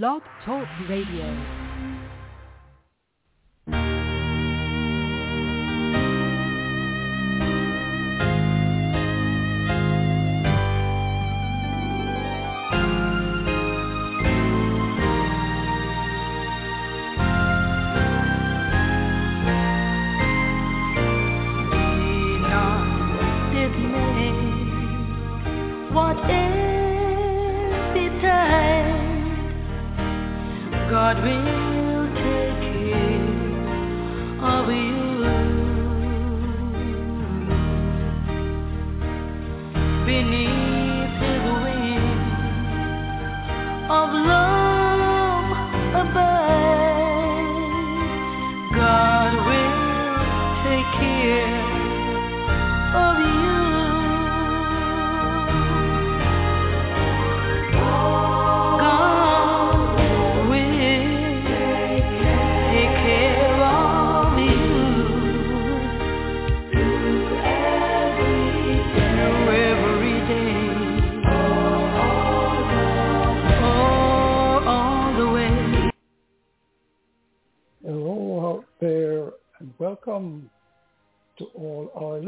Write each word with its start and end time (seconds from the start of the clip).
Blog 0.00 0.22
Talk 0.42 0.66
Radio. 0.88 1.61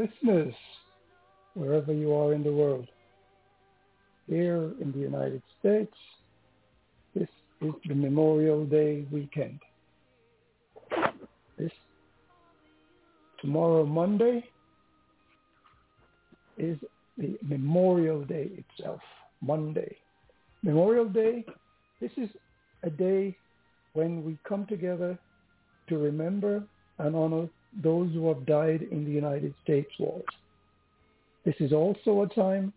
Listeners, 0.05 0.53
wherever 1.53 1.93
you 1.93 2.13
are 2.13 2.33
in 2.33 2.43
the 2.43 2.51
world. 2.51 2.87
Here 4.27 4.71
in 4.81 4.91
the 4.91 4.99
United 4.99 5.41
States, 5.59 5.93
this 7.13 7.27
is 7.61 7.73
the 7.87 7.95
Memorial 7.95 8.65
Day 8.65 9.05
weekend. 9.11 9.59
This 11.57 11.71
tomorrow, 13.39 13.85
Monday, 13.85 14.43
is 16.57 16.77
the 17.17 17.37
Memorial 17.43 18.23
Day 18.25 18.49
itself, 18.57 19.01
Monday. 19.41 19.95
Memorial 20.63 21.07
Day, 21.07 21.45
this 22.01 22.11
is 22.17 22.29
a 22.83 22.89
day 22.89 23.35
when 23.93 24.23
we 24.23 24.37
come 24.47 24.65
together 24.65 25.17
to 25.87 25.97
remember 25.97 26.63
and 26.97 27.15
honor 27.15 27.47
those 27.83 28.11
who 28.13 28.27
have 28.27 28.45
died 28.45 28.83
in 28.91 29.05
the 29.05 29.11
United 29.11 29.53
States 29.63 29.91
wars. 29.99 30.23
This 31.43 31.55
is 31.59 31.73
also 31.73 32.21
a 32.21 32.27
time 32.27 32.73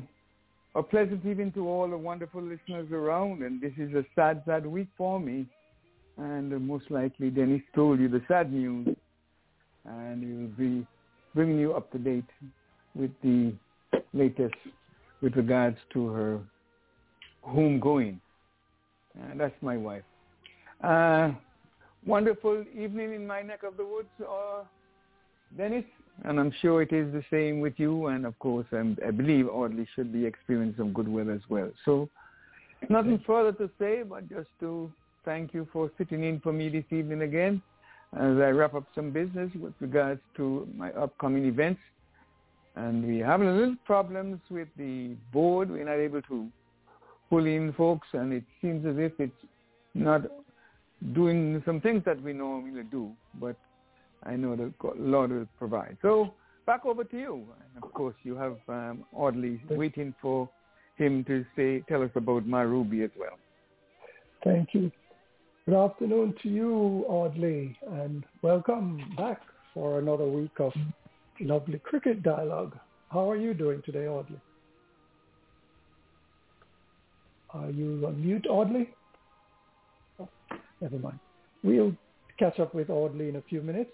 a 0.75 0.83
pleasant 0.83 1.25
evening 1.25 1.51
to 1.53 1.67
all 1.67 1.89
the 1.89 1.97
wonderful 1.97 2.41
listeners 2.41 2.91
around, 2.91 3.41
and 3.41 3.59
this 3.61 3.73
is 3.77 3.93
a 3.93 4.05
sad, 4.15 4.43
sad 4.45 4.65
week 4.65 4.87
for 4.97 5.19
me. 5.19 5.45
And 6.17 6.53
uh, 6.53 6.59
most 6.59 6.91
likely, 6.91 7.29
Dennis 7.29 7.61
told 7.73 7.99
you 7.99 8.09
the 8.09 8.21
sad 8.27 8.51
news, 8.51 8.87
and 9.85 10.23
he 10.23 10.29
will 10.29 10.69
be 10.69 10.87
bringing 11.33 11.57
you 11.57 11.73
up 11.73 11.91
to 11.91 11.97
date 11.97 12.29
with 12.95 13.11
the 13.23 13.53
latest 14.13 14.55
with 15.21 15.35
regards 15.35 15.77
to 15.93 16.07
her 16.07 16.39
homegoing. 17.47 18.19
And 19.19 19.39
that's 19.39 19.55
my 19.61 19.77
wife. 19.77 20.03
Uh, 20.83 21.31
wonderful 22.05 22.63
evening 22.77 23.13
in 23.13 23.25
my 23.25 23.41
neck 23.41 23.63
of 23.63 23.75
the 23.75 23.85
woods, 23.85 24.09
uh, 24.21 24.63
Dennis, 25.57 25.85
and 26.25 26.39
I'm 26.39 26.53
sure 26.61 26.81
it 26.81 26.91
is 26.91 27.11
the 27.13 27.23
same 27.31 27.59
with 27.59 27.73
you. 27.77 28.07
And 28.07 28.25
of 28.25 28.37
course, 28.39 28.65
I'm, 28.71 28.97
I 29.05 29.11
believe 29.11 29.47
Audley 29.47 29.87
should 29.95 30.11
be 30.11 30.25
experiencing 30.25 30.77
some 30.77 30.93
good 30.93 31.07
weather 31.07 31.31
as 31.31 31.41
well. 31.49 31.71
So, 31.85 32.09
nothing 32.89 33.21
further 33.25 33.51
to 33.53 33.69
say, 33.79 34.03
but 34.03 34.29
just 34.29 34.49
to 34.61 34.91
thank 35.25 35.53
you 35.53 35.67
for 35.71 35.91
sitting 35.97 36.23
in 36.23 36.39
for 36.39 36.53
me 36.53 36.69
this 36.69 36.85
evening 36.91 37.21
again, 37.21 37.61
as 38.13 38.37
I 38.37 38.49
wrap 38.49 38.73
up 38.73 38.85
some 38.95 39.11
business 39.11 39.51
with 39.59 39.73
regards 39.79 40.21
to 40.37 40.67
my 40.75 40.91
upcoming 40.93 41.45
events. 41.45 41.81
And 42.75 43.05
we're 43.05 43.25
having 43.25 43.47
a 43.47 43.53
little 43.53 43.75
problems 43.85 44.39
with 44.49 44.67
the 44.77 45.15
board. 45.33 45.69
We're 45.69 45.85
not 45.85 45.99
able 45.99 46.21
to 46.23 46.47
pull 47.29 47.45
in 47.45 47.73
folks, 47.73 48.07
and 48.13 48.31
it 48.33 48.43
seems 48.61 48.85
as 48.85 48.95
if 48.97 49.11
it's 49.19 49.33
not 49.93 50.21
doing 51.13 51.61
some 51.65 51.81
things 51.81 52.03
that 52.05 52.21
we 52.21 52.33
normally 52.33 52.83
do, 52.83 53.11
but 53.39 53.55
I 54.23 54.35
know 54.35 54.55
that 54.55 54.73
Lord 54.97 55.31
will 55.31 55.47
provide. 55.57 55.97
So 56.01 56.33
back 56.65 56.85
over 56.85 57.03
to 57.03 57.17
you. 57.17 57.47
And 57.75 57.83
of 57.83 57.93
course, 57.93 58.15
you 58.23 58.35
have 58.35 58.57
um, 58.67 59.05
Audley 59.13 59.61
waiting 59.69 60.13
for 60.21 60.49
him 60.97 61.23
to 61.25 61.45
say, 61.55 61.83
tell 61.87 62.03
us 62.03 62.11
about 62.15 62.45
my 62.45 62.61
Ruby 62.61 63.03
as 63.03 63.11
well. 63.17 63.37
Thank 64.43 64.69
you. 64.73 64.91
Good 65.65 65.75
afternoon 65.75 66.35
to 66.43 66.49
you, 66.49 67.05
Audley, 67.07 67.77
and 67.91 68.25
welcome 68.41 69.01
back 69.17 69.41
for 69.73 69.99
another 69.99 70.25
week 70.25 70.59
of 70.59 70.73
lovely 71.39 71.79
cricket 71.79 72.23
dialogue. 72.23 72.77
How 73.11 73.29
are 73.29 73.37
you 73.37 73.53
doing 73.53 73.81
today, 73.85 74.07
Audley? 74.07 74.39
Are 77.51 77.69
you 77.69 78.03
on 78.05 78.21
mute, 78.21 78.45
Audley? 78.49 78.89
Oh, 80.19 80.29
never 80.81 80.97
mind. 80.99 81.19
We'll 81.63 81.95
catch 82.37 82.59
up 82.59 82.73
with 82.75 82.89
Audley 82.89 83.29
in 83.29 83.37
a 83.37 83.41
few 83.41 83.61
minutes. 83.61 83.91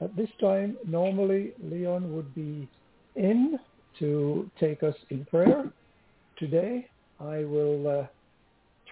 At 0.00 0.16
this 0.16 0.30
time, 0.40 0.76
normally 0.86 1.52
Leon 1.62 2.14
would 2.14 2.34
be 2.34 2.66
in 3.16 3.58
to 3.98 4.50
take 4.58 4.82
us 4.82 4.94
in 5.10 5.24
prayer. 5.26 5.70
Today, 6.38 6.86
I 7.20 7.44
will 7.44 7.86
uh, 8.00 8.06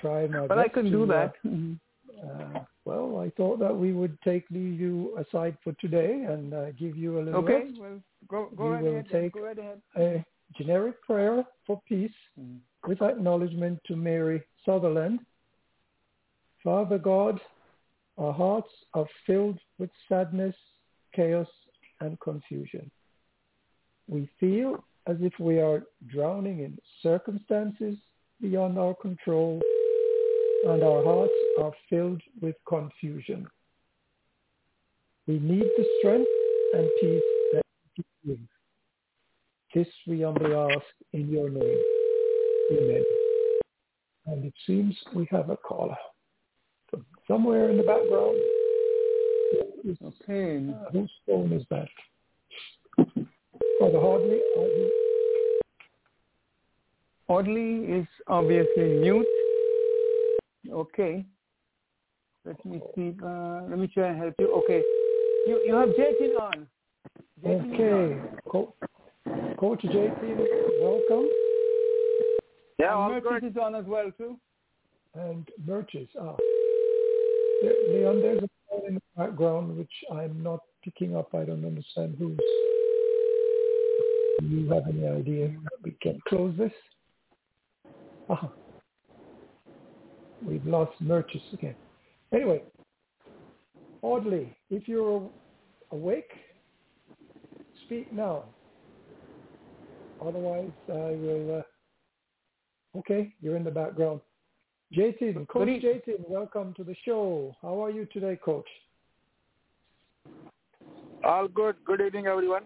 try 0.00 0.26
my 0.26 0.46
But 0.46 0.56
best 0.56 0.66
I 0.66 0.68
can 0.68 0.84
to, 0.84 0.90
do 0.90 1.02
uh, 1.04 1.06
that. 1.06 1.32
Uh, 2.22 2.60
well, 2.84 3.18
I 3.20 3.30
thought 3.36 3.58
that 3.60 3.74
we 3.74 3.92
would 3.92 4.18
take 4.22 4.44
you 4.50 5.16
aside 5.18 5.56
for 5.64 5.72
today 5.80 6.24
and 6.28 6.52
uh, 6.52 6.70
give 6.72 6.96
you 6.96 7.18
a 7.18 7.22
little 7.22 7.40
okay. 7.42 7.64
rest. 7.64 7.78
well, 7.80 8.00
go, 8.28 8.50
go 8.56 8.64
we 8.64 8.70
right 8.70 8.82
will 8.82 8.90
ahead. 8.96 9.06
take 9.10 9.32
go 9.32 9.44
right 9.44 9.58
ahead. 9.58 9.80
a 9.96 10.24
generic 10.60 11.00
prayer 11.02 11.44
for 11.66 11.80
peace 11.88 12.10
Mm. 12.38 12.58
with 12.86 13.00
acknowledgement 13.02 13.78
to 13.86 13.96
Mary 13.96 14.42
Sutherland. 14.64 15.20
Father 16.62 16.98
God, 16.98 17.40
our 18.18 18.32
hearts 18.32 18.70
are 18.94 19.06
filled 19.26 19.58
with 19.78 19.90
sadness, 20.08 20.54
chaos, 21.18 21.48
and 22.00 22.18
confusion. 22.20 22.88
We 24.06 24.30
feel 24.38 24.84
as 25.08 25.16
if 25.20 25.32
we 25.40 25.58
are 25.58 25.82
drowning 26.06 26.60
in 26.60 26.78
circumstances 27.02 27.96
beyond 28.40 28.78
our 28.78 28.94
control, 28.94 29.60
and 30.66 30.82
our 30.82 31.02
hearts 31.02 31.32
are 31.60 31.72
filled 31.90 32.22
with 32.40 32.54
confusion. 32.68 33.48
We 35.26 35.40
need 35.40 35.68
the 35.76 35.86
strength 35.98 36.30
and 36.74 36.88
peace 37.00 37.22
that 37.52 37.62
you 37.96 38.04
give. 38.24 38.38
This 39.74 39.92
we 40.06 40.22
humbly 40.22 40.54
ask 40.54 40.86
in 41.12 41.28
your 41.28 41.50
name. 41.50 41.82
Amen. 42.72 43.04
And 44.26 44.44
it 44.44 44.54
seems 44.66 44.96
we 45.14 45.26
have 45.32 45.50
a 45.50 45.56
caller 45.56 45.96
from 46.88 47.04
somewhere 47.26 47.70
in 47.70 47.76
the 47.76 47.82
background. 47.82 48.38
Who 49.82 49.90
is- 49.90 49.98
Okay. 50.02 50.68
uh, 50.68 50.90
whose 50.90 51.12
phone 51.26 51.52
is 51.52 51.64
that? 51.70 51.88
Father 53.78 54.00
Hardley, 54.00 54.40
are 54.56 54.66
you 54.66 54.92
Audley 57.28 57.84
is 57.84 58.06
obviously 58.26 58.98
mute. 59.00 59.26
Okay. 60.70 61.24
Let 62.44 62.64
me 62.64 62.80
see. 62.94 63.14
Uh, 63.22 63.62
let 63.68 63.78
me 63.78 63.86
try 63.88 64.08
and 64.08 64.18
help 64.18 64.34
you. 64.38 64.50
Okay. 64.64 64.82
You 65.46 65.62
you 65.66 65.74
have 65.74 65.90
Jatin 65.90 66.40
on. 66.40 66.66
Jatin 67.44 67.74
okay? 67.74 67.92
on. 67.92 68.38
Co- 68.48 68.74
Coach 69.58 69.82
JP, 69.82 70.20
welcome. 70.80 71.28
Yeah, 72.78 72.92
And 72.92 73.14
all 73.14 73.20
Merchant 73.20 73.44
is 73.52 73.56
on 73.58 73.74
as 73.74 73.84
well 73.84 74.10
too. 74.16 74.38
And 75.14 75.46
Merches. 75.66 76.08
Ah. 76.18 76.34
There, 77.62 77.74
Leon, 77.92 78.20
there's 78.22 78.38
a 78.38 78.48
phone 78.48 78.57
in 78.86 78.94
the 78.94 79.02
background 79.16 79.76
which 79.76 79.92
I'm 80.12 80.42
not 80.42 80.60
picking 80.82 81.16
up. 81.16 81.34
I 81.34 81.44
don't 81.44 81.64
understand 81.64 82.16
who's. 82.18 82.36
Do 84.40 84.46
you 84.46 84.70
have 84.70 84.84
any 84.88 85.06
idea? 85.06 85.54
We 85.82 85.96
can 86.00 86.20
close 86.28 86.54
this. 86.56 86.72
Ah. 88.30 88.50
We've 90.46 90.64
lost 90.66 90.92
Merches 91.00 91.42
again. 91.52 91.74
Anyway, 92.32 92.62
Audley, 94.02 94.56
if 94.70 94.86
you're 94.86 95.28
awake, 95.90 96.30
speak 97.84 98.12
now. 98.12 98.44
Otherwise, 100.24 100.70
I 100.88 100.92
will. 100.92 101.64
Uh, 102.94 102.98
okay, 102.98 103.34
you're 103.40 103.56
in 103.56 103.64
the 103.64 103.70
background. 103.70 104.20
Jatin, 104.94 105.46
Coach 105.48 105.66
Good 105.66 105.82
Jatin, 105.82 106.28
welcome 106.28 106.72
to 106.74 106.84
the 106.84 106.94
show. 107.04 107.54
How 107.60 107.84
are 107.84 107.90
you 107.90 108.06
today, 108.06 108.38
Coach? 108.42 108.68
All 111.22 111.46
good. 111.46 111.76
Good 111.84 112.00
evening, 112.00 112.26
everyone. 112.26 112.62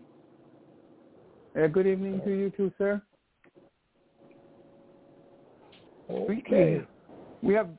Uh, 1.61 1.67
good 1.67 1.87
evening 1.87 2.21
to 2.25 2.31
you 2.31 2.51
too, 2.51 2.73
sir. 2.79 3.03
Okay. 6.09 6.83
We 7.43 7.55
have 7.55 7.71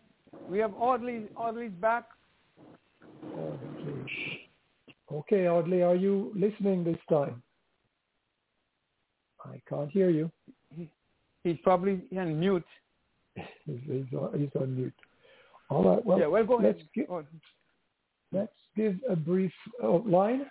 we 0.50 0.60
have 0.60 0.74
Audley 0.74 1.28
Audley's 1.38 1.72
back. 1.80 2.06
Audley. 3.24 4.50
Okay, 5.12 5.48
Audley, 5.48 5.84
are 5.84 5.96
you 5.96 6.34
listening 6.36 6.84
this 6.84 6.98
time? 7.10 7.42
I 9.46 9.62
can't 9.70 9.90
hear 9.92 10.10
you. 10.10 10.30
He's 11.44 11.58
probably 11.64 12.02
on 12.18 12.40
mute. 12.40 12.66
He's, 13.36 13.80
he's, 13.86 14.18
on, 14.18 14.40
he's 14.40 14.62
on 14.62 14.76
mute. 14.76 14.94
All 15.70 15.84
right. 15.84 16.06
Well, 16.06 16.20
yeah, 16.20 16.28
well 16.28 16.46
go 16.46 16.60
ahead. 16.60 16.76
let's 16.78 16.88
gi- 16.96 17.06
Oh, 17.10 17.24
Let's 18.32 18.52
give 18.76 18.96
a 19.10 19.16
brief 19.16 19.54
outline. 19.84 20.46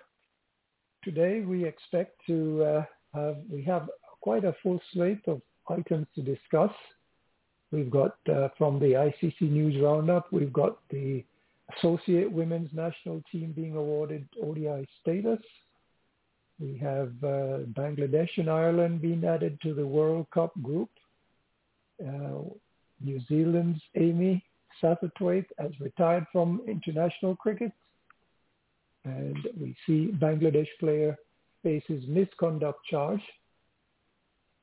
Today 1.05 1.41
we 1.41 1.65
expect 1.65 2.17
to 2.29 2.63
uh, 2.65 2.85
have, 3.15 3.37
we 3.51 3.63
have 3.65 3.89
quite 4.21 4.45
a 4.45 4.55
full 4.63 4.81
slate 4.93 5.27
of 5.27 5.43
items 5.69 6.07
to 6.15 6.23
discuss. 6.23 6.71
We've 7.73 7.91
got 7.91 8.17
uh, 8.33 8.49
from 8.57 8.79
the 8.79 8.93
ICC 8.93 9.41
News 9.43 9.83
Roundup, 9.83 10.33
we've 10.33 10.53
got 10.53 10.79
the 10.91 11.25
Associate 11.79 12.31
Women's 12.31 12.71
National 12.73 13.23
Team 13.33 13.53
being 13.57 13.75
awarded 13.77 14.29
ODI 14.43 14.87
status. 15.01 15.41
We 16.61 16.77
have 16.79 17.13
uh, 17.25 17.65
Bangladesh 17.73 18.29
and 18.37 18.49
Ireland 18.51 19.01
being 19.01 19.25
added 19.25 19.59
to 19.63 19.75
the 19.75 19.87
World 19.87 20.27
Cup 20.33 20.53
group. 20.63 20.91
Uh, 22.01 22.43
New 23.05 23.21
Zealand's 23.29 23.81
Amy 23.97 24.45
Satterthwaite 24.83 25.47
has 25.59 25.71
retired 25.81 26.27
from 26.33 26.61
international 26.67 27.37
cricket. 27.37 27.73
And 29.05 29.37
we 29.61 29.77
see 29.87 30.13
Bangladesh 30.19 30.69
player 30.79 31.17
faces 31.63 32.05
misconduct 32.09 32.81
charge. 32.91 33.23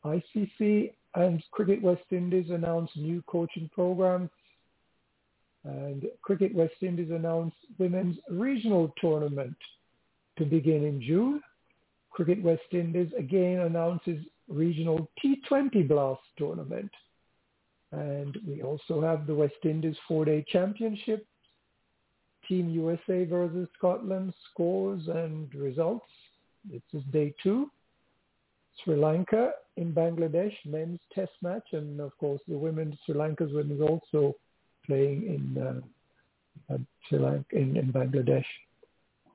ICC 0.06 0.94
and 1.16 1.44
Cricket 1.52 1.82
West 1.82 2.06
Indies 2.12 2.50
announced 2.50 2.96
new 2.96 3.22
coaching 3.28 3.70
programs. 3.74 4.30
And 5.66 6.06
Cricket 6.22 6.56
West 6.56 6.76
Indies 6.82 7.12
announced 7.12 7.58
women's 7.78 8.18
regional 8.30 8.94
tournament 9.02 9.58
to 10.38 10.46
begin 10.46 10.86
in 10.86 11.02
June. 11.02 11.42
Cricket 12.12 12.42
West 12.42 12.62
Indies 12.72 13.12
again 13.18 13.60
announces 13.60 14.24
regional 14.48 15.10
T20 15.24 15.88
Blaze 15.88 16.18
tournament. 16.38 16.90
And 17.92 18.38
we 18.48 18.62
also 18.62 19.02
have 19.02 19.26
the 19.26 19.34
West 19.34 19.56
Indies 19.64 19.96
four-day 20.08 20.46
championship, 20.50 21.26
Team 22.48 22.70
USA 22.70 23.26
versus 23.26 23.68
Scotland, 23.78 24.34
scores 24.52 25.08
and 25.08 25.54
results. 25.56 26.06
This 26.70 26.82
is 26.94 27.04
day 27.12 27.34
two. 27.42 27.72
Sri 28.84 28.96
Lanka 28.96 29.52
in 29.78 29.92
Bangladesh, 29.92 30.54
men's 30.66 31.00
test 31.14 31.32
match, 31.42 31.68
and 31.74 32.00
of 32.00 32.18
course 32.18 32.42
the 32.48 32.58
women's, 32.58 32.96
Sri 33.06 33.16
Lanka's 33.16 33.52
women's 33.52 33.82
also 33.82 34.36
playing 34.86 35.24
in, 35.26 35.84
uh, 36.72 36.78
Sri 37.08 37.20
Lanka, 37.20 37.56
in, 37.56 37.76
in 37.76 37.92
Bangladesh. 37.92 38.46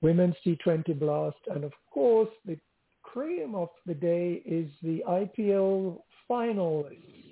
Women's 0.01 0.35
T20 0.47 0.99
Blast, 0.99 1.39
and 1.51 1.65
of 1.65 1.73
course 1.91 2.31
the 2.47 2.59
cream 3.03 3.55
of 3.55 3.69
the 3.87 3.95
day 3.95 4.43
is 4.45 4.69
the 4.83 5.03
IPL 5.09 5.99
finalists 6.29 7.24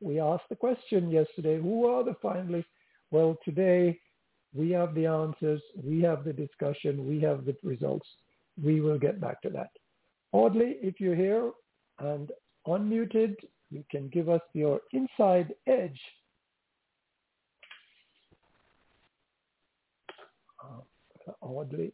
we 0.00 0.20
asked 0.20 0.48
the 0.48 0.56
question 0.56 1.10
yesterday, 1.10 1.60
who 1.60 1.86
are 1.86 2.04
the 2.04 2.16
finalists? 2.22 2.64
Well, 3.10 3.36
today 3.44 3.98
we 4.54 4.70
have 4.70 4.94
the 4.94 5.06
answers, 5.06 5.60
we 5.82 6.00
have 6.02 6.24
the 6.24 6.32
discussion, 6.32 7.06
we 7.06 7.20
have 7.20 7.44
the 7.44 7.56
results. 7.62 8.06
We 8.62 8.80
will 8.80 8.98
get 8.98 9.20
back 9.20 9.40
to 9.42 9.50
that. 9.50 9.70
Audley, 10.32 10.76
if 10.82 11.00
you're 11.00 11.14
here 11.14 11.50
and 11.98 12.30
unmuted, 12.66 13.34
you 13.70 13.84
can 13.90 14.08
give 14.08 14.28
us 14.28 14.40
your 14.52 14.80
inside 14.92 15.54
edge. 15.66 16.00
Uh, 20.62 21.32
Audley 21.40 21.92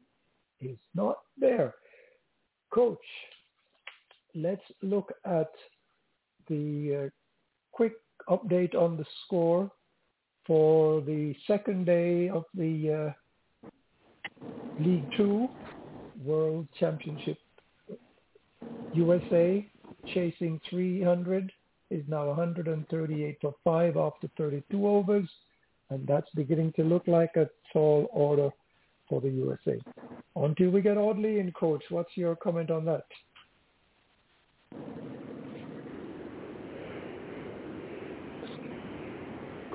is 0.60 0.78
not 0.94 1.18
there. 1.38 1.74
Coach, 2.72 2.98
let's 4.34 4.62
look 4.82 5.12
at 5.24 5.50
the 6.48 7.06
uh, 7.06 7.08
quick 7.74 7.94
update 8.28 8.74
on 8.74 8.96
the 8.96 9.04
score 9.24 9.70
for 10.46 11.00
the 11.02 11.34
second 11.46 11.86
day 11.86 12.28
of 12.28 12.44
the 12.54 13.12
uh, 13.66 13.68
League 14.80 15.06
Two 15.16 15.48
World 16.22 16.68
Championship. 16.78 17.38
USA 18.94 19.66
chasing 20.12 20.60
300 20.70 21.50
is 21.90 22.04
now 22.08 22.26
138 22.28 23.38
for 23.40 23.54
5 23.64 23.96
after 23.96 24.28
32 24.38 24.86
overs, 24.86 25.28
and 25.90 26.06
that's 26.06 26.28
beginning 26.34 26.72
to 26.76 26.84
look 26.84 27.06
like 27.06 27.32
a 27.36 27.48
tall 27.72 28.08
order 28.12 28.50
for 29.08 29.20
the 29.20 29.30
USA. 29.30 29.80
Until 30.36 30.70
we 30.70 30.80
get 30.80 30.96
Audley 30.96 31.40
in, 31.40 31.52
Coach, 31.52 31.82
what's 31.90 32.16
your 32.16 32.36
comment 32.36 32.70
on 32.70 32.84
that? 32.84 33.06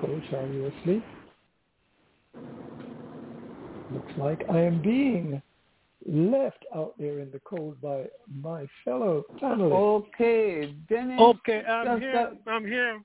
Coach, 0.09 0.33
are 0.33 0.47
you 0.47 0.65
asleep? 0.65 1.03
Looks 3.91 4.11
like 4.17 4.43
I 4.49 4.59
am 4.61 4.81
being 4.81 5.39
left 6.03 6.65
out 6.75 6.95
there 6.97 7.19
in 7.19 7.29
the 7.29 7.39
cold 7.45 7.79
by 7.79 8.05
my 8.41 8.65
fellow 8.83 9.23
panelists. 9.39 9.71
Okay, 9.71 10.73
Dennis. 10.89 11.19
Okay, 11.19 11.63
I'm 11.63 11.99
here. 11.99 12.11
that- 12.13 12.51
I'm 12.51 12.65
here. 12.65 13.03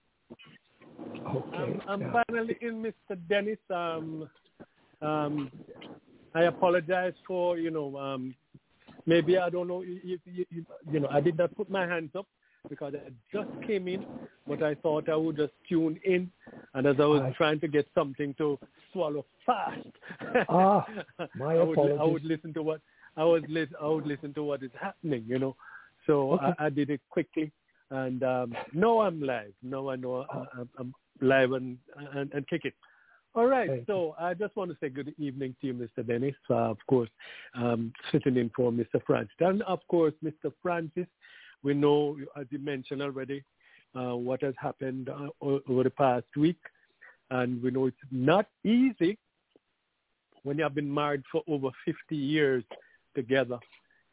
Okay. 1.28 1.48
I'm, 1.52 1.82
I'm 1.86 2.00
yeah. 2.00 2.22
finally 2.26 2.56
in, 2.62 2.82
Mr. 2.82 3.18
Dennis. 3.28 3.58
Um, 3.68 4.30
Um, 5.02 5.50
I 6.34 6.44
apologize 6.44 7.12
for 7.26 7.58
you 7.58 7.70
know 7.70 7.98
um, 7.98 8.34
maybe 9.04 9.36
I 9.36 9.50
don't 9.50 9.68
know 9.68 9.82
you, 9.82 10.00
you, 10.24 10.46
you, 10.50 10.64
you 10.90 11.00
know 11.00 11.08
I 11.10 11.20
did 11.20 11.36
not 11.36 11.54
put 11.54 11.68
my 11.68 11.86
hands 11.86 12.12
up 12.16 12.26
because 12.68 12.94
I 12.94 13.10
just 13.32 13.48
came 13.66 13.88
in, 13.88 14.04
but 14.46 14.62
I 14.62 14.74
thought 14.74 15.08
I 15.08 15.16
would 15.16 15.36
just 15.36 15.52
tune 15.68 15.98
in, 16.04 16.30
and 16.74 16.86
as 16.86 16.96
I 16.98 17.04
was 17.04 17.32
trying 17.36 17.60
to 17.60 17.68
get 17.68 17.86
something 17.94 18.34
to 18.34 18.58
swallow 18.92 19.24
fast, 19.44 19.88
Ah, 20.48 20.86
my 21.34 21.56
I 21.56 21.62
would, 21.62 21.78
I 21.78 22.04
would 22.04 22.24
listen 22.24 22.52
to 22.54 22.62
what 22.62 22.80
I 23.16 23.24
would 23.24 23.48
lis- 23.48 23.68
I 23.80 23.86
would 23.86 24.06
listen 24.06 24.34
to 24.34 24.42
what 24.42 24.62
is 24.62 24.70
happening, 24.80 25.24
you 25.26 25.38
know. 25.38 25.56
So 26.06 26.32
Okay. 26.32 26.52
I, 26.58 26.66
I 26.66 26.70
did 26.70 26.90
it 26.90 27.00
quickly, 27.10 27.52
and 27.90 28.22
um, 28.22 28.54
now 28.72 29.00
I'm 29.00 29.20
live. 29.22 29.52
Now 29.62 29.88
I 29.88 29.96
know 29.96 30.26
I, 30.30 30.44
I'm, 30.58 30.68
I'm 30.78 30.94
live 31.20 31.52
and, 31.52 31.78
and 32.14 32.32
and 32.32 32.48
kicking. 32.48 32.72
All 33.34 33.46
right. 33.46 33.68
Thank 33.68 33.86
so 33.86 34.14
I 34.18 34.34
just 34.34 34.54
want 34.54 34.70
to 34.70 34.76
say 34.80 34.88
good 34.88 35.14
evening 35.18 35.56
to 35.60 35.66
you, 35.66 35.74
Mr. 35.74 36.06
Dennis. 36.06 36.34
Uh, 36.48 36.70
of 36.70 36.78
course, 36.88 37.10
um, 37.54 37.92
sitting 38.12 38.36
in 38.36 38.50
for 38.54 38.70
Mr. 38.70 39.02
Francis, 39.06 39.34
and 39.40 39.62
of 39.62 39.80
course, 39.88 40.14
Mr. 40.22 40.52
Francis. 40.62 41.06
We 41.64 41.74
know, 41.74 42.16
as 42.38 42.46
you 42.50 42.58
mentioned 42.58 43.02
already, 43.02 43.42
uh, 43.96 44.14
what 44.16 44.42
has 44.42 44.54
happened 44.58 45.08
uh, 45.08 45.28
over 45.40 45.82
the 45.82 45.90
past 45.90 46.26
week, 46.36 46.58
and 47.30 47.62
we 47.62 47.70
know 47.70 47.86
it's 47.86 47.96
not 48.12 48.46
easy 48.64 49.18
when 50.42 50.58
you 50.58 50.62
have 50.62 50.74
been 50.74 50.92
married 50.92 51.22
for 51.32 51.42
over 51.48 51.70
50 51.86 52.14
years 52.14 52.62
together, 53.14 53.58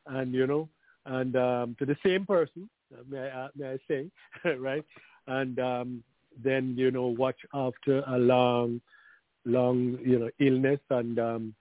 and 0.08 0.34
you 0.34 0.48
know, 0.48 0.70
and 1.06 1.36
um, 1.36 1.76
to 1.78 1.86
the 1.86 1.98
same 2.06 2.26
person, 2.26 2.70
uh, 2.94 3.04
may 3.10 3.30
I, 3.30 3.48
may 3.56 3.72
I 3.72 3.78
say, 3.88 4.10
right? 4.58 4.86
And 5.28 5.60
um, 5.60 6.04
then 6.42 6.76
you 6.78 6.90
know, 6.90 7.08
watch 7.08 7.40
after 7.54 8.02
a 8.08 8.18
long, 8.18 8.80
long, 9.46 9.98
you 10.06 10.20
know, 10.20 10.30
illness, 10.40 10.80
and 10.90 11.20
um, 11.20 11.56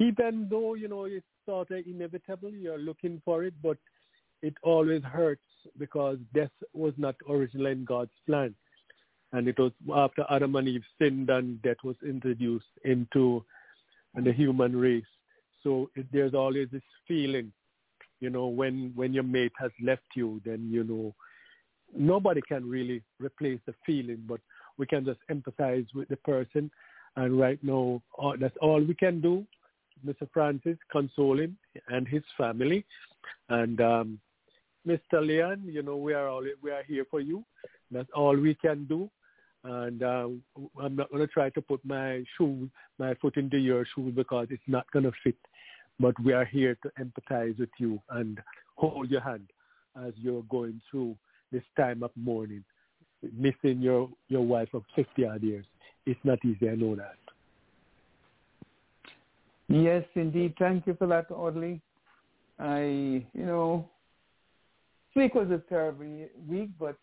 even 0.00 0.48
though 0.50 0.74
you 0.74 0.88
know 0.88 1.04
it's 1.04 1.24
sort 1.46 1.70
of 1.70 1.86
inevitable, 1.86 2.50
you're 2.50 2.78
looking 2.78 3.22
for 3.24 3.44
it, 3.44 3.54
but 3.62 3.76
it 4.44 4.54
always 4.62 5.02
hurts 5.02 5.40
because 5.78 6.18
death 6.34 6.50
was 6.74 6.92
not 6.98 7.16
originally 7.28 7.72
in 7.72 7.84
God's 7.86 8.12
plan. 8.26 8.54
And 9.32 9.48
it 9.48 9.58
was 9.58 9.72
after 9.94 10.24
Adam 10.30 10.54
and 10.56 10.68
Eve 10.68 10.84
sinned 11.00 11.30
and 11.30 11.60
death 11.62 11.78
was 11.82 11.96
introduced 12.06 12.74
into 12.84 13.42
the 14.14 14.32
human 14.32 14.76
race. 14.76 15.12
So 15.62 15.90
it, 15.96 16.06
there's 16.12 16.34
always 16.34 16.68
this 16.70 16.82
feeling, 17.08 17.52
you 18.20 18.28
know, 18.28 18.46
when, 18.48 18.92
when 18.94 19.14
your 19.14 19.24
mate 19.24 19.52
has 19.58 19.70
left 19.82 20.10
you, 20.14 20.42
then, 20.44 20.68
you 20.70 20.84
know, 20.84 21.14
nobody 21.96 22.42
can 22.46 22.68
really 22.68 23.02
replace 23.18 23.60
the 23.66 23.74
feeling, 23.86 24.22
but 24.28 24.40
we 24.76 24.86
can 24.86 25.06
just 25.06 25.20
empathize 25.30 25.86
with 25.94 26.08
the 26.08 26.16
person. 26.18 26.70
And 27.16 27.40
right 27.40 27.58
now, 27.62 28.02
all, 28.18 28.36
that's 28.38 28.56
all 28.60 28.82
we 28.82 28.94
can 28.94 29.22
do, 29.22 29.46
Mr. 30.06 30.28
Francis, 30.34 30.76
console 30.92 31.40
him 31.40 31.56
and 31.88 32.06
his 32.06 32.22
family. 32.36 32.84
And 33.48 33.80
um, 33.80 34.20
Mr. 34.86 35.26
Leon, 35.26 35.62
you 35.64 35.82
know, 35.82 35.96
we 35.96 36.12
are 36.12 36.28
all 36.28 36.44
we 36.62 36.70
are 36.70 36.82
here 36.84 37.06
for 37.10 37.20
you. 37.20 37.44
That's 37.90 38.08
all 38.14 38.36
we 38.36 38.54
can 38.54 38.84
do. 38.84 39.10
And 39.64 40.02
uh, 40.02 40.28
I'm 40.80 40.96
not 40.96 41.10
going 41.10 41.26
to 41.26 41.26
try 41.26 41.48
to 41.50 41.62
put 41.62 41.80
my 41.84 42.22
shoe, 42.36 42.68
my 42.98 43.14
foot 43.14 43.38
into 43.38 43.56
your 43.56 43.86
shoe 43.94 44.12
because 44.14 44.48
it's 44.50 44.62
not 44.66 44.90
going 44.90 45.04
to 45.04 45.12
fit. 45.22 45.36
But 45.98 46.14
we 46.22 46.34
are 46.34 46.44
here 46.44 46.76
to 46.82 46.90
empathize 47.02 47.58
with 47.58 47.70
you 47.78 48.00
and 48.10 48.40
hold 48.74 49.10
your 49.10 49.22
hand 49.22 49.48
as 50.04 50.12
you're 50.16 50.42
going 50.50 50.82
through 50.90 51.16
this 51.50 51.62
time 51.78 52.02
of 52.02 52.10
mourning, 52.16 52.64
missing 53.32 53.80
your 53.80 54.10
your 54.28 54.42
wife 54.42 54.74
of 54.74 54.82
50 54.96 55.24
odd 55.24 55.42
years. 55.42 55.64
It's 56.04 56.20
not 56.24 56.38
easy. 56.44 56.68
I 56.68 56.74
know 56.74 56.94
that. 56.96 57.16
Yes, 59.68 60.04
indeed. 60.14 60.54
Thank 60.58 60.86
you 60.86 60.94
for 60.94 61.06
that, 61.06 61.30
Audley. 61.30 61.80
I, 62.58 62.82
you 62.82 63.46
know, 63.46 63.88
this 65.14 65.22
week 65.22 65.34
was 65.34 65.50
a 65.50 65.62
terrible 65.68 66.28
week, 66.48 66.70
but 66.78 66.96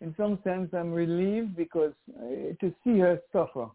in 0.00 0.14
some 0.16 0.38
sense 0.44 0.70
I'm 0.72 0.92
relieved 0.92 1.56
because 1.56 1.92
uh, 2.18 2.54
to 2.60 2.74
see 2.84 2.98
her 2.98 3.20
suffer 3.32 3.68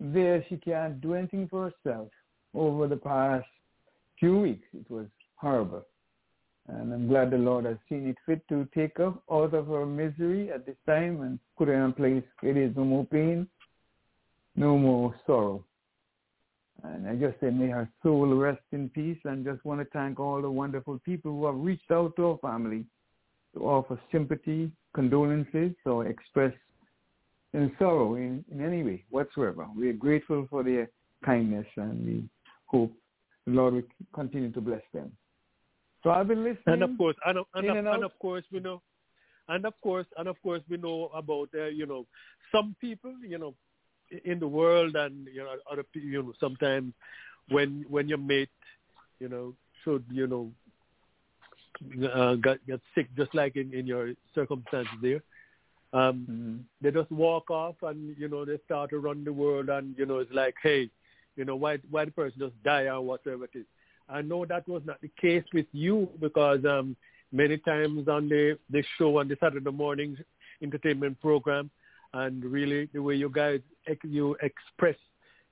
there, 0.00 0.44
she 0.48 0.56
can't 0.56 1.00
do 1.00 1.14
anything 1.14 1.48
for 1.48 1.70
herself 1.70 2.08
over 2.54 2.86
the 2.86 2.96
past 2.96 3.46
few 4.18 4.38
weeks. 4.38 4.66
It 4.72 4.90
was 4.90 5.06
horrible. 5.36 5.84
And 6.68 6.92
I'm 6.92 7.08
glad 7.08 7.30
the 7.30 7.38
Lord 7.38 7.64
has 7.64 7.78
seen 7.88 8.06
it 8.08 8.16
fit 8.26 8.46
to 8.48 8.68
take 8.74 8.98
her 8.98 9.14
out 9.30 9.54
of 9.54 9.66
her 9.68 9.86
misery 9.86 10.52
at 10.52 10.66
this 10.66 10.76
time 10.86 11.22
and 11.22 11.38
put 11.56 11.68
her 11.68 11.74
in 11.74 11.90
a 11.90 11.92
place 11.92 12.22
where 12.40 12.54
there 12.54 12.64
is 12.64 12.76
no 12.76 12.84
more 12.84 13.06
pain, 13.06 13.48
no 14.54 14.76
more 14.78 15.14
sorrow. 15.26 15.64
And 16.84 17.08
I 17.08 17.16
just 17.16 17.40
say, 17.40 17.50
may 17.50 17.68
her 17.68 17.88
soul 18.02 18.34
rest 18.34 18.62
in 18.72 18.88
peace 18.90 19.18
and 19.24 19.44
just 19.44 19.64
want 19.64 19.80
to 19.80 19.86
thank 19.92 20.20
all 20.20 20.40
the 20.40 20.50
wonderful 20.50 21.00
people 21.04 21.32
who 21.32 21.46
have 21.46 21.56
reached 21.56 21.90
out 21.90 22.14
to 22.16 22.26
our 22.26 22.38
family 22.38 22.84
to 23.54 23.60
offer 23.60 23.98
sympathy, 24.12 24.70
condolences, 24.94 25.72
or 25.84 26.06
express 26.06 26.52
in 27.52 27.72
sorrow 27.78 28.14
in, 28.14 28.44
in 28.52 28.64
any 28.64 28.82
way 28.82 29.04
whatsoever. 29.10 29.66
We 29.76 29.88
are 29.88 29.94
grateful 29.94 30.46
for 30.50 30.62
their 30.62 30.88
kindness 31.24 31.66
and 31.76 32.06
we 32.06 32.28
hope 32.66 32.92
the 33.46 33.52
Lord 33.52 33.74
will 33.74 33.82
continue 34.14 34.52
to 34.52 34.60
bless 34.60 34.82
them. 34.92 35.10
So 36.02 36.10
I've 36.10 36.28
been 36.28 36.44
listening. 36.44 36.62
And 36.66 36.82
of 36.82 36.90
course, 36.96 37.16
and 37.26 37.38
of, 37.38 37.46
and, 37.54 37.66
and 37.66 37.88
and 37.88 38.04
of 38.04 38.16
course, 38.20 38.44
we 38.52 38.60
know, 38.60 38.82
and 39.48 39.66
of 39.66 39.74
course, 39.82 40.06
and 40.16 40.28
of 40.28 40.40
course, 40.42 40.62
we 40.68 40.76
know 40.76 41.10
about 41.14 41.48
uh, 41.54 41.66
you 41.66 41.86
know 41.86 42.06
some 42.52 42.76
people, 42.80 43.12
you 43.26 43.38
know, 43.38 43.54
in 44.24 44.38
the 44.38 44.48
world, 44.48 44.94
and 44.96 45.26
you 45.32 45.42
know, 45.44 45.56
other 45.70 45.84
you 45.94 46.22
know, 46.22 46.32
sometimes 46.40 46.92
when 47.48 47.84
when 47.88 48.08
your 48.08 48.18
mate, 48.18 48.48
you 49.20 49.28
know, 49.28 49.54
should 49.84 50.04
you 50.10 50.26
know, 50.26 50.50
uh, 52.12 52.34
get 52.36 52.64
get 52.66 52.80
sick, 52.94 53.08
just 53.16 53.34
like 53.34 53.56
in 53.56 53.72
in 53.72 53.86
your 53.86 54.12
circumstances 54.34 54.92
there. 55.02 55.22
Um, 55.92 56.26
Mhm. 56.30 56.64
they 56.82 56.90
just 56.90 57.10
walk 57.10 57.50
off 57.50 57.76
and 57.82 58.16
you 58.18 58.28
know 58.28 58.44
they 58.44 58.58
start 58.64 58.90
to 58.90 58.98
run 58.98 59.24
the 59.24 59.32
world 59.32 59.68
and 59.70 59.96
you 59.98 60.04
know 60.04 60.18
it's 60.18 60.32
like 60.32 60.54
hey 60.62 60.90
you 61.36 61.44
know 61.44 61.56
why 61.56 61.78
why 61.90 62.04
the 62.04 62.10
person 62.10 62.38
just 62.40 62.62
die 62.62 62.86
or 62.88 63.00
whatever 63.00 63.44
it 63.44 63.54
is 63.54 63.64
i 64.08 64.20
know 64.20 64.44
that 64.44 64.68
was 64.68 64.82
not 64.84 65.00
the 65.00 65.10
case 65.18 65.44
with 65.54 65.66
you 65.72 66.06
because 66.20 66.62
um 66.66 66.94
many 67.32 67.56
times 67.56 68.06
on 68.06 68.28
the 68.28 68.58
the 68.68 68.82
show 68.98 69.18
on 69.18 69.28
the 69.28 69.36
saturday 69.40 69.70
morning 69.70 70.14
entertainment 70.62 71.18
program 71.22 71.70
and 72.14 72.44
really 72.44 72.88
the 72.92 73.02
way 73.02 73.14
you 73.14 73.28
guys 73.30 73.60
you 74.04 74.36
express 74.42 74.96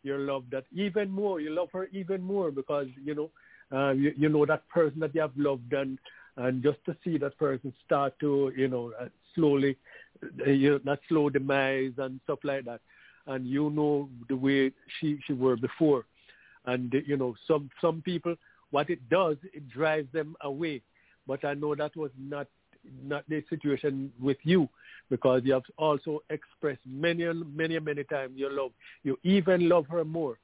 your 0.02 0.18
love 0.18 0.44
that 0.50 0.64
even 0.72 1.10
more 1.10 1.40
you 1.40 1.50
love 1.50 1.68
her 1.72 1.86
even 1.92 2.22
more 2.22 2.50
because 2.50 2.86
you 3.02 3.14
know 3.14 3.30
uh, 3.72 3.92
you, 3.92 4.12
you 4.16 4.28
know 4.28 4.44
that 4.46 4.68
person 4.68 5.00
that 5.00 5.14
you 5.14 5.20
have 5.20 5.36
loved 5.36 5.72
and 5.72 5.98
and 6.36 6.62
just 6.62 6.78
to 6.84 6.96
see 7.02 7.18
that 7.18 7.36
person 7.38 7.72
start 7.84 8.18
to 8.20 8.52
you 8.56 8.68
know 8.68 8.92
uh, 9.00 9.08
slowly 9.34 9.76
uh, 10.46 10.50
you 10.50 10.70
know, 10.72 10.78
that 10.84 11.00
slow 11.08 11.28
demise 11.28 11.92
and 11.98 12.20
stuff 12.24 12.38
like 12.44 12.64
that. 12.64 12.80
And 13.26 13.46
you 13.46 13.70
know 13.70 14.08
the 14.28 14.36
way 14.36 14.70
she 15.00 15.18
she 15.26 15.32
were 15.32 15.56
before. 15.56 16.04
And 16.66 16.94
you 17.06 17.16
know 17.16 17.34
some 17.46 17.70
some 17.80 18.02
people 18.02 18.34
what 18.70 18.90
it 18.90 19.08
does 19.08 19.36
it 19.52 19.68
drives 19.68 20.10
them 20.12 20.36
away. 20.42 20.82
But 21.26 21.44
i 21.44 21.54
know 21.54 21.74
that 21.74 21.96
was 21.96 22.10
not 22.18 22.46
not 23.02 23.24
the 23.28 23.42
situation 23.48 24.12
with 24.20 24.38
you 24.42 24.68
because 25.10 25.42
you 25.44 25.52
have 25.52 25.62
also 25.78 26.22
expressed 26.30 26.80
many 26.86 27.24
many 27.54 27.78
many 27.78 28.04
times 28.04 28.32
your 28.36 28.52
love 28.52 28.72
you 29.02 29.18
even 29.22 29.68
love 29.68 29.86
her 29.86 30.04
more 30.04 30.38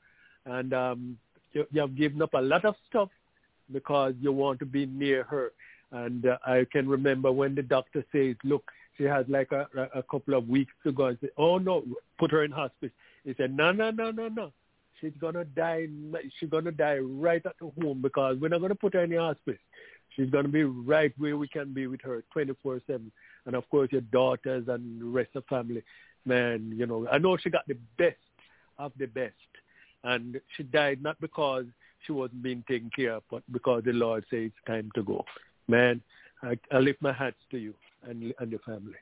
and 0.47 0.73
um 0.73 1.19
you, 1.53 1.67
you 1.71 1.81
have 1.81 1.97
given 1.97 2.23
up 2.23 2.35
a 2.35 2.41
lot 2.41 2.65
of 2.65 2.75
stuff 2.89 3.09
because 3.73 4.15
you 4.21 4.33
want 4.33 4.59
to 4.59 4.67
be 4.67 4.87
near 4.87 5.25
her 5.25 5.53
and 5.93 6.27
uh, 6.27 6.39
I 6.45 6.67
can 6.73 6.89
remember 6.89 7.31
when 7.31 7.55
the 7.55 7.63
doctor 7.63 8.05
says, 8.13 8.35
look, 8.45 8.65
she 8.97 9.05
has 9.05 9.27
like 9.29 9.53
a, 9.53 9.67
a 9.95 10.03
couple 10.03 10.35
of 10.35 10.49
weeks 10.49 10.73
to 10.85 10.93
go. 10.93 11.07
and 11.07 11.19
said, 11.21 11.31
oh 11.37 11.59
no, 11.59 11.85
put 12.19 12.31
her 12.31 12.45
in 12.45 12.51
hospice. 12.51 12.91
He 13.25 13.35
said, 13.37 13.55
no, 13.57 13.73
no, 13.73 13.91
no, 13.91 14.11
no, 14.11 14.29
no. 14.29 14.53
She's 15.01 15.13
gonna 15.21 15.45
die. 15.45 15.89
She's 16.39 16.49
gonna 16.49 16.71
die 16.71 16.99
right 16.99 17.45
at 17.45 17.57
home 17.81 18.01
because 18.01 18.37
we're 18.41 18.49
not 18.49 18.61
gonna 18.61 18.75
put 18.75 18.95
her 18.95 19.03
in 19.03 19.11
the 19.11 19.17
hospice. 19.17 19.59
She's 20.15 20.31
gonna 20.31 20.49
be 20.49 20.65
right 20.65 21.13
where 21.19 21.37
we 21.37 21.49
can 21.49 21.73
be 21.73 21.87
with 21.87 22.01
her 22.03 22.23
24/7. 22.35 23.11
And 23.47 23.57
of 23.57 23.69
course, 23.71 23.91
your 23.93 24.03
daughters 24.03 24.69
and 24.69 25.01
the 25.01 25.07
rest 25.07 25.31
of 25.35 25.45
family. 25.47 25.83
Man, 26.25 26.73
you 26.77 26.87
know, 26.87 27.09
I 27.09 27.19
know 27.19 27.37
she 27.37 27.51
got 27.51 27.67
the 27.67 27.79
best 27.99 28.17
of 28.79 28.93
the 28.97 29.07
best, 29.07 29.35
and 30.05 30.41
she 30.57 30.63
died 30.63 31.03
not 31.03 31.21
because 31.21 31.67
she 32.07 32.13
wasn't 32.13 32.43
being 32.43 32.65
taken 32.69 32.91
care 32.91 33.15
of, 33.15 33.25
but 33.31 33.43
because 33.51 33.83
the 33.85 33.93
Lord 33.93 34.25
said 34.31 34.41
it's 34.41 34.55
time 34.67 34.91
to 34.95 35.03
go. 35.03 35.25
Man, 35.67 36.01
I, 36.43 36.59
I 36.71 36.79
lift 36.79 37.03
my 37.03 37.13
hats 37.13 37.37
to 37.51 37.59
you 37.59 37.75
and 38.05 38.33
and 38.39 38.51
your 38.51 38.61
family. 38.61 38.99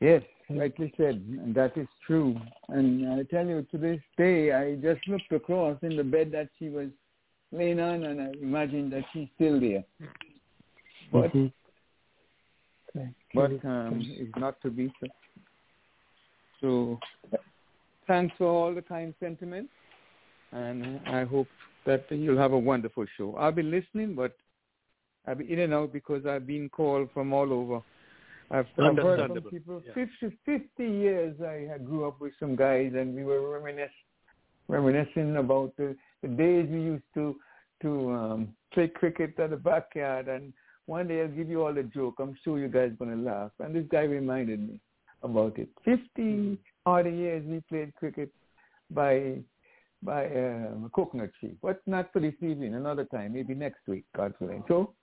Yes, 0.00 0.22
rightly 0.48 0.92
said, 0.96 1.54
that 1.54 1.76
is 1.76 1.88
true. 2.06 2.40
And 2.68 3.12
I 3.14 3.24
tell 3.24 3.46
you, 3.46 3.66
to 3.72 3.78
this 3.78 4.00
day, 4.16 4.52
I 4.52 4.76
just 4.76 5.06
looked 5.08 5.32
across 5.32 5.76
in 5.82 5.96
the 5.96 6.04
bed 6.04 6.30
that 6.32 6.50
she 6.58 6.68
was 6.68 6.88
laying 7.52 7.80
on, 7.80 8.04
and 8.04 8.20
I 8.20 8.30
imagined 8.42 8.92
that 8.92 9.04
she's 9.12 9.28
still 9.36 9.60
there. 9.60 9.84
But 11.12 11.32
Mhm. 11.32 11.52
But 13.34 13.64
um, 13.64 14.00
it's 14.04 14.36
not 14.36 14.60
to 14.62 14.70
be 14.70 14.92
so. 15.00 15.06
So 16.60 17.00
thanks 18.06 18.34
for 18.36 18.46
all 18.46 18.74
the 18.74 18.82
kind 18.82 19.14
sentiments. 19.20 19.70
and 20.50 21.00
I 21.06 21.24
hope 21.24 21.46
that 21.84 22.10
you'll 22.10 22.38
have 22.38 22.52
a 22.52 22.58
wonderful 22.58 23.04
show. 23.16 23.36
I'll 23.36 23.52
be 23.52 23.62
listening, 23.62 24.14
but 24.14 24.34
I'll 25.26 25.34
be 25.34 25.52
in 25.52 25.58
and 25.60 25.74
out 25.74 25.92
because 25.92 26.26
I've 26.26 26.46
been 26.46 26.68
called 26.70 27.10
from 27.12 27.32
all 27.32 27.52
over. 27.52 27.82
I've, 28.50 28.66
I've 28.78 28.96
heard 28.96 29.28
from 29.28 29.42
people. 29.50 29.82
Yeah. 29.86 30.06
50, 30.20 30.38
50 30.46 30.84
years 30.84 31.36
I 31.42 31.76
grew 31.78 32.08
up 32.08 32.18
with 32.20 32.32
some 32.40 32.56
guys, 32.56 32.92
and 32.96 33.14
we 33.14 33.24
were 33.24 33.60
reminiscing, 33.60 33.90
reminiscing 34.68 35.36
about 35.36 35.76
the, 35.76 35.94
the 36.22 36.28
days 36.28 36.68
we 36.70 36.80
used 36.80 37.04
to 37.14 37.36
to 37.82 38.10
um, 38.10 38.48
play 38.72 38.88
cricket 38.88 39.38
at 39.38 39.50
the 39.50 39.56
backyard. 39.56 40.28
And 40.28 40.52
one 40.86 41.08
day 41.08 41.22
I'll 41.22 41.28
give 41.28 41.48
you 41.48 41.62
all 41.64 41.76
a 41.76 41.82
joke. 41.82 42.16
I'm 42.18 42.36
sure 42.42 42.58
you 42.58 42.68
guys 42.68 42.90
are 42.90 43.04
gonna 43.04 43.22
laugh. 43.22 43.52
And 43.60 43.74
this 43.74 43.84
guy 43.90 44.02
reminded 44.02 44.60
me 44.68 44.80
about 45.22 45.58
it. 45.58 45.68
50 45.84 46.58
odd 46.86 47.06
years 47.06 47.44
we 47.46 47.60
played 47.68 47.94
cricket 47.94 48.30
by 48.90 49.38
by 50.02 50.26
um, 50.26 50.84
a 50.86 50.90
coconut 50.94 51.30
tree. 51.40 51.56
But 51.60 51.80
not 51.86 52.12
for 52.12 52.20
this 52.20 52.34
evening, 52.40 52.74
another 52.74 53.04
time, 53.04 53.32
maybe 53.32 53.54
next 53.54 53.80
week, 53.86 54.04
God 54.16 54.32
willing. 54.40 54.62
So 54.68 54.94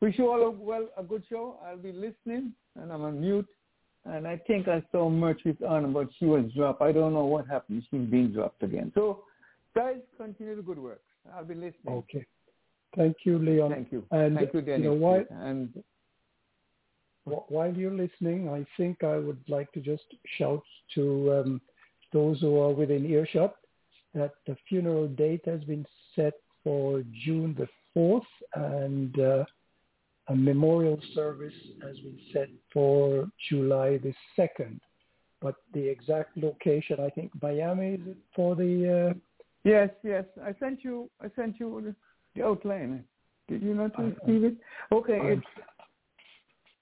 wish 0.00 0.18
you 0.18 0.30
all 0.30 0.42
a, 0.42 0.50
well 0.50 0.88
a 0.96 1.02
good 1.02 1.22
show. 1.28 1.58
I'll 1.64 1.76
be 1.76 1.92
listening, 1.92 2.52
and 2.76 2.92
I'm 2.92 3.02
on 3.02 3.20
mute. 3.20 3.46
And 4.06 4.26
I 4.26 4.38
think 4.46 4.66
I 4.66 4.82
saw 4.90 5.10
Murphy's 5.10 5.56
on, 5.66 5.92
but 5.92 6.08
she 6.18 6.24
was 6.24 6.50
dropped. 6.56 6.80
I 6.80 6.90
don't 6.90 7.12
know 7.12 7.26
what 7.26 7.46
happened. 7.46 7.84
She's 7.90 8.08
being 8.08 8.32
dropped 8.32 8.62
again. 8.62 8.90
So, 8.94 9.24
guys, 9.74 9.98
continue 10.16 10.56
the 10.56 10.62
good 10.62 10.78
work. 10.78 11.02
I'll 11.34 11.44
be 11.44 11.54
listening. 11.54 11.74
Okay. 11.88 12.26
Thank 12.96 13.18
you, 13.24 13.38
Leon. 13.38 13.70
Thank 13.70 13.92
you. 13.92 14.04
And 14.10 14.36
Thank 14.36 14.54
you, 14.54 14.60
Dennis. 14.62 14.84
You 14.84 14.90
know, 14.90 14.94
while, 14.94 15.24
and 15.30 15.82
while 17.24 17.72
you're 17.72 17.92
listening, 17.92 18.48
I 18.48 18.66
think 18.76 19.04
I 19.04 19.16
would 19.16 19.40
like 19.48 19.70
to 19.72 19.80
just 19.80 20.04
shout 20.38 20.62
to 20.94 21.32
um, 21.32 21.60
those 22.12 22.40
who 22.40 22.58
are 22.58 22.72
within 22.72 23.06
earshot 23.06 23.54
that 24.14 24.32
the 24.46 24.56
funeral 24.68 25.06
date 25.08 25.42
has 25.44 25.62
been 25.64 25.86
set 26.16 26.34
for 26.64 27.02
June 27.24 27.56
the 27.56 27.68
4th 27.96 28.22
and 28.54 29.18
uh, 29.18 29.44
a 30.28 30.34
memorial 30.34 31.00
service 31.14 31.54
has 31.82 31.96
been 31.98 32.18
set 32.32 32.48
for 32.72 33.28
July 33.48 33.98
the 33.98 34.12
2nd. 34.38 34.80
But 35.40 35.54
the 35.72 35.88
exact 35.88 36.36
location, 36.36 36.98
I 37.00 37.08
think 37.10 37.30
Miami 37.40 37.94
is 37.94 38.00
it 38.08 38.16
for 38.34 38.54
the... 38.54 39.10
Uh... 39.10 39.18
Yes, 39.64 39.90
yes. 40.02 40.24
I 40.42 40.54
sent 40.58 40.84
you, 40.84 41.10
I 41.20 41.26
sent 41.36 41.60
you 41.60 41.94
the 42.34 42.44
outline. 42.44 43.04
Did 43.48 43.62
you 43.62 43.74
not 43.74 43.98
receive 43.98 44.44
it? 44.44 44.56
Okay, 44.92 45.18
it's, 45.22 45.46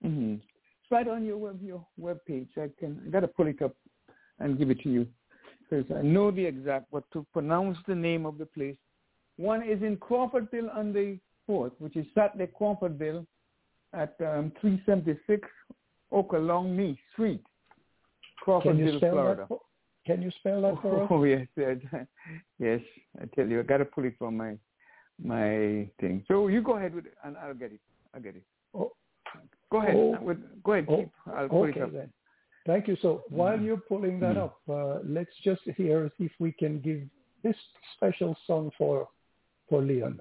mm-hmm. 0.04 0.34
it's 0.34 0.90
right 0.90 1.08
on 1.08 1.24
your 1.24 1.38
web, 1.38 1.60
your 1.62 1.84
web 1.96 2.18
page. 2.26 2.48
I 2.56 2.68
can, 2.78 3.00
I 3.06 3.10
got 3.10 3.20
to 3.20 3.28
pull 3.28 3.46
it 3.46 3.62
up 3.62 3.74
and 4.38 4.58
give 4.58 4.70
it 4.70 4.80
to 4.82 4.90
you 4.90 5.06
because 5.68 5.90
I 5.96 6.02
know 6.02 6.30
the 6.30 6.44
exact, 6.44 6.86
but 6.92 7.04
to 7.12 7.26
pronounce 7.32 7.78
the 7.86 7.94
name 7.94 8.26
of 8.26 8.38
the 8.38 8.46
place. 8.46 8.76
One 9.36 9.62
is 9.62 9.82
in 9.82 9.96
Crawfordville 9.96 10.74
on 10.74 10.92
the 10.92 11.18
4th, 11.48 11.72
which 11.78 11.96
is 11.96 12.06
Saturday 12.14 12.50
Crawfordville 12.58 13.26
at 13.92 14.14
um, 14.20 14.52
376 14.60 15.48
Ochlockonee 16.12 16.98
Street, 17.12 17.42
Crawfordville, 18.44 19.00
Florida. 19.00 19.46
For, 19.48 19.60
can 20.08 20.22
you 20.22 20.30
spell 20.38 20.62
that 20.62 20.80
for 20.80 21.02
us? 21.02 21.08
Oh, 21.12 21.24
yes. 21.24 21.46
yes, 22.58 22.80
I 23.20 23.24
tell 23.34 23.46
you, 23.46 23.60
I 23.60 23.62
got 23.62 23.76
to 23.78 23.84
pull 23.84 24.04
it 24.06 24.14
from 24.18 24.38
my 24.38 24.56
my 25.22 25.88
thing. 26.00 26.24
So 26.28 26.48
you 26.48 26.62
go 26.62 26.76
ahead 26.78 26.94
with 26.94 27.06
it, 27.06 27.14
and 27.24 27.36
I'll 27.36 27.54
get 27.54 27.72
it. 27.72 27.80
I'll 28.14 28.20
get 28.22 28.36
it. 28.36 28.44
Oh. 28.74 28.92
Go 29.70 29.78
ahead. 29.82 29.94
Oh. 29.94 30.36
Go 30.64 30.72
ahead. 30.72 30.86
Oh. 30.88 31.10
I'll 31.36 31.48
pull 31.48 31.64
okay, 31.64 31.80
it 31.80 31.82
up. 31.82 31.92
Then. 31.92 32.10
Thank 32.66 32.88
you. 32.88 32.96
So 33.02 33.22
while 33.28 33.56
Mm-hmm. 33.56 33.66
you're 33.66 33.84
pulling 33.92 34.20
that 34.20 34.36
up, 34.36 34.58
uh, 34.68 34.98
let's 35.04 35.36
just 35.44 35.62
hear 35.76 36.10
if 36.18 36.32
we 36.38 36.52
can 36.52 36.80
give 36.80 37.02
this 37.42 37.56
special 37.96 38.36
song 38.46 38.70
for 38.78 39.08
for 39.68 39.82
Leon. 39.82 40.18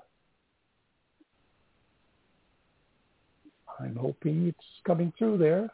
I'm 3.79 3.95
hoping 3.95 4.47
it's 4.47 4.67
coming 4.85 5.13
through 5.17 5.37
there. 5.37 5.69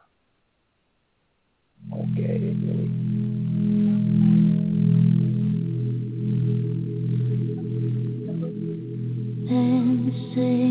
Okay. 1.93 2.82
Then 10.13 10.62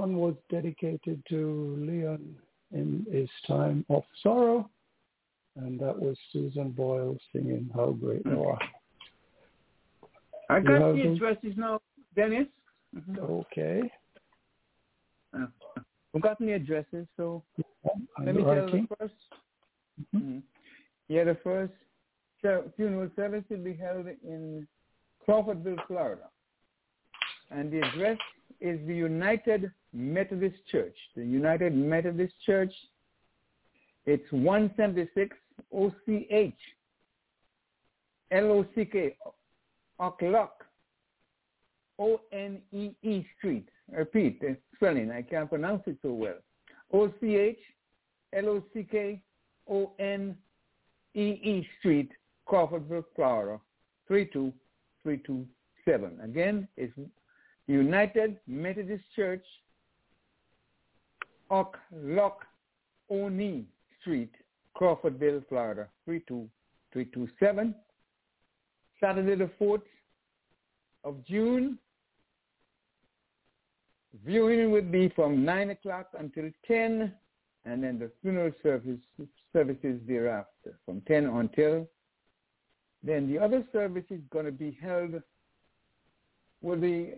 one 0.00 0.16
was 0.16 0.34
dedicated 0.50 1.22
to 1.28 1.76
Leon 1.78 2.34
in 2.72 3.06
his 3.10 3.28
time 3.46 3.84
of 3.90 4.02
sorrow. 4.22 4.68
And 5.56 5.78
that 5.80 5.98
was 5.98 6.16
Susan 6.32 6.70
Boyle 6.70 7.18
singing 7.32 7.68
How 7.74 7.90
Great 7.90 8.24
Thou 8.24 8.44
Art. 8.46 8.62
I 10.48 10.60
got 10.60 10.94
the 10.94 11.12
addresses 11.12 11.54
now, 11.56 11.80
Dennis. 12.16 12.46
Okay. 13.18 13.82
Uh, 15.36 15.46
I've 16.14 16.22
gotten 16.22 16.46
the 16.46 16.54
addresses, 16.54 17.06
so 17.16 17.42
let 18.24 18.34
me 18.34 18.42
tell 18.42 18.68
you 18.68 18.86
the 18.88 18.96
1st 18.96 19.14
Mhm. 20.00 20.22
Mhm. 20.22 20.42
Yeah, 21.08 21.24
the 21.24 21.34
first 21.36 21.74
funeral 22.76 23.10
service 23.16 23.44
will 23.50 23.62
be 23.62 23.74
held 23.74 24.06
in 24.06 24.66
Crawfordville, 25.26 25.86
Florida. 25.86 26.30
And 27.50 27.70
the 27.70 27.80
address 27.80 28.18
is 28.60 28.84
the 28.86 28.94
United 28.94 29.70
Methodist 29.92 30.56
Church. 30.70 30.94
The 31.16 31.24
United 31.24 31.74
Methodist 31.74 32.34
Church, 32.44 32.72
it's 34.06 34.30
176 34.32 35.36
OCH, 35.72 36.54
L-O-C-K, 38.30 39.16
O'Clock, 39.98 40.64
O-N-E-E 41.98 43.26
Street. 43.36 43.68
Repeat, 43.90 44.40
the 44.40 44.56
spelling, 44.74 45.10
I 45.10 45.22
can't 45.22 45.48
pronounce 45.48 45.82
it 45.86 45.96
so 46.02 46.12
well. 46.12 46.38
O-C-H, 46.92 47.58
L-O-C-K, 48.32 49.20
O-N-E-E 49.68 51.68
Street, 51.78 52.10
Crawfordville, 52.48 53.04
Florida, 53.14 53.60
32327. 54.08 56.20
Again, 56.22 56.68
it's 56.76 56.92
United 57.66 58.38
Methodist 58.46 59.04
Church, 59.14 59.44
Oak 61.50 61.76
Oni 63.10 63.64
Street, 64.00 64.32
Crawfordville, 64.76 65.46
Florida, 65.48 65.88
32327. 66.04 67.74
Saturday 69.00 69.34
the 69.34 69.50
4th 69.60 69.82
of 71.04 71.24
June, 71.26 71.78
viewing 74.24 74.70
would 74.70 74.92
be 74.92 75.08
from 75.10 75.44
9 75.44 75.70
o'clock 75.70 76.08
until 76.18 76.50
10 76.66 77.12
and 77.64 77.84
then 77.84 77.98
the 77.98 78.10
funeral 78.22 78.52
service 78.62 78.98
services 79.52 80.00
thereafter 80.06 80.78
from 80.84 81.00
10 81.02 81.26
until 81.26 81.86
then 83.02 83.30
the 83.30 83.38
other 83.38 83.64
service 83.72 84.04
is 84.10 84.20
going 84.30 84.44
to 84.44 84.52
be 84.52 84.76
held 84.80 85.22
will 86.62 86.76
be 86.76 87.14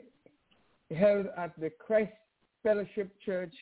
held 0.96 1.26
at 1.36 1.58
the 1.58 1.70
Christ 1.70 2.12
Fellowship 2.62 3.10
Church 3.24 3.54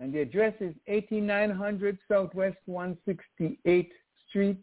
and 0.00 0.12
the 0.12 0.20
address 0.20 0.54
is 0.60 0.74
8900 0.86 1.98
Southwest 2.08 2.58
168th 2.68 3.90
Street, 4.28 4.62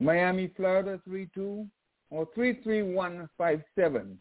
Miami, 0.00 0.50
Florida 0.56 1.00
32 1.06 1.66
or 2.10 2.28
33157 2.34 4.18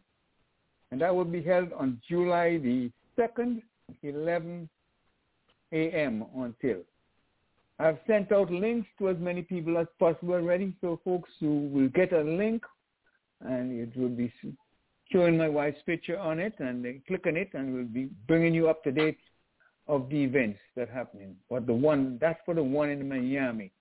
and 0.93 1.01
that 1.01 1.15
will 1.15 1.25
be 1.25 1.41
held 1.41 1.73
on 1.73 1.99
July 2.07 2.59
the 2.59 2.91
2nd, 3.17 3.63
11 4.03 4.69
a.m. 5.71 6.23
until. 6.37 6.81
I've 7.79 7.97
sent 8.05 8.31
out 8.31 8.51
links 8.51 8.87
to 8.99 9.09
as 9.09 9.17
many 9.17 9.41
people 9.41 9.79
as 9.79 9.87
possible 9.97 10.35
already, 10.35 10.75
so 10.81 10.99
folks 11.03 11.31
who 11.39 11.67
will 11.69 11.89
get 11.89 12.13
a 12.13 12.21
link, 12.21 12.61
and 13.41 13.71
it 13.71 13.97
will 13.97 14.15
be 14.15 14.31
showing 15.11 15.35
my 15.35 15.49
wife's 15.49 15.81
picture 15.87 16.19
on 16.19 16.37
it, 16.37 16.53
and 16.59 16.85
they 16.85 17.01
click 17.07 17.25
on 17.25 17.37
it, 17.37 17.49
and 17.55 17.73
we'll 17.73 17.85
be 17.85 18.09
bringing 18.27 18.53
you 18.53 18.69
up 18.69 18.83
to 18.83 18.91
date 18.91 19.17
of 19.87 20.09
the 20.09 20.23
events 20.23 20.59
that 20.75 20.89
are 20.89 20.93
happening. 20.93 21.35
But 21.49 21.65
the 21.67 21.73
one, 21.73 22.17
that's 22.21 22.39
for 22.45 22.53
the 22.53 22.63
one 22.63 22.89
in 22.89 23.07
Miami. 23.07 23.71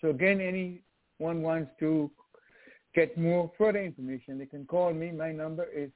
So 0.00 0.10
again, 0.10 0.40
anyone 0.40 1.42
wants 1.42 1.70
to 1.80 2.08
get 2.94 3.18
more 3.18 3.50
further 3.56 3.82
information, 3.82 4.38
they 4.38 4.46
can 4.46 4.66
call 4.66 4.92
me. 4.92 5.12
My 5.12 5.32
number 5.32 5.64
is 5.64 5.90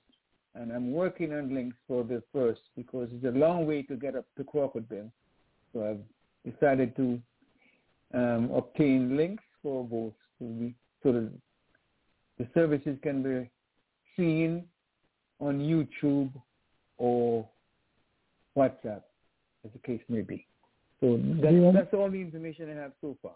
and 0.54 0.70
I'm 0.72 0.92
working 0.92 1.32
on 1.32 1.54
links 1.54 1.76
for 1.86 2.04
the 2.04 2.22
first 2.32 2.60
because 2.76 3.08
it's 3.12 3.24
a 3.24 3.38
long 3.38 3.66
way 3.66 3.82
to 3.82 3.96
get 3.96 4.16
up 4.16 4.26
to 4.36 4.44
Crocodile. 4.44 5.10
So 5.72 5.88
I've 5.88 6.02
decided 6.52 6.96
to 6.96 7.20
um, 8.12 8.50
obtain 8.52 9.16
links 9.16 9.44
for 9.62 9.84
both 9.84 10.14
so, 10.40 11.12
that 11.12 11.30
the 12.38 12.48
services 12.54 12.98
can 13.02 13.22
be 13.22 13.48
seen 14.16 14.64
on 15.38 15.58
YouTube 15.60 16.30
or 16.98 17.48
WhatsApp, 18.56 19.02
as 19.64 19.70
the 19.72 19.78
case 19.84 20.00
may 20.08 20.22
be. 20.22 20.46
So 21.00 21.16
that's, 21.40 21.54
Yeah. 21.54 21.70
that's 21.72 21.94
all 21.94 22.10
the 22.10 22.20
information 22.20 22.70
I 22.70 22.74
have 22.80 22.92
so 23.00 23.16
far. 23.22 23.32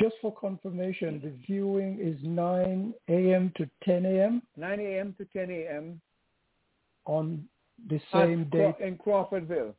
Just 0.00 0.16
for 0.22 0.32
confirmation, 0.34 1.20
the 1.22 1.30
viewing 1.46 1.98
is 2.00 2.16
9 2.22 2.94
a.m. 3.08 3.52
to 3.56 3.68
10 3.84 4.06
a.m. 4.06 4.42
9 4.56 4.80
a.m. 4.80 5.14
to 5.18 5.24
10 5.26 5.50
a.m. 5.50 6.00
on 7.06 7.46
the 7.88 8.00
same 8.12 8.44
date. 8.50 8.76
in 8.80 8.96
Crawfordville. 8.96 9.74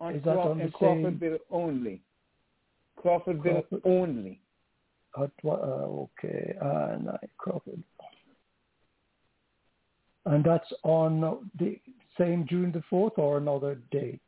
On, 0.00 0.14
Is 0.14 0.22
that 0.24 0.34
Craw- 0.34 0.50
on 0.50 0.60
in 0.60 0.66
the 0.70 0.72
same- 0.80 1.04
Crawfordville 1.04 1.38
only. 1.50 2.02
Crawfordville 2.98 3.68
Crawford- 3.68 3.82
only. 3.84 4.40
Uh, 5.16 5.26
okay, 5.46 6.56
uh, 6.60 6.96
nine 7.00 7.18
Crawford. 7.38 7.82
And 10.26 10.42
that's 10.42 10.72
on 10.82 11.20
the 11.58 11.78
same 12.18 12.46
June 12.48 12.72
the 12.72 12.82
4th 12.90 13.18
or 13.18 13.38
another 13.38 13.76
date? 13.90 14.20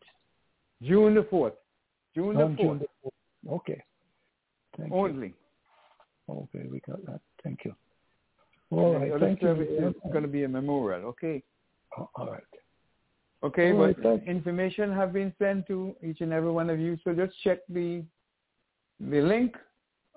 June 0.82 1.14
the 1.14 1.22
4th. 1.22 1.52
June 2.14 2.36
the 2.36 2.42
4th 2.42 2.58
June 2.58 2.78
the 2.78 3.08
4th. 3.08 3.54
Okay. 3.56 3.82
Thank 4.76 4.90
you. 4.90 4.96
only. 4.96 5.34
Okay, 6.28 6.66
we 6.70 6.80
got 6.86 7.04
that. 7.06 7.20
Thank 7.42 7.60
you. 7.64 7.74
All 8.70 8.94
right. 8.94 9.12
And 9.12 9.20
Thank 9.20 9.40
you. 9.40 9.48
service 9.48 9.68
is 9.70 9.94
going 10.12 10.22
to 10.22 10.28
be 10.28 10.44
a 10.44 10.48
memorial. 10.48 11.04
Okay. 11.08 11.42
Oh, 11.96 12.10
All 12.16 12.30
right. 12.30 12.42
Okay, 13.44 13.72
All 13.72 13.78
but 13.78 14.04
right, 14.04 14.26
information 14.26 14.92
have 14.92 15.12
been 15.12 15.32
sent 15.38 15.66
to 15.68 15.94
each 16.02 16.20
and 16.20 16.32
every 16.32 16.50
one 16.50 16.70
of 16.70 16.80
you. 16.80 16.98
So 17.04 17.12
just 17.12 17.34
check 17.44 17.58
the 17.68 18.02
the 18.98 19.20
link, 19.20 19.56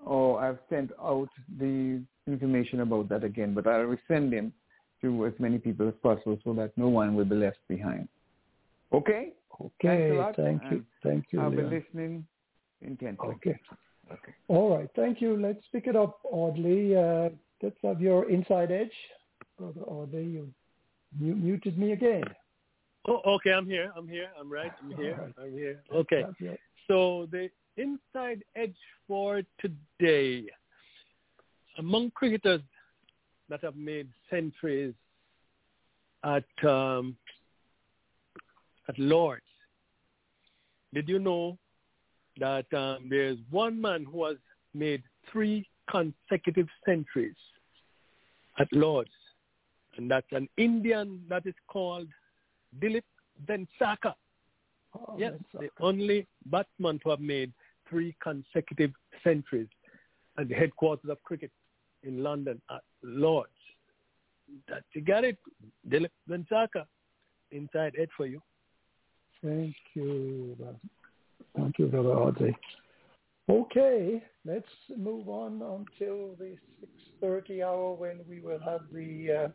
or 0.06 0.42
I've 0.42 0.60
sent 0.70 0.92
out 1.02 1.30
the 1.58 2.02
information 2.28 2.82
about 2.82 3.10
that 3.10 3.24
again. 3.24 3.54
But 3.54 3.68
I'll 3.68 3.86
resend 3.96 4.32
them 4.32 4.54
to 5.02 5.26
as 5.26 5.34
many 5.40 5.58
people 5.58 5.88
as 5.88 5.94
possible 6.02 6.38
so 6.44 6.54
that 6.54 6.72
no 6.78 6.90
one 6.90 7.16
will 7.16 7.26
be 7.26 7.36
left 7.36 7.60
behind. 7.68 8.08
Okay, 8.92 9.34
Okay. 9.62 10.12
lot, 10.14 10.36
Thank 10.36 10.62
you. 10.72 10.86
Thank 11.04 11.26
you. 11.32 11.42
I'll 11.42 11.52
be 11.52 11.62
listening 11.64 12.26
intently. 12.82 13.30
Okay. 13.30 13.60
Okay. 14.12 14.34
All 14.48 14.76
right. 14.76 14.90
Thank 14.96 15.22
you. 15.22 15.38
Let's 15.38 15.64
pick 15.72 15.86
it 15.86 15.96
up, 15.96 16.20
Audley. 16.24 16.96
Uh, 16.96 17.30
let's 17.62 17.78
have 17.84 18.02
your 18.02 18.30
inside 18.30 18.72
edge. 18.72 18.92
Brother 19.58 19.82
Audley, 19.82 20.24
you 20.26 20.54
mu- 21.20 21.36
muted 21.36 21.78
me 21.78 21.92
again. 21.92 22.24
Oh, 23.08 23.22
okay, 23.36 23.52
I'm 23.52 23.66
here. 23.66 23.92
I'm 23.96 24.08
here. 24.08 24.30
I'm 24.40 24.52
right. 24.52 24.72
I'm 24.82 24.96
here. 24.98 25.16
All 25.20 25.26
right. 25.26 25.36
I'm 25.42 25.54
here. 25.54 25.84
Okay. 25.94 26.24
So 26.88 27.28
the 27.32 27.50
inside 27.80 28.44
edge 28.56 28.76
for 29.08 29.42
today, 29.60 30.46
among 31.78 32.12
cricketers 32.12 32.62
that 33.50 33.63
have 33.63 33.76
made 33.76 34.08
centuries 34.30 34.94
at 36.24 36.44
um, 36.68 37.15
at 38.88 38.98
Lords, 39.00 39.44
did 40.94 41.08
you 41.08 41.20
know 41.20 41.58
that 42.39 42.72
um, 42.74 43.08
there's 43.10 43.38
one 43.50 43.80
man 43.80 44.06
who 44.12 44.26
has 44.26 44.38
made 44.74 45.04
three 45.32 45.68
consecutive 45.89 46.68
centuries 46.86 47.36
at 48.60 48.68
Lords, 48.72 49.10
and 49.98 50.10
that's 50.10 50.32
an 50.32 50.48
Indian 50.58 51.22
that 51.30 51.46
is 51.46 51.56
called 51.68 52.08
Dilip 52.82 53.04
Vengsarkar. 53.46 54.15
Oh, 54.98 55.15
Yes, 55.18 55.34
that's 55.54 55.65
the 55.65 55.84
only 55.84 56.28
batsman 56.48 57.00
to 57.04 57.10
have 57.10 57.20
made 57.20 57.54
three 57.89 58.15
consecutive 58.21 58.91
centuries 59.23 59.67
at 60.38 60.47
the 60.47 60.56
headquarters 60.56 61.10
of 61.10 61.21
cricket 61.23 61.52
in 62.04 62.23
London 62.23 62.62
at 62.69 62.82
Lords. 63.04 63.52
That 64.67 64.84
you 64.93 65.02
got 65.02 65.23
it, 65.23 65.38
Dilip 65.88 66.10
Vengsarkar. 66.30 66.86
Inside 67.52 67.93
Ed 67.99 68.10
for 68.15 68.25
you. 68.25 68.41
Thank 69.43 69.75
you. 69.93 70.56
Thank 71.56 71.80
you, 71.80 71.88
Brother 71.88 72.10
Audley. 72.10 72.56
Okay, 73.49 74.21
let's 74.45 74.67
move 74.95 75.28
on 75.28 75.54
until 75.54 76.36
the 76.38 76.56
6.30 77.23 77.63
hour 77.63 77.93
when 77.93 78.19
we 78.30 78.39
will 78.39 78.60
have 78.60 78.82
the 78.93 79.45
uh, 79.45 79.47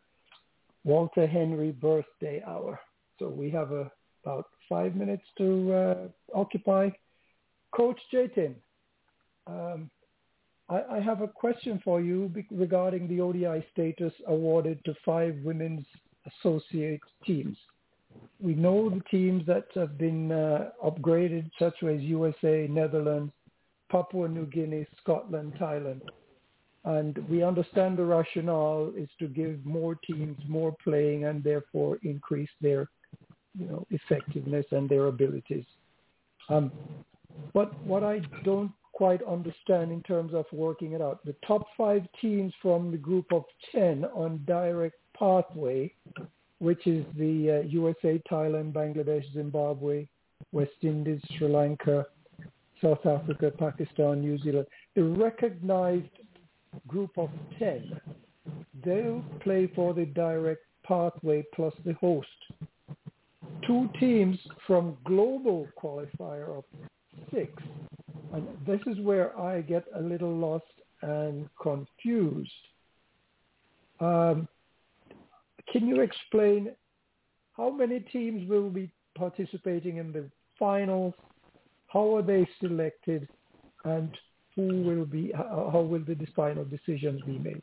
Walter 0.82 1.26
Henry 1.26 1.70
birthday 1.70 2.42
hour. 2.44 2.80
So 3.18 3.28
we 3.28 3.50
have 3.50 3.70
about 4.24 4.46
five 4.68 4.96
minutes 4.96 5.22
to 5.38 5.72
uh, 5.72 5.94
occupy. 6.34 6.90
Coach 7.74 7.98
Jatin, 8.12 8.54
um, 9.46 9.90
I, 10.68 10.82
I, 10.92 11.00
have 11.00 11.20
a 11.20 11.28
question 11.28 11.80
for 11.84 12.00
you 12.00 12.32
regarding 12.50 13.08
the 13.08 13.20
ODI 13.20 13.66
status 13.72 14.12
awarded 14.26 14.82
to 14.84 14.94
five 15.04 15.36
women's 15.42 15.84
associate 16.26 17.00
teams. 17.26 17.56
We 18.40 18.54
know 18.54 18.88
the 18.88 19.02
teams 19.10 19.44
that 19.46 19.66
have 19.74 19.98
been 19.98 20.32
uh, 20.32 20.70
upgraded, 20.84 21.50
such 21.58 21.82
as 21.82 22.00
USA, 22.00 22.66
Netherlands, 22.70 23.32
Papua 23.90 24.28
New 24.28 24.46
Guinea, 24.46 24.86
Scotland, 25.02 25.54
Thailand. 25.60 26.00
And 26.84 27.18
we 27.28 27.42
understand 27.42 27.96
the 27.96 28.04
rationale 28.04 28.92
is 28.96 29.08
to 29.18 29.26
give 29.26 29.64
more 29.64 29.96
teams 29.96 30.38
more 30.46 30.76
playing 30.82 31.24
and 31.24 31.42
therefore 31.42 31.98
increase 32.02 32.50
their 32.60 32.88
you 33.58 33.66
know, 33.66 33.86
effectiveness 33.90 34.66
and 34.70 34.88
their 34.88 35.06
abilities. 35.06 35.64
Um, 36.48 36.70
but 37.52 37.78
what 37.84 38.02
I 38.02 38.20
don't 38.44 38.72
quite 38.92 39.22
understand 39.24 39.90
in 39.90 40.02
terms 40.02 40.32
of 40.34 40.46
working 40.52 40.92
it 40.92 41.02
out, 41.02 41.24
the 41.24 41.34
top 41.46 41.66
five 41.76 42.06
teams 42.20 42.52
from 42.62 42.90
the 42.90 42.96
group 42.96 43.26
of 43.32 43.44
10 43.72 44.04
on 44.14 44.42
direct 44.46 44.96
pathway, 45.18 45.92
which 46.58 46.86
is 46.86 47.04
the 47.16 47.62
uh, 47.64 47.68
USA, 47.68 48.22
Thailand, 48.30 48.72
Bangladesh, 48.72 49.24
Zimbabwe, 49.32 50.06
West 50.52 50.72
Indies, 50.82 51.20
Sri 51.36 51.48
Lanka, 51.48 52.06
South 52.80 53.04
Africa, 53.04 53.50
Pakistan, 53.50 54.20
New 54.20 54.38
Zealand, 54.38 54.66
the 54.94 55.02
recognized 55.02 56.06
group 56.86 57.16
of 57.16 57.30
10, 57.58 58.00
they'll 58.84 59.24
play 59.40 59.70
for 59.74 59.94
the 59.94 60.06
direct 60.06 60.62
pathway 60.84 61.44
plus 61.54 61.72
the 61.84 61.94
host. 61.94 62.28
Two 63.66 63.88
teams 63.98 64.38
from 64.66 64.96
global 65.04 65.66
qualifier 65.82 66.58
of 66.58 66.64
six. 67.34 67.52
And 68.32 68.46
this 68.66 68.80
is 68.86 68.98
where 69.00 69.38
I 69.38 69.60
get 69.60 69.84
a 69.94 70.00
little 70.00 70.34
lost 70.34 70.64
and 71.02 71.48
confused. 71.60 72.50
Um, 74.00 74.48
can 75.72 75.86
you 75.86 76.00
explain 76.00 76.70
how 77.56 77.70
many 77.70 78.00
teams 78.00 78.48
will 78.48 78.70
be 78.70 78.90
participating 79.16 79.98
in 79.98 80.12
the 80.12 80.28
finals? 80.58 81.14
How 81.86 82.16
are 82.16 82.22
they 82.22 82.46
selected? 82.60 83.28
And 83.84 84.16
who 84.56 84.82
will 84.82 85.04
be, 85.04 85.32
how 85.34 85.86
will 85.88 86.00
the 86.00 86.16
final 86.34 86.64
decisions 86.64 87.20
be 87.22 87.38
made? 87.38 87.62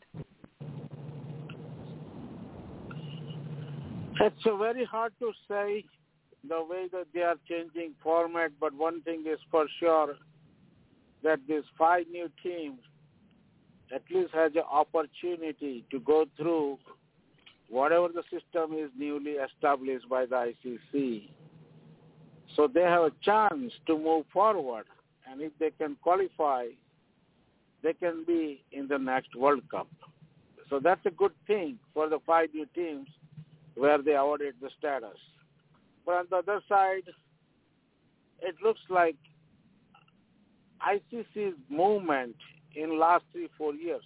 It's 4.19 4.43
very 4.43 4.85
hard 4.85 5.13
to 5.19 5.31
say 5.49 5.83
the 6.47 6.63
way 6.63 6.87
that 6.91 7.07
they 7.13 7.21
are 7.21 7.35
changing 7.47 7.93
format, 8.01 8.51
but 8.59 8.73
one 8.73 9.01
thing 9.01 9.23
is 9.27 9.39
for 9.49 9.65
sure 9.79 10.15
that 11.23 11.39
these 11.47 11.63
five 11.77 12.05
new 12.11 12.29
teams 12.41 12.79
at 13.93 14.01
least 14.09 14.33
has 14.33 14.51
an 14.55 14.63
opportunity 14.71 15.85
to 15.91 15.99
go 15.99 16.25
through 16.37 16.77
whatever 17.69 18.07
the 18.07 18.23
system 18.23 18.73
is 18.73 18.89
newly 18.97 19.31
established 19.31 20.07
by 20.09 20.25
the 20.25 20.53
ICC. 20.65 21.29
So 22.55 22.67
they 22.67 22.81
have 22.81 23.03
a 23.03 23.11
chance 23.21 23.71
to 23.87 23.97
move 23.97 24.25
forward. 24.33 24.85
And 25.29 25.41
if 25.41 25.51
they 25.59 25.71
can 25.71 25.95
qualify, 26.01 26.67
they 27.83 27.93
can 27.93 28.23
be 28.25 28.63
in 28.71 28.87
the 28.87 28.97
next 28.97 29.35
World 29.35 29.63
Cup. 29.69 29.87
So 30.69 30.79
that's 30.79 31.05
a 31.05 31.11
good 31.11 31.33
thing 31.47 31.77
for 31.93 32.09
the 32.09 32.19
five 32.25 32.49
new 32.53 32.65
teams 32.75 33.07
where 33.75 34.01
they 34.01 34.15
awarded 34.15 34.55
the 34.61 34.69
status. 34.77 35.17
But 36.05 36.15
on 36.15 36.25
the 36.29 36.37
other 36.37 36.61
side, 36.67 37.03
it 38.41 38.55
looks 38.63 38.81
like 38.89 39.15
ICC's 40.85 41.57
movement 41.69 42.35
in 42.75 42.99
last 42.99 43.23
three, 43.31 43.49
four 43.57 43.73
years 43.75 44.03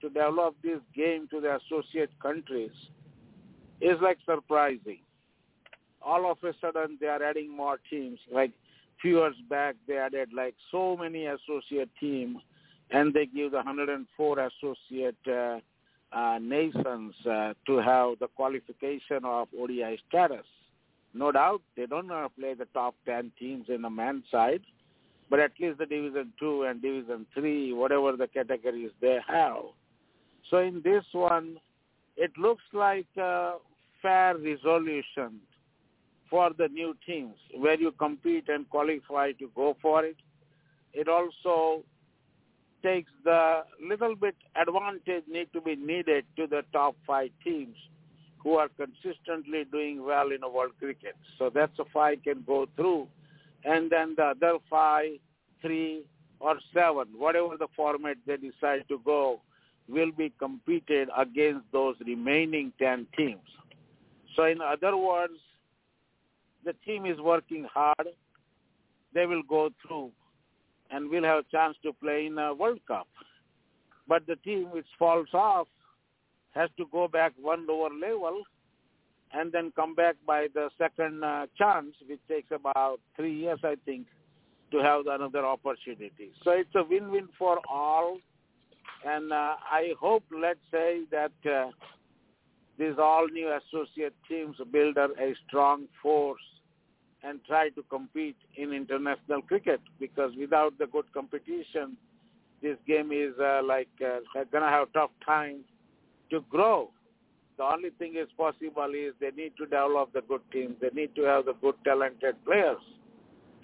to 0.00 0.08
develop 0.08 0.54
this 0.62 0.80
game 0.94 1.28
to 1.30 1.40
the 1.40 1.56
associate 1.56 2.10
countries 2.20 2.70
is 3.80 3.96
like 4.02 4.18
surprising. 4.24 4.98
All 6.02 6.30
of 6.30 6.38
a 6.44 6.52
sudden, 6.60 6.98
they 7.00 7.06
are 7.06 7.22
adding 7.22 7.54
more 7.54 7.78
teams. 7.90 8.18
Like 8.30 8.52
few 9.00 9.18
years 9.20 9.34
back, 9.48 9.76
they 9.88 9.96
added 9.96 10.30
like 10.34 10.54
so 10.70 10.96
many 10.96 11.26
associate 11.26 11.90
teams, 11.98 12.38
and 12.90 13.12
they 13.12 13.26
give 13.26 13.52
the 13.52 13.58
104 13.58 14.38
associate 14.38 15.16
uh, 15.26 15.58
uh, 16.12 16.38
nations 16.40 17.14
uh, 17.26 17.54
to 17.66 17.76
have 17.78 18.18
the 18.20 18.28
qualification 18.36 19.24
of 19.24 19.48
ODI 19.58 19.98
status. 20.08 20.46
No 21.12 21.30
doubt, 21.30 21.62
they 21.76 21.86
don't 21.86 22.08
want 22.08 22.32
to 22.32 22.40
play 22.40 22.54
the 22.54 22.66
top 22.66 22.94
10 23.06 23.32
teams 23.38 23.66
in 23.68 23.82
the 23.82 23.90
men's 23.90 24.24
side, 24.30 24.62
but 25.30 25.38
at 25.38 25.52
least 25.60 25.78
the 25.78 25.86
Division 25.86 26.32
2 26.38 26.64
and 26.64 26.82
Division 26.82 27.26
3, 27.34 27.72
whatever 27.72 28.16
the 28.16 28.26
categories 28.26 28.90
they 29.00 29.18
have. 29.26 29.62
So 30.50 30.58
in 30.58 30.82
this 30.82 31.04
one, 31.12 31.56
it 32.16 32.32
looks 32.36 32.64
like 32.72 33.06
a 33.16 33.54
fair 34.02 34.36
resolution 34.36 35.40
for 36.28 36.50
the 36.56 36.68
new 36.68 36.96
teams 37.06 37.36
where 37.56 37.78
you 37.78 37.92
compete 37.92 38.48
and 38.48 38.68
qualify 38.68 39.32
to 39.32 39.50
go 39.54 39.76
for 39.80 40.04
it. 40.04 40.16
It 40.92 41.08
also 41.08 41.84
takes 42.84 43.10
the 43.24 43.62
little 43.82 44.14
bit 44.14 44.36
advantage 44.54 45.24
need 45.26 45.48
to 45.54 45.60
be 45.60 45.74
needed 45.74 46.24
to 46.36 46.46
the 46.46 46.62
top 46.72 46.94
five 47.06 47.30
teams 47.42 47.76
who 48.42 48.56
are 48.56 48.68
consistently 48.68 49.64
doing 49.72 50.04
well 50.04 50.30
in 50.30 50.40
world 50.52 50.72
cricket. 50.78 51.16
So 51.38 51.50
that's 51.52 51.78
a 51.78 51.84
five 51.92 52.18
can 52.22 52.44
go 52.46 52.66
through. 52.76 53.08
And 53.64 53.90
then 53.90 54.14
the 54.16 54.34
other 54.36 54.58
five, 54.68 55.12
three, 55.62 56.02
or 56.40 56.56
seven, 56.74 57.06
whatever 57.16 57.56
the 57.56 57.68
format 57.74 58.18
they 58.26 58.36
decide 58.36 58.84
to 58.88 59.00
go, 59.02 59.40
will 59.88 60.12
be 60.12 60.30
competed 60.38 61.08
against 61.16 61.64
those 61.72 61.96
remaining 62.06 62.72
10 62.78 63.06
teams. 63.16 63.40
So 64.36 64.44
in 64.44 64.60
other 64.60 64.96
words, 64.96 65.34
the 66.64 66.74
team 66.84 67.06
is 67.06 67.18
working 67.18 67.66
hard. 67.72 68.08
They 69.14 69.24
will 69.24 69.42
go 69.48 69.70
through 69.86 70.10
and 70.94 71.10
will 71.10 71.24
have 71.24 71.38
a 71.38 71.50
chance 71.50 71.76
to 71.82 71.92
play 71.92 72.26
in 72.26 72.38
a 72.38 72.54
World 72.54 72.78
Cup. 72.86 73.08
But 74.06 74.26
the 74.26 74.36
team 74.36 74.70
which 74.70 74.86
falls 74.96 75.28
off 75.34 75.66
has 76.52 76.70
to 76.76 76.86
go 76.92 77.08
back 77.08 77.32
one 77.40 77.66
lower 77.66 77.90
level 77.90 78.42
and 79.32 79.50
then 79.50 79.72
come 79.74 79.96
back 79.96 80.14
by 80.24 80.46
the 80.54 80.68
second 80.78 81.24
uh, 81.24 81.46
chance, 81.58 81.94
which 82.08 82.20
takes 82.28 82.52
about 82.52 83.00
three 83.16 83.34
years, 83.34 83.58
I 83.64 83.74
think, 83.84 84.06
to 84.70 84.78
have 84.78 85.06
another 85.08 85.44
opportunity. 85.44 86.30
So 86.44 86.52
it's 86.52 86.74
a 86.76 86.84
win-win 86.84 87.28
for 87.36 87.58
all. 87.68 88.18
And 89.04 89.32
uh, 89.32 89.56
I 89.70 89.94
hope, 90.00 90.22
let's 90.30 90.60
say, 90.70 91.00
that 91.10 91.32
uh, 91.44 91.70
these 92.78 92.94
all 92.98 93.26
new 93.26 93.50
associate 93.52 94.14
teams 94.28 94.56
build 94.70 94.96
a 94.96 95.34
strong 95.48 95.88
force 96.00 96.40
and 97.24 97.40
try 97.44 97.70
to 97.70 97.82
compete 97.84 98.36
in 98.56 98.72
international 98.72 99.42
cricket 99.42 99.80
because 99.98 100.32
without 100.38 100.76
the 100.78 100.86
good 100.86 101.10
competition, 101.12 101.96
this 102.62 102.76
game 102.86 103.12
is 103.12 103.32
uh, 103.40 103.60
like 103.64 103.88
uh, 104.00 104.20
going 104.52 104.62
to 104.62 104.68
have 104.68 104.92
tough 104.92 105.10
time 105.24 105.60
to 106.30 106.44
grow. 106.50 106.90
The 107.56 107.64
only 107.64 107.90
thing 107.98 108.14
is 108.16 108.28
possible 108.36 108.90
is 108.94 109.14
they 109.20 109.30
need 109.30 109.52
to 109.58 109.64
develop 109.64 110.12
the 110.12 110.22
good 110.22 110.40
teams. 110.52 110.74
They 110.80 110.88
need 110.92 111.14
to 111.16 111.22
have 111.22 111.46
the 111.46 111.54
good 111.54 111.76
talented 111.84 112.36
players. 112.44 112.82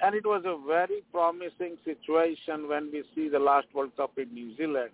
And 0.03 0.15
it 0.15 0.25
was 0.25 0.43
a 0.47 0.57
very 0.67 1.03
promising 1.13 1.77
situation 1.85 2.69
when 2.69 2.91
we 2.93 3.03
see 3.15 3.29
the 3.29 3.39
last 3.39 3.67
World 3.75 3.97
Cup 3.97 4.13
in 4.17 4.33
New 4.33 4.57
Zealand. 4.57 4.91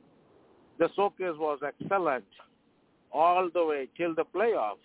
The 0.78 0.88
showcase 0.96 1.36
was 1.38 1.60
excellent 1.64 2.24
all 3.12 3.48
the 3.52 3.64
way 3.64 3.88
till 3.96 4.14
the 4.14 4.24
playoff. 4.24 4.78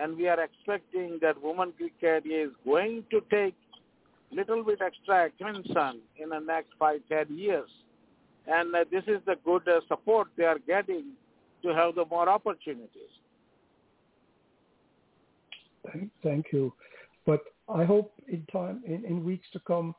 And 0.00 0.16
we 0.16 0.28
are 0.28 0.42
expecting 0.42 1.18
that 1.22 1.40
women 1.40 1.72
cricket 1.76 2.24
is 2.26 2.50
going 2.64 3.04
to 3.10 3.20
take 3.30 3.54
little 4.32 4.64
bit 4.64 4.80
extra 4.84 5.26
attention 5.26 6.00
in 6.16 6.30
the 6.30 6.40
next 6.40 6.70
five, 6.78 7.00
ten 7.08 7.26
years. 7.36 7.68
And 8.46 8.74
uh, 8.74 8.84
this 8.90 9.04
is 9.06 9.20
the 9.26 9.36
good 9.44 9.66
uh, 9.68 9.80
support 9.88 10.28
they 10.36 10.44
are 10.44 10.58
getting 10.58 11.12
to 11.62 11.68
have 11.74 11.94
the 11.94 12.04
more 12.04 12.28
opportunities. 12.28 12.88
Thank 16.22 16.46
you. 16.52 16.72
But 17.26 17.40
I 17.68 17.84
hope 17.84 18.12
in 18.28 18.44
time, 18.52 18.82
in, 18.86 19.04
in 19.04 19.24
weeks 19.24 19.46
to 19.52 19.60
come, 19.60 19.94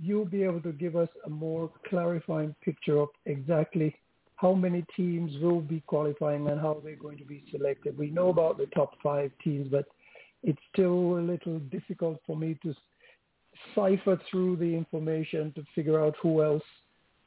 you'll 0.00 0.24
be 0.24 0.42
able 0.44 0.60
to 0.60 0.72
give 0.72 0.94
us 0.94 1.08
a 1.26 1.30
more 1.30 1.70
clarifying 1.88 2.54
picture 2.64 2.98
of 2.98 3.08
exactly 3.26 3.94
how 4.38 4.54
many 4.54 4.84
teams 4.96 5.32
will 5.42 5.60
be 5.60 5.80
qualifying 5.86 6.48
and 6.48 6.60
how 6.60 6.80
they're 6.82 6.94
going 6.94 7.18
to 7.18 7.24
be 7.24 7.42
selected. 7.50 7.98
We 7.98 8.10
know 8.10 8.28
about 8.28 8.56
the 8.56 8.66
top 8.66 8.94
five 9.02 9.32
teams, 9.42 9.66
but 9.68 9.86
it's 10.44 10.60
still 10.72 11.18
a 11.18 11.24
little 11.32 11.58
difficult 11.58 12.20
for 12.24 12.36
me 12.36 12.56
to 12.62 12.72
cipher 13.74 14.16
through 14.30 14.56
the 14.56 14.72
information 14.82 15.52
to 15.56 15.64
figure 15.74 16.00
out 16.00 16.14
who 16.22 16.42
else. 16.42 16.62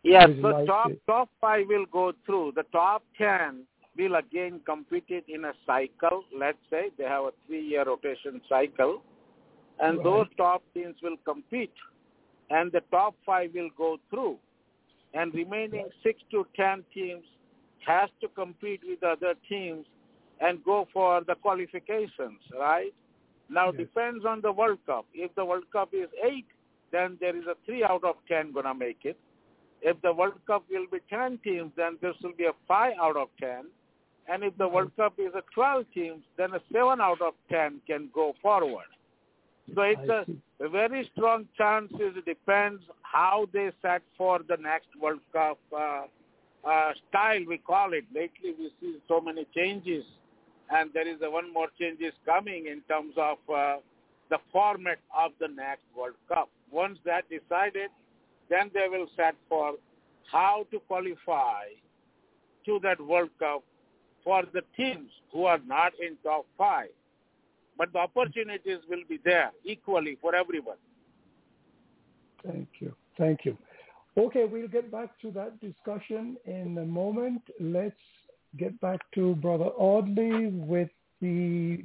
Yes, 0.03 0.29
the 0.41 0.63
top 0.65 0.91
top 1.05 1.29
five 1.41 1.65
will 1.67 1.85
go 1.91 2.13
through. 2.25 2.53
The 2.55 2.63
top 2.71 3.03
ten 3.17 3.65
will 3.97 4.15
again 4.15 4.61
compete 4.65 5.25
in 5.27 5.45
a 5.45 5.53
cycle. 5.65 6.23
Let's 6.35 6.57
say 6.69 6.91
they 6.97 7.03
have 7.03 7.25
a 7.25 7.31
three-year 7.45 7.83
rotation 7.85 8.41
cycle, 8.47 9.03
and 9.79 9.97
right. 9.97 10.03
those 10.03 10.27
top 10.37 10.63
teams 10.73 10.95
will 11.03 11.17
compete. 11.25 11.73
and 12.51 12.71
the 12.71 12.81
top 12.91 13.15
five 13.25 13.51
will 13.53 13.69
go 13.77 13.97
through. 14.09 14.37
And 15.13 15.33
remaining 15.33 15.87
six 16.03 16.21
to 16.31 16.45
ten 16.55 16.83
teams 16.93 17.25
has 17.85 18.09
to 18.21 18.27
compete 18.29 18.81
with 18.87 19.03
other 19.03 19.33
teams 19.49 19.85
and 20.39 20.63
go 20.63 20.87
for 20.93 21.21
the 21.25 21.35
qualifications, 21.35 22.39
right? 22.57 22.93
Now 23.49 23.67
Yes. 23.67 23.77
depends 23.77 24.25
on 24.25 24.41
the 24.41 24.51
World 24.51 24.79
Cup. 24.85 25.05
If 25.13 25.33
the 25.35 25.43
World 25.43 25.69
Cup 25.71 25.93
is 25.93 26.09
eight, 26.23 26.47
then 26.91 27.17
there 27.19 27.35
is 27.35 27.45
a 27.47 27.55
three 27.65 27.83
out 27.83 28.03
of 28.03 28.15
ten 28.27 28.51
gonna 28.51 28.73
make 28.73 29.03
it. 29.03 29.17
If 29.81 29.99
the 30.01 30.13
World 30.13 30.39
Cup 30.45 30.63
will 30.69 30.87
be 30.91 30.99
ten 31.09 31.37
teams, 31.39 31.71
then 31.75 31.97
this 32.01 32.15
will 32.21 32.33
be 32.33 32.45
a 32.45 32.53
five 32.67 32.93
out 32.99 33.17
of 33.17 33.29
ten. 33.39 33.65
And 34.27 34.43
if 34.43 34.55
the 34.57 34.63
mm-hmm. 34.63 34.75
World 34.75 34.95
Cup 34.95 35.13
is 35.17 35.33
a 35.35 35.43
twelve 35.53 35.85
teams, 35.93 36.23
then 36.37 36.53
a 36.53 36.61
seven 36.71 37.01
out 37.01 37.21
of 37.21 37.33
ten 37.49 37.81
can 37.87 38.09
go 38.13 38.33
forward. 38.41 38.85
So 39.75 39.81
it's 39.81 40.09
I 40.09 40.21
a, 40.21 40.25
see. 40.25 40.41
A 40.61 40.69
very 40.69 41.09
strong 41.15 41.47
chances. 41.57 42.13
It 42.15 42.25
depends 42.25 42.81
how 43.01 43.47
they 43.51 43.71
set 43.81 44.01
for 44.17 44.39
the 44.47 44.57
next 44.57 44.87
World 45.01 45.21
Cup 45.33 45.57
uh, 45.75 46.03
uh, 46.67 46.91
style. 47.09 47.41
We 47.47 47.57
call 47.57 47.93
it. 47.93 48.05
Lately, 48.13 48.53
we 48.57 48.71
see 48.79 48.97
so 49.07 49.19
many 49.19 49.45
changes, 49.55 50.03
and 50.69 50.91
there 50.93 51.07
is 51.07 51.17
a 51.23 51.29
one 51.29 51.51
more 51.51 51.67
changes 51.79 52.13
coming 52.25 52.67
in 52.67 52.81
terms 52.87 53.13
of 53.17 53.37
uh, 53.53 53.77
the 54.29 54.37
format 54.51 54.99
of 55.17 55.31
the 55.39 55.47
next 55.47 55.83
World 55.97 56.15
Cup. 56.27 56.49
Once 56.71 56.99
that 57.05 57.23
decided, 57.29 57.89
then 58.49 58.69
they 58.73 58.87
will 58.87 59.07
set 59.15 59.35
for 59.49 59.73
how 60.31 60.65
to 60.71 60.79
qualify 60.87 61.63
to 62.65 62.79
that 62.83 63.01
World 63.01 63.29
Cup 63.39 63.63
for 64.23 64.43
the 64.53 64.61
teams 64.77 65.09
who 65.33 65.45
are 65.45 65.59
not 65.65 65.93
in 65.99 66.15
top 66.23 66.45
five. 66.57 66.89
But 67.81 67.93
the 67.93 67.97
opportunities 67.97 68.77
will 68.87 69.01
be 69.09 69.19
there 69.25 69.51
equally 69.65 70.15
for 70.21 70.35
everyone. 70.35 70.77
Thank 72.45 72.67
you. 72.79 72.93
Thank 73.17 73.39
you. 73.43 73.57
Okay, 74.15 74.45
we'll 74.45 74.67
get 74.67 74.91
back 74.91 75.19
to 75.21 75.31
that 75.31 75.59
discussion 75.59 76.37
in 76.45 76.77
a 76.77 76.85
moment. 76.85 77.41
Let's 77.59 77.95
get 78.55 78.79
back 78.81 78.99
to 79.15 79.33
Brother 79.33 79.71
Audley 79.79 80.49
with 80.49 80.91
the 81.21 81.83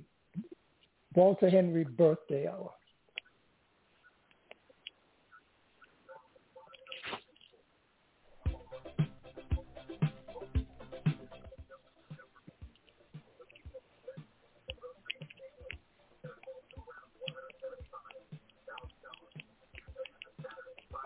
Walter 1.14 1.48
Henry 1.48 1.84
birthday 1.84 2.46
hour. 2.46 2.72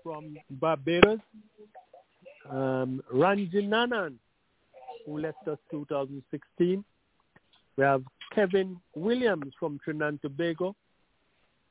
from 0.02 0.37
Barbados. 0.50 1.20
Um, 2.50 3.02
Rangy 3.12 3.66
Nanan, 3.66 4.14
who 5.06 5.18
left 5.18 5.48
us 5.48 5.59
2016. 5.70 6.85
We 7.76 7.85
have 7.85 8.02
Kevin 8.35 8.80
Williams 8.94 9.52
from 9.59 9.78
Trinidad 9.85 10.09
and 10.09 10.22
Tobago. 10.22 10.74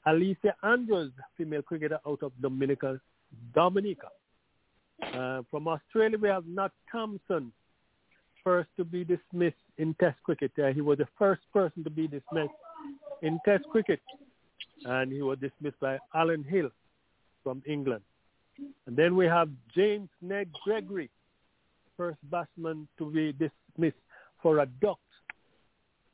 Alicia 0.06 0.56
Andrews, 0.64 1.12
female 1.38 1.62
cricketer 1.62 2.00
out 2.08 2.24
of 2.24 2.32
Dominica, 2.42 3.00
Dominica. 3.54 4.08
Uh, 5.02 5.42
from 5.50 5.68
Australia, 5.68 6.18
we 6.18 6.30
have 6.30 6.46
Nat 6.46 6.72
Thomson, 6.92 7.52
first 8.44 8.70
to 8.78 8.84
be 8.84 9.04
dismissed 9.04 9.56
in 9.78 9.94
Test 10.00 10.18
cricket. 10.24 10.52
Uh, 10.62 10.68
he 10.68 10.82
was 10.82 10.98
the 10.98 11.08
first 11.18 11.42
person 11.54 11.84
to 11.84 11.90
be 11.90 12.08
dismissed 12.08 12.54
in 13.22 13.40
Test 13.46 13.64
cricket, 13.72 14.02
and 14.86 15.12
he 15.12 15.22
was 15.22 15.38
dismissed 15.40 15.80
by 15.80 15.98
Allen 16.14 16.44
Hill 16.44 16.70
from 17.44 17.62
England. 17.68 18.02
And 18.88 18.96
then 18.96 19.16
we 19.16 19.26
have 19.26 19.50
James 19.76 20.10
Ned 20.22 20.50
Gregory, 20.64 21.10
first 21.98 22.18
batsman 22.30 22.88
to 22.98 23.10
be 23.12 23.32
dismissed 23.34 23.98
for 24.42 24.60
a 24.60 24.66
duck 24.82 25.00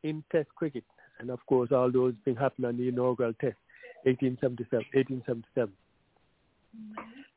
in 0.03 0.23
Test 0.31 0.49
cricket. 0.55 0.83
And 1.19 1.29
of 1.29 1.43
course, 1.45 1.71
all 1.71 1.91
those 1.91 2.13
things 2.23 2.37
happened 2.37 2.65
on 2.65 2.77
the 2.77 2.87
inaugural 2.87 3.33
Test, 3.33 3.57
1877. 4.03 4.85
1877. 4.93 5.73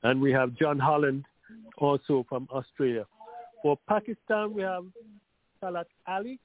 And 0.02 0.20
we 0.20 0.32
have 0.32 0.54
John 0.54 0.78
Holland, 0.78 1.24
also 1.78 2.24
from 2.28 2.48
Australia. 2.52 3.06
For 3.62 3.76
Pakistan, 3.88 4.54
we 4.54 4.62
have 4.62 4.84
Salat 5.60 5.86
Ali. 6.06 6.38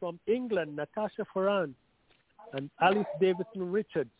From 0.00 0.18
England, 0.26 0.74
Natasha 0.74 1.24
Farrant 1.32 1.76
and 2.54 2.68
Alice 2.80 3.06
Davidson 3.20 3.70
Richards. 3.70 4.10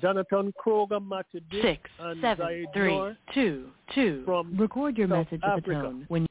Jonathan 0.00 0.50
Kroger, 0.58 1.06
Matthew 1.06 1.40
Dick, 1.50 1.62
Six, 1.62 1.90
and 1.98 2.20
seven, 2.22 2.46
Zaid 2.46 2.66
three, 2.72 2.88
Noor. 2.94 3.16
two, 3.34 3.68
two. 3.94 4.22
from 4.24 4.56
Record 4.56 4.96
your 4.96 5.08
South 5.08 5.26
message 5.26 5.40
at 5.44 5.56
the 5.56 5.72
Africa. 5.72 5.82
tone. 5.82 6.04
When 6.08 6.26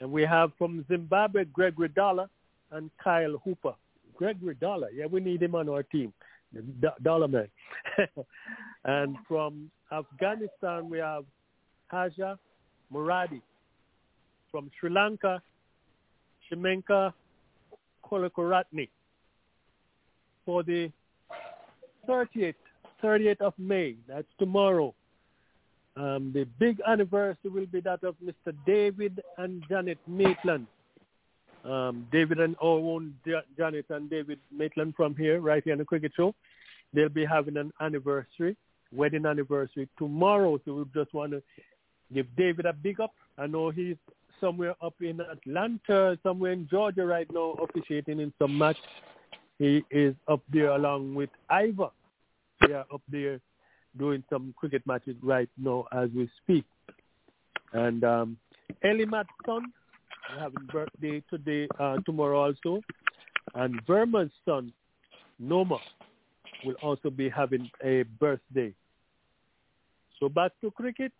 And 0.00 0.12
we 0.12 0.22
have 0.22 0.52
from 0.58 0.84
Zimbabwe, 0.88 1.44
Gregory 1.46 1.88
Dollar 1.88 2.28
and 2.72 2.90
Kyle 3.02 3.38
Hooper. 3.44 3.72
Gregory 4.16 4.54
Dollar, 4.56 4.90
yeah, 4.90 5.06
we 5.06 5.20
need 5.20 5.42
him 5.42 5.54
on 5.54 5.68
our 5.68 5.82
team. 5.82 6.12
The 6.52 6.60
Do- 6.60 7.02
Dollar 7.02 7.28
man. 7.28 7.48
and 8.84 9.16
from 9.26 9.70
Afghanistan, 9.92 10.88
we 10.88 10.98
have 10.98 11.24
Haja 11.88 12.38
Muradi. 12.92 13.42
From 14.50 14.70
Sri 14.78 14.90
Lanka, 14.90 15.42
Shimenka 16.50 17.12
Kolakoratni. 18.04 18.88
For 20.44 20.62
the 20.62 20.90
30th, 22.08 22.54
30th 23.02 23.40
of 23.40 23.54
May, 23.58 23.96
that's 24.08 24.26
tomorrow, 24.38 24.94
um, 25.96 26.32
the 26.34 26.44
big 26.58 26.80
anniversary 26.86 27.50
will 27.50 27.66
be 27.66 27.80
that 27.80 28.02
of 28.02 28.16
Mr. 28.24 28.54
David 28.66 29.22
and 29.38 29.62
Janet 29.68 29.98
Maitland. 30.06 30.66
Um, 31.64 32.08
David 32.10 32.40
and 32.40 32.56
own 32.60 33.14
Janet 33.56 33.86
and 33.90 34.10
David 34.10 34.40
Maitland 34.50 34.94
from 34.96 35.14
here, 35.14 35.40
right 35.40 35.62
here 35.62 35.74
on 35.74 35.78
the 35.78 35.84
Cricket 35.84 36.12
Show. 36.16 36.34
They'll 36.92 37.08
be 37.08 37.24
having 37.24 37.56
an 37.56 37.72
anniversary, 37.80 38.56
wedding 38.92 39.26
anniversary 39.26 39.88
tomorrow. 39.98 40.58
So 40.64 40.74
we 40.74 40.84
just 40.94 41.12
want 41.14 41.32
to 41.32 41.42
give 42.12 42.26
David 42.36 42.66
a 42.66 42.72
big 42.72 43.00
up. 43.00 43.14
I 43.38 43.46
know 43.46 43.70
he's 43.70 43.96
somewhere 44.40 44.74
up 44.82 44.94
in 45.00 45.20
Atlanta, 45.20 46.18
somewhere 46.22 46.52
in 46.52 46.68
Georgia 46.68 47.06
right 47.06 47.28
now, 47.32 47.56
officiating 47.62 48.20
in 48.20 48.32
some 48.38 48.56
match. 48.56 48.76
He 49.58 49.84
is 49.90 50.14
up 50.28 50.40
there 50.52 50.70
along 50.70 51.14
with 51.14 51.30
Ivor. 51.48 51.90
They 52.66 52.74
are 52.74 52.86
up 52.92 53.02
there 53.08 53.40
doing 53.98 54.24
some 54.30 54.54
cricket 54.56 54.82
matches 54.86 55.16
right 55.22 55.48
now 55.56 55.86
as 55.92 56.08
we 56.14 56.28
speak. 56.42 56.64
And 57.72 58.04
um, 58.04 58.36
Ellie 58.82 59.06
Matson 59.06 59.72
having 60.38 60.66
birthday 60.72 61.22
today, 61.30 61.68
uh, 61.78 61.98
tomorrow 62.04 62.44
also. 62.44 62.80
And 63.54 63.80
Verma's 63.86 64.30
son, 64.44 64.72
Noma, 65.38 65.78
will 66.64 66.76
also 66.82 67.10
be 67.10 67.28
having 67.28 67.70
a 67.84 68.04
birthday. 68.18 68.74
So 70.22 70.28
back 70.28 70.52
to 70.60 70.70
cricket. 70.70 71.10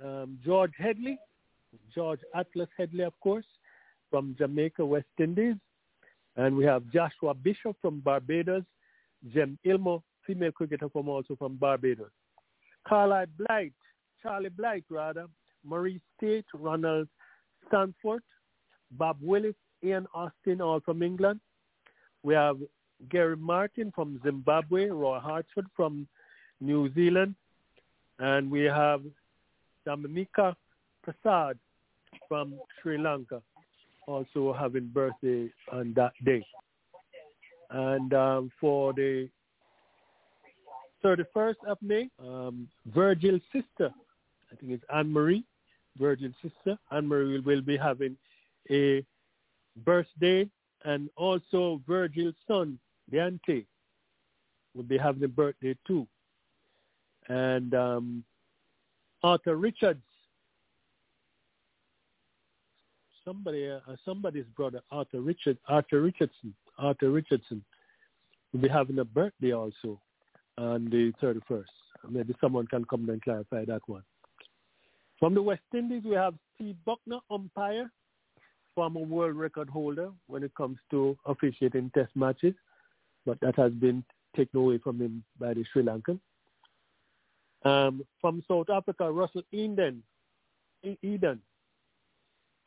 um, 0.00 0.38
George 0.44 0.70
Headley, 0.78 1.18
George 1.92 2.20
Atlas 2.32 2.68
Headley, 2.78 3.02
of 3.02 3.18
course, 3.18 3.44
from 4.08 4.36
Jamaica, 4.38 4.86
West 4.86 5.08
Indies. 5.18 5.56
And 6.36 6.56
we 6.56 6.64
have 6.64 6.88
Joshua 6.92 7.34
Bishop 7.34 7.76
from 7.82 7.98
Barbados, 7.98 8.62
Jem 9.34 9.58
Ilmo, 9.66 10.00
female 10.24 10.52
cricketer 10.52 10.88
from 10.88 11.08
also 11.08 11.34
from 11.34 11.56
Barbados. 11.56 12.12
Carlisle 12.86 13.26
Blight, 13.36 13.72
Charlie 14.22 14.50
Blight 14.50 14.84
rather, 14.90 15.26
Marie 15.64 16.00
State, 16.16 16.46
Ronald 16.54 17.08
Stanford, 17.66 18.22
Bob 18.92 19.16
Willis, 19.20 19.56
Ian 19.82 20.06
Austin, 20.14 20.60
all 20.60 20.78
from 20.78 21.02
England. 21.02 21.40
We 22.22 22.34
have 22.34 22.58
Gary 23.10 23.36
Martin 23.36 23.90
from 23.92 24.20
Zimbabwe, 24.24 24.86
Roy 24.86 25.18
Harford 25.18 25.66
from 25.74 26.06
New 26.60 26.94
Zealand, 26.94 27.34
and 28.18 28.50
we 28.50 28.62
have 28.62 29.02
Dhammika 29.86 30.54
Prasad 31.02 31.58
from 32.28 32.54
Sri 32.80 32.98
Lanka 32.98 33.42
also 34.06 34.52
having 34.52 34.86
birthday 34.86 35.50
on 35.72 35.92
that 35.96 36.12
day. 36.24 36.44
And 37.70 38.14
um, 38.14 38.52
for 38.60 38.92
the 38.92 39.28
31st 41.04 41.56
of 41.68 41.78
May, 41.82 42.08
um, 42.20 42.68
Virgil's 42.86 43.42
sister, 43.52 43.92
I 44.52 44.56
think 44.56 44.72
it's 44.72 44.84
Anne-Marie, 44.94 45.44
Virgil's 45.98 46.34
sister, 46.42 46.78
Anne-Marie 46.90 47.40
will 47.40 47.62
be 47.62 47.76
having 47.76 48.16
a 48.70 49.04
birthday 49.84 50.48
and 50.84 51.10
also 51.16 51.80
Virgil's 51.86 52.34
son, 52.46 52.78
Deante, 53.12 53.66
will 54.74 54.84
be 54.84 54.98
having 54.98 55.24
a 55.24 55.28
birthday 55.28 55.76
too. 55.86 56.06
And 57.28 57.74
um, 57.74 58.24
Arthur 59.22 59.56
Richards, 59.56 60.02
somebody, 63.24 63.68
uh, 63.68 63.80
somebody's 64.04 64.44
brother, 64.56 64.80
Arthur 64.90 65.20
Richard, 65.20 65.58
Arthur 65.68 66.00
Richardson, 66.02 66.54
Arthur 66.78 67.10
Richardson, 67.10 67.64
will 68.52 68.60
be 68.60 68.68
having 68.68 68.98
a 68.98 69.04
birthday 69.04 69.52
also 69.52 70.00
on 70.58 70.84
the 70.86 71.12
31st. 71.22 71.64
Maybe 72.08 72.34
someone 72.40 72.66
can 72.66 72.84
come 72.84 73.08
and 73.08 73.20
clarify 73.20 73.64
that 73.64 73.82
one. 73.86 74.02
From 75.18 75.34
the 75.34 75.42
West 75.42 75.62
Indies, 75.74 76.02
we 76.04 76.14
have 76.14 76.34
Steve 76.54 76.76
Bucknor, 76.86 77.20
umpire, 77.30 77.90
former 78.74 79.00
world 79.00 79.34
record 79.34 79.68
holder 79.68 80.10
when 80.26 80.42
it 80.42 80.54
comes 80.54 80.78
to 80.90 81.16
officiating 81.26 81.90
test 81.94 82.14
matches, 82.14 82.54
but 83.24 83.40
that 83.40 83.56
has 83.56 83.72
been 83.72 84.04
taken 84.36 84.60
away 84.60 84.78
from 84.78 85.00
him 85.00 85.24
by 85.40 85.54
the 85.54 85.64
Sri 85.72 85.82
Lankan. 85.82 86.20
Um, 87.64 88.04
from 88.20 88.44
South 88.46 88.70
Africa, 88.70 89.10
Russell 89.10 89.42
Eden, 89.50 90.02
Eden, 91.02 91.40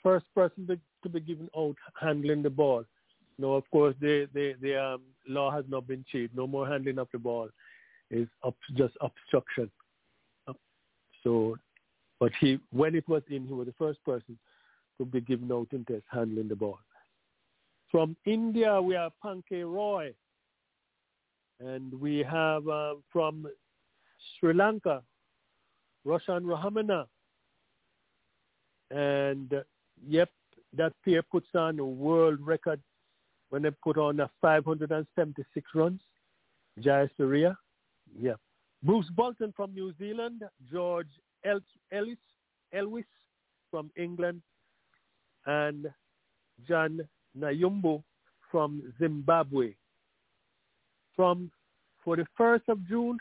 first 0.04 0.26
person 0.36 0.68
to, 0.68 0.80
to 1.04 1.10
be 1.10 1.20
given 1.20 1.50
out 1.58 1.76
handling 2.00 2.44
the 2.44 2.50
ball. 2.50 2.84
No, 3.38 3.54
of 3.54 3.70
course, 3.72 3.96
the 4.02 4.28
the 4.34 4.56
the 4.62 4.76
um, 4.76 5.02
law 5.28 5.52
has 5.52 5.64
not 5.70 5.88
been 5.88 6.04
changed. 6.12 6.36
No 6.36 6.48
more 6.48 6.68
handling 6.68 7.00
of 7.00 7.08
the 7.14 7.20
ball 7.20 7.50
is 8.12 8.28
up, 8.44 8.56
just 8.76 8.96
obstruction. 9.02 9.72
So, 11.24 11.58
but 12.20 12.32
he 12.40 12.60
when 12.72 12.96
it 12.96 13.08
was 13.08 13.22
in, 13.30 13.48
he 13.48 13.54
was 13.54 13.68
the 13.68 13.74
first 13.78 14.04
person 14.04 14.38
to 14.98 15.06
be 15.06 15.22
given 15.22 15.52
out 15.52 15.68
in 15.72 15.86
test 15.86 16.04
handling 16.12 16.50
the 16.50 16.56
ball. 16.56 16.80
From 17.92 18.16
India, 18.26 18.82
we 18.82 18.96
have 18.96 19.14
Pankaj 19.24 19.64
Roy, 19.74 20.14
and 21.60 21.94
we 22.00 22.20
have 22.20 22.68
uh, 22.68 22.96
from 23.12 23.48
Sri 24.40 24.54
Lanka, 24.54 25.02
Roshan 26.06 26.44
Rahamana, 26.44 27.06
and 28.92 29.54
uh, 29.54 29.62
yep, 30.08 30.30
that 30.76 30.94
pair 31.04 31.22
puts 31.24 31.48
on 31.56 31.80
a 31.80 31.86
world 31.86 32.40
record 32.42 32.82
when 33.50 33.62
they 33.62 33.72
put 33.84 33.98
on 33.98 34.20
a 34.20 34.30
576 34.42 35.70
runs. 35.76 36.02
Jayasuriya, 36.80 37.56
yeah. 38.18 38.34
Bruce 38.84 39.10
Bolton 39.16 39.54
from 39.56 39.74
New 39.74 39.94
Zealand, 40.00 40.44
George 40.72 41.10
El- 41.44 41.60
Ellis, 41.92 42.18
Elwis 42.74 43.04
from 43.70 43.92
England, 43.98 44.42
and 45.46 45.88
John 46.68 47.02
Nyumbu 47.38 48.04
from 48.52 48.94
Zimbabwe. 49.00 49.74
From 51.16 51.52
for 52.04 52.16
the 52.16 52.26
first 52.38 52.64
of 52.70 52.88
June, 52.88 53.18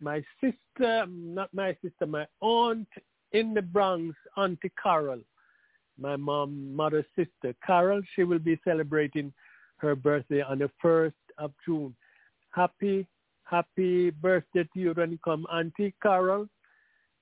my 0.00 0.22
sister, 0.40 1.06
not 1.06 1.52
my 1.52 1.76
sister, 1.82 2.06
my 2.06 2.26
aunt 2.40 2.88
in 3.32 3.54
the 3.54 3.62
Bronx, 3.62 4.16
Auntie 4.36 4.72
Carol, 4.82 5.20
my 5.98 6.16
mom, 6.16 6.74
mother's 6.74 7.04
sister, 7.16 7.54
Carol, 7.66 8.00
she 8.14 8.22
will 8.24 8.38
be 8.38 8.58
celebrating 8.64 9.32
her 9.78 9.94
birthday 9.94 10.42
on 10.42 10.58
the 10.58 10.70
1st 10.82 11.12
of 11.38 11.52
June. 11.64 11.94
Happy, 12.50 13.06
happy 13.44 14.10
birthday 14.10 14.64
to 14.74 14.80
you 14.80 14.92
when 14.92 15.12
you 15.12 15.18
come, 15.24 15.46
Auntie 15.52 15.94
Carol. 16.02 16.48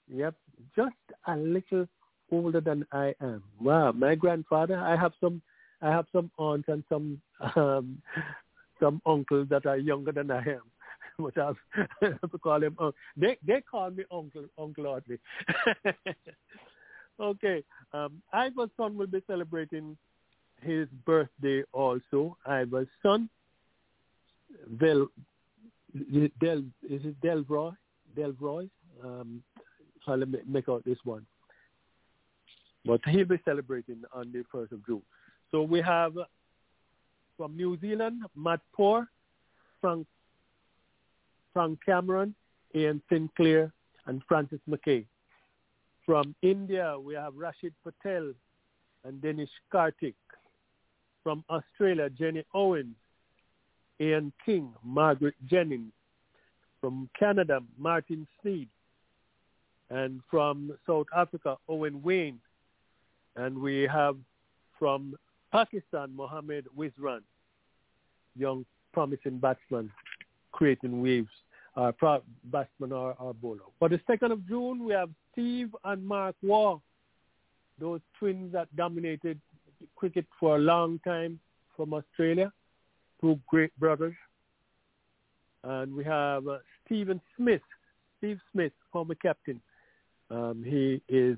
Yep, 0.08 0.34
just 0.76 0.94
a 1.26 1.36
little 1.36 1.86
older 2.30 2.60
than 2.60 2.86
I 2.92 3.14
am. 3.20 3.42
Wow, 3.60 3.92
my 3.92 4.14
grandfather, 4.14 4.78
I 4.78 4.96
have 4.96 5.12
some, 5.20 5.42
I 5.82 5.90
have 5.90 6.06
some 6.12 6.30
aunts 6.38 6.68
and 6.68 6.84
some, 6.88 7.20
um, 7.56 8.00
some 8.80 9.00
uncles 9.06 9.48
that 9.50 9.66
are 9.66 9.78
younger 9.78 10.12
than 10.12 10.30
I 10.30 10.38
am. 10.38 10.62
I 11.36 11.40
have 11.40 11.56
to 12.30 12.38
call 12.38 12.62
him. 12.62 12.76
Uh, 12.78 12.90
they 13.16 13.38
they 13.46 13.60
call 13.60 13.90
me 13.90 14.04
Uncle 14.12 14.44
Uncle 14.58 14.86
Audley. 14.86 15.18
okay, 17.20 17.64
um, 17.92 18.22
Ivar's 18.32 18.70
son 18.76 18.96
will 18.96 19.06
be 19.06 19.22
celebrating 19.26 19.96
his 20.62 20.88
birthday 21.04 21.62
also. 21.72 22.36
Ivar's 22.46 22.88
son, 23.02 23.28
Del, 24.78 25.08
Del 26.40 26.58
is 26.88 27.04
it 27.04 27.20
Delroy? 27.20 27.74
Delroy? 28.16 28.68
Um, 29.04 29.42
let 30.06 30.28
me 30.28 30.38
make 30.46 30.68
out 30.68 30.84
this 30.84 30.98
one. 31.04 31.26
But 32.84 33.00
he'll 33.08 33.24
be 33.24 33.40
celebrating 33.44 34.02
on 34.14 34.30
the 34.32 34.44
1st 34.54 34.72
of 34.72 34.86
June. 34.86 35.02
So 35.50 35.62
we 35.62 35.80
have 35.80 36.12
from 37.36 37.56
New 37.56 37.76
Zealand, 37.80 38.22
Matt 38.36 38.60
Poore, 38.72 39.08
Frank, 39.80 40.06
Frank 41.56 41.78
Cameron, 41.86 42.34
Ian 42.74 43.00
Sinclair, 43.08 43.72
and 44.04 44.20
Francis 44.28 44.60
McKay. 44.68 45.06
From 46.04 46.34
India, 46.42 46.98
we 47.02 47.14
have 47.14 47.34
Rashid 47.34 47.72
Patel 47.82 48.34
and 49.04 49.22
Dinesh 49.22 49.48
Karthik. 49.72 50.16
From 51.24 51.42
Australia, 51.48 52.10
Jenny 52.10 52.44
Owens, 52.52 52.94
Ian 53.98 54.34
King, 54.44 54.74
Margaret 54.84 55.34
Jennings. 55.46 55.94
From 56.82 57.08
Canada, 57.18 57.60
Martin 57.78 58.26
Sneed. 58.42 58.68
And 59.88 60.20
from 60.30 60.76
South 60.86 61.06
Africa, 61.16 61.56
Owen 61.70 62.02
Wayne. 62.02 62.38
And 63.34 63.56
we 63.58 63.88
have 63.90 64.18
from 64.78 65.16
Pakistan, 65.52 66.14
Mohammed 66.14 66.66
Wizran, 66.78 67.22
young 68.36 68.66
promising 68.92 69.38
batsman, 69.38 69.90
creating 70.52 71.00
waves, 71.00 71.30
uh, 71.76 71.92
batsman 72.44 72.92
or, 72.92 73.14
or 73.18 73.34
bowler. 73.34 73.60
For 73.78 73.88
the 73.88 74.00
2nd 74.08 74.32
of 74.32 74.46
June, 74.48 74.84
we 74.84 74.92
have 74.94 75.10
Steve 75.32 75.74
and 75.84 76.04
Mark 76.04 76.34
Waugh, 76.42 76.80
those 77.78 78.00
twins 78.18 78.52
that 78.52 78.74
dominated 78.74 79.40
cricket 79.94 80.26
for 80.40 80.56
a 80.56 80.58
long 80.58 80.98
time 81.04 81.38
from 81.76 81.92
Australia, 81.92 82.50
two 83.20 83.38
great 83.46 83.76
brothers. 83.78 84.14
And 85.64 85.94
we 85.94 86.04
have 86.04 86.46
uh, 86.48 86.58
Stephen 86.84 87.20
Smith, 87.36 87.60
Steve 88.18 88.40
Smith, 88.52 88.72
former 88.92 89.16
captain. 89.16 89.60
Um, 90.30 90.64
he 90.64 91.02
is 91.08 91.36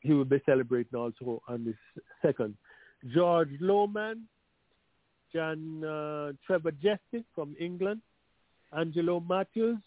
he 0.00 0.12
will 0.12 0.24
be 0.24 0.40
celebrating 0.46 0.98
also 0.98 1.42
on 1.48 1.64
the 1.64 1.74
second. 2.22 2.56
George 3.12 3.50
Lohmann, 3.60 4.22
John 5.32 5.84
uh, 5.84 6.32
Trevor 6.46 6.72
Jesty 6.72 7.24
from 7.34 7.56
England, 7.58 8.00
Angelo 8.76 9.20
Mathews, 9.20 9.78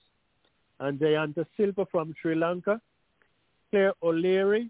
and 0.80 1.00
Jayanta 1.00 1.46
Silva 1.56 1.86
from 1.92 2.14
Sri 2.22 2.36
Lanka, 2.36 2.82
Claire 3.70 3.94
O'Leary, 4.02 4.70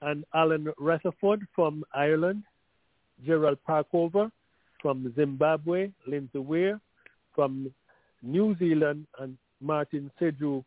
and 0.00 0.24
Alan 0.34 0.72
Rutherford 0.78 1.46
from 1.54 1.84
Ireland, 1.94 2.42
Gerald 3.24 3.58
Parkover 3.68 4.30
from 4.80 5.12
Zimbabwe, 5.14 5.90
Lindsay 6.06 6.38
Weir 6.38 6.80
from 7.34 7.72
New 8.22 8.56
Zealand, 8.58 9.06
and 9.20 9.38
Martin 9.60 10.10
Seju 10.20 10.64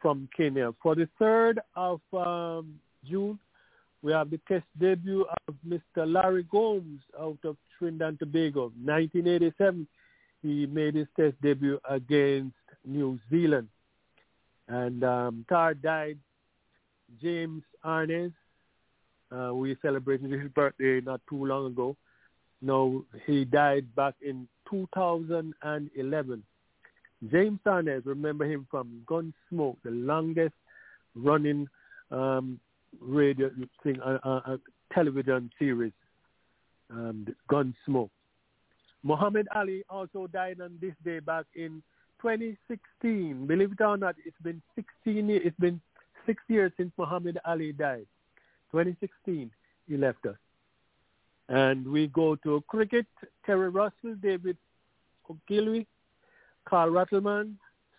from 0.00 0.28
Kenya. 0.34 0.72
For 0.82 0.94
the 0.94 1.08
3rd 1.20 1.58
of 1.76 2.00
um, 2.14 2.80
June, 3.08 3.38
we 4.02 4.12
have 4.12 4.30
the 4.30 4.40
test 4.48 4.64
debut 4.80 5.26
of 5.48 5.54
Mr. 5.66 6.10
Larry 6.10 6.44
Gomes 6.44 7.00
out 7.20 7.38
of 7.44 7.56
Trinidad 7.78 8.08
and 8.08 8.18
Tobago. 8.18 8.72
1987, 8.82 9.86
he 10.42 10.66
made 10.66 10.94
his 10.94 11.06
test 11.16 11.40
debut 11.42 11.78
against 11.88 12.54
New 12.84 13.18
Zealand. 13.30 13.68
And 14.68 15.02
um, 15.02 15.44
Tar 15.48 15.74
died 15.74 16.18
James 17.22 17.62
Arness. 17.82 18.32
Uh, 19.30 19.52
we 19.54 19.76
celebrated 19.82 20.30
his 20.30 20.50
birthday 20.50 21.00
not 21.00 21.20
too 21.28 21.44
long 21.44 21.66
ago. 21.66 21.96
No, 22.60 23.04
he 23.26 23.44
died 23.44 23.94
back 23.94 24.14
in 24.20 24.48
2011. 24.70 26.42
James 27.30 27.60
Arness, 27.66 28.02
remember 28.04 28.44
him 28.44 28.66
from 28.70 29.02
Gunsmoke, 29.06 29.76
the 29.84 29.90
longest 29.90 30.54
running 31.14 31.68
um, 32.10 32.60
radio 33.00 33.50
thing, 33.82 34.00
uh, 34.00 34.18
uh, 34.24 34.40
uh, 34.46 34.56
television 34.92 35.50
series, 35.58 35.92
um, 36.90 37.26
Gunsmoke. 37.50 38.10
Muhammad 39.08 39.48
Ali 39.54 39.82
also 39.88 40.26
died 40.26 40.60
on 40.60 40.76
this 40.82 40.92
day 41.02 41.18
back 41.18 41.46
in 41.54 41.82
2016. 42.20 43.46
Believe 43.46 43.72
it 43.72 43.80
or 43.80 43.96
not, 43.96 44.16
it's 44.26 44.42
been 44.42 44.60
16 44.74 45.28
years. 45.30 45.42
It's 45.46 45.58
been 45.58 45.80
six 46.26 46.42
years 46.48 46.72
since 46.76 46.92
Muhammad 46.98 47.38
Ali 47.46 47.72
died. 47.72 48.06
2016, 48.70 49.50
he 49.88 49.96
left 49.96 50.26
us. 50.26 50.36
And 51.48 51.88
we 51.88 52.08
go 52.08 52.36
to 52.44 52.62
cricket, 52.68 53.06
Terry 53.46 53.70
Russell, 53.70 54.14
David 54.20 54.58
Ogilvie, 55.30 55.86
Carl 56.66 56.90
Rackemann, 56.90 57.54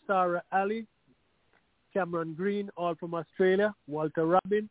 Sarah 0.05 0.43
Ali, 0.51 0.85
Cameron 1.91 2.35
Green, 2.35 2.69
all 2.77 2.93
from 2.93 3.15
Australia, 3.15 3.73
Walter 3.87 4.27
Robin 4.27 4.69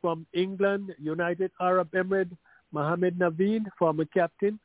from 0.00 0.26
England, 0.32 0.94
United 0.98 1.50
Arab 1.60 1.90
Emirates, 1.90 2.36
Mohammed 2.72 3.18
Naveed, 3.18 3.66
former 3.78 4.06
captain, 4.06 4.58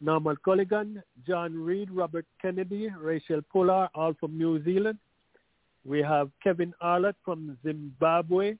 Norman 0.00 0.36
Colligan, 0.46 1.02
John 1.26 1.54
Reid, 1.54 1.90
Robert 1.90 2.26
Kennedy, 2.40 2.88
Rachel 3.00 3.40
Polar, 3.52 3.88
all 3.94 4.14
from 4.14 4.38
New 4.38 4.62
Zealand. 4.64 4.98
We 5.84 6.00
have 6.02 6.30
Kevin 6.42 6.72
Arnott 6.80 7.16
from 7.24 7.58
Zimbabwe, 7.64 8.56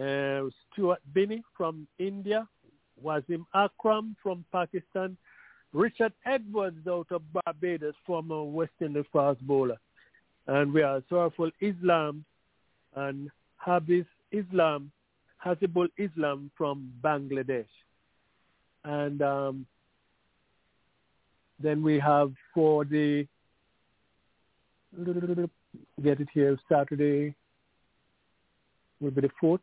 uh, 0.00 0.42
Stuart 0.72 1.00
Binny 1.12 1.42
from 1.56 1.86
India, 1.98 2.48
Wasim 3.02 3.44
Akram 3.54 4.16
from 4.22 4.44
Pakistan, 4.52 5.16
Richard 5.72 6.12
Edwards 6.26 6.86
out 6.88 7.06
of 7.10 7.22
Barbados, 7.32 7.94
former 8.06 8.42
West 8.42 8.72
Indies 8.80 9.04
fast 9.12 9.40
bowler. 9.46 9.78
And 10.46 10.72
we 10.72 10.82
have 10.82 11.04
Sorrowful 11.08 11.50
Islam 11.60 12.24
and 12.96 13.30
Habis 13.64 14.06
Islam, 14.32 14.90
Hasibul 15.44 15.88
Islam 15.96 16.50
from 16.56 16.92
Bangladesh. 17.02 17.66
And 18.84 19.22
um, 19.22 19.66
then 21.62 21.82
we 21.82 21.98
have 21.98 22.32
for 22.54 22.84
the, 22.84 23.26
get 26.02 26.20
it 26.20 26.28
here, 26.32 26.58
Saturday 26.68 27.34
will 29.00 29.10
be 29.10 29.22
the 29.22 29.30
4th. 29.42 29.60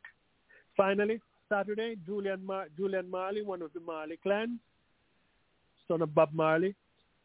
Finally, 0.76 1.22
Saturday, 1.50 1.98
Julian, 2.06 2.46
Mar- 2.46 2.68
Julian 2.78 3.10
Marley, 3.10 3.42
one 3.42 3.62
of 3.62 3.74
the 3.74 3.80
Marley 3.80 4.18
clan, 4.22 4.60
son 5.88 6.02
of 6.02 6.14
Bob 6.14 6.30
Marley, 6.34 6.76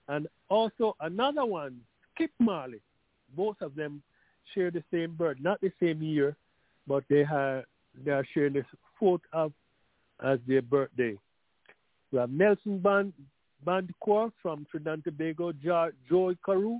and 0.09 0.27
also 0.49 0.97
another 1.01 1.45
one, 1.45 1.81
Skip 2.14 2.31
Marley. 2.39 2.81
Both 3.37 3.61
of 3.61 3.75
them 3.75 4.03
share 4.55 4.70
the 4.70 4.83
same 4.93 5.14
birth, 5.14 5.39
not 5.41 5.61
the 5.61 5.72
same 5.81 6.03
year, 6.03 6.37
but 6.87 7.05
they 7.09 7.25
have 7.25 7.64
they 8.05 8.11
are 8.11 8.27
sharing 8.35 8.55
the 8.55 8.64
fourth 8.99 9.20
of 9.33 9.53
as 10.22 10.39
their 10.47 10.62
birthday. 10.62 11.16
We 12.12 12.18
have 12.18 12.31
Nelson 12.31 12.79
Band 12.79 13.12
Bandcourt 13.64 14.32
from 14.42 14.66
Trinidad 14.70 14.94
and 14.94 15.04
Tobago, 15.04 15.52
jo- 15.52 15.90
Joy 16.08 16.34
Carew, 16.44 16.78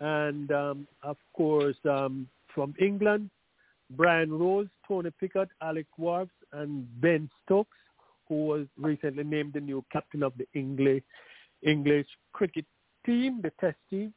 and 0.00 0.50
um, 0.52 0.86
of 1.02 1.16
course 1.32 1.76
um, 1.84 2.28
from 2.54 2.74
England, 2.80 3.30
Brian 3.90 4.32
Rose, 4.32 4.68
Tony 4.86 5.10
Pickett, 5.20 5.48
Alec 5.62 5.86
Warbs, 5.98 6.30
and 6.52 6.86
Ben 7.00 7.30
Stokes, 7.44 7.76
who 8.28 8.46
was 8.46 8.66
recently 8.76 9.24
named 9.24 9.52
the 9.52 9.60
new 9.60 9.84
captain 9.92 10.22
of 10.22 10.32
the 10.36 10.46
English 10.54 11.02
English 11.62 12.06
cricket 12.32 12.66
team, 13.04 13.40
the 13.42 13.52
Test 13.60 13.78
team. 13.88 14.12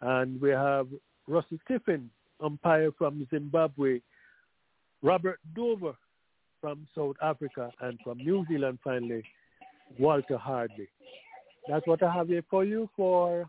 And 0.00 0.40
we 0.40 0.50
have 0.50 0.86
Russell 1.26 1.58
Tiffin, 1.66 2.10
umpire 2.42 2.90
from 2.96 3.26
Zimbabwe, 3.30 4.00
Robert 5.02 5.40
Dover 5.54 5.94
from 6.60 6.86
South 6.94 7.16
Africa, 7.22 7.70
and 7.80 7.98
from 8.04 8.18
New 8.18 8.44
Zealand, 8.48 8.78
finally, 8.84 9.22
Walter 9.98 10.38
Hadlee. 10.38 10.88
That's 11.68 11.86
what 11.86 12.02
I 12.02 12.12
have 12.12 12.28
here 12.28 12.44
for 12.50 12.64
you 12.64 12.88
for 12.96 13.48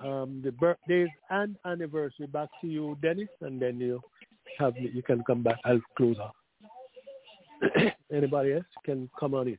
um, 0.00 0.40
the 0.44 0.52
birthdays 0.52 1.08
and 1.30 1.56
anniversary. 1.64 2.26
Back 2.26 2.48
to 2.60 2.66
you, 2.66 2.96
Dennis, 3.02 3.28
and 3.40 3.60
then 3.60 3.78
you 3.78 4.00
have 4.58 4.74
you 4.76 5.02
can 5.02 5.22
come 5.24 5.42
back. 5.42 5.58
I'll 5.64 5.80
close 5.96 6.16
off. 6.18 6.34
Anybody 8.12 8.54
else 8.54 8.64
can 8.84 9.10
come 9.18 9.34
on 9.34 9.48
in. 9.48 9.58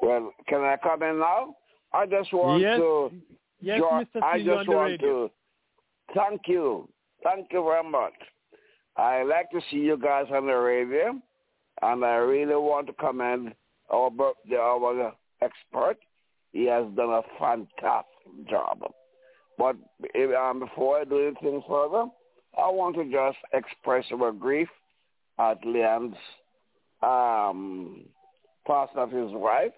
Well, 0.00 0.32
can 0.48 0.60
I 0.60 0.76
come 0.82 1.02
in 1.02 1.18
now? 1.18 1.56
I 1.92 2.06
just 2.06 2.32
want 2.32 2.60
Yes. 2.62 2.78
to. 2.78 3.10
Yes, 3.60 3.78
jo- 3.78 3.90
Mr. 3.90 4.22
I 4.22 4.38
just 4.42 4.68
want 4.68 5.00
to 5.00 5.30
thank 6.14 6.42
you. 6.46 6.88
Thank 7.22 7.46
you 7.52 7.64
very 7.64 7.88
much. 7.88 8.12
I 8.96 9.22
like 9.22 9.50
to 9.50 9.60
see 9.70 9.78
you 9.78 9.96
guys 9.96 10.26
on 10.30 10.46
the 10.46 10.52
radio, 10.54 11.18
and 11.84 12.04
I 12.04 12.16
really 12.16 12.54
want 12.54 12.86
to 12.86 12.92
commend 12.94 13.54
our 13.92 14.10
our 14.58 15.12
expert. 15.42 15.96
He 16.52 16.64
has 16.66 16.86
done 16.96 17.10
a 17.10 17.22
fantastic 17.38 18.48
job. 18.48 18.82
But 19.58 19.76
if, 20.14 20.34
um, 20.36 20.60
before 20.60 21.00
I 21.00 21.04
do 21.04 21.26
anything 21.26 21.62
further, 21.68 22.06
I 22.56 22.70
want 22.70 22.96
to 22.96 23.04
just 23.04 23.38
express 23.52 24.04
our 24.12 24.32
grief 24.32 24.68
at 25.38 25.64
Leon's 25.64 26.14
um, 27.02 28.06
passing 28.66 28.98
of 28.98 29.10
his 29.10 29.30
wife 29.32 29.72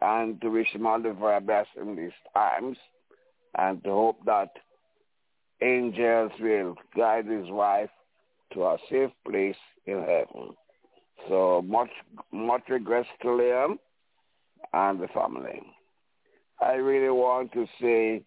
and 0.00 0.40
to 0.40 0.48
wish 0.48 0.68
him 0.72 0.86
all 0.86 1.00
the 1.00 1.12
very 1.12 1.40
best 1.40 1.70
in 1.80 1.96
these 1.96 2.10
times 2.34 2.76
and 3.58 3.82
to 3.84 3.90
hope 3.90 4.24
that 4.26 4.50
angels 5.62 6.32
will 6.40 6.74
guide 6.96 7.26
his 7.26 7.48
wife 7.48 7.90
to 8.52 8.64
a 8.64 8.78
safe 8.90 9.10
place 9.26 9.56
in 9.86 9.98
heaven. 10.00 10.54
So 11.28 11.62
much 11.66 11.90
much 12.32 12.62
regrets 12.68 13.08
to 13.22 13.28
Liam 13.28 13.78
and 14.72 15.00
the 15.00 15.08
family. 15.08 15.62
I 16.60 16.74
really 16.74 17.10
want 17.10 17.52
to 17.52 17.66
say 17.80 18.22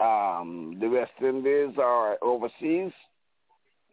um, 0.00 0.78
the 0.80 0.88
West 0.88 1.12
Indies 1.20 1.76
are 1.78 2.18
overseas 2.22 2.92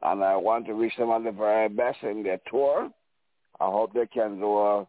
and 0.02 0.24
I 0.24 0.36
want 0.36 0.68
to 0.68 0.74
wish 0.74 0.96
them 0.98 1.10
all 1.10 1.22
the 1.22 1.32
very 1.32 1.70
best 1.70 1.98
in 2.04 2.24
their 2.24 2.40
tour. 2.50 2.90
I 3.60 3.66
hope 3.66 3.94
they 3.94 4.06
can 4.06 4.40
do 4.40 4.58
a 4.58 4.88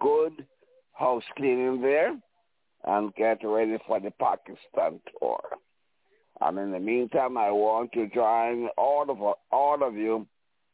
good 0.00 0.46
house 0.92 1.24
cleaning 1.36 1.82
there 1.82 2.16
and 2.84 3.14
get 3.14 3.38
ready 3.44 3.76
for 3.86 4.00
the 4.00 4.12
Pakistan 4.12 5.00
tour. 5.18 5.40
And 6.40 6.58
in 6.58 6.72
the 6.72 6.78
meantime, 6.78 7.36
I 7.36 7.50
want 7.50 7.92
to 7.92 8.08
join 8.08 8.68
all 8.76 9.08
of 9.08 9.18
all 9.52 9.82
of 9.82 9.94
you 9.94 10.26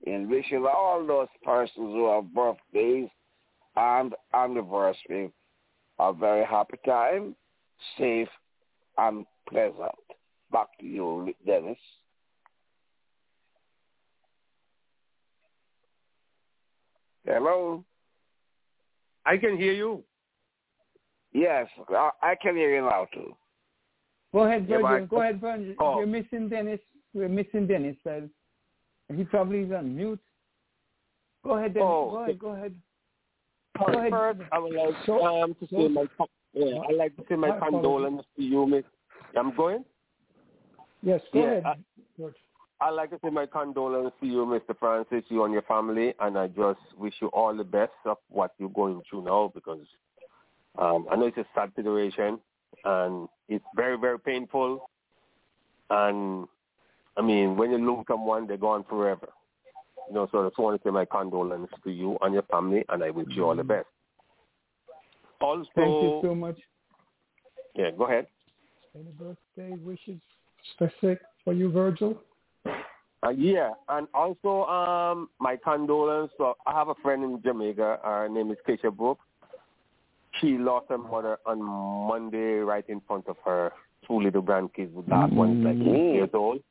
in 0.05 0.29
wishing 0.29 0.67
all 0.67 1.05
those 1.07 1.29
persons 1.45 1.77
who 1.77 2.11
have 2.11 2.33
birthdays 2.35 3.09
and 3.77 4.15
anniversary 4.35 5.33
a 5.99 6.13
very 6.13 6.45
happy 6.47 6.79
time, 6.87 7.37
safe 7.99 8.29
and 8.99 9.27
pleasant. 9.49 9.93
Back 10.51 10.69
to 10.81 10.87
you, 10.87 11.35
Dennis. 11.47 11.79
Hello. 17.25 17.85
I 19.27 19.37
can 19.37 19.57
hear 19.57 19.73
you. 19.73 20.03
Yes, 21.33 21.69
I, 21.91 22.11
I 22.23 22.35
can 22.41 22.57
hear 22.57 22.75
you 22.75 22.83
now 22.83 23.07
too. 23.13 23.35
Go 24.33 24.41
ahead, 24.41 24.67
Yeah, 24.69 24.79
Virgil. 24.81 25.07
but- 25.07 25.09
Go 25.11 25.23
ahead, 25.23 25.41
Virgil. 25.41 25.75
Oh. 25.79 25.97
We're 25.99 26.07
missing 26.07 26.49
Dennis. 26.49 26.81
We're 27.15 27.29
missing 27.29 27.67
Dennis. 27.67 27.97
He 29.15 29.25
probably 29.25 29.61
is 29.61 29.73
on 29.73 29.97
mute. 29.97 30.21
Go 31.45 31.57
ahead, 31.57 31.75
Dennis. 31.75 31.89
Oh, 31.89 32.11
go 32.11 32.17
ahead. 32.23 32.39
Go 32.39 32.49
ahead. 32.51 32.75
Go 33.79 33.85
ahead. 33.99 34.11
First, 34.11 34.41
I 34.53 34.59
would 34.59 34.75
like 34.75 34.95
So- 35.07 35.25
um, 35.25 35.55
to 35.55 35.67
say 35.69 35.89
my 35.89 36.07
yeah, 36.53 36.81
I'd 36.89 36.97
like 36.97 37.17
to 37.17 37.25
say 37.29 37.37
my 37.37 37.49
My 37.51 37.59
condolences 37.61 38.27
to 38.37 38.43
you, 38.43 38.67
Miss. 38.67 38.85
I'm 39.37 39.55
going. 39.55 39.85
Yes, 41.03 41.21
go 41.33 41.39
Yeah, 41.41 41.45
ahead, 41.53 41.65
I- 41.65 41.79
George. 42.19 42.35
I'd 42.81 42.91
like 42.91 43.11
to 43.11 43.19
say 43.23 43.31
my 43.31 43.47
condolences 43.47 44.13
to 44.21 44.27
you, 44.27 44.45
Mr. 44.47 44.77
Francis, 44.79 45.25
you 45.31 45.45
and 45.45 45.53
your 45.53 45.63
family, 45.63 46.15
and 46.19 46.37
I 46.39 46.49
just 46.49 46.81
wish 46.99 47.15
you 47.21 47.29
all 47.29 47.55
the 47.55 47.65
best 47.65 47.93
of 48.05 48.19
what 48.29 48.55
you're 48.59 48.71
going 48.71 49.03
through 49.09 49.23
now 49.25 49.53
because 49.55 49.87
um, 50.79 51.07
I 51.11 51.17
know 51.17 51.27
it's 51.27 51.37
a 51.37 51.47
sad 51.55 51.73
situation 51.77 52.41
and 52.85 53.29
it's 53.49 53.65
very, 53.77 53.97
very 53.99 54.19
painful. 54.19 54.89
And 55.91 56.49
I 57.17 57.23
mean, 57.23 57.57
when 57.57 57.71
you 57.71 57.79
lose 57.79 58.05
someone, 58.09 58.47
they're 58.47 58.57
gone 58.57 58.85
forever. 58.89 59.29
You 60.09 60.15
know, 60.15 60.29
so 60.33 60.45
I 60.45 60.49
just 60.49 60.59
want 60.59 60.81
to 60.81 60.89
say 60.89 60.93
my 60.93 61.05
condolences 61.05 61.75
to 61.85 61.91
you 61.91 62.19
and 62.23 62.35
your 62.35 62.43
family, 62.45 62.85
and 62.89 63.03
I 63.03 63.11
wish 63.11 63.29
you 63.31 63.45
all 63.45 63.55
the 63.55 63.65
best. 63.65 63.87
Also, 65.41 65.69
Thank 65.75 65.89
you 65.89 66.21
so 66.23 66.35
much. 66.35 66.59
yeah, 67.75 67.91
go 67.97 68.05
ahead. 68.05 68.27
Any 68.95 69.11
birthday 69.13 69.77
wishes 69.85 70.21
specific 70.75 71.21
for 71.45 71.53
you, 71.53 71.71
Virgil? 71.71 72.21
Uh, 73.23 73.31
yeah, 73.37 73.71
and 73.91 74.09
also 74.15 74.65
um, 74.65 75.29
my 75.39 75.57
condolences. 75.57 76.35
So 76.39 76.57
I 76.67 76.73
have 76.73 76.89
a 76.89 76.95
friend 76.97 77.23
in 77.23 77.43
Jamaica. 77.43 78.01
Her 78.03 78.29
name 78.29 78.51
is 78.51 78.57
Keisha 78.67 78.95
Brooks. 78.95 79.25
She 80.41 80.59
lost 80.59 80.87
her 80.89 80.99
mother 80.99 81.39
on 81.45 81.63
Monday 81.63 82.59
right 82.59 82.85
in 82.89 83.01
front 83.07 83.27
of 83.29 83.37
her 83.45 83.73
two 84.07 84.21
little 84.21 84.43
grandkids. 84.43 84.95
The 84.95 85.11
last 85.11 85.33
one 85.33 85.59
is 85.59 85.65
like 85.65 85.77
eight 85.77 86.15
years 86.15 86.31
old. 86.33 86.63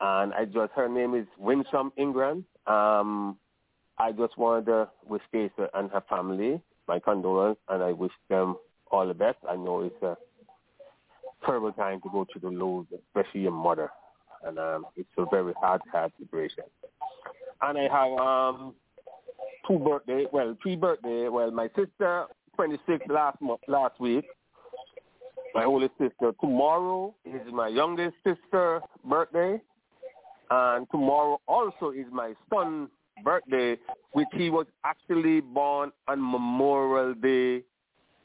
And 0.00 0.32
I 0.34 0.44
just, 0.44 0.72
her 0.74 0.88
name 0.88 1.14
is 1.14 1.26
Winsome 1.38 1.92
Ingram. 1.96 2.44
Um, 2.66 3.36
I 3.98 4.12
just 4.12 4.38
wanted 4.38 4.66
to 4.66 4.88
wish 5.06 5.22
Keisha 5.32 5.68
and 5.74 5.90
her 5.90 6.02
family 6.08 6.60
my 6.88 6.98
condolence, 6.98 7.58
and 7.68 7.82
I 7.82 7.92
wish 7.92 8.12
them 8.28 8.56
all 8.90 9.06
the 9.06 9.14
best. 9.14 9.38
I 9.48 9.54
know 9.54 9.82
it's 9.82 10.02
a 10.02 10.16
terrible 11.44 11.72
time 11.72 12.00
to 12.00 12.08
go 12.10 12.26
through 12.32 12.50
the 12.50 12.56
lows, 12.56 12.86
especially 12.92 13.42
your 13.42 13.52
mother 13.52 13.90
and 14.44 14.58
um, 14.58 14.86
it's 14.96 15.08
a 15.18 15.24
very 15.30 15.52
hard, 15.60 15.80
hard 15.92 16.12
situation. 16.18 16.64
And 17.62 17.78
I 17.78 17.82
have 17.82 18.18
um, 18.18 18.74
two 19.68 19.78
birthday, 19.78 20.26
well, 20.32 20.56
three 20.62 20.76
birthday. 20.76 21.28
Well, 21.28 21.50
my 21.50 21.68
sister, 21.76 22.26
26 22.56 23.06
last 23.08 23.40
month, 23.40 23.60
last 23.68 24.00
week. 24.00 24.24
My 25.54 25.64
oldest 25.64 25.92
sister. 25.98 26.32
Tomorrow 26.40 27.14
is 27.24 27.40
my 27.52 27.68
youngest 27.68 28.14
sister 28.24 28.80
birthday, 29.04 29.60
and 30.50 30.86
tomorrow 30.90 31.40
also 31.46 31.90
is 31.90 32.06
my 32.12 32.34
son's 32.52 32.88
birthday, 33.24 33.76
which 34.12 34.28
he 34.32 34.50
was 34.50 34.66
actually 34.84 35.40
born 35.40 35.92
on 36.08 36.20
Memorial 36.20 37.14
Day 37.14 37.62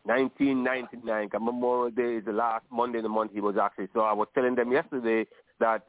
1999. 0.04 1.30
And 1.34 1.46
Memorial 1.46 1.92
Day 1.92 2.16
is 2.16 2.26
the 2.26 2.32
last 2.32 2.66
Monday 2.72 3.00
in 3.00 3.04
the 3.04 3.10
month 3.10 3.32
he 3.34 3.42
was 3.42 3.58
actually. 3.58 3.90
So 3.94 4.02
I 4.02 4.14
was 4.14 4.28
telling 4.34 4.56
them 4.56 4.72
yesterday 4.72 5.26
that 5.60 5.84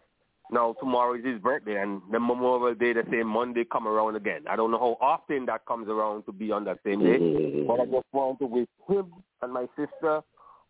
now 0.51 0.74
tomorrow 0.78 1.14
is 1.14 1.24
his 1.24 1.41
birthday 1.41 1.80
and 1.80 2.01
the 2.12 2.20
Memorial 2.20 2.74
Day 2.74 2.93
the 2.93 3.05
same 3.11 3.28
Monday 3.28 3.64
come 3.64 3.87
around 3.89 4.16
again. 4.16 4.43
I 4.49 4.57
don't 4.57 4.70
know 4.70 4.78
how 4.78 4.97
often 5.01 5.47
that 5.47 5.66
comes 5.66 5.89
around 5.89 6.24
to 6.24 6.32
be 6.32 6.53
on 6.53 6.64
that 6.64 6.78
same 6.84 7.01
day. 7.01 7.64
But 7.66 7.80
I 7.80 7.84
just 7.87 8.07
want 8.12 8.39
to 8.41 8.47
wish 8.47 8.68
him 8.89 9.12
and 9.43 9.53
my 9.53 9.66
sister 9.76 10.20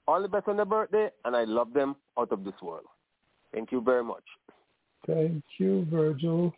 all 0.08 0.22
the 0.22 0.28
best 0.28 0.48
on 0.48 0.56
their 0.56 0.64
birthday 0.64 1.08
and 1.24 1.36
I 1.36 1.44
love 1.44 1.72
them 1.72 1.96
out 2.18 2.32
of 2.32 2.44
this 2.44 2.54
world. 2.62 2.84
Thank 3.52 3.72
you 3.72 3.80
very 3.80 4.04
much. 4.04 4.24
Thank 5.06 5.44
you, 5.58 5.86
Virgil. 5.90 6.52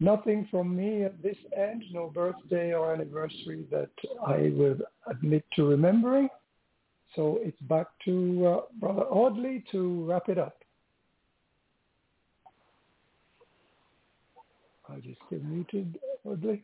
Nothing 0.00 0.46
from 0.50 0.76
me 0.76 1.04
at 1.04 1.22
this 1.22 1.36
end, 1.56 1.84
no 1.92 2.08
birthday 2.08 2.74
or 2.74 2.92
anniversary 2.92 3.64
that 3.70 3.90
I 4.26 4.52
would 4.54 4.82
admit 5.06 5.44
to 5.54 5.66
remembering. 5.66 6.28
So 7.14 7.38
it's 7.40 7.60
back 7.62 7.86
to 8.04 8.46
uh, 8.46 8.60
Brother 8.78 9.04
Audley 9.04 9.64
to 9.72 10.04
wrap 10.04 10.28
it 10.28 10.36
up. 10.38 10.58
I 14.88 14.96
just 14.96 15.18
muted, 15.30 15.98
Audley. 16.24 16.62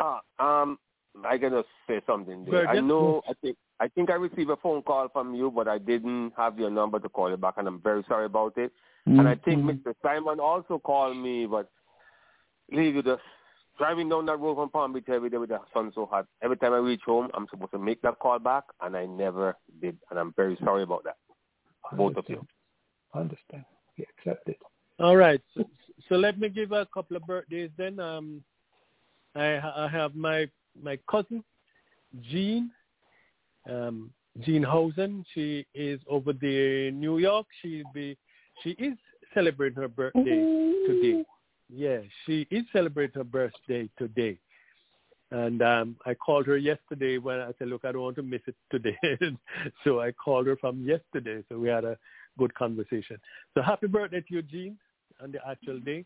Ah, 0.00 0.20
um, 0.40 0.78
I 1.24 1.36
gotta 1.36 1.64
say 1.86 2.00
something. 2.06 2.44
There. 2.44 2.68
I 2.68 2.80
know. 2.80 3.22
I 3.28 3.32
think. 3.42 3.56
I 3.80 3.88
think 3.88 4.10
I 4.10 4.14
received 4.14 4.50
a 4.50 4.56
phone 4.56 4.82
call 4.82 5.08
from 5.08 5.34
you, 5.34 5.52
but 5.52 5.68
I 5.68 5.78
didn't 5.78 6.32
have 6.36 6.58
your 6.58 6.70
number 6.70 6.98
to 6.98 7.08
call 7.08 7.30
you 7.30 7.36
back, 7.36 7.54
and 7.58 7.68
I'm 7.68 7.80
very 7.80 8.02
sorry 8.08 8.26
about 8.26 8.54
it. 8.56 8.72
Mm-hmm. 9.08 9.20
And 9.20 9.28
I 9.28 9.36
think 9.36 9.62
Mr. 9.62 9.94
Simon 10.02 10.40
also 10.40 10.80
called 10.80 11.16
me, 11.16 11.46
but 11.46 11.70
leave 12.72 12.96
you 12.96 13.02
just 13.02 13.22
driving 13.78 14.08
down 14.08 14.26
that 14.26 14.40
road 14.40 14.56
from 14.56 14.70
Palm 14.70 14.92
Beach 14.92 15.04
every 15.08 15.30
day 15.30 15.36
with 15.36 15.50
the 15.50 15.60
sun 15.72 15.92
so 15.94 16.06
hot. 16.06 16.26
Every 16.42 16.56
time 16.56 16.72
I 16.72 16.78
reach 16.78 17.02
home, 17.06 17.28
I'm 17.34 17.46
supposed 17.48 17.70
to 17.70 17.78
make 17.78 18.02
that 18.02 18.18
call 18.18 18.40
back, 18.40 18.64
and 18.82 18.96
I 18.96 19.06
never 19.06 19.56
did, 19.80 19.96
and 20.10 20.18
I'm 20.18 20.34
very 20.36 20.58
sorry 20.64 20.82
about 20.82 21.04
that. 21.04 21.16
Both 21.96 22.16
of 22.16 22.24
you. 22.28 22.44
I 23.14 23.20
understand. 23.20 23.64
We 23.96 24.06
accept 24.18 24.48
it. 24.48 24.58
All 24.98 25.16
right. 25.16 25.40
So, 25.56 25.64
so 26.08 26.16
let 26.16 26.38
me 26.38 26.48
give 26.48 26.72
a 26.72 26.86
couple 26.92 27.16
of 27.16 27.26
birthdays 27.26 27.70
then. 27.78 28.00
Um, 28.00 28.42
I, 29.34 29.58
I 29.58 29.88
have 29.90 30.14
my 30.14 30.48
my 30.82 30.98
cousin, 31.10 31.42
Jean, 32.30 32.70
um, 33.68 34.10
Jean 34.40 34.62
Hausen. 34.62 35.24
She 35.34 35.66
is 35.74 36.00
over 36.08 36.32
there 36.32 36.88
in 36.88 37.00
New 37.00 37.18
York. 37.18 37.46
She'll 37.60 37.84
be, 37.92 38.16
she 38.62 38.70
is 38.70 38.96
celebrating 39.34 39.82
her 39.82 39.88
birthday 39.88 40.22
today. 40.86 41.24
Yeah, 41.70 41.98
she 42.24 42.46
is 42.50 42.64
celebrating 42.72 43.14
her 43.16 43.24
birthday 43.24 43.88
today. 43.98 44.38
And 45.30 45.60
um, 45.60 45.96
I 46.06 46.14
called 46.14 46.46
her 46.46 46.56
yesterday 46.56 47.18
when 47.18 47.38
I 47.40 47.50
said, 47.58 47.68
look, 47.68 47.84
I 47.84 47.92
don't 47.92 48.00
want 48.00 48.16
to 48.16 48.22
miss 48.22 48.40
it 48.46 48.54
today. 48.70 48.96
so 49.84 50.00
I 50.00 50.12
called 50.12 50.46
her 50.46 50.56
from 50.56 50.82
yesterday. 50.86 51.44
So 51.50 51.58
we 51.58 51.68
had 51.68 51.84
a 51.84 51.98
good 52.38 52.54
conversation. 52.54 53.18
So 53.52 53.60
happy 53.60 53.88
birthday 53.88 54.20
to 54.22 54.34
you, 54.34 54.42
Jean 54.42 54.78
on 55.22 55.32
the 55.32 55.38
actual 55.46 55.80
day. 55.80 56.04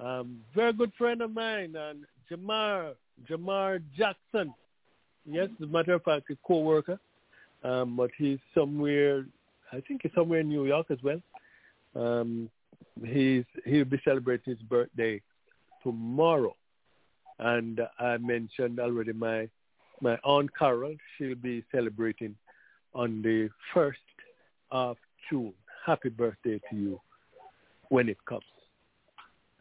Um, 0.00 0.40
very 0.54 0.72
good 0.72 0.92
friend 0.98 1.22
of 1.22 1.32
mine, 1.32 1.74
and 1.76 2.04
Jamar, 2.30 2.94
Jamar 3.28 3.82
Jackson. 3.96 4.54
Yes, 5.24 5.48
as 5.60 5.68
a 5.68 5.70
matter 5.70 5.94
of 5.94 6.02
fact, 6.04 6.30
a 6.30 6.36
co-worker, 6.46 6.98
um, 7.64 7.96
but 7.96 8.10
he's 8.16 8.38
somewhere, 8.54 9.26
I 9.72 9.80
think 9.80 10.02
he's 10.02 10.12
somewhere 10.14 10.40
in 10.40 10.48
New 10.48 10.66
York 10.66 10.86
as 10.90 10.98
well. 11.02 11.20
Um, 11.94 12.48
he's 13.04 13.44
he'll 13.64 13.84
be 13.84 14.00
celebrating 14.04 14.54
his 14.54 14.62
birthday 14.62 15.20
tomorrow, 15.82 16.54
and 17.38 17.80
I 17.98 18.18
mentioned 18.18 18.78
already 18.78 19.12
my 19.12 19.48
my 20.00 20.16
aunt 20.24 20.50
Carol. 20.56 20.94
She'll 21.16 21.34
be 21.34 21.64
celebrating 21.72 22.36
on 22.94 23.22
the 23.22 23.48
first 23.74 23.98
of 24.70 24.96
June. 25.28 25.54
Happy 25.84 26.08
birthday 26.08 26.60
to 26.70 26.76
you, 26.76 27.00
when 27.88 28.08
it 28.08 28.18
comes. 28.28 28.42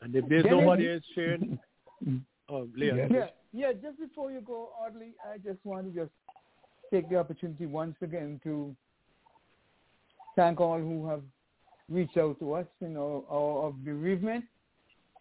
And 0.01 0.15
if 0.15 0.27
there's 0.27 0.45
nobody 0.45 0.91
else 0.93 1.03
sharing, 1.13 1.57
oh, 2.49 2.67
Leon. 2.75 3.09
Yeah, 3.11 3.27
yeah. 3.53 3.73
Just 3.73 3.99
before 3.99 4.31
you 4.31 4.41
go, 4.41 4.69
Audley, 4.79 5.13
I 5.31 5.37
just 5.37 5.59
want 5.63 5.93
to 5.93 5.99
just 5.99 6.11
take 6.91 7.09
the 7.09 7.17
opportunity 7.17 7.65
once 7.65 7.95
again 8.01 8.39
to 8.43 8.75
thank 10.35 10.59
all 10.59 10.79
who 10.79 11.07
have 11.07 11.21
reached 11.89 12.17
out 12.17 12.39
to 12.39 12.53
us 12.53 12.65
in 12.81 12.97
our, 12.97 13.23
our 13.29 13.67
of 13.67 13.83
bereavement. 13.83 14.43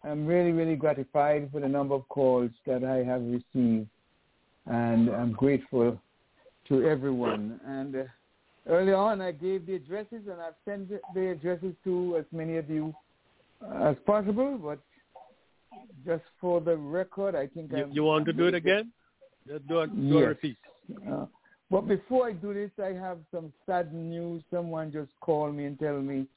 I'm 0.03 0.25
really, 0.25 0.51
really 0.51 0.75
gratified 0.75 1.49
for 1.51 1.61
the 1.61 1.67
number 1.67 1.95
of 1.95 2.07
calls 2.09 2.51
that 2.67 2.83
I 2.83 2.97
have 2.97 3.21
received, 3.23 3.87
and 4.67 5.09
I'm 5.09 5.31
grateful 5.31 5.99
to 6.67 6.83
everyone. 6.83 7.59
And 7.65 7.95
uh, 7.95 8.03
early 8.67 8.93
on, 8.93 9.21
I 9.21 9.31
gave 9.31 9.65
the 9.65 9.75
addresses, 9.75 10.27
and 10.29 10.39
I've 10.39 10.53
sent 10.63 10.91
the 11.13 11.31
addresses 11.31 11.73
to 11.85 12.17
as 12.19 12.25
many 12.31 12.57
of 12.57 12.69
you 12.69 12.93
as 13.83 13.95
possible. 14.05 14.59
But 14.59 14.79
just 16.05 16.23
for 16.39 16.61
the 16.61 16.75
record, 16.75 17.35
I 17.35 17.47
think 17.47 17.71
you, 17.71 17.89
you 17.91 18.03
want 18.03 18.25
to 18.25 18.33
do 18.33 18.47
it 18.47 18.53
again. 18.53 18.91
Do, 19.47 19.59
do, 19.59 19.87
do 19.87 20.19
yes. 20.19 20.27
repeat. 20.27 20.57
Uh, 21.09 21.25
but 21.69 21.87
before 21.87 22.27
I 22.27 22.33
do 22.33 22.53
this, 22.53 22.71
I 22.81 22.93
have 22.93 23.17
some 23.33 23.51
sad 23.65 23.93
news. 23.93 24.43
Someone 24.51 24.91
just 24.91 25.11
called 25.19 25.55
me 25.55 25.65
and 25.65 25.79
tell 25.79 25.99
me, 25.99 26.27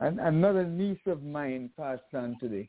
and 0.00 0.20
another 0.20 0.64
niece 0.64 0.98
of 1.06 1.22
mine 1.22 1.70
passed 1.78 2.02
on 2.14 2.36
today. 2.40 2.68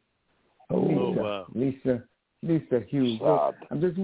Oh, 0.69 0.79
Lisa, 0.79 1.21
wow. 1.21 1.45
Lisa, 1.53 2.03
Lisa 2.43 2.81
Hughes. 2.87 3.19
So 3.19 3.53
I'm 3.69 3.81
just 3.81 3.99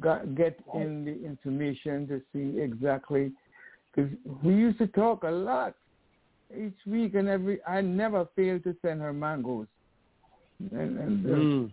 got 0.00 0.34
get 0.34 0.58
in 0.74 1.04
the 1.04 1.24
information 1.24 2.08
to 2.08 2.20
see 2.32 2.60
exactly 2.60 3.32
because 3.94 4.10
we 4.42 4.54
used 4.54 4.78
to 4.78 4.86
talk 4.88 5.22
a 5.22 5.30
lot 5.30 5.74
each 6.56 6.78
week 6.86 7.14
and 7.14 7.28
every. 7.28 7.62
I 7.64 7.80
never 7.82 8.26
failed 8.34 8.64
to 8.64 8.76
send 8.82 9.00
her 9.00 9.12
mangoes, 9.12 9.68
and, 10.70 10.98
and 10.98 11.24
mm. 11.24 11.72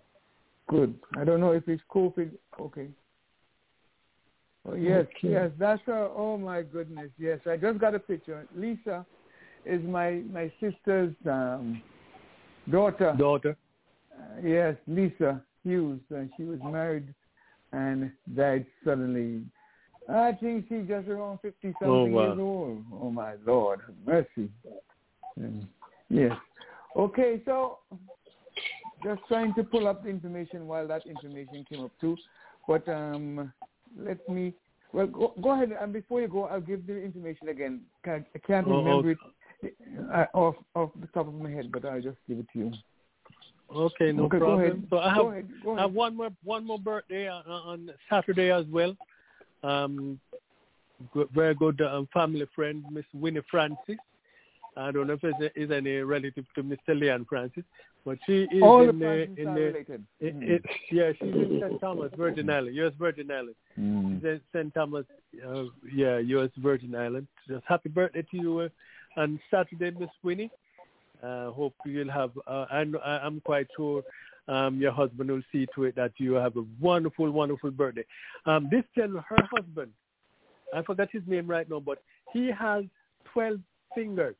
good. 0.67 0.95
I 1.17 1.23
don't 1.23 1.39
know 1.39 1.51
if 1.51 1.67
it's 1.67 1.83
COVID. 1.93 2.31
Okay. 2.59 2.87
Oh 4.67 4.75
yes, 4.75 5.05
Okay. 5.17 5.31
yes, 5.31 5.51
that's 5.57 5.81
her. 5.85 6.09
Oh 6.15 6.37
my 6.37 6.61
goodness, 6.61 7.09
yes. 7.17 7.39
I 7.49 7.57
just 7.57 7.79
got 7.79 7.95
a 7.95 7.99
picture. 7.99 8.47
Lisa 8.55 9.05
is 9.65 9.81
my 9.83 10.21
my 10.31 10.51
sister's 10.59 11.13
um, 11.25 11.81
daughter. 12.69 13.15
Daughter. 13.17 13.55
Uh, 14.13 14.41
yes, 14.43 14.75
Lisa 14.87 15.41
Hughes. 15.63 16.01
Uh, 16.13 16.23
she 16.35 16.43
was 16.43 16.59
married 16.63 17.13
and 17.71 18.11
died 18.35 18.65
suddenly. 18.83 19.43
I 20.09 20.31
think 20.33 20.65
she's 20.67 20.87
just 20.87 21.07
around 21.07 21.39
fifty 21.41 21.73
something 21.79 21.89
Oh, 21.89 22.05
wow. 22.05 22.27
years 22.27 22.39
old. 22.39 22.83
Oh 23.01 23.11
my 23.11 23.33
Lord, 23.45 23.81
mercy. 24.05 24.49
Mm. 25.39 25.67
Yes. 26.09 26.33
Okay, 26.95 27.41
so 27.45 27.79
just 29.03 29.21
trying 29.27 29.53
to 29.55 29.63
pull 29.63 29.87
up 29.87 30.03
the 30.03 30.09
information 30.09 30.67
while 30.67 30.87
that 30.87 31.05
information 31.05 31.65
came 31.67 31.83
up 31.83 31.91
too. 31.99 32.17
But 32.67 32.87
um, 32.87 33.51
let 33.97 34.27
me. 34.29 34.53
Well, 34.91 35.07
go, 35.07 35.33
go 35.41 35.51
ahead. 35.51 35.71
And 35.79 35.93
before 35.93 36.21
you 36.21 36.27
go, 36.27 36.45
I'll 36.45 36.61
give 36.61 36.87
the 36.87 36.97
information 36.97 37.49
again. 37.49 37.81
I 38.05 38.23
can't 38.45 38.67
Oh, 38.67 38.77
remember 38.77 39.11
it 39.11 39.17
uh, 40.13 40.25
off 40.33 40.55
off 40.75 40.91
the 40.99 41.07
top 41.07 41.27
of 41.27 41.33
my 41.33 41.49
head, 41.49 41.71
but 41.71 41.85
I'll 41.85 42.01
just 42.01 42.17
give 42.27 42.39
it 42.39 42.47
to 42.53 42.59
you. 42.59 42.73
Okay, 43.73 44.11
no 44.11 44.23
okay, 44.25 44.39
go 44.39 44.45
problem. 44.45 44.59
ahead. 44.59 44.87
So 44.89 44.97
I 44.99 45.09
have 45.09 45.17
go 45.17 45.29
ahead. 45.31 45.49
Go 45.63 45.77
I 45.77 45.81
have 45.81 45.93
one 45.93 46.15
more 46.15 46.29
one 46.43 46.65
more 46.65 46.79
birthday 46.79 47.27
on, 47.27 47.43
on 47.45 47.89
Saturday 48.09 48.51
as 48.51 48.65
well. 48.71 48.95
Um, 49.63 50.19
very 51.33 51.55
good 51.55 51.81
um, 51.81 52.07
family 52.13 52.47
friend, 52.55 52.83
Miss 52.91 53.05
Winnie 53.13 53.41
Francis. 53.49 53.97
I 54.79 54.91
don't 54.91 55.07
know 55.07 55.13
if 55.13 55.23
it's 55.23 55.53
is 55.55 55.71
any 55.71 55.97
relative 55.97 56.45
to 56.55 56.63
Mr. 56.63 56.99
Leon 56.99 57.25
Francis, 57.29 57.63
but 58.05 58.17
she 58.25 58.43
is 58.43 58.61
All 58.61 58.87
in 58.87 58.99
the 58.99 59.23
in 59.23 59.53
the 59.53 59.61
related. 59.61 60.05
it, 60.19 60.35
it, 60.37 60.65
yeah, 60.91 61.11
she's 61.13 61.33
in 61.33 61.61
St. 61.61 61.81
Thomas, 61.81 62.11
Virgin 62.17 62.49
Island, 62.49 62.75
U.S. 62.75 62.93
Virgin 62.97 63.29
Island. 63.31 63.55
Mm. 63.79 64.21
St. 64.21 64.41
St. 64.53 64.73
Thomas, 64.73 65.05
uh, 65.47 65.63
yeah, 65.93 66.17
U.S. 66.19 66.49
Virgin 66.57 66.95
Island. 66.95 67.27
Just 67.47 67.63
happy 67.67 67.89
birthday 67.89 68.21
to 68.31 68.37
you 68.37 68.59
uh, 68.59 68.69
on 69.17 69.39
Saturday, 69.51 69.91
Miss 69.99 70.09
Winnie. 70.23 70.49
Uh, 71.21 71.51
hope 71.51 71.75
you'll 71.85 72.11
have. 72.11 72.31
Uh, 72.47 72.65
I, 72.71 72.85
I'm 73.23 73.41
quite 73.41 73.67
sure 73.75 74.03
um, 74.49 74.79
your 74.79 74.91
husband 74.91 75.29
will 75.29 75.41
see 75.51 75.67
to 75.75 75.83
it 75.83 75.95
that 75.95 76.13
you 76.17 76.33
have 76.33 76.57
a 76.57 76.63
wonderful, 76.81 77.29
wonderful 77.29 77.71
birthday. 77.71 78.05
Um, 78.45 78.67
this 78.71 78.83
gentleman, 78.95 79.23
her 79.29 79.37
husband, 79.51 79.91
I 80.73 80.81
forgot 80.81 81.09
his 81.11 81.21
name 81.27 81.47
right 81.47 81.69
now, 81.69 81.79
but 81.79 81.99
he 82.33 82.49
has 82.51 82.83
12 83.33 83.59
fingers, 83.93 84.35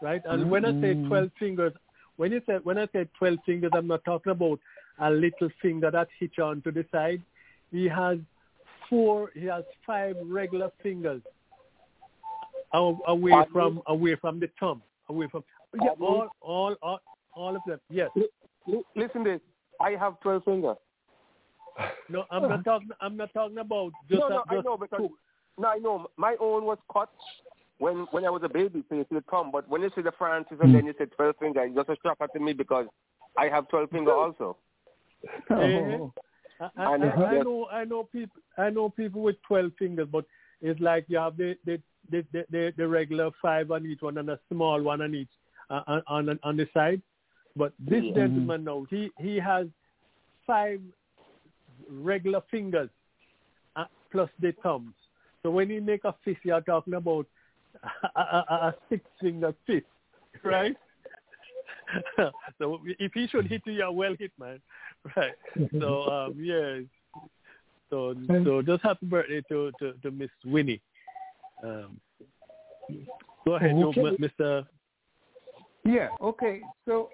right? 0.00 0.22
And 0.26 0.50
when 0.50 0.64
I 0.64 0.72
say 0.80 0.94
Mhm. 0.94 1.08
12 1.08 1.32
fingers, 1.38 1.72
when 2.16 2.32
you 2.32 2.40
say 2.46 2.58
when 2.58 2.78
I 2.78 2.86
say 2.88 3.04
12 3.18 3.38
fingers, 3.44 3.70
I'm 3.74 3.86
not 3.86 4.04
talking 4.04 4.32
about 4.32 4.58
a 4.98 5.10
little 5.10 5.48
finger 5.62 5.90
that 5.90 6.08
hitch 6.18 6.38
on 6.38 6.60
to 6.62 6.70
the 6.72 6.84
side. 6.90 7.22
He 7.70 7.86
has 7.88 8.18
four. 8.88 9.30
He 9.34 9.44
has 9.46 9.64
five 9.86 10.16
regular 10.24 10.70
fingers 10.82 11.22
away 12.72 13.32
from 13.52 13.82
away 13.86 14.14
from 14.16 14.40
the 14.40 14.48
thumb, 14.60 14.82
away 15.08 15.26
from 15.28 15.44
yeah, 15.80 15.90
all 16.00 16.28
all 16.40 16.74
all 16.82 17.00
all 17.34 17.56
of 17.56 17.62
them. 17.66 17.80
Yes. 17.90 18.10
Li- 18.66 18.82
Listen 18.96 19.24
this. 19.24 19.40
I 19.80 19.92
have 19.92 20.18
12 20.20 20.44
fingers. 20.44 20.76
No, 22.08 22.24
I'm 22.30 22.42
not 22.48 22.64
talking. 22.64 22.88
I'm 23.00 23.16
not 23.16 23.32
talking 23.32 23.58
about 23.58 23.92
just. 24.10 24.20
no, 24.20 24.26
a- 24.26 24.30
no, 24.30 24.44
I 24.48 24.60
know 24.62 24.76
because 24.76 24.98
two. 24.98 25.10
no, 25.58 25.68
I 25.68 25.78
know 25.78 26.10
my 26.16 26.36
own 26.40 26.64
was 26.64 26.78
cut 26.92 27.10
when 27.78 28.06
when 28.10 28.24
I 28.24 28.30
was 28.30 28.42
a 28.44 28.48
baby, 28.48 28.84
so 28.88 28.94
you 28.96 29.06
see 29.08 29.16
the 29.16 29.24
thumb. 29.30 29.50
But 29.52 29.68
when 29.68 29.82
you 29.82 29.90
see 29.94 30.02
the 30.02 30.12
Francis 30.18 30.58
and 30.60 30.74
then 30.74 30.86
you 30.86 30.94
say 30.98 31.06
12 31.06 31.36
finger, 31.38 31.62
it 31.62 31.74
just 31.74 31.88
a 31.88 31.96
shock 32.02 32.18
to 32.32 32.40
me 32.40 32.52
because 32.52 32.86
I 33.36 33.48
have 33.48 33.68
12 33.68 33.90
finger 33.90 34.12
also. 34.12 34.56
Oh. 35.50 36.12
I, 36.60 36.64
I, 36.76 36.94
And 36.94 37.04
I, 37.04 37.06
it's 37.06 37.18
I 37.18 37.42
know 37.42 37.66
I 37.70 37.84
know 37.84 38.04
people 38.04 38.40
I 38.56 38.70
know 38.70 38.88
people 38.88 39.22
with 39.22 39.36
twelve 39.46 39.72
fingers, 39.78 40.08
but 40.10 40.24
it's 40.60 40.80
like 40.80 41.04
you 41.08 41.18
have 41.18 41.36
the 41.36 41.56
the 41.64 41.80
the, 42.10 42.24
the, 42.32 42.44
the, 42.50 42.72
the 42.76 42.88
regular 42.88 43.30
five 43.40 43.70
on 43.70 43.86
each 43.86 44.02
one 44.02 44.18
and 44.18 44.30
a 44.30 44.40
small 44.50 44.82
one 44.82 45.02
on 45.02 45.14
each 45.14 45.28
uh, 45.70 45.82
on 45.86 46.02
on 46.06 46.38
on 46.42 46.56
the 46.56 46.68
side. 46.74 47.00
But 47.56 47.72
this 47.78 48.04
Yeah. 48.04 48.14
gentleman 48.14 48.64
now 48.64 48.86
he 48.90 49.10
he 49.18 49.38
has 49.38 49.66
five 50.46 50.80
regular 51.88 52.42
fingers 52.50 52.90
uh, 53.76 53.84
plus 54.10 54.30
the 54.40 54.52
thumbs. 54.62 54.94
So 55.42 55.50
when 55.50 55.70
you 55.70 55.80
make 55.80 56.04
a 56.04 56.14
fist, 56.24 56.40
you're 56.42 56.60
talking 56.60 56.94
about 56.94 57.26
a, 58.16 58.20
a, 58.20 58.74
six 58.88 59.04
finger 59.20 59.54
fist, 59.66 59.86
right? 60.44 60.76
so 62.58 62.78
if 62.98 63.12
he 63.14 63.26
should 63.28 63.46
hit 63.46 63.62
you, 63.64 63.72
you're 63.72 63.92
well 63.92 64.14
hit, 64.18 64.32
man. 64.38 64.60
Right. 65.16 65.32
So 65.78 66.02
um, 66.10 66.34
yes. 66.38 66.82
So 67.90 68.14
so 68.44 68.62
just 68.62 68.82
happy 68.82 69.06
birthday 69.06 69.42
to 69.48 69.72
to, 69.78 69.92
to 70.02 70.10
Miss 70.10 70.30
Winnie. 70.44 70.80
Um, 71.62 72.00
go 73.44 73.54
ahead, 73.54 73.72
Okay. 73.72 74.16
Mr. 74.18 74.66
Yeah, 75.84 76.10
okay. 76.20 76.62
So 76.84 77.10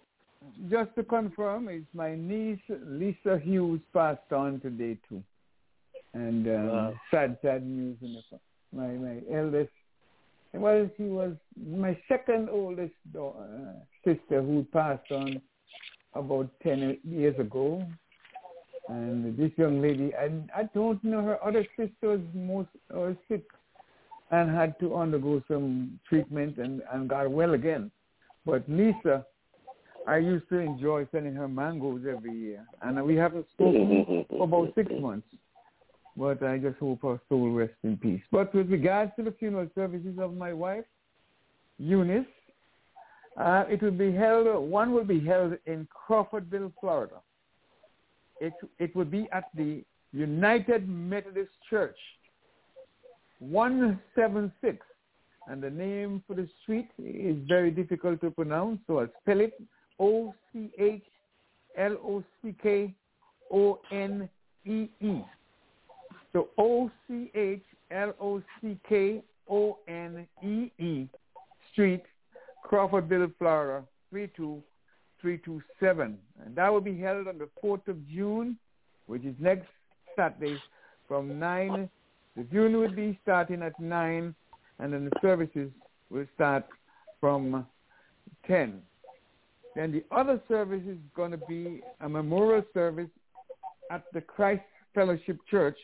just 0.68 0.94
to 0.96 1.04
confirm, 1.04 1.68
it's 1.68 1.86
my 1.94 2.14
niece 2.14 2.60
Lisa 2.68 3.38
Hughes 3.38 3.80
passed 3.92 4.32
on 4.32 4.60
today 4.60 4.98
too. 5.08 5.22
And 6.12 6.46
um, 6.46 6.68
Wow. 6.68 7.00
sad, 7.10 7.38
sad 7.42 7.66
news 7.66 7.96
in 8.02 8.14
the 8.14 8.38
my 8.72 8.88
my 8.88 9.20
eldest 9.32 9.70
well, 10.54 10.88
she 10.96 11.04
was 11.04 11.34
my 11.56 11.98
second 12.08 12.48
oldest 12.48 12.94
daughter, 13.12 13.38
uh, 13.42 13.80
sister 14.04 14.42
who 14.42 14.66
passed 14.72 15.10
on 15.10 15.40
about 16.14 16.48
ten 16.62 16.98
years 17.04 17.38
ago. 17.38 17.84
And 18.88 19.36
this 19.38 19.50
young 19.56 19.80
lady, 19.80 20.12
and 20.18 20.50
I 20.54 20.64
don't 20.74 21.02
know 21.02 21.22
her 21.22 21.42
other 21.42 21.64
sisters 21.74 22.20
most 22.34 22.68
are 22.94 23.16
sick 23.28 23.44
and 24.30 24.54
had 24.54 24.78
to 24.80 24.96
undergo 24.96 25.42
some 25.48 25.98
treatment 26.08 26.58
and, 26.58 26.82
and 26.92 27.08
got 27.08 27.30
well 27.30 27.54
again. 27.54 27.90
But 28.44 28.68
Lisa, 28.68 29.24
I 30.06 30.18
used 30.18 30.48
to 30.50 30.58
enjoy 30.58 31.06
sending 31.12 31.34
her 31.34 31.48
mangoes 31.48 32.02
every 32.08 32.36
year, 32.36 32.66
and 32.82 33.02
we 33.04 33.16
haven't 33.16 33.46
spoken 33.52 34.26
for 34.28 34.44
about 34.44 34.74
six 34.74 34.90
months. 35.00 35.26
But 36.16 36.42
I 36.42 36.58
just 36.58 36.78
hope 36.78 37.02
her 37.02 37.20
soul 37.28 37.50
rests 37.50 37.76
in 37.82 37.96
peace. 37.96 38.22
But 38.30 38.54
with 38.54 38.70
regards 38.70 39.12
to 39.16 39.24
the 39.24 39.32
funeral 39.32 39.68
services 39.74 40.16
of 40.18 40.34
my 40.34 40.52
wife, 40.52 40.84
Eunice, 41.78 42.26
uh, 43.36 43.64
it 43.68 43.82
will 43.82 43.90
be 43.90 44.12
held. 44.12 44.46
One 44.70 44.92
will 44.92 45.04
be 45.04 45.18
held 45.18 45.54
in 45.66 45.88
Crawfordville, 45.92 46.72
Florida. 46.80 47.16
It 48.40 48.52
it 48.78 48.94
will 48.94 49.04
be 49.04 49.28
at 49.32 49.44
the 49.56 49.82
United 50.12 50.88
Methodist 50.88 51.50
Church, 51.68 51.96
one 53.40 54.00
seven 54.14 54.52
six 54.60 54.86
and 55.46 55.62
the 55.62 55.70
name 55.70 56.22
for 56.26 56.34
the 56.34 56.48
street 56.62 56.88
is 56.98 57.36
very 57.46 57.70
difficult 57.70 58.20
to 58.22 58.30
pronounce, 58.30 58.80
so 58.86 59.00
I'll 59.00 59.08
spell 59.20 59.40
it 59.40 59.52
O 59.98 60.34
So 66.34 66.48
O 66.58 66.90
C 67.06 67.30
H 67.34 67.62
L 67.90 68.12
O 68.20 68.42
C 68.60 68.78
K 68.86 69.22
O 69.48 69.78
N 69.88 70.26
E 70.42 70.70
E 70.82 71.08
Street, 71.72 72.02
Crawfordville, 72.68 73.32
Florida, 73.38 73.84
32327. 74.10 76.18
And 76.44 76.56
that 76.56 76.72
will 76.72 76.80
be 76.80 76.98
held 76.98 77.28
on 77.28 77.38
the 77.38 77.48
4th 77.62 77.86
of 77.88 77.96
June, 78.08 78.58
which 79.06 79.24
is 79.24 79.34
next 79.38 79.68
Saturday 80.16 80.58
from 81.06 81.38
9. 81.38 81.88
The 82.36 82.42
viewing 82.42 82.76
will 82.76 82.92
be 82.92 83.18
starting 83.22 83.62
at 83.62 83.78
9 83.78 84.34
and 84.80 84.92
then 84.92 85.04
the 85.04 85.12
services 85.22 85.70
will 86.10 86.26
start 86.34 86.64
from 87.20 87.64
10. 88.46 88.82
Then 89.76 89.92
the 89.92 90.04
other 90.10 90.40
service 90.48 90.82
is 90.88 90.98
going 91.14 91.30
to 91.30 91.40
be 91.48 91.80
a 92.00 92.08
memorial 92.08 92.64
service 92.74 93.10
at 93.90 94.02
the 94.12 94.20
Christ 94.20 94.62
Fellowship 94.94 95.38
Church 95.48 95.78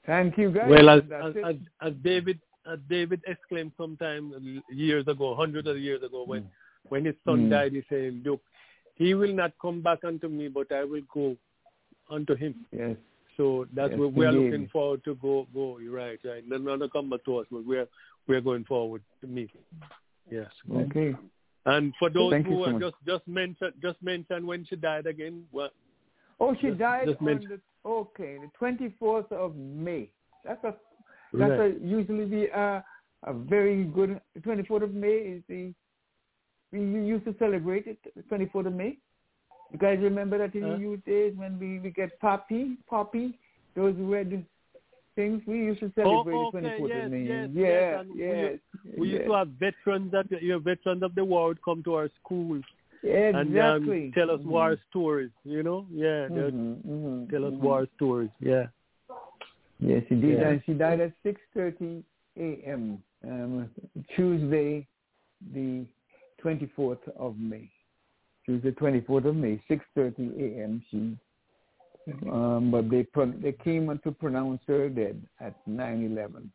Thank 0.07 0.39
you, 0.39 0.51
guys. 0.51 0.67
Well, 0.69 0.89
as, 0.91 1.03
as, 1.13 1.35
as, 1.45 1.57
as 1.81 1.93
David 2.03 2.39
as 2.71 2.79
David 2.89 3.21
exclaimed 3.27 3.73
sometime 3.77 4.63
years 4.71 5.07
ago, 5.07 5.35
hundreds 5.37 5.69
of 5.69 5.79
years 5.79 6.03
ago, 6.03 6.25
when 6.27 6.49
when 6.89 7.05
his 7.05 7.15
son 7.25 7.47
Mm. 7.47 7.51
died, 7.51 7.73
he 7.73 7.83
said, 7.89 8.23
"Look, 8.25 8.41
he 8.95 9.15
will 9.15 9.33
not 9.33 9.53
come 9.61 9.81
back 9.83 10.05
unto 10.05 10.29
me, 10.29 10.49
but 10.49 10.71
I 10.73 10.85
will 10.85 11.03
go 11.13 11.37
unto 12.11 12.35
him." 12.35 12.55
yes. 12.73 12.97
So 13.37 13.67
that's 13.75 13.91
Yes, 13.91 14.01
what 14.01 14.13
we 14.15 14.25
are 14.25 14.33
looking 14.33 14.67
forward 14.69 15.05
to 15.05 15.15
go 15.17 15.47
go. 15.53 15.79
You're 15.79 15.93
right, 15.95 16.19
right. 16.25 16.43
Not 16.49 16.63
not 16.63 16.79
to 16.79 16.89
come 16.89 17.11
back 17.11 17.25
to 17.27 17.39
us, 17.39 17.47
but 17.51 17.67
we're 17.67 17.87
we're 18.27 18.41
going 18.41 18.65
forward 18.65 19.03
to 19.21 19.27
meet. 19.27 19.51
Yes. 20.31 20.51
Okay. 20.75 21.15
And 21.67 21.93
for 21.99 22.09
those 22.11 22.33
Thank 22.33 22.47
who 22.47 22.65
so 22.65 22.79
just 22.81 22.95
just 23.07 23.29
mention 23.29 23.73
just 23.83 24.03
mention 24.03 24.47
when 24.47 24.65
she 24.65 24.77
died 24.77 25.07
again. 25.07 25.45
Well, 25.53 25.71
Oh, 26.39 26.55
she 26.61 26.67
Just- 26.69 26.79
died 26.79 27.07
just 27.09 27.21
on 27.21 27.25
mention- 27.27 27.51
the 27.51 27.61
okay, 27.87 28.37
the 28.39 28.51
twenty 28.59 28.95
fourth 28.99 29.30
of 29.30 29.57
May. 29.57 30.09
That's 30.45 30.62
a 30.64 30.74
that's 31.32 31.51
right. 31.51 31.76
a 31.76 31.87
usually 31.87 32.24
the 32.24 32.59
uh, 32.59 32.82
a 33.24 33.32
very 33.32 33.84
good 33.84 34.20
twenty 34.43 34.62
fourth 34.64 34.82
of 34.82 34.95
May 34.95 35.16
is 35.37 35.43
the 35.49 35.72
we 36.72 36.80
used 36.80 37.24
to 37.24 37.34
celebrate 37.39 37.87
it 37.87 37.99
the 38.16 38.22
twenty 38.22 38.47
fourth 38.47 38.66
of 38.66 38.72
May. 38.74 38.99
You 39.72 39.78
guys 39.78 39.99
remember 40.01 40.39
that 40.39 40.55
in 40.55 40.62
Huh? 40.62 40.74
the 40.74 40.78
youth 40.78 41.05
days 41.05 41.32
when 41.37 41.59
we, 41.59 41.80
we 41.80 41.91
get 41.91 42.20
poppy, 42.20 42.76
poppy, 42.89 43.39
those 43.74 43.95
red 43.99 44.45
things. 45.16 45.43
We 45.47 45.59
used 45.59 45.80
to 45.80 45.91
celebrate 45.95 46.34
oh, 46.34 46.51
the 46.53 46.61
twenty 46.61 46.78
fourth 46.78 46.91
yes, 46.95 47.07
of 47.07 47.11
May. 47.12 47.22
yes, 47.22 47.49
yeah, 47.53 47.64
yes. 47.64 48.05
We- 48.14 48.20
yes. 48.20 48.59
we 48.99 49.09
used 49.09 49.26
to 49.26 49.32
have 49.32 49.49
veterans 49.49 50.12
that 50.12 50.26
you 50.30 50.51
know, 50.51 50.59
veterans 50.59 51.03
of 51.03 51.14
the 51.14 51.24
war 51.24 51.49
would 51.49 51.62
come 51.62 51.82
to 51.84 51.95
our 51.95 52.11
schools 52.22 52.64
and 53.07 53.37
um, 53.37 53.49
exactly. 53.49 54.11
tell 54.15 54.31
us 54.31 54.41
Mhm. 54.41 54.47
war 54.47 54.77
stories. 54.91 55.31
You 55.45 55.63
know, 55.63 55.87
yeah, 55.91 56.29
Mhm, 56.29 56.83
mhm, 56.85 57.31
tell 57.31 57.45
us 57.45 57.53
war 57.55 57.87
stories. 57.97 58.31
Yeah. 58.41 58.67
Yes, 59.79 60.05
she 60.09 60.15
did, 60.15 60.41
Yeah. 60.41 60.49
and 60.49 60.63
she 60.65 60.75
died 60.75 61.01
at 61.01 61.13
6:30 61.23 62.03
a.m. 62.37 63.03
Um, 63.25 63.71
Tuesday, 64.15 64.87
the 65.53 65.87
24th 66.39 67.07
of 67.17 67.39
May. 67.39 67.71
Tuesday, 68.47 68.71
24th 68.73 69.27
of 69.27 69.37
May, 69.37 69.59
6:30 69.69 70.33
a.m. 70.41 70.83
She, 70.91 71.19
um, 72.31 72.71
but 72.71 72.89
they 72.89 73.03
pro- 73.05 73.33
they 73.33 73.53
came 73.53 73.91
on 73.91 73.99
to 74.01 74.13
pronounce 74.13 74.63
her 74.67 74.89
dead 74.89 75.27
at 75.41 75.55
9:11. 75.67 76.51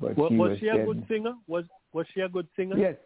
But 0.00 0.16
Was, 0.16 0.30
she 0.30 0.36
was 0.36 0.50
was 0.50 0.58
she 0.58 0.68
a 0.68 0.76
dead. 0.76 0.86
good 0.86 1.04
singer? 1.08 1.34
Was 1.46 1.64
was 1.92 2.06
she 2.12 2.20
a 2.20 2.28
good 2.28 2.48
singer? 2.56 2.76
Yes, 2.76 2.96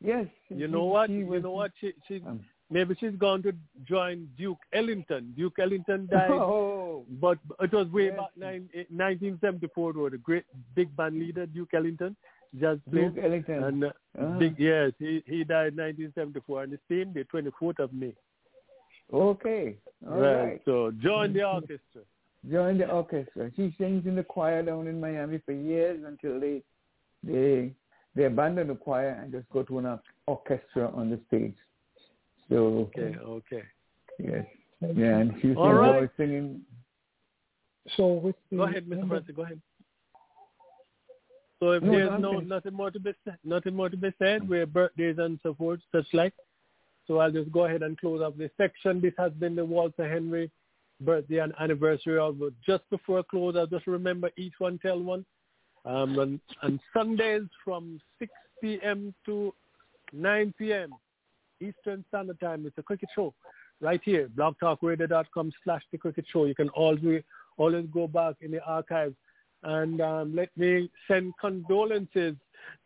yes. 0.00 0.26
You 0.48 0.66
she- 0.66 0.72
know 0.72 0.84
what? 0.84 1.10
You 1.10 1.26
was- 1.26 1.42
know 1.42 1.52
what? 1.52 1.72
She 1.80 1.92
she 2.06 2.22
um, 2.26 2.40
maybe 2.70 2.94
she's 3.00 3.16
gone 3.16 3.42
to 3.44 3.52
join 3.84 4.28
Duke 4.36 4.58
Ellington. 4.72 5.32
Duke 5.36 5.58
Ellington 5.58 6.06
died, 6.10 6.30
oh, 6.30 7.04
but 7.20 7.38
it 7.60 7.72
was 7.72 7.88
way 7.88 8.06
Yes. 8.06 8.16
back 8.16 8.30
nine, 8.36 8.68
eh, 8.74 8.84
1974. 8.90 9.92
Though 9.92 10.08
the 10.10 10.18
great 10.18 10.44
big 10.74 10.94
band 10.96 11.18
leader 11.18 11.46
Duke 11.46 11.72
Ellington, 11.74 12.16
player, 12.60 12.78
Duke 12.90 13.18
Ellington. 13.24 13.64
and 13.64 13.84
uh, 13.84 13.92
Ah. 14.18 14.38
big 14.38 14.58
yes, 14.58 14.92
he 14.98 15.22
he 15.26 15.44
died 15.44 15.76
1974 15.76 16.62
on 16.62 16.70
the 16.70 16.78
same 16.90 17.12
day, 17.12 17.24
24th 17.32 17.78
of 17.78 17.92
May. 17.92 18.14
okay, 19.12 19.76
all 20.06 20.16
right. 20.18 20.42
right. 20.44 20.60
So 20.64 20.90
join 21.02 21.32
the 21.32 21.44
orchestra. 21.44 22.02
joined 22.50 22.80
the 22.80 22.90
orchestra. 22.90 23.50
She 23.56 23.74
sings 23.78 24.06
in 24.06 24.14
the 24.16 24.22
choir 24.24 24.62
down 24.62 24.86
in 24.86 25.00
Miami 25.00 25.38
for 25.44 25.52
years 25.52 26.02
until 26.06 26.38
they 26.40 26.62
they 27.22 27.72
they 28.18 28.24
abandon 28.24 28.66
the 28.66 28.74
choir 28.74 29.10
and 29.22 29.30
just 29.32 29.48
go 29.50 29.62
to 29.62 29.78
an 29.78 29.98
orchestra 30.26 30.90
on 30.92 31.08
the 31.08 31.20
stage. 31.28 31.54
So 32.50 32.90
Okay, 32.96 33.16
okay. 33.16 33.62
yes, 34.18 34.44
yeah, 34.80 35.18
and 35.18 35.34
she 35.40 35.54
All 35.54 35.68
was 35.74 35.94
always 35.94 36.10
singing. 36.16 36.62
So 37.96 38.14
with 38.14 38.34
the 38.50 38.56
Go 38.56 38.62
ahead, 38.64 38.86
Mr. 38.86 38.98
number- 38.98 39.14
Francis. 39.14 39.36
Go 39.36 39.42
ahead. 39.42 39.60
So 41.60 41.70
if 41.72 41.82
No, 41.82 41.90
there's 41.92 42.20
no 42.20 42.30
finished. 42.32 42.48
nothing 42.48 42.74
more 42.74 42.90
to 42.90 43.00
be 43.00 43.12
said, 43.24 43.38
nothing 43.44 43.74
more 43.74 43.88
to 43.88 43.96
be 43.96 44.12
said, 44.18 44.48
we're 44.48 44.66
birthdays 44.66 45.18
and 45.18 45.38
so 45.42 45.54
forth, 45.54 45.80
such 45.92 46.12
like. 46.12 46.34
So 47.06 47.18
I'll 47.18 47.32
just 47.32 47.50
go 47.52 47.64
ahead 47.66 47.82
and 47.82 47.96
close 47.98 48.20
up 48.20 48.36
this 48.36 48.50
section. 48.56 49.00
This 49.00 49.14
has 49.16 49.32
been 49.32 49.54
the 49.56 49.64
Walter 49.64 50.08
Henry 50.08 50.50
birthday 51.00 51.38
and 51.38 51.52
anniversary 51.60 52.18
of. 52.18 52.36
Just 52.66 52.88
before 52.90 53.20
I 53.20 53.22
close, 53.30 53.56
I'll 53.56 53.66
just 53.66 53.86
remember 53.86 54.30
each 54.36 54.54
one 54.58 54.78
tell 54.78 55.00
one. 55.00 55.24
Um, 55.84 56.18
on, 56.18 56.40
on 56.62 56.80
Sundays 56.92 57.42
from 57.64 58.00
6 58.18 58.30
p.m. 58.62 59.14
to 59.26 59.54
9 60.12 60.54
p.m. 60.58 60.94
Eastern 61.60 62.04
Standard 62.08 62.38
Time, 62.40 62.64
it's 62.66 62.78
a 62.78 62.82
cricket 62.82 63.08
show 63.14 63.34
right 63.80 64.00
here, 64.04 64.28
blogtalkradio.com 64.36 65.52
slash 65.64 65.82
the 65.92 65.98
cricket 65.98 66.24
show. 66.32 66.44
You 66.44 66.54
can 66.54 66.68
always 66.70 67.22
always 67.56 67.86
go 67.92 68.06
back 68.06 68.36
in 68.40 68.52
the 68.52 68.62
archives 68.64 69.16
and 69.64 70.00
um, 70.00 70.34
let 70.36 70.48
me 70.56 70.88
send 71.08 71.32
condolences 71.40 72.36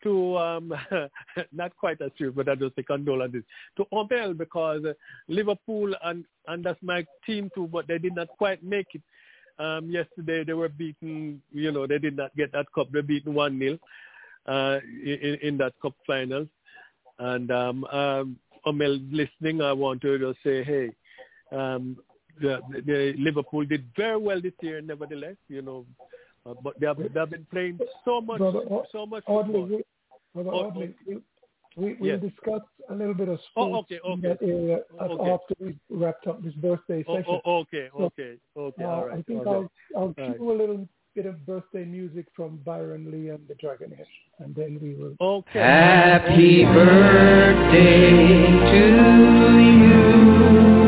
to 0.03 0.39
um, 0.39 0.73
not 1.53 1.77
quite 1.77 2.01
as 2.01 2.11
true, 2.17 2.33
but 2.33 2.49
I 2.49 2.55
just 2.55 2.75
say 2.77 2.83
condolences 2.83 3.43
to 3.77 3.85
Obel 3.93 4.37
because 4.37 4.83
Liverpool 5.29 5.95
and 6.03 6.25
and 6.49 6.65
that's 6.65 6.83
my 6.83 7.05
team 7.27 7.51
too, 7.55 7.69
but 7.71 7.87
they 7.87 7.99
did 7.99 8.15
not 8.15 8.29
quite 8.29 8.63
make 8.63 8.87
it. 8.95 9.03
Um, 9.59 9.91
yesterday 9.91 10.45
they 10.45 10.53
were 10.55 10.69
beaten, 10.69 11.43
you 11.53 11.73
know, 11.73 11.87
they 11.87 11.99
did 11.99 12.17
not 12.17 12.35
get 12.37 12.53
that 12.53 12.67
cup. 12.75 12.91
They 12.91 12.99
were 12.99 13.03
beaten 13.03 13.35
one 13.35 13.59
0 13.59 13.79
uh, 14.47 14.81
in, 15.05 15.39
in 15.43 15.59
that 15.59 15.75
cup 15.81 15.95
final. 16.07 16.47
And 17.19 17.51
um, 17.51 17.85
um, 17.85 18.39
listening, 18.65 19.61
I 19.61 19.73
want 19.73 20.01
to 20.03 20.19
just 20.19 20.39
say, 20.43 20.65
hey, 20.65 20.91
um, 21.57 21.97
the, 22.41 22.61
the 22.87 23.15
Liverpool 23.19 23.65
did 23.65 23.85
very 23.97 24.17
well 24.17 24.41
this 24.41 24.55
year, 24.63 24.81
nevertheless, 24.81 25.37
you 25.49 25.63
know, 25.63 25.85
uh, 26.47 26.55
but 26.63 26.79
they 26.81 26.87
have, 26.87 26.97
they 26.97 27.21
have 27.21 27.31
been 27.31 27.47
playing 27.51 27.79
so 28.05 28.21
much, 28.21 28.39
Brother 28.39 28.61
so 28.91 29.07
much 29.07 29.23
Audley, 29.27 29.53
football. 29.53 29.81
Brother 30.35 30.51
Audley, 30.51 30.95
we, 31.77 31.85
we, 31.85 31.95
we 31.95 32.09
Yes. 32.09 32.21
discussed 32.21 32.65
a 32.91 32.95
little 32.95 33.15
bit 33.15 33.29
of 33.29 33.39
Oh, 33.57 33.67
sports 33.67 33.93
okay, 33.93 34.01
in 34.13 34.21
that 34.23 34.43
area 34.43 34.81
Oh, 34.99 35.05
okay. 35.19 35.31
after 35.31 35.55
we 35.61 35.79
wrapped 35.91 36.27
up 36.27 36.43
this 36.43 36.55
birthday 36.55 37.05
Oh, 37.09 37.17
session. 37.17 37.41
oh, 37.45 37.59
okay, 37.61 37.89
So, 37.97 38.05
okay, 38.05 38.39
okay, 38.57 38.85
Uh, 38.85 38.89
all 38.89 39.07
right. 39.07 39.19
I 39.19 39.23
think 39.23 39.47
all 39.47 39.53
right. 39.63 39.69
I'll, 39.97 40.03
I'll 40.03 40.15
Right. 40.19 40.41
a 40.41 40.43
little 40.43 40.89
bit 41.15 41.27
of 41.27 41.45
birthday 41.47 41.85
music 41.85 42.27
from 42.35 42.57
Byron 42.59 43.11
Lee 43.11 43.29
and 43.29 43.47
the 43.49 43.55
Dragonaires, 43.55 44.09
and 44.39 44.55
then 44.55 44.79
we 44.81 44.95
will. 44.95 45.17
Okay. 45.21 45.61
Happy 45.61 46.65
birthday 46.65 48.11
to 48.71 49.61
you. 49.61 50.82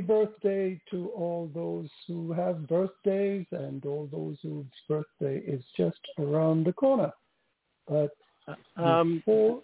Happy 0.00 0.06
birthday 0.06 0.80
to 0.90 1.08
all 1.08 1.50
those 1.54 1.88
who 2.06 2.32
have 2.32 2.68
birthdays 2.68 3.46
and 3.52 3.84
all 3.84 4.08
those 4.12 4.36
whose 4.42 4.64
birthday 4.88 5.38
is 5.46 5.62
just 5.76 6.00
around 6.18 6.64
the 6.64 6.72
corner. 6.72 7.12
But 7.88 8.10
Um, 8.76 9.18
before, 9.18 9.62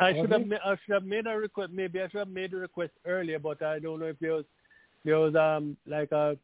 I 0.00 0.12
should 0.14 0.32
have 0.32 0.52
I 0.64 0.76
should 0.84 0.94
have 0.94 1.04
made 1.04 1.26
a 1.26 1.36
request. 1.36 1.72
Maybe 1.72 2.00
I 2.00 2.08
should 2.08 2.18
have 2.18 2.28
made 2.28 2.52
a 2.52 2.56
request 2.56 2.92
earlier, 3.06 3.38
but 3.38 3.62
I 3.62 3.78
don't 3.78 4.00
know 4.00 4.06
if 4.06 4.18
there 4.18 4.32
was 4.32 4.44
there 5.04 5.18
was 5.18 5.34
um 5.36 5.76
like 5.86 6.12
a 6.12 6.36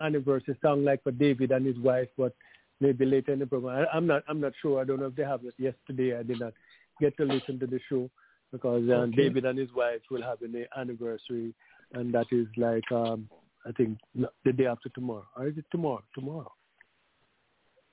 anniversary 0.00 0.56
song 0.62 0.84
like 0.84 1.02
for 1.02 1.12
David 1.12 1.52
and 1.52 1.64
his 1.64 1.78
wife, 1.78 2.08
but 2.16 2.34
maybe 2.80 3.04
later 3.04 3.32
in 3.32 3.38
the 3.38 3.46
program. 3.46 3.86
I, 3.86 3.96
I'm 3.96 4.06
not 4.06 4.22
I'm 4.28 4.40
not 4.40 4.52
sure. 4.60 4.80
I 4.80 4.84
don't 4.84 5.00
know 5.00 5.06
if 5.06 5.14
they 5.14 5.24
have 5.24 5.44
it 5.44 5.54
yesterday. 5.58 6.18
I 6.18 6.22
did 6.22 6.40
not 6.40 6.54
get 7.00 7.16
to 7.18 7.24
listen 7.24 7.58
to 7.60 7.66
the 7.66 7.80
show 7.88 8.10
because 8.52 8.82
um, 8.90 9.10
Okay. 9.10 9.16
David 9.22 9.44
and 9.44 9.58
his 9.58 9.72
wife 9.72 10.00
will 10.10 10.22
have 10.22 10.42
an 10.42 10.66
anniversary, 10.76 11.54
and 11.92 12.12
that 12.14 12.26
is 12.30 12.46
like 12.56 12.90
um 12.92 13.28
I 13.66 13.72
think 13.72 13.98
the 14.44 14.52
day 14.52 14.66
after 14.66 14.88
tomorrow, 14.90 15.26
or 15.36 15.48
is 15.48 15.58
it 15.58 15.66
tomorrow? 15.70 16.02
Tomorrow. 16.14 16.52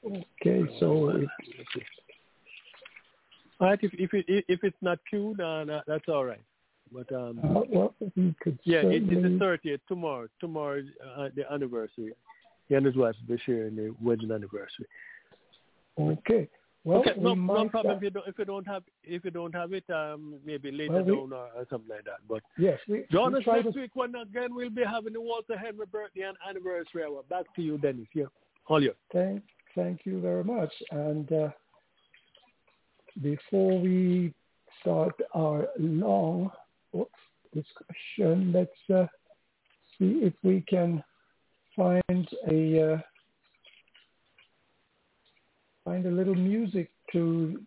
okay, 0.05 0.63
so 0.79 1.09
it, 1.09 1.29
All 3.59 3.67
right. 3.67 3.79
If 3.81 3.91
if 3.95 4.13
it 4.13 4.25
if 4.47 4.63
it's 4.63 4.77
not 4.81 4.99
queued, 5.09 5.39
uh, 5.41 5.65
that- 5.65 5.83
that's 5.87 6.07
all 6.07 6.25
right. 6.25 6.43
But 6.91 7.11
um. 7.11 7.39
uh, 7.43 7.61
well, 7.69 7.95
we 8.15 8.33
Yeah, 8.63 8.79
it, 8.83 9.03
it's 9.11 9.23
the 9.23 9.37
thirtieth 9.39 9.81
tomorrow. 9.87 10.27
Tomorrow 10.39 10.79
is 10.79 10.85
uh, 11.17 11.29
the 11.35 11.51
anniversary. 11.51 12.13
He 12.69 12.75
and 12.75 12.85
his 12.85 12.95
wife 12.95 13.15
will 13.27 13.35
be 13.35 13.41
sharing 13.45 13.75
the 13.75 13.93
wedding 14.01 14.31
anniversary. 14.31 14.87
Okay. 15.99 16.47
Well, 16.87 16.99
okay, 16.99 17.15
no, 17.17 17.31
we 17.33 17.35
no 17.35 17.35
might 17.35 17.71
problem. 17.71 17.95
have- 17.95 17.97
If 17.97 18.03
you 18.03 18.09
don't, 18.11 18.27
if 18.29 18.39
you 18.39 18.45
don't 18.45 18.65
have, 18.67 18.83
if 19.03 19.25
you 19.25 19.31
don't 19.31 19.53
have 19.53 19.73
it, 19.73 19.83
um, 19.89 20.39
maybe 20.45 20.71
later 20.71 20.93
Well, 20.93 21.03
we- 21.03 21.15
down 21.15 21.33
or, 21.33 21.49
or 21.57 21.67
something 21.69 21.89
like 21.89 22.05
that. 22.05 22.19
But 22.29 22.43
yes, 22.57 22.79
we, 22.87 23.03
join 23.11 23.33
we 23.33 23.39
us 23.39 23.45
next 23.45 23.73
to 23.73 23.81
week 23.81 23.93
when 23.95 24.15
again 24.15 24.55
we'll 24.55 24.69
be 24.69 24.85
having 24.85 25.11
the 25.11 25.19
Walter 25.19 25.57
Henry 25.57 25.85
birthday 25.85 26.21
and 26.21 26.37
anniversary 26.47 27.03
hour. 27.03 27.23
Back 27.29 27.53
to 27.57 27.61
you, 27.61 27.77
Dennis. 27.77 28.07
Yeah, 28.13 28.27
all 28.67 28.81
yours. 28.81 28.95
Thank, 29.11 29.43
thank 29.75 30.05
you 30.05 30.21
very 30.21 30.45
much. 30.45 30.71
And 30.91 31.29
uh, 31.33 31.49
before 33.21 33.79
we 33.81 34.33
start 34.79 35.13
our 35.35 35.67
long 35.77 36.51
oops, 36.95 37.11
discussion, 37.53 38.53
let's 38.53 38.89
uh, 38.89 39.07
see 39.99 40.21
if 40.23 40.33
we 40.41 40.63
can 40.69 41.03
find 41.75 42.29
a 42.49 42.93
uh, 42.93 42.97
find 45.87 46.05
a 46.05 46.11
little 46.11 46.35
music 46.35 46.91
to 47.13 47.61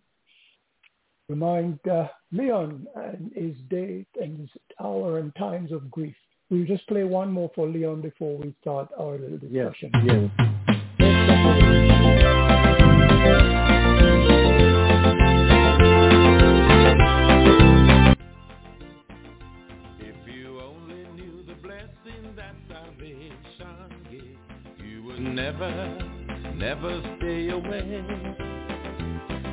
remind 1.30 1.78
uh, 1.90 2.06
Leon 2.32 2.86
and 2.94 3.32
his 3.34 3.56
date 3.70 4.08
and 4.20 4.40
his 4.40 4.50
hour 4.78 5.18
and 5.18 5.34
times 5.36 5.72
of 5.72 5.90
grief. 5.90 6.14
We'll 6.50 6.66
just 6.66 6.86
play 6.86 7.04
one 7.04 7.32
more 7.32 7.50
for 7.54 7.66
Leon 7.66 8.02
before 8.02 8.36
we 8.36 8.54
start 8.60 8.90
our 8.98 9.16
little 9.16 9.38
discussion. 9.38 9.90
yeah. 10.04 10.28
If 19.98 20.16
you 20.26 20.60
only 20.60 21.04
knew 21.14 21.42
the 21.46 21.54
blessing 21.62 22.36
that 22.36 22.54
salvation 22.68 23.32
gives, 24.10 24.84
you 24.84 25.04
would 25.04 25.20
never, 25.20 26.19
never 26.60 27.00
stay 27.16 27.48
away. 27.48 28.04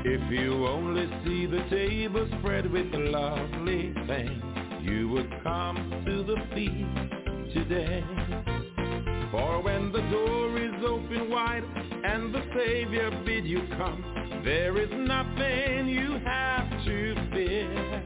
If 0.03 0.30
you 0.30 0.68
only 0.68 1.08
see 1.24 1.45
the 1.45 1.64
table 1.70 2.28
spread 2.39 2.70
with 2.70 2.93
lovely 2.93 3.93
things, 4.08 4.43
you 4.82 5.08
would 5.10 5.32
come 5.41 6.03
to 6.05 6.24
the 6.24 6.36
feast 6.53 7.53
today. 7.53 8.03
For 9.32 9.62
when 9.62 9.93
the 9.93 10.01
door 10.12 10.60
is 10.60 10.84
open 10.86 11.30
wide 11.30 11.64
and 12.03 12.36
the 12.36 12.43
Savior 12.53 13.10
bid 13.26 13.45
you 13.45 13.62
come, 13.78 14.41
there 14.43 14.78
is 14.78 14.89
nothing 14.91 15.88
you 15.88 16.20
have 16.26 16.70
to 16.84 17.16
fear. 17.32 18.03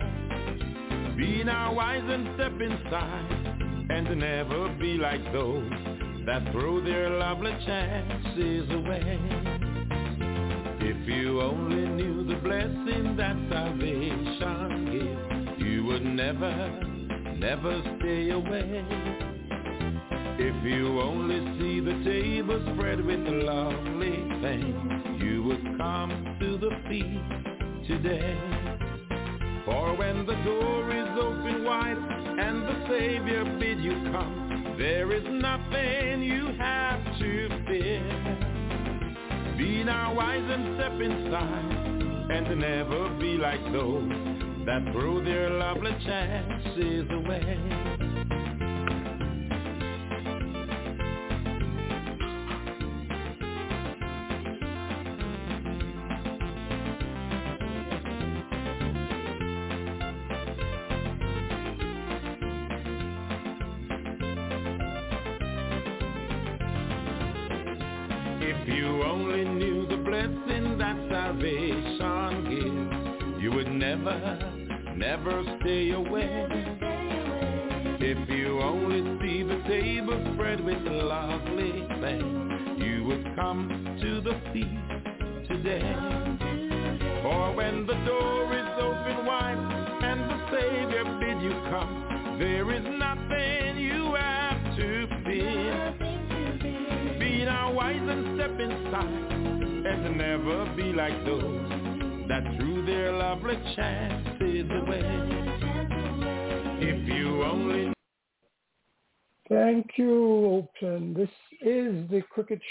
Be 1.17 1.43
now 1.43 1.73
wise 1.73 2.03
and 2.05 2.29
step 2.35 2.53
inside 2.61 3.87
and 3.89 4.19
never 4.19 4.69
be 4.79 4.97
like 4.97 5.23
those 5.33 5.90
that 6.25 6.51
throw 6.51 6.81
their 6.81 7.09
lovely 7.09 7.51
chances 7.65 8.69
away. 8.69 9.19
If 10.79 11.07
you 11.07 11.41
only 11.41 11.87
knew 11.89 12.23
the 12.23 12.35
blessing 12.35 13.15
that 13.17 13.35
salvation 13.49 14.85
gives, 14.91 15.59
you 15.65 15.83
would 15.85 16.05
never, 16.05 16.53
never 17.37 17.81
stay 17.97 18.29
away. 18.29 18.85
If 20.37 20.65
you 20.65 21.01
only 21.01 21.39
see 21.59 21.79
the 21.79 22.03
table 22.03 22.61
spread 22.73 23.03
with 23.03 23.19
lovely 23.19 24.17
things, 24.41 25.21
you 25.23 25.43
would 25.43 25.77
come 25.77 26.37
to 26.39 26.57
the 26.57 26.71
feast 26.87 27.87
today. 27.87 28.37
For 29.65 29.95
when 29.95 30.25
the 30.25 30.35
door 30.43 30.91
is 30.91 31.09
open 31.19 31.63
wide 31.63 31.97
and 32.39 32.63
the 32.63 32.87
Savior 32.89 33.43
bid 33.59 33.79
you 33.79 33.93
come, 34.11 34.50
there 34.81 35.13
is 35.13 35.23
nothing 35.29 36.23
you 36.23 36.47
have 36.57 37.03
to 37.19 37.49
fear. 37.67 39.55
Be 39.55 39.83
now 39.83 40.15
wise 40.15 40.43
and 40.43 40.75
step 40.75 40.93
inside 40.99 42.31
and 42.31 42.59
never 42.59 43.09
be 43.19 43.37
like 43.37 43.63
those 43.71 44.09
that 44.65 44.81
throw 44.91 45.23
their 45.23 45.51
lovely 45.51 45.91
chances 46.03 47.05
away. 47.11 47.90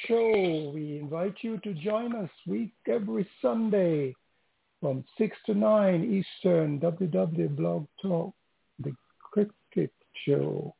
Show. 0.06 0.70
We 0.74 0.98
invite 0.98 1.42
you 1.42 1.58
to 1.58 1.74
join 1.74 2.14
us 2.14 2.30
week 2.46 2.72
every 2.88 3.28
Sunday 3.42 4.14
from 4.80 5.04
6 5.18 5.36
to 5.46 5.54
9 5.54 6.04
Eastern, 6.04 6.78
www.blog 6.80 7.86
talk, 8.00 8.34
the 8.78 8.94
Cricket 9.20 9.92
Show. 10.26 10.74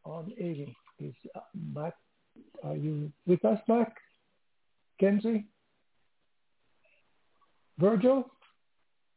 on 0.04 0.32
Amy? 0.38 0.76
Is 1.00 1.14
uh, 1.34 1.40
Mac, 1.74 1.94
are 2.62 2.76
you 2.76 3.10
with 3.26 3.44
us, 3.44 3.58
Mac? 3.66 3.92
Kenzie? 5.00 5.46
Virgil? 7.78 8.30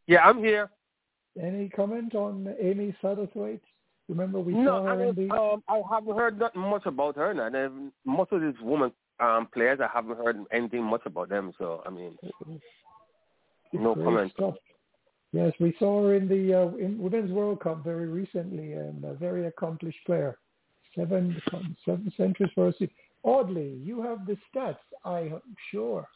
Yeah, 0.07 0.21
I'm 0.25 0.39
here. 0.39 0.71
Any 1.39 1.69
comment 1.69 2.15
on 2.15 2.55
Amy 2.59 2.95
Satterthwaite? 3.03 3.61
Remember 4.09 4.39
we 4.39 4.53
No, 4.53 4.65
saw 4.65 4.87
I, 4.87 4.95
her 4.95 5.03
in 5.05 5.15
the 5.15 5.35
um, 5.35 5.63
I 5.67 5.81
haven't 5.91 6.17
heard 6.17 6.39
nothing 6.39 6.61
much 6.61 6.85
about 6.85 7.15
her. 7.15 7.29
And 7.29 7.91
most 8.05 8.31
of 8.31 8.41
these 8.41 8.59
women 8.61 8.91
um, 9.19 9.47
players, 9.53 9.79
I 9.81 9.87
haven't 9.93 10.17
heard 10.17 10.37
anything 10.51 10.83
much 10.83 11.01
about 11.05 11.29
them. 11.29 11.53
So, 11.59 11.83
I 11.85 11.91
mean, 11.91 12.17
no 13.71 13.93
comment. 13.93 14.31
stuff. 14.31 14.55
Yes, 15.33 15.51
we 15.59 15.75
saw 15.79 16.03
her 16.03 16.13
in 16.13 16.27
the 16.27 16.53
uh, 16.53 16.67
in 16.77 16.99
Women's 16.99 17.31
World 17.31 17.59
Cup 17.59 17.83
very 17.83 18.07
recently, 18.07 18.73
and 18.73 19.03
a 19.03 19.15
very 19.15 19.47
accomplished 19.47 19.97
player. 20.05 20.37
Seven 20.95 21.41
seven 21.83 22.13
centuries 22.15 22.51
for 22.53 22.67
us. 22.67 22.75
Audley, 23.23 23.79
you 23.83 24.01
have 24.03 24.27
the 24.27 24.37
stats. 24.53 24.77
I'm 25.03 25.41
sure. 25.71 26.07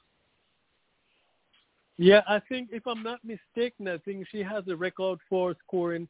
Yeah, 1.97 2.21
I 2.27 2.39
think 2.47 2.69
if 2.71 2.85
I'm 2.85 3.01
not 3.01 3.19
mistaken, 3.23 3.87
I 3.87 3.97
think 3.97 4.27
she 4.31 4.43
has 4.43 4.63
a 4.67 4.75
record 4.75 5.17
for 5.27 5.55
scoring 5.65 6.07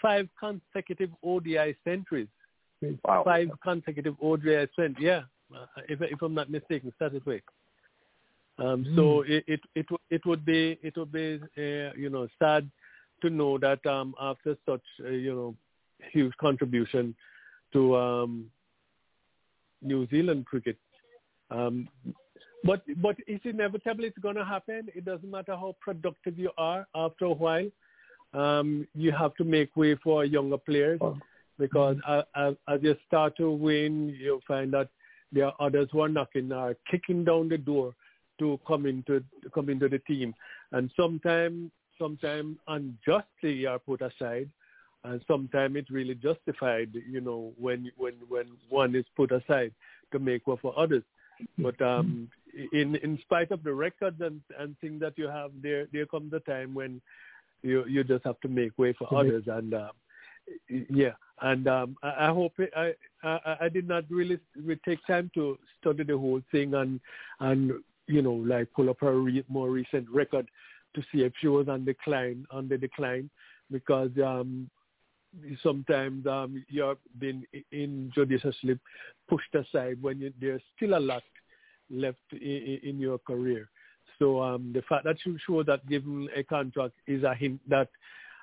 five 0.00 0.26
consecutive 0.40 1.10
ODI 1.22 1.76
centuries. 1.84 2.28
Wow. 3.04 3.22
Five 3.22 3.48
consecutive 3.62 4.16
ODI 4.22 4.66
centuries. 4.74 4.96
Yeah, 4.98 5.22
uh, 5.54 5.66
if 5.90 6.00
if 6.00 6.22
I'm 6.22 6.32
not 6.32 6.48
mistaken, 6.48 6.90
statistically. 6.96 7.42
Um, 8.58 8.86
so 8.96 9.22
it, 9.26 9.44
it 9.46 9.60
it 9.74 9.86
it 10.08 10.24
would 10.24 10.44
be 10.44 10.78
it 10.82 10.96
would 10.96 11.12
be 11.12 11.40
uh, 11.58 11.92
you 11.94 12.08
know 12.10 12.26
sad 12.38 12.70
to 13.20 13.28
know 13.28 13.58
that 13.58 13.84
um, 13.84 14.14
after 14.20 14.56
such 14.66 14.82
uh, 15.04 15.10
you 15.10 15.34
know 15.34 15.54
huge 16.12 16.32
contribution 16.40 17.14
to 17.74 17.96
um, 17.96 18.46
New 19.82 20.08
Zealand 20.08 20.46
cricket, 20.46 20.78
um, 21.50 21.86
but 22.64 22.82
but 23.02 23.16
it's 23.26 23.44
inevitable. 23.44 24.04
It's 24.04 24.18
going 24.18 24.36
to 24.36 24.44
happen. 24.44 24.88
It 24.94 25.04
doesn't 25.04 25.30
matter 25.30 25.54
how 25.54 25.76
productive 25.82 26.38
you 26.38 26.50
are. 26.56 26.86
After 26.94 27.26
a 27.26 27.34
while, 27.34 27.68
um, 28.32 28.88
you 28.94 29.12
have 29.12 29.34
to 29.34 29.44
make 29.44 29.76
way 29.76 29.96
for 29.96 30.24
younger 30.24 30.58
players 30.58 31.00
because 31.58 31.96
uh, 32.08 32.22
as, 32.34 32.54
as 32.68 32.80
you 32.82 32.96
start 33.06 33.36
to 33.36 33.50
win, 33.50 34.16
you 34.18 34.40
find 34.48 34.72
that 34.72 34.88
there 35.30 35.46
are 35.46 35.54
others 35.60 35.88
who 35.92 36.00
are 36.00 36.08
knocking, 36.08 36.52
are 36.52 36.74
kicking 36.90 37.22
down 37.22 37.50
the 37.50 37.58
door 37.58 37.94
to 38.38 38.60
come 38.66 38.86
into 38.86 39.22
come 39.54 39.68
into 39.68 39.88
the 39.88 39.98
team, 40.00 40.34
and 40.72 40.90
sometimes 40.96 41.70
sometimes 41.98 42.56
unjustly 42.68 43.66
are 43.66 43.78
put 43.78 44.02
aside, 44.02 44.50
and 45.04 45.22
sometimes 45.26 45.76
it's 45.76 45.90
really 45.90 46.14
justified. 46.14 46.90
You 47.08 47.20
know 47.20 47.52
when 47.58 47.90
when 47.96 48.14
when 48.28 48.46
one 48.68 48.94
is 48.94 49.06
put 49.16 49.32
aside 49.32 49.72
to 50.12 50.18
make 50.18 50.46
way 50.46 50.56
for 50.60 50.78
others. 50.78 51.02
But 51.58 51.80
um, 51.82 52.30
in 52.72 52.96
in 52.96 53.18
spite 53.22 53.50
of 53.50 53.62
the 53.62 53.72
records 53.72 54.20
and 54.20 54.40
and 54.58 54.78
things 54.80 55.00
that 55.00 55.18
you 55.18 55.28
have, 55.28 55.50
there 55.62 55.86
there 55.92 56.06
comes 56.06 56.32
a 56.32 56.40
time 56.40 56.74
when 56.74 57.00
you 57.62 57.84
you 57.86 58.04
just 58.04 58.24
have 58.24 58.40
to 58.40 58.48
make 58.48 58.78
way 58.78 58.94
for 58.94 59.08
others, 59.14 59.44
and 59.46 59.74
um, 59.74 59.90
yeah, 60.68 61.12
and 61.42 61.68
um, 61.68 61.96
I, 62.02 62.28
I 62.28 62.28
hope 62.28 62.52
it, 62.58 62.70
I, 62.76 62.94
I 63.22 63.56
I 63.62 63.68
did 63.68 63.86
not 63.86 64.04
really, 64.10 64.38
really 64.56 64.80
take 64.84 65.04
time 65.06 65.30
to 65.34 65.58
study 65.80 66.04
the 66.04 66.16
whole 66.16 66.40
thing 66.50 66.74
and 66.74 67.00
and 67.40 67.72
you 68.06 68.22
know 68.22 68.32
like 68.32 68.72
pull 68.74 68.90
up 68.90 68.98
her 69.00 69.18
re- 69.18 69.44
more 69.48 69.70
recent 69.70 70.08
record 70.10 70.48
to 70.94 71.02
see 71.12 71.22
if 71.22 71.32
she 71.40 71.48
was 71.48 71.68
on 71.68 71.84
decline 71.84 72.46
on 72.50 72.68
the 72.68 72.78
decline 72.78 73.28
because 73.70 74.10
um 74.24 74.70
sometimes 75.62 76.26
um 76.26 76.64
you're 76.68 76.96
being 77.18 77.44
injudiciously 77.72 78.78
pushed 79.28 79.54
aside 79.54 80.00
when 80.00 80.20
you, 80.20 80.32
there's 80.40 80.62
still 80.76 80.96
a 80.96 81.00
lot 81.00 81.22
left 81.90 82.18
in, 82.32 82.80
in 82.82 82.98
your 82.98 83.18
career. 83.18 83.68
So 84.18 84.42
um, 84.42 84.72
the 84.74 84.82
fact 84.82 85.04
that 85.04 85.16
you 85.24 85.36
show 85.46 85.62
that 85.64 85.86
given 85.88 86.28
a 86.34 86.42
contract 86.42 86.94
is 87.06 87.22
a 87.22 87.34
hint 87.34 87.60
that, 87.68 87.88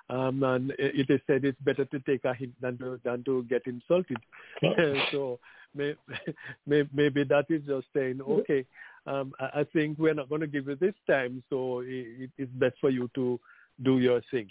um, 0.09 0.43
and 0.43 0.71
it 0.77 1.09
is 1.09 1.19
said 1.25 1.45
it's 1.45 1.59
better 1.61 1.85
to 1.85 1.99
take 2.01 2.25
a 2.25 2.33
hint 2.33 2.53
than 2.61 2.77
to 2.77 2.99
than 3.03 3.23
to 3.23 3.43
get 3.49 3.63
insulted. 3.65 4.17
so 5.11 5.39
may, 5.73 5.95
may, 6.67 6.83
maybe 6.93 7.23
that 7.23 7.45
is 7.49 7.63
just 7.67 7.87
saying, 7.95 8.21
okay, 8.21 8.65
um, 9.05 9.33
I, 9.39 9.61
I 9.61 9.63
think 9.73 9.97
we're 9.99 10.13
not 10.13 10.29
going 10.29 10.41
to 10.41 10.47
give 10.47 10.67
you 10.67 10.75
this 10.75 10.95
time, 11.07 11.43
so 11.49 11.81
it, 11.85 12.29
it's 12.37 12.51
best 12.53 12.75
for 12.79 12.89
you 12.89 13.09
to 13.15 13.39
do 13.83 13.99
your 13.99 14.21
thing. 14.31 14.49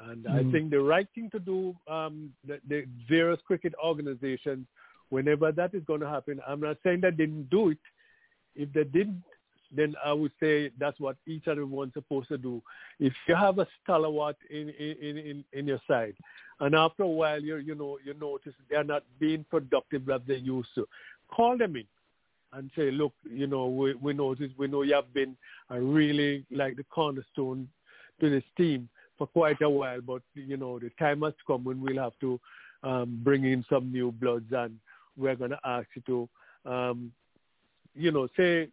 And 0.00 0.26
I 0.26 0.42
Mm. 0.42 0.52
think 0.52 0.70
the 0.70 0.80
right 0.80 1.06
thing 1.14 1.30
to 1.30 1.38
do, 1.38 1.76
um, 1.86 2.32
the, 2.46 2.60
the 2.68 2.86
various 3.08 3.40
cricket 3.46 3.72
organizations, 3.82 4.66
whenever 5.10 5.52
that 5.52 5.74
is 5.74 5.84
going 5.84 6.00
to 6.00 6.08
happen, 6.08 6.40
I'm 6.46 6.60
not 6.60 6.78
saying 6.82 7.00
that 7.02 7.16
they 7.16 7.26
didn't 7.26 7.50
do 7.50 7.70
it. 7.70 7.78
If 8.54 8.72
they 8.72 8.84
didn't, 8.84 9.22
then 9.74 9.94
I 10.04 10.12
would 10.12 10.32
say 10.40 10.70
that's 10.78 11.00
what 11.00 11.16
each 11.26 11.44
and 11.46 11.52
everyone's 11.52 11.94
supposed 11.94 12.28
to 12.28 12.38
do. 12.38 12.62
If 13.00 13.14
you 13.26 13.34
have 13.34 13.58
a 13.58 13.66
stalwart 13.82 14.36
in 14.50 14.68
in, 14.70 15.16
in, 15.18 15.44
in 15.52 15.66
your 15.66 15.80
side, 15.88 16.14
and 16.60 16.74
after 16.74 17.04
a 17.04 17.08
while 17.08 17.40
you 17.40 17.56
you 17.56 17.74
know 17.74 17.98
you 18.04 18.12
notice 18.14 18.54
they're 18.68 18.84
not 18.84 19.04
being 19.18 19.44
productive 19.48 20.08
as 20.10 20.20
they 20.26 20.36
used 20.36 20.68
to, 20.74 20.86
call 21.28 21.56
them 21.56 21.76
in 21.76 21.84
and 22.52 22.70
say, 22.76 22.90
look, 22.90 23.12
you 23.30 23.46
know, 23.46 23.66
we 23.66 23.94
we 23.94 24.12
notice 24.12 24.50
we 24.58 24.66
know 24.66 24.82
you 24.82 24.94
have 24.94 25.12
been 25.14 25.36
a 25.70 25.80
really 25.80 26.44
like 26.50 26.76
the 26.76 26.84
cornerstone 26.84 27.68
to 28.20 28.30
this 28.30 28.44
team 28.56 28.88
for 29.18 29.26
quite 29.26 29.60
a 29.62 29.70
while, 29.70 30.00
but 30.00 30.22
you 30.34 30.56
know 30.56 30.78
the 30.78 30.90
time 30.98 31.22
has 31.22 31.34
come 31.46 31.64
when 31.64 31.80
we'll 31.80 32.02
have 32.02 32.18
to 32.20 32.40
um, 32.82 33.20
bring 33.22 33.44
in 33.44 33.64
some 33.70 33.90
new 33.90 34.12
bloods, 34.12 34.52
and 34.52 34.78
we're 35.16 35.36
going 35.36 35.50
to 35.50 35.60
ask 35.64 35.86
you 35.94 36.02
to, 36.06 36.70
um, 36.70 37.12
you 37.94 38.10
know, 38.10 38.28
say 38.36 38.68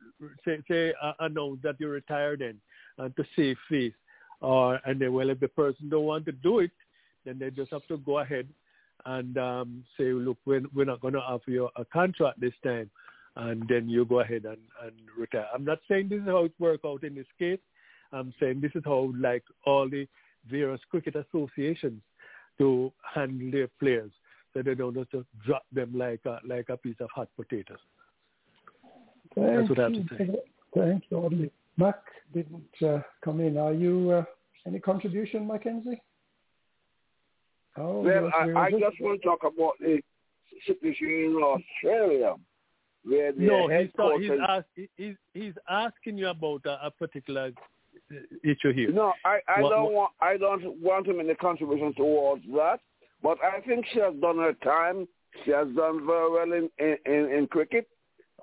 say 0.46 0.60
say 0.68 0.94
uh, 1.02 1.14
announce 1.20 1.60
that 1.64 1.76
you're 1.80 1.92
retired 1.92 2.40
then, 2.40 2.60
and 2.98 3.16
to 3.16 3.24
save 3.36 3.58
face, 3.70 3.94
or 4.42 4.80
and 4.86 5.00
then 5.00 5.14
well 5.14 5.30
if 5.30 5.40
the 5.40 5.48
person 5.48 5.90
don't 5.90 6.06
want 6.06 6.26
to 6.26 6.32
do 6.32 6.60
it, 6.60 6.72
then 7.26 7.40
they 7.40 7.50
just 7.50 7.72
have 7.72 7.86
to 7.88 7.98
go 7.98 8.20
ahead 8.20 8.48
and 9.06 9.38
um, 9.38 9.84
say, 9.98 10.12
look, 10.12 10.38
we're 10.46 10.62
we're 10.74 10.86
not 10.86 11.02
going 11.02 11.14
to 11.14 11.20
offer 11.20 11.52
you 11.52 11.70
a 11.76 11.86
contract 11.86 12.40
this 12.40 12.54
time, 12.64 12.90
and 13.36 13.68
then 13.68 13.88
you 13.90 14.06
go 14.06 14.20
ahead 14.20 14.46
and, 14.46 14.58
and 14.84 14.94
retire. 15.18 15.48
I'm 15.54 15.66
not 15.66 15.80
saying 15.88 16.10
this 16.10 16.22
is 16.22 16.28
how 16.28 16.46
it 16.46 16.54
works 16.60 16.84
out 16.86 17.04
in 17.04 17.16
this 17.16 17.28
case. 17.38 17.60
I'm 18.12 18.34
saying 18.40 18.62
this 18.62 18.72
is 18.76 18.84
how 18.86 19.12
like 19.20 19.44
all 19.66 19.90
the 19.90 20.08
various 20.50 20.82
cricket 20.90 21.16
associations 21.16 22.02
to 22.58 22.92
handle 23.14 23.52
their 23.52 23.70
players 23.80 24.12
so 24.54 24.62
they 24.62 24.76
don't 24.76 24.96
just 24.96 25.26
drop 25.46 25.64
them 25.72 25.92
like 25.96 26.22
a, 26.26 26.40
like 26.46 26.70
a 26.70 26.78
piece 26.78 26.96
of 27.00 27.10
hot 27.14 27.30
potatoes. 27.36 27.78
Thank 29.36 29.58
That's 29.58 29.70
what 29.70 29.80
I 29.80 29.84
have 29.84 29.92
to 29.94 29.98
you 29.98 30.08
say. 30.18 30.40
Thank 30.76 31.04
you, 31.10 31.18
Audley. 31.18 31.52
Mac 31.78 31.96
didn't 32.34 32.64
uh, 32.86 33.00
come 33.24 33.40
in. 33.40 33.58
Are 33.58 33.74
you 33.74 34.12
uh, 34.12 34.24
any 34.66 34.80
contribution, 34.80 35.48
Mackenzie? 35.48 36.02
Oh, 37.78 38.02
Well, 38.02 38.30
I, 38.38 38.60
I 38.60 38.72
just 38.72 39.00
want 39.00 39.22
to 39.22 39.28
talk 39.28 39.40
about 39.42 39.74
the 39.80 40.02
situation 40.68 41.08
in 41.08 41.42
Australia, 41.42 42.36
where 43.04 43.32
the 43.32 43.42
No, 43.42 43.68
he's, 43.68 43.90
coach 43.96 44.22
he's, 44.22 44.32
ask, 44.48 44.66
he's, 44.98 45.16
he's 45.34 45.54
asking 45.70 46.18
you 46.18 46.28
about 46.30 46.62
a, 46.66 46.88
a 46.88 46.92
particular 46.92 47.52
uh, 48.12 48.16
issue 48.44 48.74
here. 48.74 48.92
No, 48.92 49.14
I, 49.26 49.40
I 49.48 49.62
What- 49.62 49.70
don't 49.70 49.84
what- 49.86 49.94
want 49.94 50.12
I 50.22 50.38
don't 50.38 50.82
want 50.82 51.06
to 51.06 51.14
make 51.14 51.30
a 51.30 51.36
contribution 51.36 51.94
towards 51.96 52.44
that. 52.56 52.80
But 53.22 53.38
I 53.44 53.60
think 53.62 53.86
she 53.94 54.00
has 54.00 54.14
done 54.22 54.38
her 54.38 54.54
time. 54.64 55.08
She 55.44 55.52
has 55.52 55.68
done 55.76 56.06
very 56.06 56.32
well 56.32 56.54
in 56.54 56.70
in, 56.80 56.98
in, 57.06 57.32
in 57.38 57.48
cricket, 57.48 57.88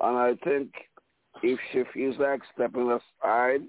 and 0.00 0.16
I 0.18 0.34
think 0.44 0.70
if 1.42 1.58
she 1.72 1.82
feels 1.94 2.16
like 2.18 2.40
stepping 2.54 2.90
aside, 2.90 3.62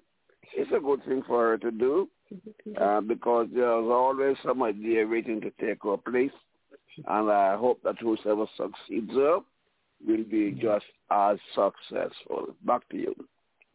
it's 0.56 0.72
a 0.76 0.80
good 0.80 1.04
thing 1.06 1.24
for 1.26 1.50
her 1.50 1.58
to 1.60 1.72
do 1.72 2.10
uh, 2.80 3.02
because 3.02 3.48
there's 3.54 3.66
always 3.90 4.36
somebody 4.46 4.94
there 4.94 5.08
waiting 5.08 5.40
to 5.42 5.52
take 5.62 5.82
her 5.84 5.98
place, 5.98 6.32
and 7.08 7.32
I 7.32 7.56
hope 7.58 7.82
that 7.84 7.96
whoever 8.00 8.46
succeeds 8.58 9.12
her 9.14 9.40
will 10.06 10.24
be 10.24 10.52
just 10.52 10.86
as 11.12 11.38
successful. 11.56 12.56
Back 12.66 12.88
to 12.90 12.98
you. 12.98 13.16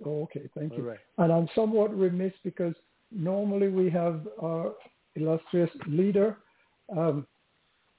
Oh, 0.04 0.22
okay, 0.22 0.48
thank 0.56 0.72
you. 0.72 0.82
All 0.82 0.90
right. 0.90 0.98
And 1.18 1.32
I'm 1.32 1.48
somewhat 1.54 1.96
remiss 1.96 2.32
because 2.44 2.74
normally 3.10 3.68
we 3.68 3.90
have 3.90 4.26
our 4.42 4.72
illustrious 5.14 5.70
leader, 5.86 6.38
um, 6.96 7.26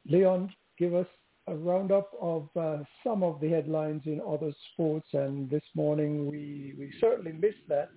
Leon, 0.10 0.54
give 0.78 0.94
us 0.94 1.08
a 1.48 1.56
roundup 1.56 2.10
of 2.22 2.48
uh, 2.60 2.78
some 3.04 3.24
of 3.24 3.40
the 3.42 3.50
headlines 3.50 4.02
in 4.06 4.22
other 4.28 4.52
sports. 4.72 5.08
And 5.14 5.50
this 5.50 5.64
morning 5.76 6.30
we, 6.30 6.74
we 6.78 6.94
certainly 7.00 7.34
missed 7.34 7.68
that, 7.70 7.90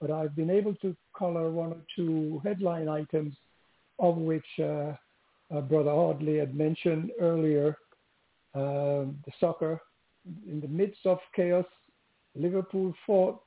but 0.00 0.10
I've 0.10 0.36
been 0.36 0.50
able 0.50 0.74
to 0.76 0.96
color 1.16 1.50
one 1.50 1.72
or 1.72 1.82
two 1.96 2.40
headline 2.44 2.88
items 2.88 3.34
of 3.98 4.16
which 4.16 4.46
uh, 4.58 4.92
uh, 5.54 5.60
Brother 5.62 5.90
Audley 5.90 6.38
had 6.38 6.54
mentioned 6.54 7.10
earlier. 7.20 7.76
Um, 8.54 9.18
the 9.24 9.32
soccer 9.38 9.80
in 10.46 10.60
the 10.60 10.68
midst 10.68 11.06
of 11.06 11.18
chaos, 11.34 11.64
Liverpool 12.34 12.94
fought 13.06 13.40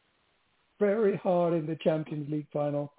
very 0.80 1.18
hard 1.18 1.54
in 1.54 1.66
the 1.66 1.78
Champions 1.84 2.30
League 2.30 2.48
final 2.52 2.94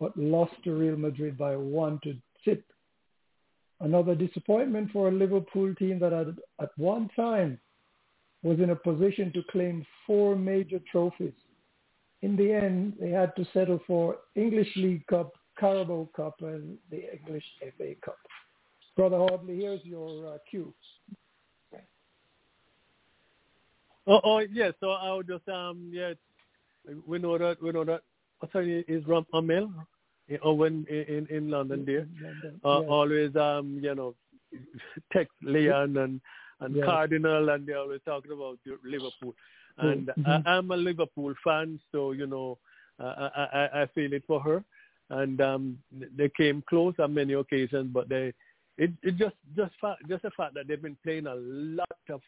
but 0.00 0.16
lost 0.16 0.54
to 0.64 0.72
Real 0.72 0.96
Madrid 0.96 1.36
by 1.36 1.54
one 1.54 2.00
to 2.02 2.16
zip. 2.44 2.64
Another 3.80 4.14
disappointment 4.14 4.90
for 4.92 5.08
a 5.08 5.12
Liverpool 5.12 5.74
team 5.74 5.98
that 6.00 6.12
had, 6.12 6.36
at 6.60 6.70
one 6.76 7.10
time 7.14 7.60
was 8.42 8.58
in 8.58 8.70
a 8.70 8.76
position 8.76 9.30
to 9.34 9.42
claim 9.50 9.86
four 10.06 10.34
major 10.34 10.80
trophies. 10.90 11.34
In 12.22 12.36
the 12.36 12.52
end, 12.52 12.94
they 12.98 13.10
had 13.10 13.34
to 13.36 13.46
settle 13.52 13.80
for 13.86 14.16
English 14.34 14.68
League 14.76 15.06
Cup, 15.06 15.32
Carabao 15.58 16.08
Cup, 16.16 16.36
and 16.40 16.76
the 16.90 17.04
English 17.14 17.44
FA 17.76 17.94
Cup. 18.02 18.18
Brother 18.96 19.16
Audley, 19.16 19.56
here's 19.56 19.84
your 19.84 20.34
uh, 20.34 20.38
cue. 20.50 20.74
Oh, 24.10 24.20
oh 24.24 24.38
yes. 24.40 24.74
So 24.80 24.90
I 24.90 25.12
would 25.14 25.28
just 25.28 25.48
um 25.48 25.88
yeah, 25.92 26.14
we 27.06 27.18
know 27.18 27.38
that 27.38 27.62
we 27.62 27.70
know 27.70 27.84
that. 27.84 28.02
What's 28.40 28.52
her 28.54 28.64
name 28.64 28.84
is 28.88 29.06
Ram 29.06 29.24
Amel, 29.32 29.70
Owen 30.42 30.84
in 30.90 31.26
in 31.30 31.50
London 31.50 31.84
there. 31.86 32.06
London, 32.20 32.60
Uh, 32.64 32.80
yeah. 32.80 32.88
Always 32.88 33.36
um 33.36 33.78
you 33.80 33.94
know 33.94 34.14
text 35.12 35.34
Leon 35.42 35.96
and 35.96 36.20
and 36.60 36.76
Yeah. 36.76 36.84
Cardinal 36.84 37.48
and 37.50 37.66
they 37.66 37.74
always 37.74 38.00
talking 38.04 38.32
about 38.32 38.58
Liverpool. 38.84 39.34
And 39.78 40.10
Mhm. 40.18 40.46
I, 40.46 40.50
I'm 40.56 40.70
a 40.72 40.76
Liverpool 40.76 41.34
fan, 41.44 41.78
so 41.92 42.12
you 42.12 42.26
know 42.26 42.58
I, 42.98 43.30
I 43.54 43.82
I 43.82 43.86
feel 43.94 44.12
it 44.12 44.24
for 44.26 44.40
her. 44.40 44.64
And 45.10 45.40
um 45.40 45.78
they 45.92 46.30
came 46.36 46.62
close 46.68 46.94
on 46.98 47.14
many 47.14 47.34
occasions, 47.34 47.90
but 47.92 48.08
they 48.08 48.32
it 48.76 48.90
it 49.02 49.16
just 49.16 49.36
just 49.56 49.74
fa- 49.80 50.02
just 50.08 50.22
the 50.22 50.30
fact 50.32 50.54
that 50.54 50.66
they've 50.66 50.82
been 50.82 50.98
playing 51.04 51.26
a 51.26 51.34
lot 51.36 52.04
of 52.08 52.20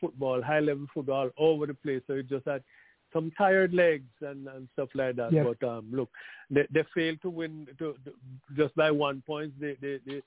football, 0.00 0.42
high 0.42 0.60
level 0.60 0.86
football 0.92 1.30
all 1.36 1.54
over 1.54 1.66
the 1.66 1.74
place. 1.74 2.02
So 2.06 2.14
it 2.14 2.28
just 2.28 2.46
had 2.46 2.62
some 3.12 3.30
tired 3.38 3.72
legs 3.72 4.10
and, 4.20 4.46
and 4.48 4.68
stuff 4.74 4.88
like 4.94 5.16
that. 5.16 5.32
But 5.44 5.66
um, 5.68 5.86
look, 5.92 6.10
they 6.50 6.66
they 6.72 6.84
failed 6.94 7.20
to 7.22 7.30
win 7.30 7.66
to, 7.78 7.94
to, 8.04 8.12
just 8.56 8.74
by 8.76 8.90
one 8.90 9.22
point. 9.26 9.52
They 9.60 9.76
they 9.80 9.98
they, 10.06 10.22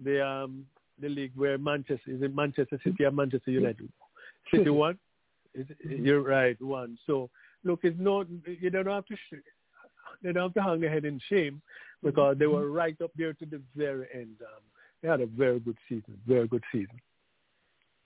they 0.00 0.20
um 0.20 0.66
the 1.00 1.08
league 1.08 1.32
where 1.36 1.58
Manchester 1.58 2.10
is 2.10 2.22
it 2.22 2.34
Manchester 2.34 2.78
City 2.84 3.04
or 3.04 3.10
Manchester 3.10 3.50
United? 3.50 3.88
City 4.50 4.62
City. 4.64 4.70
won. 4.70 4.98
Is 5.54 5.66
it- 5.70 6.00
You're 6.00 6.22
right, 6.22 6.60
one. 6.62 6.98
So 7.06 7.28
look, 7.64 7.80
it's 7.82 7.98
not 8.00 8.26
you 8.46 8.70
don't 8.70 8.86
have 8.86 9.06
to 9.06 9.16
sh- 9.16 9.44
they 10.22 10.32
don't 10.32 10.44
have 10.44 10.54
to 10.54 10.62
hang 10.62 10.80
their 10.80 10.90
head 10.90 11.04
in 11.04 11.20
shame 11.28 11.60
because 12.02 12.36
they 12.38 12.46
were 12.46 12.70
right 12.70 12.96
up 13.02 13.10
there 13.16 13.32
to 13.34 13.46
the 13.46 13.60
very 13.76 14.06
end. 14.14 14.36
Um, 14.40 14.62
they 15.00 15.08
had 15.08 15.20
a 15.20 15.26
very 15.26 15.60
good 15.60 15.76
season, 15.88 16.16
very 16.26 16.46
good 16.48 16.62
season. 16.72 17.00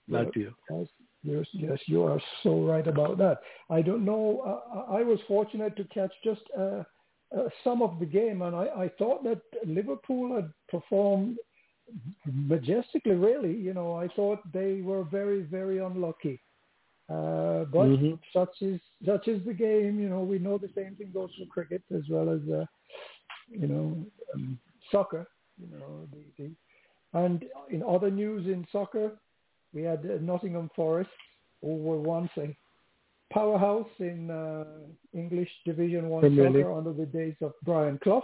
Back 0.09 0.33
to 0.33 0.39
you. 0.39 0.53
Yes, 0.69 0.87
yes, 1.23 1.45
yes, 1.53 1.79
you 1.87 2.03
are 2.03 2.21
so 2.43 2.61
right 2.63 2.87
about 2.87 3.17
that. 3.17 3.41
I 3.69 3.81
don't 3.81 4.05
know. 4.05 4.41
Uh, 4.73 4.91
I 4.91 5.03
was 5.03 5.19
fortunate 5.27 5.75
to 5.77 5.83
catch 5.85 6.13
just 6.23 6.41
uh, 6.57 6.83
uh, 7.37 7.49
some 7.63 7.81
of 7.81 7.99
the 7.99 8.05
game, 8.05 8.41
and 8.41 8.55
I, 8.55 8.65
I 8.85 8.91
thought 8.97 9.23
that 9.25 9.41
Liverpool 9.65 10.35
had 10.35 10.51
performed 10.69 11.37
majestically. 12.25 13.15
Really, 13.15 13.53
you 13.53 13.73
know, 13.73 13.95
I 13.95 14.07
thought 14.09 14.39
they 14.53 14.81
were 14.81 15.03
very, 15.03 15.41
very 15.41 15.79
unlucky. 15.79 16.41
Uh, 17.09 17.63
but 17.65 17.87
Mhm. 17.87 18.19
such 18.33 18.61
is 18.61 18.81
such 19.05 19.27
is 19.27 19.43
the 19.45 19.53
game. 19.53 19.99
You 19.99 20.09
know, 20.09 20.23
we 20.23 20.39
know 20.39 20.57
the 20.57 20.69
same 20.75 20.95
thing 20.95 21.11
goes 21.13 21.33
for 21.35 21.45
cricket 21.45 21.83
as 21.95 22.03
well 22.09 22.29
as 22.29 22.41
uh, 22.49 22.65
you 23.49 23.67
know 23.67 24.05
um, 24.33 24.59
soccer. 24.91 25.25
You 25.57 25.67
know, 25.77 26.07
the, 26.11 26.23
the 26.37 26.51
and 27.13 27.45
in 27.69 27.81
other 27.83 28.11
news 28.11 28.45
in 28.47 28.67
soccer, 28.71 29.17
we 29.73 29.83
had 29.83 29.99
uh, 29.99 30.17
Nottingham 30.21 30.69
Forest, 30.75 31.09
who 31.61 31.75
were 31.75 31.99
once 31.99 32.29
a 32.37 32.55
powerhouse 33.31 33.89
in 33.99 34.31
uh, 34.31 34.65
English 35.13 35.49
Division 35.65 36.09
One 36.09 36.23
soccer 36.23 36.49
League. 36.49 36.65
under 36.65 36.93
the 36.93 37.05
days 37.05 37.35
of 37.41 37.53
Brian 37.63 37.99
Clough. 38.03 38.23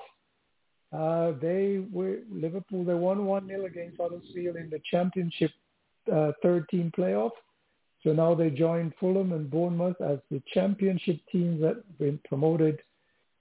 Uh, 0.91 1.31
they 1.41 1.83
were 1.91 2.19
Liverpool. 2.31 2.85
They 2.85 2.93
won 2.93 3.25
one 3.25 3.47
0 3.47 3.65
against 3.65 3.99
Huddersfield 3.99 4.57
in 4.57 4.69
the 4.69 4.79
Championship 4.91 5.51
uh, 6.11 6.31
third 6.43 6.69
team 6.69 6.91
playoff. 6.97 7.31
So 8.03 8.11
now 8.11 8.35
they 8.35 8.49
join 8.49 8.93
Fulham 8.99 9.31
and 9.31 9.49
Bournemouth 9.49 9.99
as 10.01 10.19
the 10.29 10.41
Championship 10.53 11.19
teams 11.31 11.61
that 11.61 11.75
have 11.75 11.97
been 11.97 12.19
promoted 12.27 12.79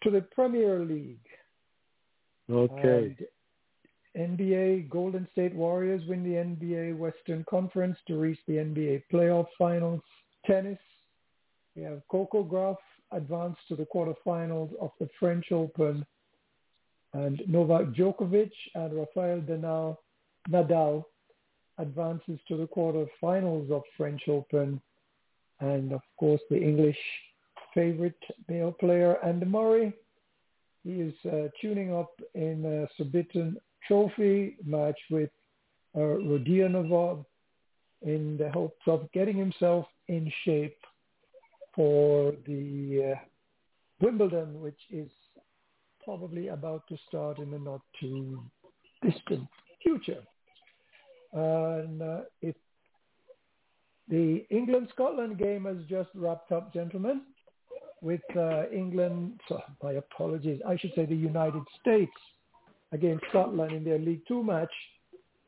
to 0.03 0.11
the 0.11 0.21
Premier 0.21 0.79
League. 0.81 1.19
Okay. 2.51 3.17
And 3.19 3.27
NBA 4.17 4.91
Golden 4.91 5.27
State 5.33 5.55
Warriors 5.55 6.03
win 6.07 6.23
the 6.23 6.31
NBA 6.69 6.97
Western 6.97 7.45
Conference 7.49 7.97
to 8.07 8.19
reach 8.19 8.39
the 8.47 8.55
NBA 8.55 9.05
playoff 9.13 9.47
finals. 9.59 10.03
Tennis, 10.47 10.79
we 11.75 11.83
have 11.83 12.03
Coco 12.11 12.45
Gauff 12.45 12.77
advanced 13.13 13.61
to 13.69 13.77
the 13.77 13.87
quarterfinals 13.87 14.71
of 14.81 14.91
the 15.01 15.09
French 15.19 15.51
Open. 15.53 16.05
And 17.15 17.43
Novak 17.47 17.95
Djokovic 17.95 18.53
and 18.75 18.95
Rafael 18.95 19.41
Nadal, 19.41 19.97
Nadal 20.51 21.05
advances 21.79 22.39
to 22.49 22.57
the 22.57 22.67
quarterfinals 22.67 23.71
of 23.71 23.83
French 23.97 24.23
Open. 24.29 24.81
And 25.61 25.93
of 25.93 26.01
course, 26.19 26.41
the 26.51 26.61
English 26.61 26.99
favorite 27.75 28.19
male 28.49 28.73
player, 28.73 29.17
Andy 29.25 29.47
Murray, 29.47 29.95
he 30.85 30.93
is 30.93 31.15
uh, 31.27 31.49
tuning 31.61 31.95
up 31.95 32.11
in 32.35 32.65
a 32.65 32.89
Surbiton 32.97 33.57
Trophy 33.87 34.57
match 34.65 34.99
with 35.11 35.31
uh, 35.95 35.99
Rodionova 35.99 37.25
in 38.03 38.37
the 38.37 38.51
hopes 38.51 38.83
of 38.87 39.11
getting 39.13 39.37
himself 39.37 39.87
in 40.09 40.31
shape 40.45 40.79
for 41.75 42.35
the 42.47 43.15
uh, 43.15 43.19
Wimbledon, 44.01 44.61
which 44.61 44.81
is 44.91 45.09
probably 46.05 46.49
about 46.49 46.87
to 46.89 46.97
start 47.09 47.39
in 47.39 47.51
the 47.51 47.59
not 47.59 47.81
too 48.01 48.43
distant 49.03 49.47
future. 49.83 50.23
And 51.33 52.03
uh, 52.03 52.21
the 54.09 54.45
England-Scotland 54.51 55.39
game 55.39 55.65
has 55.65 55.79
just 55.89 56.11
wrapped 56.15 56.53
up, 56.53 56.73
gentlemen, 56.75 57.23
with 58.03 58.21
uh, 58.37 58.69
England, 58.71 59.41
so 59.49 59.63
my 59.83 59.93
apologies, 59.93 60.61
I 60.67 60.77
should 60.77 60.93
say 60.95 61.07
the 61.07 61.15
United 61.15 61.63
States 61.81 62.13
against 62.93 63.25
Scotland 63.31 63.73
in 63.73 63.83
their 63.85 63.99
League 63.99 64.23
Two 64.27 64.45
match. 64.45 64.73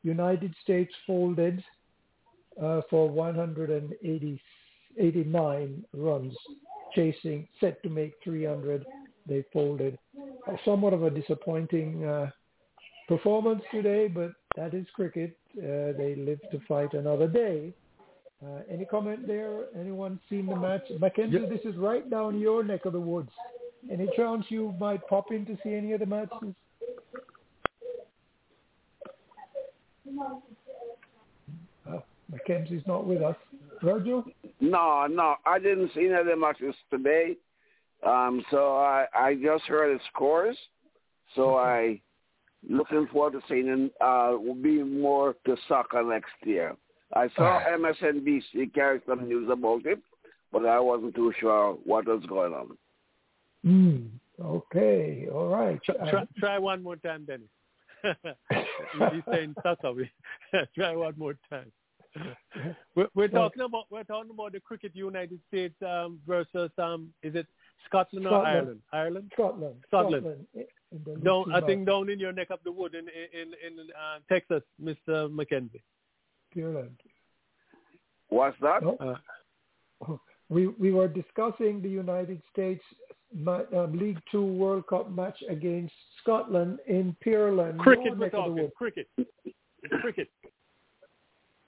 United 0.03 0.53
States 0.61 0.93
folded 1.07 1.63
uh, 2.61 2.81
for 2.89 3.09
189 3.09 5.85
runs, 5.93 6.33
chasing, 6.93 7.47
set 7.59 7.81
to 7.83 7.89
make 7.89 8.13
300. 8.23 8.85
They 9.27 9.43
folded. 9.51 9.97
Uh, 10.47 10.55
somewhat 10.63 10.93
of 10.93 11.01
a 11.03 11.09
disappointing 11.09 12.05
uh, 12.05 12.29
performance 13.07 13.63
today, 13.71 14.07
but 14.07 14.31
that 14.55 14.75
is 14.75 14.85
cricket. 14.93 15.35
Uh, 15.57 15.93
they 15.97 16.15
live 16.17 16.39
to 16.51 16.59
fight 16.67 16.93
another 16.93 17.27
day. 17.27 17.73
Uh, 18.45 18.59
any 18.69 18.85
comment 18.85 19.25
there? 19.27 19.65
Anyone 19.79 20.19
seen 20.29 20.45
the 20.45 20.55
match? 20.55 20.83
Mackenzie, 20.99 21.39
this 21.49 21.65
is 21.65 21.75
right 21.77 22.07
down 22.09 22.39
your 22.39 22.63
neck 22.63 22.85
of 22.85 22.93
the 22.93 22.99
woods. 22.99 23.31
Any 23.91 24.07
chance 24.15 24.45
you 24.49 24.73
might 24.79 25.05
pop 25.07 25.31
in 25.31 25.45
to 25.45 25.57
see 25.63 25.73
any 25.73 25.93
of 25.93 25.99
the 25.99 26.05
matches? 26.05 26.53
Oh, 31.87 32.03
Mackenzie's 32.31 32.83
not 32.87 33.05
with 33.05 33.21
us. 33.21 33.35
Virgil? 33.83 34.23
No, 34.59 35.07
no, 35.07 35.35
I 35.45 35.59
didn't 35.59 35.91
see 35.93 36.05
any 36.05 36.13
of 36.13 36.25
the 36.25 36.35
matches 36.35 36.75
today. 36.89 37.35
Um, 38.05 38.43
so 38.51 38.77
I, 38.77 39.05
I 39.13 39.35
just 39.35 39.63
heard 39.65 39.97
the 39.97 40.03
scores. 40.13 40.57
So 41.35 41.55
I 41.55 42.01
looking 42.67 43.07
forward 43.11 43.33
to 43.33 43.41
seeing 43.47 43.89
uh 44.01 44.31
will 44.33 44.55
be 44.55 44.81
more 44.83 45.35
to 45.45 45.55
soccer 45.67 46.03
next 46.03 46.33
year. 46.43 46.75
I 47.13 47.29
saw 47.35 47.61
MSNBC 47.69 48.73
carry 48.73 49.01
some 49.07 49.27
news 49.27 49.49
about 49.51 49.85
it, 49.85 49.99
but 50.51 50.65
I 50.65 50.79
wasn't 50.79 51.15
too 51.15 51.33
sure 51.39 51.77
what 51.83 52.07
was 52.07 52.23
going 52.27 52.53
on. 52.53 52.77
Mm, 53.65 54.09
okay, 54.41 55.27
all 55.31 55.47
right. 55.47 55.81
Try, 55.83 55.95
Uh, 55.95 56.09
try, 56.09 56.23
try 56.39 56.59
one 56.59 56.83
more 56.83 56.95
time, 56.95 57.25
Dennis. 57.25 57.47
He's 59.13 59.23
saying 59.31 59.55
soccer. 59.63 59.93
We- 59.93 60.11
try 60.75 60.95
one 60.95 61.13
more 61.17 61.35
time. 61.49 61.71
We're, 62.95 63.07
we're 63.13 63.27
Well- 63.29 63.49
talking 63.49 63.61
about 63.63 63.85
we're 63.89 64.03
talking 64.03 64.31
about 64.31 64.53
the 64.53 64.59
cricket 64.61 64.95
United 64.95 65.39
States 65.49 65.75
um, 65.85 66.19
versus 66.25 66.71
um 66.77 67.09
is 67.23 67.35
it 67.35 67.47
Scotland, 67.87 68.25
or 68.27 68.45
Ireland? 68.45 68.79
Ireland. 68.93 69.31
Scotland. 69.33 69.75
Scotland. 69.87 70.25
in- 70.53 70.65
in 70.91 71.01
the 71.05 71.19
Down, 71.19 71.51
I 71.51 71.59
match. 71.59 71.65
think 71.67 71.85
down 71.87 72.09
in 72.09 72.19
your 72.19 72.31
neck 72.31 72.51
of 72.51 72.59
the 72.63 72.71
wood 72.71 72.95
in 72.95 73.05
in 73.09 73.47
in 73.65 73.87
uh, 73.91 74.19
Texas, 74.31 74.63
Mr. 74.81 75.29
McKenzie. 75.29 75.81
Pearland. 76.55 76.95
What's 78.29 78.57
that? 78.61 78.81
Oh. 78.83 80.19
We 80.49 80.67
we 80.67 80.91
were 80.91 81.07
discussing 81.07 81.81
the 81.81 81.89
United 81.89 82.41
States 82.53 82.83
um, 83.47 83.97
League 83.97 84.19
Two 84.31 84.45
World 84.45 84.85
Cup 84.87 85.11
match 85.11 85.37
against 85.49 85.93
Scotland 86.25 86.79
in 86.87 87.15
Pearland. 87.23 87.77
Cricket, 87.77 88.17
we're 88.17 88.25
neck 88.25 88.33
of 88.33 88.55
the 88.55 88.61
talking 88.61 88.71
cricket. 88.75 89.07
It's 89.17 90.01
cricket. 90.01 90.29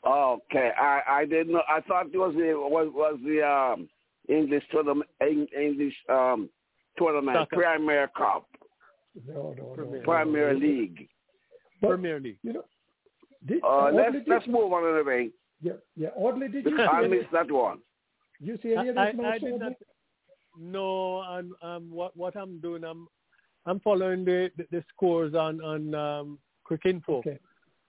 Okay, 0.06 0.72
I 0.80 1.02
I 1.08 1.26
didn't 1.26 1.54
know. 1.54 1.62
I 1.70 1.82
thought 1.82 2.08
it 2.14 2.18
was 2.18 2.34
the 2.36 2.54
was 2.56 2.90
was 2.94 3.20
the 3.24 3.42
um 3.48 3.88
English 4.28 4.64
tournament 4.72 5.10
Eng- 5.22 5.48
English 5.60 5.94
um 6.10 6.50
tournament 6.98 7.38
Soccer. 7.38 7.56
Premier 7.56 8.10
Cup. 8.18 8.48
No, 9.28 9.54
no, 9.58 9.64
Premier. 9.76 9.98
no. 10.00 10.04
Premier 10.04 10.54
League. 10.56 11.08
But, 11.82 11.88
Premier 11.90 12.20
League. 12.20 12.38
You 12.44 12.54
know, 12.54 12.66
did, 13.46 13.64
Uh, 13.64 13.68
Audley, 13.68 13.98
let's 14.02 14.14
did, 14.14 14.28
let's 14.28 14.48
move 14.48 14.74
on 14.74 14.96
anyway. 14.96 15.30
yeah, 15.62 15.74
yeah. 15.96 16.10
Audley, 16.16 16.48
did 16.48 16.66
you 16.66 16.82
I 16.82 17.08
missed 17.08 17.32
that 17.32 17.52
one. 17.52 17.80
you 18.40 18.58
see 18.64 18.74
any 18.76 18.90
of 18.90 18.98
I, 18.98 19.12
this 19.12 19.20
I, 19.20 19.22
match? 19.22 19.34
I 19.44 19.46
did 19.46 19.60
not. 19.60 19.74
No, 20.60 21.22
and 21.22 21.52
um, 21.62 21.92
what 21.92 22.16
what 22.18 22.36
I'm 22.36 22.60
doing, 22.60 22.84
I'm 22.84 23.08
I'm 23.68 23.80
following 23.82 24.26
the 24.26 24.50
the, 24.58 24.66
the 24.72 24.84
scores 24.94 25.34
on 25.36 25.62
on 25.62 25.94
um, 25.94 26.40
Cricinfo 26.70 27.20
Okay. 27.20 27.40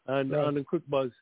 and 0.07 0.33
Right. 0.33 0.45
on 0.45 0.65
Cricbuzz. 0.65 1.13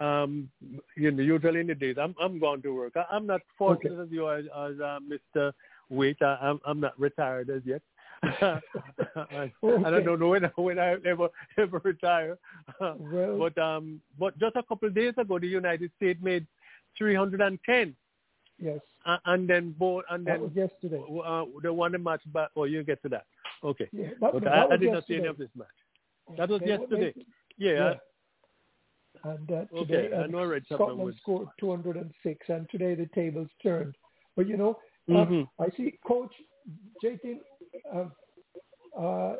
Um, 0.00 0.48
you 0.96 1.10
know, 1.10 1.22
usually 1.22 1.60
in 1.60 1.66
the 1.66 1.74
days, 1.74 1.96
I'm 2.00 2.14
I'm 2.20 2.38
going 2.38 2.62
to 2.62 2.74
work. 2.74 2.94
I, 2.96 3.04
I'm 3.10 3.26
not 3.26 3.40
fortunate 3.56 3.94
Okay. 3.94 4.02
as 4.02 4.08
you 4.10 4.26
are, 4.26 4.38
as 4.38 4.80
uh, 4.80 4.98
Mr. 5.12 5.52
Wait, 5.90 6.16
I, 6.22 6.38
I'm 6.40 6.60
I'm 6.66 6.80
not 6.80 6.98
retired 6.98 7.50
as 7.50 7.62
yet. 7.64 7.82
and, 8.40 8.60
and 9.62 9.86
I 9.86 10.00
don't 10.02 10.18
know 10.18 10.28
when 10.28 10.44
when 10.56 10.78
I 10.78 10.96
ever 11.06 11.28
ever 11.56 11.80
retire. 11.84 12.36
Well, 12.80 13.38
but 13.38 13.58
um, 13.62 14.00
but 14.18 14.38
just 14.38 14.56
a 14.56 14.62
couple 14.62 14.88
of 14.88 14.94
days 14.94 15.14
ago, 15.16 15.38
the 15.38 15.46
United 15.46 15.90
States 15.96 16.20
made 16.22 16.46
310, 16.96 17.94
yes, 18.58 18.80
uh, 19.06 19.18
and 19.26 19.48
then 19.48 19.74
both, 19.78 20.04
and 20.10 20.26
that 20.26 20.32
then 20.32 20.42
was 20.42 20.50
yesterday. 20.54 21.00
uh, 21.24 21.44
the 21.62 21.72
one 21.72 22.00
match 22.02 22.22
back. 22.32 22.50
Oh, 22.56 22.64
you 22.64 22.82
get 22.82 23.00
to 23.02 23.08
that. 23.10 23.26
Okay. 23.64 23.88
Yeah, 23.92 24.08
that, 24.20 24.32
But 24.32 24.44
that 24.44 24.52
I, 24.52 24.62
I 24.62 24.66
was 24.66 24.80
did 24.80 24.92
not 24.92 25.06
see 25.06 25.14
yesterday. 25.14 25.18
any 25.18 25.26
of 25.28 25.38
this 25.38 25.48
match. 25.56 25.66
That 26.36 26.48
was 26.48 26.60
They- 26.60 26.66
they- 26.66 26.72
yesterday. 26.72 27.14
Yeah. 27.56 27.72
yeah. 27.72 27.94
And 29.24 29.50
uh, 29.50 29.54
Okay, 29.74 29.84
today, 29.86 30.16
I 30.16 30.26
know 30.28 30.38
I 30.38 30.44
read 30.44 30.62
something 30.68 30.86
Scotland 30.86 31.02
with- 31.06 31.16
scored 31.16 31.48
206, 31.58 32.48
and 32.48 32.68
today 32.70 32.94
the 32.94 33.06
tables 33.14 33.48
turned. 33.62 33.96
But 34.36 34.46
you 34.46 34.56
know, 34.56 34.78
um, 35.08 35.14
Mhm. 35.26 35.48
I 35.58 35.70
see 35.76 35.98
Coach 36.06 36.32
JT. 37.02 37.40
Uh, 37.92 38.08
uh, 38.96 39.36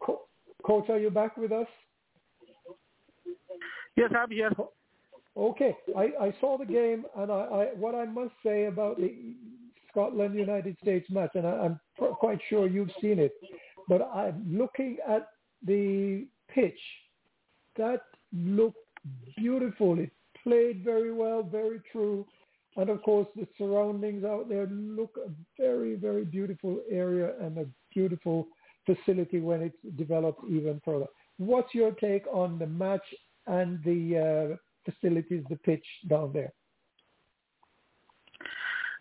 Co- 0.00 0.22
Coach, 0.62 0.88
are 0.88 0.98
you 0.98 1.10
back 1.10 1.36
with 1.36 1.52
us? 1.52 1.66
Yes, 3.96 4.10
I'm 4.16 4.30
here. 4.30 4.50
Okay, 5.36 5.76
I, 5.96 6.12
I 6.20 6.32
saw 6.40 6.56
the 6.56 6.64
game, 6.64 7.04
and 7.16 7.30
I, 7.30 7.34
I 7.34 7.64
what 7.74 7.94
I 7.94 8.04
must 8.06 8.32
say 8.42 8.66
about 8.66 8.96
the 8.98 9.34
Scotland 9.94 10.34
United 10.34 10.76
States 10.82 11.08
match, 11.08 11.30
and 11.34 11.46
I, 11.46 11.52
I'm 11.52 11.80
pr- 11.96 12.06
quite 12.06 12.40
sure 12.50 12.66
you've 12.66 12.90
seen 13.00 13.18
it, 13.20 13.32
but 13.88 14.02
I'm 14.02 14.44
looking 14.50 14.98
at 15.08 15.28
the 15.64 16.26
pitch. 16.48 16.78
That 17.76 18.02
looked 18.32 18.78
beautiful. 19.36 19.98
It 19.98 20.10
played 20.42 20.82
very 20.84 21.12
well, 21.12 21.42
very 21.42 21.80
true, 21.92 22.26
and 22.76 22.90
of 22.90 23.02
course 23.02 23.28
the 23.36 23.46
surroundings 23.56 24.24
out 24.24 24.48
there 24.48 24.66
look 24.66 25.16
a 25.24 25.30
very, 25.60 25.94
very 25.94 26.24
beautiful 26.24 26.80
area 26.90 27.34
and 27.40 27.58
a 27.58 27.66
beautiful 27.94 28.48
facility 28.84 29.40
when 29.40 29.62
it's 29.62 29.96
developed 29.96 30.42
even 30.48 30.80
further. 30.84 31.06
What's 31.38 31.72
your 31.74 31.92
take 31.92 32.26
on 32.32 32.58
the 32.58 32.66
match 32.66 33.06
and 33.46 33.82
the 33.84 34.56
uh, 34.58 34.90
facilities, 34.90 35.44
the 35.48 35.56
pitch 35.56 35.84
down 36.08 36.32
there? 36.32 36.52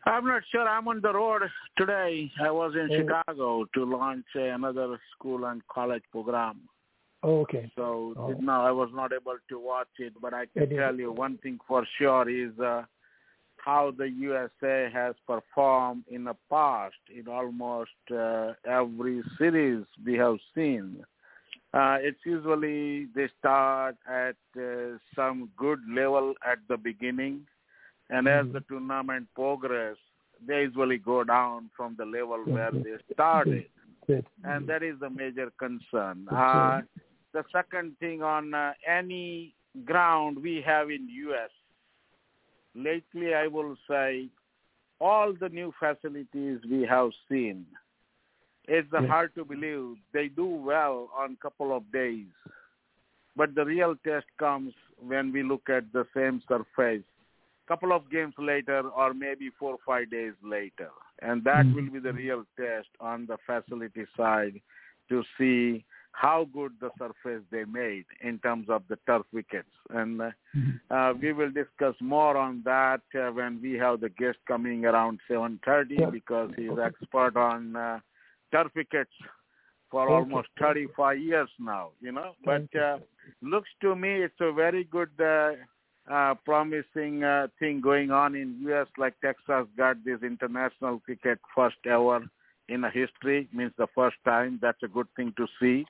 I'm 0.06 0.26
not 0.26 0.44
sure. 0.52 0.68
I'm 0.68 0.88
on 0.88 1.02
the 1.02 1.14
road 1.14 1.44
today. 1.78 2.32
I 2.42 2.52
was 2.52 2.74
in 2.76 2.90
Oh. 2.92 2.98
Chicago 2.98 3.66
to 3.74 3.86
launch 3.86 4.26
another 4.36 5.00
school 5.14 5.46
and 5.46 5.66
college 5.68 6.04
program. 6.12 6.68
Oh, 7.24 7.42
okay. 7.42 7.72
So 7.76 8.14
Oh. 8.18 8.36
no, 8.40 8.62
I 8.64 8.72
was 8.72 8.90
not 8.94 9.14
able 9.14 9.38
to 9.50 9.60
watch 9.60 9.88
it. 10.00 10.14
But 10.22 10.34
I 10.34 10.46
can 10.48 10.64
is- 10.64 10.78
tell 10.78 10.96
you 11.00 11.12
one 11.12 11.38
thing 11.38 11.60
for 11.68 11.86
sure 11.98 12.28
is 12.30 12.58
uh, 12.60 12.84
how 13.58 13.92
the 13.92 14.10
USA 14.10 14.90
has 14.92 15.16
performed 15.26 16.04
in 16.10 16.26
the 16.26 16.36
past 16.50 17.00
in 17.10 17.28
almost 17.30 17.92
uh, 18.12 18.54
every 18.66 19.24
series 19.38 19.86
we 20.06 20.16
have 20.16 20.38
seen. 20.54 21.06
Uh, 21.74 21.98
it's 22.02 22.20
usually 22.26 23.06
they 23.16 23.28
start 23.40 23.96
at 24.08 24.36
uh, 24.58 24.98
some 25.16 25.50
good 25.58 25.80
level 25.90 26.36
at 26.46 26.60
the 26.68 26.78
beginning, 26.78 27.48
and 28.10 28.28
as 28.28 28.46
the 28.54 28.62
tournament 28.62 29.28
progress, 29.36 29.98
they 30.46 30.62
usually 30.62 30.98
go 30.98 31.24
down 31.24 31.70
from 31.76 31.96
the 31.98 32.06
level 32.06 32.44
where 32.46 32.72
they 32.72 32.96
started 33.14 33.66
and 34.44 34.68
that 34.68 34.84
is 34.84 35.00
the 35.00 35.10
major 35.10 35.52
concern. 35.58 36.28
Uh, 36.30 36.82
the 37.34 37.44
second 37.52 37.98
thing 38.00 38.22
on 38.22 38.54
uh, 38.54 38.74
any 38.88 39.54
ground 39.86 40.38
we 40.42 40.62
have 40.66 40.90
in 40.90 41.08
U.S. 41.10 41.50
Lately, 42.76 43.34
I 43.34 43.48
will 43.48 43.76
say 43.90 44.28
all 45.00 45.34
the 45.40 45.50
new 45.50 45.74
facilities 45.80 46.60
we 46.70 46.86
have 46.90 47.12
seen. 47.30 47.66
It's 48.66 48.88
Yes. 48.94 49.10
hard 49.10 49.36
to 49.36 49.44
believe 49.44 49.98
they 50.14 50.28
do 50.30 50.46
well 50.46 51.10
on 51.18 51.36
couple 51.42 51.76
of 51.76 51.84
days, 51.92 52.28
but 53.36 53.56
the 53.56 53.66
real 53.66 53.96
test 54.06 54.28
comes 54.38 54.74
when 54.98 55.34
we 55.34 55.44
look 55.44 55.70
at 55.70 55.92
the 55.92 56.06
same 56.16 56.42
surface 56.48 57.04
couple 57.68 57.94
of 57.94 58.10
games 58.12 58.34
later 58.38 58.82
or 58.90 59.14
maybe 59.14 59.50
four 59.60 59.74
or 59.74 59.80
five 59.86 60.10
days 60.10 60.34
later. 60.44 60.90
And 61.22 61.44
that 61.46 61.68
Mhm. 61.68 61.74
will 61.74 61.90
be 61.90 62.00
the 62.00 62.14
real 62.14 62.46
test 62.58 62.90
on 63.00 63.26
the 63.26 63.38
facility 63.46 64.06
side 64.18 64.62
to 65.10 65.24
see 65.38 65.86
how 66.12 66.46
good 66.54 66.74
the 66.80 66.92
surface 66.98 67.44
they 67.52 67.66
made 67.66 68.06
in 68.22 68.40
terms 68.40 68.70
of 68.70 68.84
the 68.88 68.98
turf 69.08 69.26
wickets. 69.32 69.72
And 69.90 70.22
uh, 70.22 70.32
Mhm. 70.56 70.80
uh, 70.92 71.14
we 71.20 71.34
will 71.34 71.52
discuss 71.52 71.96
more 72.02 72.38
on 72.38 72.62
that 72.64 73.02
uh, 73.16 73.32
when 73.32 73.62
we 73.62 73.74
have 73.74 74.00
the 74.00 74.10
guest 74.10 74.38
coming 74.48 74.86
around 74.86 75.20
7.30 75.30 76.00
Yeah. 76.00 76.10
because 76.12 76.52
he's 76.56 76.70
Okay. 76.70 76.82
expert 76.84 77.36
on 77.36 77.76
uh, 77.76 78.00
turf 78.52 78.72
wickets 78.76 79.14
for 79.90 80.04
Okay. 80.04 80.16
almost 80.16 80.50
35 80.60 81.20
years 81.20 81.50
now, 81.60 81.92
you 82.02 82.12
know. 82.12 82.36
But 82.44 82.68
uh, 82.76 83.00
looks 83.42 83.70
to 83.82 83.96
me 83.96 84.24
it's 84.24 84.40
a 84.40 84.52
very 84.52 84.84
good 84.84 85.12
uh, 85.20 85.54
uh, 86.12 86.36
promising 86.46 87.24
uh, 87.24 87.48
thing 87.60 87.82
going 87.82 88.12
on 88.12 88.36
in 88.36 88.58
U.S. 88.64 88.88
Like 88.98 89.14
Texas 89.22 89.68
got 89.78 90.04
this 90.04 90.20
international 90.22 91.00
cricket 91.00 91.40
first 91.56 91.78
ever 91.86 92.26
in 92.70 92.84
a 92.84 92.90
history, 92.90 93.48
means 93.54 93.72
the 93.78 93.88
first 93.96 94.18
time. 94.26 94.60
That's 94.62 94.82
a 94.84 94.88
good 94.88 95.08
thing 95.16 95.34
to 95.38 95.48
see. 95.60 95.86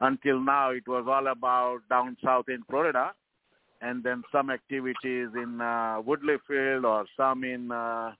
Until 0.00 0.40
now, 0.40 0.70
it 0.70 0.86
was 0.86 1.06
all 1.08 1.26
about 1.28 1.80
down 1.88 2.16
south 2.22 2.48
in 2.48 2.62
Florida, 2.68 3.12
and 3.80 4.04
then 4.04 4.22
some 4.30 4.50
activities 4.50 5.28
in 5.34 5.60
uh, 5.60 6.00
Woodley 6.04 6.36
Field 6.46 6.84
or 6.84 7.06
some 7.16 7.44
in 7.44 7.72
uh, 7.72 8.12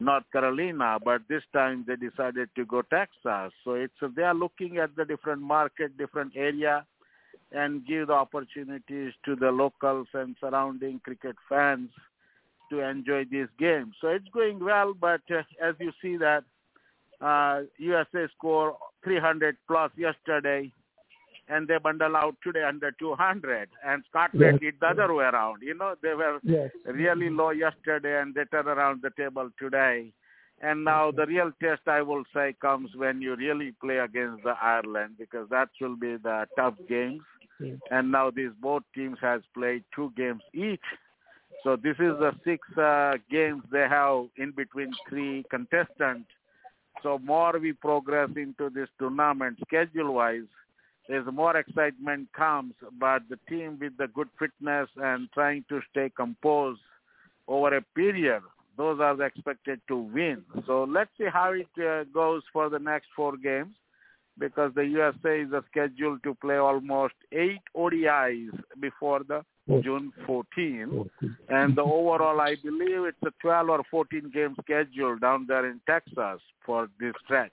North 0.00 0.24
Carolina. 0.32 0.98
But 1.04 1.22
this 1.28 1.42
time 1.52 1.84
they 1.86 1.96
decided 1.96 2.48
to 2.56 2.64
go 2.64 2.82
Texas. 2.82 3.52
So 3.64 3.74
it's 3.74 3.94
they 4.16 4.22
are 4.22 4.34
looking 4.34 4.78
at 4.78 4.96
the 4.96 5.04
different 5.04 5.42
market, 5.42 5.98
different 5.98 6.32
area 6.34 6.84
and 7.52 7.86
give 7.86 8.08
the 8.08 8.12
opportunities 8.12 9.12
to 9.24 9.34
the 9.36 9.50
locals 9.50 10.06
and 10.14 10.36
surrounding 10.40 11.00
cricket 11.00 11.36
fans 11.48 11.90
to 12.70 12.80
enjoy 12.80 13.24
these 13.24 13.48
games. 13.58 13.94
So 14.00 14.08
it's 14.08 14.28
going 14.32 14.62
well, 14.62 14.94
but 14.94 15.22
uh, 15.30 15.42
as 15.62 15.74
you 15.78 15.92
see 16.02 16.16
that 16.18 16.44
uh, 17.20 17.62
USA 17.78 18.26
score 18.36 18.76
300 19.04 19.56
plus 19.66 19.90
yesterday, 19.96 20.72
and 21.48 21.66
they 21.66 21.78
bundle 21.78 22.16
out 22.16 22.36
today 22.42 22.62
under 22.64 22.92
200, 22.92 23.68
and 23.84 24.04
Scotland 24.10 24.60
Yes. 24.60 24.60
did 24.60 24.74
the 24.80 24.86
other 24.88 25.12
way 25.14 25.24
around. 25.24 25.62
You 25.62 25.74
know, 25.74 25.94
they 26.02 26.14
were 26.14 26.40
Yes. 26.42 26.70
really 26.84 27.30
low 27.30 27.50
yesterday, 27.50 28.20
and 28.20 28.34
they 28.34 28.44
turn 28.44 28.68
around 28.68 29.02
the 29.02 29.10
table 29.16 29.50
today. 29.58 30.12
And 30.60 30.84
now 30.84 31.10
the 31.10 31.26
real 31.26 31.52
test, 31.62 31.82
I 31.86 32.02
will 32.02 32.24
say, 32.34 32.54
comes 32.60 32.90
when 32.96 33.22
you 33.22 33.36
really 33.36 33.72
play 33.80 33.98
against 33.98 34.42
the 34.42 34.54
Ireland, 34.60 35.14
because 35.18 35.48
that 35.50 35.70
will 35.80 35.96
be 35.96 36.16
the 36.16 36.46
tough 36.56 36.74
games 36.88 37.22
And 37.90 38.12
now 38.12 38.30
these 38.30 38.50
both 38.60 38.82
teams 38.94 39.18
has 39.20 39.42
played 39.54 39.84
two 39.94 40.12
games 40.16 40.42
each. 40.54 40.80
So 41.64 41.76
this 41.76 41.96
is 41.98 42.14
the 42.20 42.32
six 42.44 42.66
uh, 42.78 43.14
games 43.30 43.62
they 43.72 43.86
have 43.88 44.26
in 44.36 44.52
between 44.52 44.92
three 45.08 45.44
contestants. 45.50 46.30
So 47.02 47.18
more 47.18 47.58
we 47.58 47.72
progress 47.72 48.30
into 48.36 48.70
this 48.70 48.88
tournament 48.98 49.58
schedule-wise, 49.66 50.48
there's 51.08 51.26
more 51.32 51.56
excitement 51.56 52.28
comes, 52.32 52.74
but 53.00 53.22
the 53.30 53.38
team 53.48 53.78
with 53.80 53.96
the 53.96 54.08
good 54.08 54.28
fitness 54.38 54.88
and 54.96 55.28
trying 55.32 55.64
to 55.70 55.80
stay 55.90 56.10
composed 56.14 56.80
over 57.46 57.74
a 57.76 57.82
period, 57.94 58.42
those 58.76 59.00
are 59.00 59.20
expected 59.22 59.80
to 59.88 59.96
win. 59.96 60.44
So 60.66 60.84
let's 60.84 61.10
see 61.16 61.26
how 61.32 61.52
it 61.52 61.82
uh, 61.82 62.04
goes 62.12 62.42
for 62.52 62.68
the 62.68 62.78
next 62.78 63.08
four 63.16 63.36
games 63.36 63.74
because 64.38 64.72
the 64.74 64.84
USA 64.86 65.40
is 65.40 65.48
scheduled 65.70 66.22
to 66.22 66.34
play 66.34 66.56
almost 66.56 67.14
eight 67.32 67.60
ODIs 67.76 68.50
before 68.80 69.20
the 69.26 69.44
June 69.82 70.12
14. 70.26 71.10
And 71.48 71.76
the 71.76 71.82
overall, 71.82 72.40
I 72.40 72.56
believe 72.62 73.04
it's 73.04 73.18
a 73.24 73.32
12 73.42 73.68
or 73.68 73.82
14 73.90 74.30
game 74.32 74.54
schedule 74.62 75.18
down 75.18 75.46
there 75.46 75.66
in 75.66 75.80
Texas 75.86 76.40
for 76.64 76.88
this 76.98 77.12
stretch. 77.24 77.52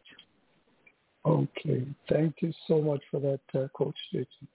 Okay. 1.26 1.86
Thank 2.10 2.36
you 2.42 2.54
so 2.68 2.82
much 2.82 3.02
for 3.10 3.20
that, 3.20 3.60
uh, 3.60 3.68
Coach 3.76 3.96
Jason. 4.12 4.48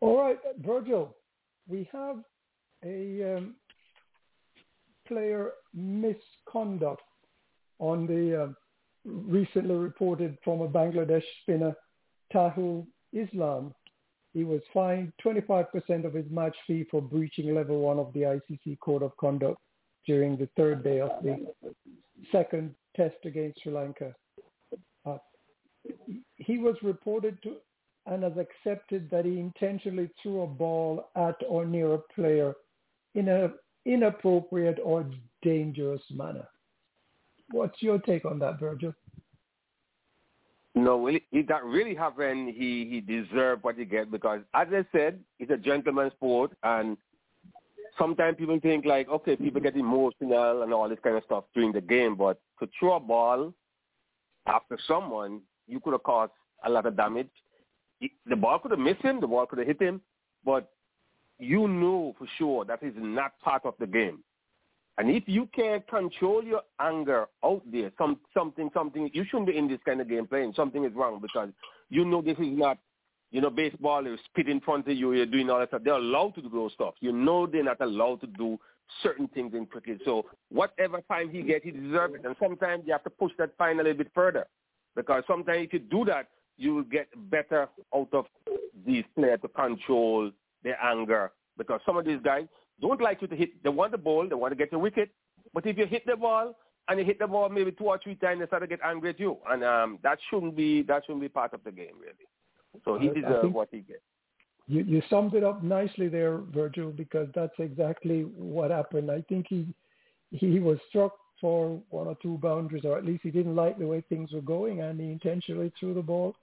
All 0.00 0.18
right, 0.18 0.38
Virgil, 0.64 1.14
we 1.68 1.88
have 1.92 2.16
a 2.84 3.36
um, 3.36 3.54
player 5.06 5.50
misconduct 5.74 7.02
on 7.78 8.06
the 8.06 8.44
um, 8.44 8.56
recently 9.04 9.74
reported 9.74 10.36
from 10.44 10.60
a 10.60 10.68
Bangladesh 10.68 11.24
spinner, 11.42 11.74
Taijul 12.32 12.86
Islam. 13.12 13.74
He 14.32 14.44
was 14.44 14.60
fined 14.72 15.12
25% 15.24 16.04
of 16.04 16.14
his 16.14 16.30
match 16.30 16.56
fee 16.66 16.86
for 16.90 17.02
breaching 17.02 17.54
level 17.54 17.80
one 17.80 17.98
of 17.98 18.12
the 18.12 18.20
ICC 18.20 18.78
Code 18.80 19.02
of 19.02 19.16
Conduct 19.16 19.58
during 20.06 20.36
the 20.36 20.48
third 20.56 20.84
day 20.84 21.00
of 21.00 21.10
the 21.22 21.46
second 22.30 22.74
test 22.96 23.16
against 23.24 23.62
Sri 23.62 23.72
Lanka. 23.72 24.14
Uh, 25.04 25.18
he 26.36 26.58
was 26.58 26.76
reported 26.82 27.42
to 27.42 27.56
and 28.06 28.22
has 28.22 28.32
accepted 28.38 29.10
that 29.10 29.24
he 29.24 29.38
intentionally 29.38 30.10
threw 30.22 30.42
a 30.42 30.46
ball 30.46 31.10
at 31.16 31.36
or 31.48 31.66
near 31.66 31.94
a 31.94 31.98
player 32.14 32.54
in 33.14 33.28
an 33.28 33.52
inappropriate 33.84 34.78
or 34.82 35.08
dangerous 35.42 36.02
manner. 36.10 36.48
What's 37.50 37.82
your 37.82 37.98
take 37.98 38.24
on 38.24 38.38
that, 38.40 38.60
Virgil? 38.60 38.94
No, 40.74 41.04
really, 41.04 41.24
it 41.32 41.48
that 41.48 41.64
really 41.64 41.94
happened. 41.94 42.54
He 42.54 42.86
he 42.88 43.00
deserved 43.00 43.64
what 43.64 43.76
he 43.76 43.84
get 43.84 44.10
because, 44.10 44.40
as 44.54 44.68
I 44.70 44.86
said, 44.92 45.18
it's 45.40 45.50
a 45.50 45.56
gentleman's 45.56 46.12
sport, 46.12 46.52
and 46.62 46.96
sometimes 47.98 48.36
people 48.38 48.58
think 48.60 48.84
like, 48.84 49.08
okay, 49.08 49.34
people 49.34 49.60
get 49.60 49.76
emotional 49.76 50.62
and 50.62 50.72
all 50.72 50.88
this 50.88 50.98
kind 51.02 51.16
of 51.16 51.24
stuff 51.24 51.44
during 51.54 51.72
the 51.72 51.80
game, 51.80 52.14
but 52.14 52.40
to 52.60 52.68
throw 52.78 52.96
a 52.96 53.00
ball 53.00 53.52
after 54.46 54.78
someone, 54.86 55.40
you 55.66 55.80
could 55.80 55.92
have 55.92 56.04
caused 56.04 56.32
a 56.64 56.70
lot 56.70 56.86
of 56.86 56.96
damage. 56.96 57.30
The 58.26 58.36
ball 58.36 58.58
could 58.58 58.70
have 58.70 58.80
missed 58.80 59.02
him, 59.02 59.20
the 59.20 59.26
ball 59.26 59.46
could 59.46 59.58
have 59.58 59.68
hit 59.68 59.82
him, 59.82 60.00
but 60.44 60.70
you 61.38 61.66
know 61.68 62.14
for 62.16 62.26
sure 62.38 62.64
that 62.64 62.82
is 62.82 62.94
not 62.96 63.38
part 63.40 63.64
of 63.64 63.74
the 63.80 63.86
game. 63.86 64.22
And 65.00 65.08
if 65.08 65.22
you 65.26 65.48
can't 65.56 65.86
control 65.88 66.44
your 66.44 66.60
anger 66.78 67.26
out 67.42 67.62
there, 67.72 67.90
some 67.96 68.20
something, 68.34 68.68
something, 68.74 69.08
you 69.14 69.24
shouldn't 69.24 69.46
be 69.46 69.56
in 69.56 69.66
this 69.66 69.80
kind 69.86 69.98
of 69.98 70.10
game 70.10 70.26
playing. 70.26 70.52
Something 70.54 70.84
is 70.84 70.92
wrong 70.92 71.22
because 71.22 71.48
you 71.88 72.04
know 72.04 72.20
this 72.20 72.36
is 72.36 72.48
not, 72.50 72.76
you 73.30 73.40
know, 73.40 73.48
baseball 73.48 74.06
is 74.06 74.20
spit 74.26 74.46
in 74.46 74.60
front 74.60 74.86
of 74.86 74.94
you, 74.94 75.14
you're 75.14 75.24
doing 75.24 75.48
all 75.48 75.58
that 75.58 75.68
stuff. 75.68 75.80
They're 75.82 75.94
allowed 75.94 76.34
to 76.34 76.42
do 76.42 76.50
those 76.50 76.74
stuff. 76.74 76.96
You 77.00 77.12
know 77.12 77.46
they're 77.46 77.64
not 77.64 77.80
allowed 77.80 78.20
to 78.20 78.26
do 78.26 78.58
certain 79.02 79.26
things 79.28 79.54
in 79.54 79.64
cricket. 79.64 80.02
So 80.04 80.26
whatever 80.50 81.00
time 81.10 81.30
he 81.30 81.40
gets, 81.40 81.64
he 81.64 81.70
deserves 81.70 82.16
it. 82.16 82.26
And 82.26 82.36
sometimes 82.38 82.82
you 82.84 82.92
have 82.92 83.04
to 83.04 83.10
push 83.10 83.32
that 83.38 83.56
fine 83.56 83.76
a 83.76 83.82
little 83.82 83.94
bit 83.94 84.12
further 84.14 84.48
because 84.96 85.22
sometimes 85.26 85.68
if 85.68 85.72
you 85.72 85.78
do 85.78 86.04
that, 86.04 86.28
you 86.58 86.74
will 86.74 86.82
get 86.82 87.08
better 87.30 87.70
out 87.96 88.08
of 88.12 88.26
these 88.86 89.04
players 89.14 89.40
to 89.40 89.48
control 89.48 90.30
their 90.62 90.78
anger 90.84 91.32
because 91.56 91.80
some 91.86 91.96
of 91.96 92.04
these 92.04 92.20
guys 92.22 92.44
don't 92.80 93.00
like 93.00 93.22
you 93.22 93.28
to 93.28 93.36
hit. 93.36 93.62
They 93.62 93.70
want 93.70 93.92
the 93.92 93.98
ball. 93.98 94.28
They 94.28 94.34
want 94.34 94.52
to 94.52 94.56
get 94.56 94.70
the 94.70 94.78
wicket. 94.78 95.10
But 95.52 95.66
if 95.66 95.76
you 95.76 95.86
hit 95.86 96.06
the 96.06 96.16
ball 96.16 96.56
and 96.88 96.98
you 96.98 97.04
hit 97.04 97.18
the 97.18 97.26
ball 97.26 97.48
maybe 97.48 97.72
two 97.72 97.86
or 97.86 97.98
three 98.02 98.14
times, 98.14 98.40
they 98.40 98.46
start 98.46 98.62
to 98.62 98.66
get 98.66 98.80
angry 98.84 99.10
at 99.10 99.20
you, 99.20 99.38
and 99.48 99.64
um, 99.64 99.98
that 100.02 100.18
shouldn't 100.28 100.56
be 100.56 100.82
that 100.82 101.04
shouldn't 101.04 101.22
be 101.22 101.28
part 101.28 101.52
of 101.52 101.62
the 101.64 101.72
game 101.72 101.94
really. 101.98 102.26
So 102.84 102.98
he 102.98 103.08
deserves 103.08 103.52
what 103.52 103.68
he 103.70 103.78
gets. 103.78 104.00
You, 104.68 104.84
you 104.84 105.02
summed 105.10 105.34
it 105.34 105.42
up 105.42 105.64
nicely 105.64 106.06
there, 106.06 106.38
Virgil, 106.38 106.90
because 106.90 107.28
that's 107.34 107.58
exactly 107.58 108.22
what 108.22 108.70
happened. 108.70 109.10
I 109.10 109.22
think 109.28 109.46
he 109.48 109.66
he 110.30 110.60
was 110.60 110.78
struck 110.88 111.12
for 111.40 111.80
one 111.90 112.06
or 112.06 112.16
two 112.22 112.38
boundaries, 112.38 112.84
or 112.84 112.96
at 112.96 113.04
least 113.04 113.22
he 113.22 113.30
didn't 113.30 113.56
like 113.56 113.78
the 113.78 113.86
way 113.86 114.04
things 114.08 114.30
were 114.32 114.40
going, 114.40 114.82
and 114.82 115.00
he 115.00 115.10
intentionally 115.10 115.72
threw 115.78 115.94
the 115.94 116.02
ball, 116.02 116.36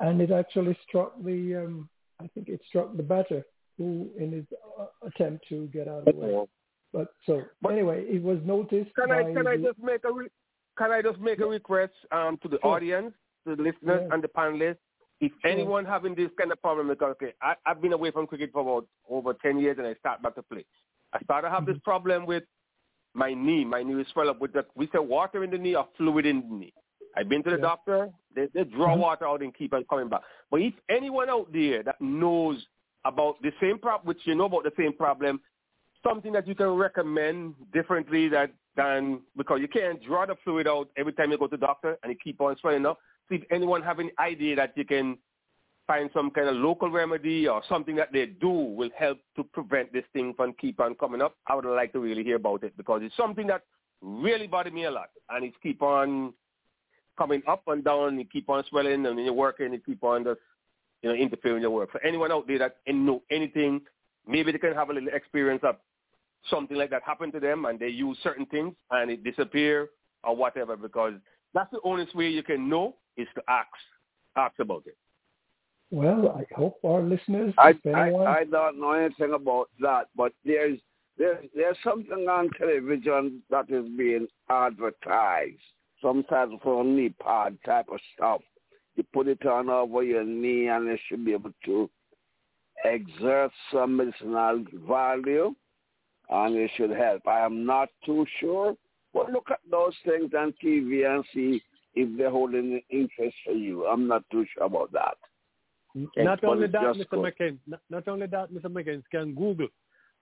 and 0.00 0.20
it 0.20 0.32
actually 0.32 0.76
struck 0.88 1.12
the 1.22 1.56
um, 1.56 1.88
I 2.20 2.28
think 2.34 2.48
it 2.48 2.60
struck 2.68 2.96
the 2.96 3.02
batter 3.02 3.44
who 3.80 4.10
in 4.18 4.30
his 4.30 4.44
uh, 4.78 4.84
attempt 5.08 5.48
to 5.48 5.66
get 5.72 5.88
out 5.88 6.06
of 6.06 6.14
the 6.14 6.20
way. 6.20 6.44
But 6.92 7.08
so 7.26 7.42
But- 7.62 7.72
anyway, 7.72 8.04
it 8.06 8.22
was 8.22 8.38
noticed. 8.44 8.90
Can 8.94 9.10
I 9.10 9.22
can 9.32 9.46
I 9.46 9.56
just 9.56 9.78
make 9.90 10.04
a 10.04 10.12
re- 10.12 10.28
can 10.76 10.90
I 10.92 11.00
just 11.02 11.18
make 11.18 11.40
a 11.40 11.46
request 11.46 11.94
um, 12.12 12.36
to 12.42 12.48
the 12.48 12.58
Sure. 12.62 12.72
audience, 12.76 13.12
to 13.46 13.56
the 13.56 13.62
listeners, 13.62 14.02
Yeah. 14.06 14.12
and 14.14 14.22
the 14.22 14.28
panelists? 14.28 14.84
If 15.20 15.32
Sure. 15.40 15.50
anyone 15.50 15.84
having 15.86 16.14
this 16.14 16.30
kind 16.38 16.52
of 16.52 16.60
problem, 16.60 16.88
because 16.88 17.12
okay, 17.12 17.32
I, 17.40 17.54
I've 17.66 17.80
been 17.80 17.94
away 17.94 18.10
from 18.10 18.26
cricket 18.26 18.50
for 18.52 18.60
about 18.66 18.86
over 19.08 19.32
ten 19.34 19.58
years, 19.58 19.78
and 19.78 19.86
I 19.86 19.94
start 19.94 20.20
back 20.22 20.34
to 20.34 20.42
play. 20.42 20.64
I 21.14 21.20
started 21.24 21.48
to 21.48 21.54
have 21.54 21.62
Mm-hmm. 21.62 21.72
this 21.72 21.80
problem 21.90 22.26
with 22.26 22.44
my 23.14 23.32
knee. 23.34 23.64
My 23.64 23.82
knee 23.82 24.00
is 24.02 24.08
swelled 24.12 24.28
up 24.28 24.40
with 24.40 24.52
the 24.52 24.66
we 24.74 24.86
say 24.92 24.98
water 24.98 25.42
in 25.44 25.50
the 25.50 25.58
knee 25.58 25.74
or 25.74 25.88
fluid 25.96 26.26
in 26.26 26.40
the 26.48 26.54
knee. 26.60 26.74
I've 27.16 27.28
been 27.28 27.42
to 27.44 27.50
the 27.50 27.56
Yeah. 27.56 27.62
doctor. 27.72 28.10
They, 28.36 28.46
they 28.54 28.64
draw 28.64 28.94
Mhm. 28.94 29.00
water 29.06 29.26
out 29.26 29.42
and 29.42 29.52
keep 29.54 29.74
on 29.74 29.84
coming 29.90 30.08
back. 30.08 30.22
But 30.50 30.60
if 30.62 30.74
anyone 30.88 31.28
out 31.30 31.48
there 31.52 31.82
that 31.82 32.00
knows 32.00 32.64
about 33.04 33.40
the 33.42 33.52
same 33.60 33.78
problem, 33.78 34.06
which 34.06 34.20
you 34.24 34.34
know 34.34 34.44
about 34.44 34.64
the 34.64 34.72
same 34.78 34.92
problem, 34.92 35.40
something 36.06 36.32
that 36.32 36.46
you 36.46 36.54
can 36.54 36.68
recommend 36.68 37.54
differently 37.72 38.28
that 38.28 38.52
than 38.76 39.20
because 39.36 39.60
you 39.60 39.68
can't 39.68 40.02
draw 40.04 40.26
the 40.26 40.36
fluid 40.44 40.68
out 40.68 40.88
every 40.96 41.12
time 41.12 41.30
you 41.30 41.38
go 41.38 41.46
to 41.46 41.56
the 41.56 41.66
doctor 41.66 41.98
and 42.02 42.12
you 42.12 42.18
keep 42.22 42.40
on 42.40 42.56
swelling 42.60 42.86
up. 42.86 42.98
So 43.28 43.34
if 43.36 43.42
anyone 43.50 43.82
have 43.82 44.00
any 44.00 44.12
idea 44.18 44.56
that 44.56 44.72
you 44.76 44.84
can 44.84 45.18
find 45.86 46.08
some 46.14 46.30
kind 46.30 46.48
of 46.48 46.56
local 46.56 46.90
remedy 46.90 47.48
or 47.48 47.62
something 47.68 47.96
that 47.96 48.12
they 48.12 48.26
do 48.26 48.48
will 48.48 48.90
help 48.96 49.18
to 49.36 49.42
prevent 49.42 49.92
this 49.92 50.04
thing 50.12 50.34
from 50.34 50.54
keep 50.60 50.80
on 50.80 50.94
coming 50.94 51.20
up, 51.20 51.36
I 51.46 51.56
would 51.56 51.64
like 51.64 51.92
to 51.92 51.98
really 51.98 52.22
hear 52.22 52.36
about 52.36 52.62
it 52.62 52.76
because 52.76 53.00
it's 53.02 53.16
something 53.16 53.46
that 53.48 53.62
really 54.00 54.46
bothered 54.46 54.72
me 54.72 54.84
a 54.84 54.90
lot 54.90 55.10
and 55.30 55.44
it's 55.44 55.56
keep 55.62 55.82
on 55.82 56.32
coming 57.18 57.42
up 57.48 57.64
and 57.66 57.84
down, 57.84 58.18
you 58.18 58.24
keep 58.24 58.48
on 58.48 58.64
swelling 58.70 59.04
and 59.04 59.16
when 59.16 59.24
you're 59.24 59.34
working, 59.34 59.72
you 59.72 59.80
keep 59.84 60.02
on 60.04 60.24
just 60.24 60.40
you 61.02 61.08
know, 61.10 61.14
interfering 61.14 61.56
in 61.56 61.62
your 61.62 61.70
work. 61.70 61.90
For 61.90 62.02
anyone 62.04 62.32
out 62.32 62.46
there 62.46 62.58
that 62.58 62.76
know 62.86 63.22
anything, 63.30 63.80
maybe 64.26 64.52
they 64.52 64.58
can 64.58 64.74
have 64.74 64.90
a 64.90 64.92
little 64.92 65.08
experience 65.10 65.62
of 65.64 65.76
something 66.48 66.76
like 66.76 66.90
that 66.90 67.02
happened 67.04 67.32
to 67.34 67.40
them 67.40 67.64
and 67.66 67.78
they 67.78 67.88
use 67.88 68.16
certain 68.22 68.46
things 68.46 68.74
and 68.90 69.10
it 69.10 69.24
disappear 69.24 69.90
or 70.24 70.36
whatever 70.36 70.76
because 70.76 71.14
that's 71.54 71.70
the 71.70 71.80
only 71.84 72.06
way 72.14 72.28
you 72.28 72.42
can 72.42 72.68
know 72.68 72.96
is 73.16 73.28
to 73.34 73.42
ask 73.48 73.68
ask 74.36 74.58
about 74.58 74.82
it. 74.86 74.96
Well, 75.90 76.28
I 76.28 76.46
hope 76.54 76.78
our 76.84 77.02
listeners, 77.02 77.52
I, 77.58 77.70
if 77.70 77.94
I 77.94 78.10
I 78.24 78.44
don't 78.44 78.80
know 78.80 78.92
anything 78.92 79.32
about 79.34 79.70
that, 79.80 80.06
but 80.16 80.32
there's 80.44 80.78
there's 81.18 81.44
there's 81.54 81.76
something 81.82 82.28
on 82.28 82.48
television 82.56 83.42
that 83.50 83.68
is 83.68 83.84
being 83.98 84.28
advertised. 84.48 85.58
Some 86.00 86.22
type 86.24 86.48
of 86.64 86.78
a 86.78 86.84
knee 86.84 87.14
pad 87.20 87.58
type 87.66 87.86
of 87.92 87.98
stuff. 88.14 88.40
You 89.00 89.06
put 89.14 89.28
it 89.28 89.46
on 89.46 89.70
over 89.70 90.02
your 90.02 90.24
knee, 90.24 90.68
and 90.68 90.86
it 90.86 91.00
should 91.08 91.24
be 91.24 91.32
able 91.32 91.54
to 91.64 91.88
exert 92.84 93.50
some 93.72 93.96
medicinal 93.96 94.62
value, 94.86 95.54
and 96.28 96.54
it 96.54 96.70
should 96.76 96.90
help. 96.90 97.26
I 97.26 97.40
am 97.40 97.64
not 97.64 97.88
too 98.04 98.26
sure, 98.40 98.76
but 99.14 99.32
look 99.32 99.46
at 99.50 99.60
those 99.70 99.94
things 100.04 100.32
on 100.36 100.52
TV 100.62 101.10
and 101.10 101.24
see 101.32 101.62
if 101.94 102.14
they're 102.18 102.28
holding 102.28 102.78
interest 102.90 103.36
for 103.42 103.54
you. 103.54 103.86
I'm 103.86 104.06
not 104.06 104.22
too 104.30 104.44
sure 104.52 104.66
about 104.66 104.92
that. 104.92 105.16
Not 106.18 106.44
only 106.44 106.66
that, 106.66 106.82
Mr. 106.82 107.08
good. 107.08 107.34
McCain. 107.40 107.58
Not, 107.66 107.80
not 107.88 108.06
only 108.06 108.26
that, 108.26 108.52
Mr. 108.52 108.66
McCain 108.66 109.02
can 109.10 109.34
Google. 109.34 109.68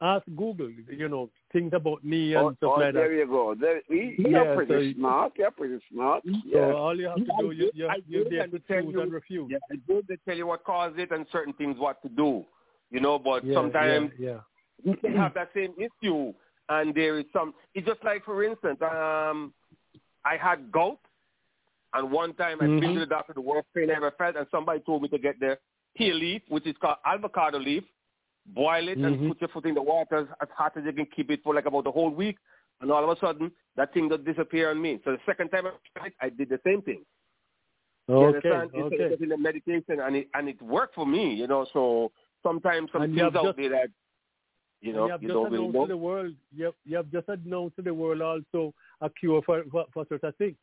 Ask 0.01 0.25
Google, 0.37 0.71
you 0.71 1.09
know, 1.09 1.29
things 1.53 1.73
about 1.75 2.05
me 2.05 2.35
and 2.35 2.45
Oh, 2.47 2.55
stuff 2.59 2.71
oh, 2.77 2.81
like 2.81 2.95
there 2.95 3.09
that. 3.11 3.17
you 3.17 3.27
go. 3.27 3.55
There, 3.59 3.81
we, 3.91 4.15
Yeah, 4.19 4.29
you're 4.29 4.55
pretty 4.55 4.93
so 4.95 4.99
smart. 4.99 5.33
You're 5.37 5.51
pretty 5.51 5.79
smart. 5.93 6.23
So 6.25 6.33
Yeah. 6.45 6.73
all 6.73 6.97
you 6.97 7.07
have 7.09 7.17
to 7.17 7.33
do, 7.41 7.51
you, 7.51 7.71
you, 7.75 7.89
I 7.89 7.97
you're 8.07 8.25
did, 8.25 8.53
to 8.53 8.59
tell 8.61 8.85
you- 8.85 9.01
and 9.01 9.13
refuse. 9.13 9.51
Yeah, 9.51 9.59
I 9.73 9.77
do. 9.89 10.03
They 10.09 10.17
tell 10.25 10.37
you 10.37 10.47
what 10.47 10.63
caused 10.65 10.99
it 11.01 11.11
and 11.11 11.27
certain 11.33 11.53
things 11.55 11.79
what 11.79 12.01
to 12.03 12.09
do. 12.09 12.45
You 12.91 13.01
know, 13.01 13.19
but 13.19 13.45
Yeah, 13.45 13.55
sometimes 13.55 14.13
yeah, 14.19 14.39
you 14.85 14.95
can 14.97 15.17
have 15.17 15.35
that 15.35 15.51
same 15.53 15.75
issue 15.77 16.33
and 16.69 16.95
there 16.95 17.19
is 17.19 17.27
some 17.33 17.53
it's 17.75 17.87
just 17.87 18.03
like 18.05 18.25
for 18.25 18.45
instance, 18.45 18.79
um 18.83 19.53
I 20.25 20.37
had 20.41 20.71
gout 20.71 20.99
and 21.95 22.11
one 22.13 22.35
time 22.35 22.59
I've 22.61 22.81
been 22.81 22.95
to 22.95 23.01
the 23.01 23.07
doctor 23.07 23.33
the 23.33 23.41
worst 23.41 23.67
pain 23.75 23.91
I 23.91 23.95
ever 23.95 24.13
felt 24.17 24.37
and 24.37 24.47
somebody 24.51 24.81
told 24.81 25.03
me 25.03 25.09
to 25.09 25.19
get 25.19 25.41
the 25.41 25.59
peel 25.97 26.15
leaf, 26.15 26.43
which 26.49 26.67
is 26.67 26.77
called 26.81 26.97
avocado 27.05 27.59
leaf, 27.59 27.83
boil 28.55 28.89
it 28.89 28.99
and 28.99 29.17
Mhm. 29.17 29.29
put 29.29 29.41
your 29.41 29.49
foot 29.49 29.67
in 29.67 29.75
the 29.75 29.83
water 29.83 30.17
as, 30.17 30.27
as 30.41 30.49
hot 30.57 30.77
as 30.77 30.85
you 30.85 30.93
can 30.93 31.07
keep 31.07 31.31
it 31.31 31.43
for 31.43 31.55
like 31.55 31.67
about 31.67 31.87
a 31.87 31.91
whole 31.91 32.11
week 32.11 32.37
and 32.81 32.91
all 32.91 33.03
of 33.05 33.11
a 33.17 33.21
sudden 33.21 33.51
that 33.77 33.93
thing 33.93 34.09
just 34.09 34.25
disappear 34.25 34.71
on 34.71 34.81
me. 34.81 35.01
So 35.05 35.13
the 35.13 35.19
second 35.27 35.51
time 35.51 35.67
I 35.67 35.73
tried 35.97 36.09
it, 36.09 36.15
I 36.21 36.29
did 36.31 36.49
the 36.49 36.61
same 36.65 36.83
thing. 36.83 37.05
You 38.09 38.15
Okay, 38.15 38.27
understand? 38.27 38.63
Instead 38.75 38.81
of 38.81 38.93
okay. 38.93 39.09
getting 39.11 39.29
the 39.29 39.37
medication 39.37 40.01
and 40.01 40.17
it 40.17 40.29
and 40.35 40.49
it 40.49 40.61
worked 40.63 40.95
for 40.95 41.07
me, 41.07 41.35
you 41.35 41.47
know, 41.47 41.67
so 41.73 42.11
sometimes 42.43 42.91
some 42.93 43.03
And 43.03 43.15
things 43.15 43.35
out 43.37 43.57
there 43.57 43.69
that 43.71 43.91
you 44.81 44.93
know 44.95 45.05
you 45.07 45.11
have 45.13 45.23
you 45.23 45.29
just 45.29 45.35
don't 45.35 45.53
really 45.53 45.57
announced 45.65 45.75
know. 45.75 45.85
to 45.85 45.89
the 45.89 45.97
world. 45.97 46.35
You 46.57 46.65
have, 46.67 46.75
you 46.85 46.97
have 46.97 47.11
just 47.11 47.29
announced 47.29 47.77
to 47.77 47.83
the 47.83 47.93
world 47.93 48.23
also 48.23 48.73
a 49.03 49.11
cure 49.11 49.43
for 49.43 49.63
for, 49.71 49.85
for 49.93 50.07
such 50.09 50.23
a 50.23 50.33
thing, 50.33 50.57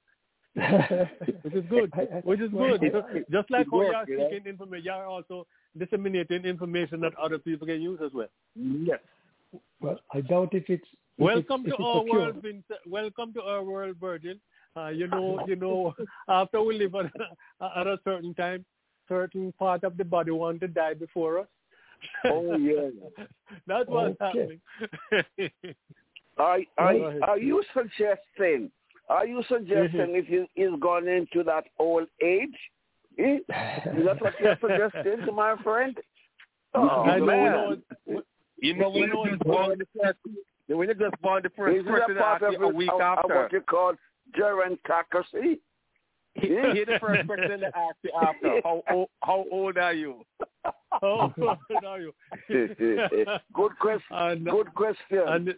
which 1.43 1.53
is 1.53 1.65
good. 1.69 1.91
I- 1.95 2.17
I- 2.17 2.21
which 2.23 2.39
is 2.39 2.49
good. 2.49 2.81
So 2.91 3.03
just 3.31 3.51
like 3.51 3.67
it 3.67 3.71
how 3.71 3.81
you 3.81 3.93
are 3.93 4.05
seeking 4.07 4.47
information, 4.47 4.85
you 4.85 4.91
are 4.91 5.05
also 5.05 5.45
disseminating 5.77 6.45
information 6.45 6.99
that 7.01 7.13
other 7.21 7.37
people 7.37 7.67
can 7.67 7.81
use 7.81 7.99
as 8.05 8.11
well. 8.13 8.27
Yes. 8.55 8.99
well, 9.81 9.99
I 10.13 10.21
doubt 10.21 10.49
if 10.53 10.69
it's 10.69 10.83
if 11.17 11.23
Welcome 11.23 11.63
it's, 11.65 11.75
to 11.77 11.81
if 11.81 11.85
our 11.85 11.97
it's 12.01 12.07
a 12.07 12.09
cure. 12.09 12.19
world, 12.21 12.35
Vincent. 12.41 12.79
Welcome 12.87 13.33
to 13.33 13.41
our 13.41 13.63
world, 13.63 13.95
Virgil. 13.99 14.35
Uh, 14.77 14.89
you 14.89 15.07
know, 15.07 15.39
you 15.47 15.55
know, 15.55 15.93
after 16.27 16.61
we 16.61 16.77
live 16.77 16.95
at, 16.95 17.05
at 17.77 17.87
a 17.87 17.97
certain 18.03 18.33
time, 18.33 18.65
certain 19.07 19.53
part 19.57 19.83
of 19.83 19.95
the 19.97 20.03
body 20.03 20.31
want 20.31 20.59
to 20.61 20.67
die 20.67 20.93
before 20.93 21.39
us. 21.39 21.47
Oh 22.25 22.55
yeah. 22.57 22.89
That's 23.67 23.87
what's 23.87 24.19
Okay. 24.21 24.59
happening. 25.09 25.53
Are, 26.37 26.59
are, 26.77 27.23
are 27.23 27.39
you 27.39 27.63
suggesting 27.73 28.69
Are 29.07 29.25
you 29.25 29.41
suggesting 29.47 30.15
if 30.15 30.25
he 30.27 30.61
is 30.61 30.71
gone 30.81 31.07
into 31.07 31.43
that 31.43 31.65
old 31.79 32.07
age? 32.21 32.57
Is 33.17 33.41
what 34.21 34.33
you're 34.39 34.57
suggesting 34.61 35.25
to 35.25 35.31
my 35.31 35.55
friend? 35.63 35.97
Oh, 36.73 37.03
I 37.03 37.19
man. 37.19 37.81
you 38.05 38.13
know, 38.13 38.21
you 38.57 38.75
know 38.75 38.89
when 38.89 39.09
you 39.09 39.29
just 39.31 39.43
born 39.43 39.79
the 39.79 39.87
first, 39.97 40.17
when 40.67 40.89
you 40.89 40.93
just 40.95 41.21
born 41.21 41.43
the 41.43 41.49
first 41.55 41.85
person 41.85 42.17
it 42.17 42.21
a 42.21 42.47
of, 42.47 42.61
a 42.61 42.67
week 42.67 42.89
of, 42.91 43.01
of 43.01 43.17
after. 43.19 43.35
what 43.35 43.53
you 43.53 43.61
call 43.61 43.93
gerontocracy? 44.37 45.59
He, 46.33 46.47
he 46.49 46.83
the 46.83 46.97
first 46.99 47.25
person 47.27 47.61
to 47.61 47.67
ask 47.67 47.95
you 48.03 48.11
after. 48.21 48.59
How 48.63 48.83
old, 48.91 49.09
how 49.23 49.45
old 49.51 49.77
are 49.77 49.93
you? 49.93 50.25
Oh, 51.01 51.33
are 51.85 51.99
you? 52.01 52.13
Good 52.49 53.79
question. 53.79 54.01
And, 54.11 54.45
Good 54.45 54.73
question. 54.73 55.21
and, 55.27 55.55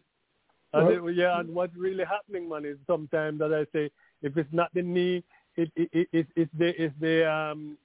and 0.74 0.92
it- 0.92 1.16
yeah, 1.16 1.40
and 1.40 1.50
what's 1.56 1.76
really 1.76 2.04
happening, 2.04 2.48
man, 2.48 2.66
is 2.66 2.78
sometimes 2.86 3.40
that 3.40 3.54
I 3.54 3.66
say, 3.76 3.90
if 4.22 4.38
it's 4.38 4.54
not 4.54 4.72
the 4.76 4.84
knee, 4.84 5.24
it 5.58 5.72
it 5.76 5.90
it, 5.92 6.08
it 6.14 6.28
it's 6.36 6.52
the 6.58 6.82
it's 6.84 6.96
the 7.00 7.30
um 7.30 7.78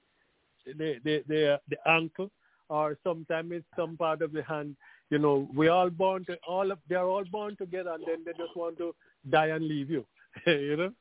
the 0.65 0.99
the 1.03 1.23
the, 1.27 1.59
the 1.69 1.77
ankle, 1.89 2.31
or 2.69 2.97
sometimes 3.03 3.51
it's 3.51 3.65
some 3.75 3.97
part 3.97 4.21
of 4.21 4.31
the 4.31 4.43
hand. 4.43 4.75
You 5.09 5.19
know, 5.19 5.47
we 5.55 5.67
all 5.67 5.89
born 5.89 6.25
to 6.25 6.37
all 6.47 6.71
of 6.71 6.79
they're 6.89 7.03
all 7.03 7.25
born 7.25 7.55
together, 7.57 7.91
and 7.93 8.03
then 8.07 8.23
they 8.25 8.31
just 8.31 8.55
want 8.55 8.77
to 8.77 8.95
die 9.29 9.47
and 9.47 9.67
leave 9.67 9.89
you. 9.89 10.05
you 10.47 10.77
know. 10.77 10.93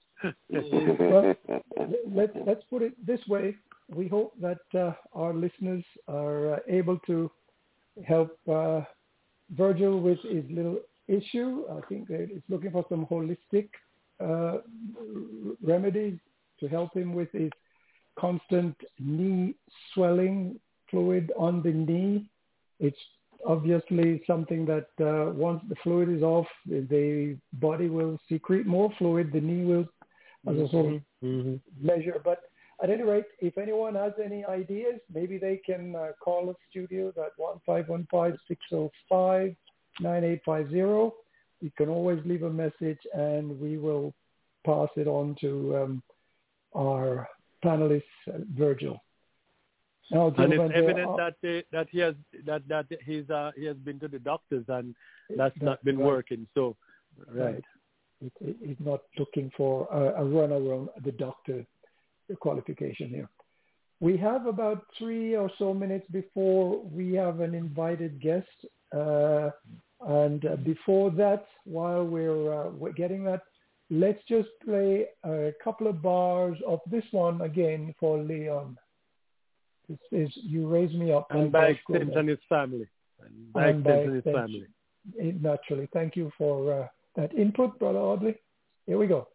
well, 0.98 1.34
let's 2.12 2.36
let's 2.46 2.62
put 2.70 2.82
it 2.82 3.06
this 3.06 3.20
way. 3.28 3.56
We 3.88 4.08
hope 4.08 4.34
that 4.40 4.60
uh, 4.78 4.92
our 5.12 5.34
listeners 5.34 5.84
are 6.08 6.54
uh, 6.54 6.58
able 6.68 6.98
to 7.06 7.30
help 8.06 8.38
uh, 8.50 8.82
Virgil 9.56 10.00
with 10.00 10.20
his 10.20 10.44
little 10.50 10.78
issue. 11.08 11.64
I 11.70 11.80
think 11.88 12.08
it's 12.08 12.48
looking 12.48 12.70
for 12.70 12.86
some 12.88 13.06
holistic 13.06 13.68
uh, 14.20 14.58
remedies 15.62 16.18
to 16.62 16.68
help 16.68 16.90
him 17.00 17.10
with 17.20 17.30
his 17.32 17.52
constant 18.18 18.76
knee 18.98 19.54
swelling 19.92 20.36
fluid 20.90 21.26
on 21.46 21.62
the 21.66 21.74
knee. 21.88 22.30
It's 22.86 23.04
obviously 23.54 24.08
something 24.26 24.62
that 24.72 24.88
uh, 25.00 25.32
once 25.48 25.60
the 25.68 25.76
fluid 25.82 26.08
is 26.16 26.22
off, 26.22 26.50
the 26.66 27.36
body 27.54 27.88
will 27.88 28.14
secrete 28.28 28.66
more 28.76 28.90
fluid. 28.98 29.26
The 29.32 29.40
knee 29.48 29.64
will, 29.70 29.86
as 30.48 30.56
a 30.56 30.68
sort 30.70 30.86
of 30.94 31.00
Mm-hmm. 31.22 31.54
measure. 31.80 32.20
But 32.24 32.40
at 32.82 32.90
any 32.90 33.04
rate, 33.04 33.30
if 33.38 33.56
anyone 33.56 33.94
has 33.94 34.12
any 34.22 34.44
ideas, 34.44 34.98
maybe 35.18 35.38
they 35.38 35.60
can 35.64 35.94
uh, 35.94 36.08
call 36.20 36.46
the 36.46 36.56
studio 36.68 37.10
at 37.10 37.32
one 37.36 37.58
five 37.64 37.88
one 37.88 38.08
five 38.10 38.34
six 38.48 38.60
zero 38.68 38.90
five 39.08 39.54
nine 40.00 40.24
eight 40.24 40.40
five 40.44 40.68
zero. 40.68 41.14
You 41.60 41.70
can 41.78 41.88
always 41.88 42.18
leave 42.24 42.42
a 42.42 42.50
message, 42.50 42.98
and 43.14 43.44
we 43.60 43.78
will 43.78 44.12
pass 44.66 44.88
it 44.96 45.06
on 45.06 45.36
to 45.42 45.76
um, 45.76 46.02
our 46.74 47.28
panelist 47.64 48.02
uh, 48.28 48.38
Virgil. 48.56 49.02
Now, 50.10 50.32
And 50.36 50.52
it's 50.52 50.72
evident 50.74 51.08
are- 51.08 51.16
that 51.16 51.34
they, 51.42 51.64
that 51.72 51.88
he 51.90 51.98
has 52.00 52.14
that 52.44 52.66
that 52.68 52.86
he's 53.06 53.28
uh, 53.30 53.52
he 53.56 53.64
has 53.64 53.76
been 53.76 53.98
to 54.00 54.08
the 54.08 54.18
doctors 54.18 54.64
and 54.68 54.94
that's 55.30 55.54
That's 55.54 55.62
not 55.62 55.84
been 55.84 55.98
right. 55.98 56.06
working. 56.06 56.46
So, 56.54 56.76
right. 57.32 57.54
Right. 57.54 57.64
It, 58.20 58.32
it, 58.40 58.56
it's 58.60 58.80
not 58.80 59.00
looking 59.18 59.50
for 59.56 59.88
a, 59.90 60.22
a 60.22 60.24
run 60.24 60.52
around 60.52 60.90
the 61.04 61.12
doctor 61.12 61.64
qualification 62.40 63.08
here. 63.08 63.28
We 64.00 64.16
have 64.18 64.46
about 64.46 64.84
three 64.98 65.36
or 65.36 65.50
so 65.58 65.72
minutes 65.72 66.06
before 66.10 66.82
we 66.84 67.14
have 67.14 67.40
an 67.40 67.54
invited 67.54 68.20
guest. 68.20 68.46
Uh, 68.94 69.50
and 70.06 70.44
uh, 70.44 70.56
before 70.56 71.10
that, 71.12 71.46
while 71.64 72.04
we're, 72.04 72.52
uh, 72.52 72.70
we're 72.70 72.92
getting 72.92 73.22
that, 73.24 73.42
let's 73.92 74.18
just 74.26 74.48
play 74.64 75.06
a 75.22 75.52
couple 75.62 75.86
of 75.86 76.00
bars 76.02 76.56
of 76.66 76.80
this 76.90 77.04
one 77.12 77.42
again 77.42 77.94
for 78.00 78.18
Leon. 78.18 78.78
This 79.88 79.98
is 80.10 80.30
You 80.36 80.66
Raise 80.66 80.92
Me 80.94 81.12
Up. 81.12 81.26
And 81.30 81.52
by 81.52 81.66
extension, 81.66 82.28
his 82.28 82.38
family. 82.48 82.88
And 83.20 83.52
by 83.52 83.66
And 83.68 83.84
by 83.84 83.90
extension, 83.90 84.14
his 84.14 84.24
extension. 84.26 84.66
family. 85.14 85.28
Eh, 85.28 85.32
Naturally. 85.40 85.88
Thank 85.92 86.16
you 86.16 86.32
for 86.38 86.82
uh, 86.82 86.88
that 87.16 87.34
input, 87.34 87.78
Brother 87.78 87.98
Audley. 87.98 88.36
Here 88.86 88.96
we 88.96 89.06
go. 89.06 89.28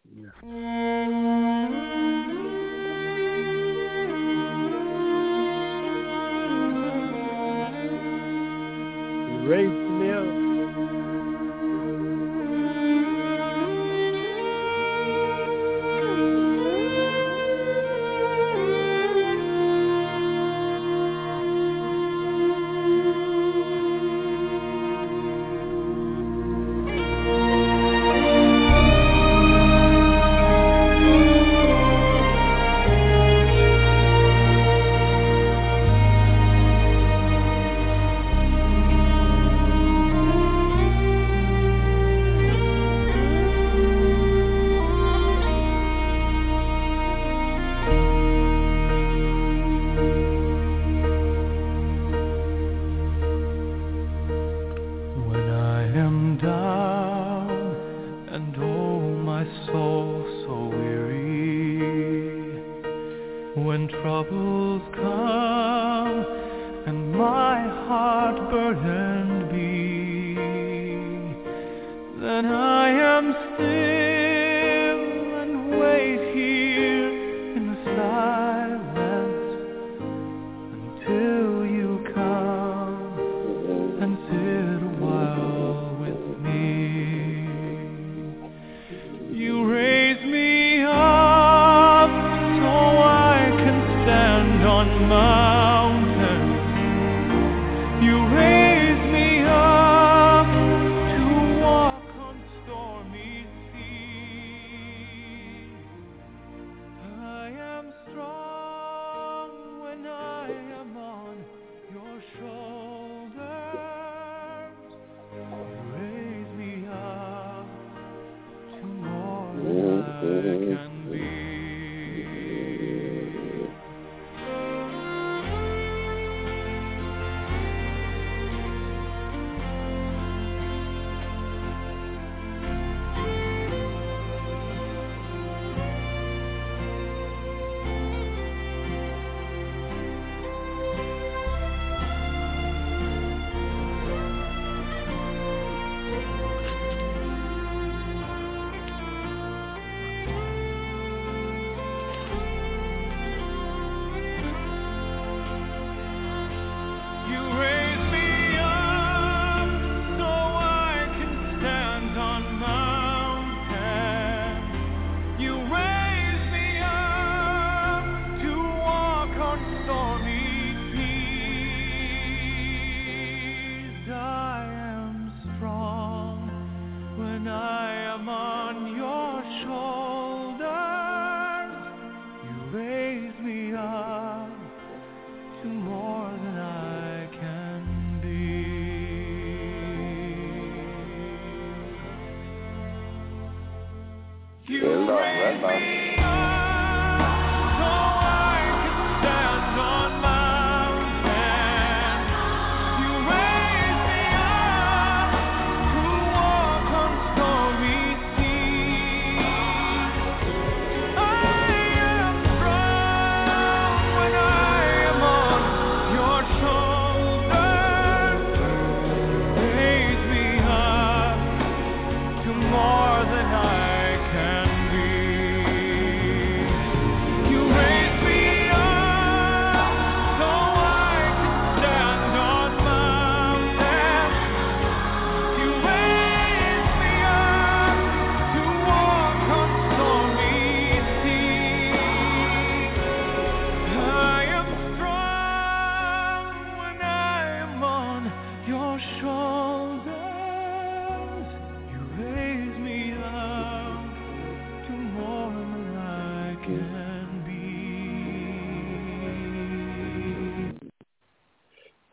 He 9.30 9.48
raised 9.48 9.87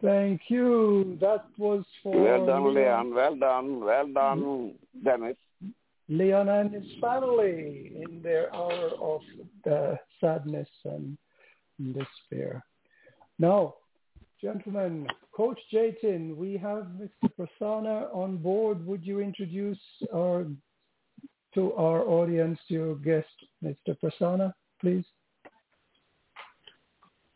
Thank 0.05 0.43
you. 0.49 1.17
That 1.23 1.47
was 1.57 1.83
for 2.03 2.21
Well 2.21 2.45
done, 2.45 2.75
Leon. 2.75 3.15
Well 3.15 3.37
done. 3.37 3.81
Well 3.81 4.07
done, 4.13 4.75
Dennis. 5.03 5.37
Leon 6.11 6.51
and 6.51 6.75
his 6.75 6.85
family 7.01 7.93
in 8.05 8.21
their 8.23 8.55
hour 8.55 8.91
of 9.01 9.23
uh, 9.71 9.97
sadness 10.21 10.69
and 10.85 11.17
despair. 11.95 12.63
Now, 13.39 13.77
gentlemen, 14.43 15.07
Coach 15.35 15.59
Jatin, 15.73 16.37
we 16.37 16.59
have 16.59 16.87
Mr. 17.01 17.31
Prasanna 17.39 18.15
on 18.15 18.37
board. 18.37 18.87
Would 18.87 19.07
you 19.07 19.21
introduce 19.21 19.81
our 20.15 20.45
to 21.55 21.73
our 21.75 22.07
audience 22.07 22.59
your 22.69 22.97
guest, 22.97 23.27
Mr. 23.65 23.97
Prasanna, 24.03 24.53
please? 24.83 25.05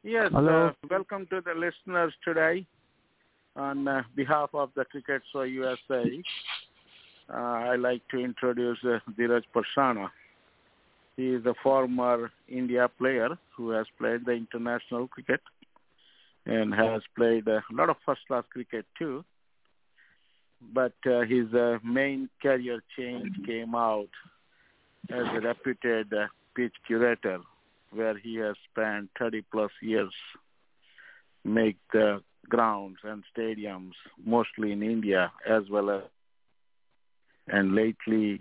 Yes, 0.04 0.30
Hello. 0.32 0.68
uh, 0.68 0.72
welcome 0.88 1.26
to 1.26 1.40
the 1.40 1.54
listeners 1.54 2.14
today 2.24 2.64
on 3.56 3.88
uh, 3.88 4.02
behalf 4.14 4.50
of 4.54 4.70
the 4.76 4.84
Cricket 4.84 5.22
for 5.32 5.44
USA. 5.44 6.22
Uh, 7.28 7.36
I'd 7.36 7.80
like 7.80 8.02
to 8.12 8.18
introduce 8.18 8.78
uh, 8.84 9.00
Dheeraj 9.18 9.42
Parsana. 9.52 10.08
He 11.16 11.30
is 11.30 11.44
a 11.46 11.54
former 11.64 12.30
India 12.46 12.88
player 12.96 13.36
who 13.56 13.70
has 13.70 13.86
played 13.98 14.24
the 14.24 14.32
international 14.32 15.08
cricket 15.08 15.40
and 16.46 16.72
has 16.72 17.02
played 17.16 17.48
a 17.48 17.60
lot 17.72 17.90
of 17.90 17.96
first-class 18.06 18.44
cricket 18.52 18.86
too. 18.96 19.24
But 20.72 20.94
uh, 21.06 21.22
his 21.22 21.52
uh, 21.52 21.78
main 21.84 22.30
career 22.40 22.84
change 22.96 23.32
came 23.44 23.74
out 23.74 24.10
as 25.10 25.26
a 25.34 25.40
reputed 25.40 26.12
uh, 26.14 26.28
pitch 26.54 26.74
curator 26.86 27.40
where 27.90 28.16
he 28.18 28.36
has 28.36 28.56
spent 28.70 29.10
30 29.18 29.42
plus 29.50 29.70
years 29.80 30.12
make 31.44 31.76
the 31.92 32.22
grounds 32.48 32.98
and 33.04 33.24
stadiums 33.36 33.92
mostly 34.24 34.72
in 34.72 34.82
India 34.82 35.32
as 35.48 35.62
well 35.70 35.90
as 35.90 36.02
and 37.46 37.74
lately 37.74 38.40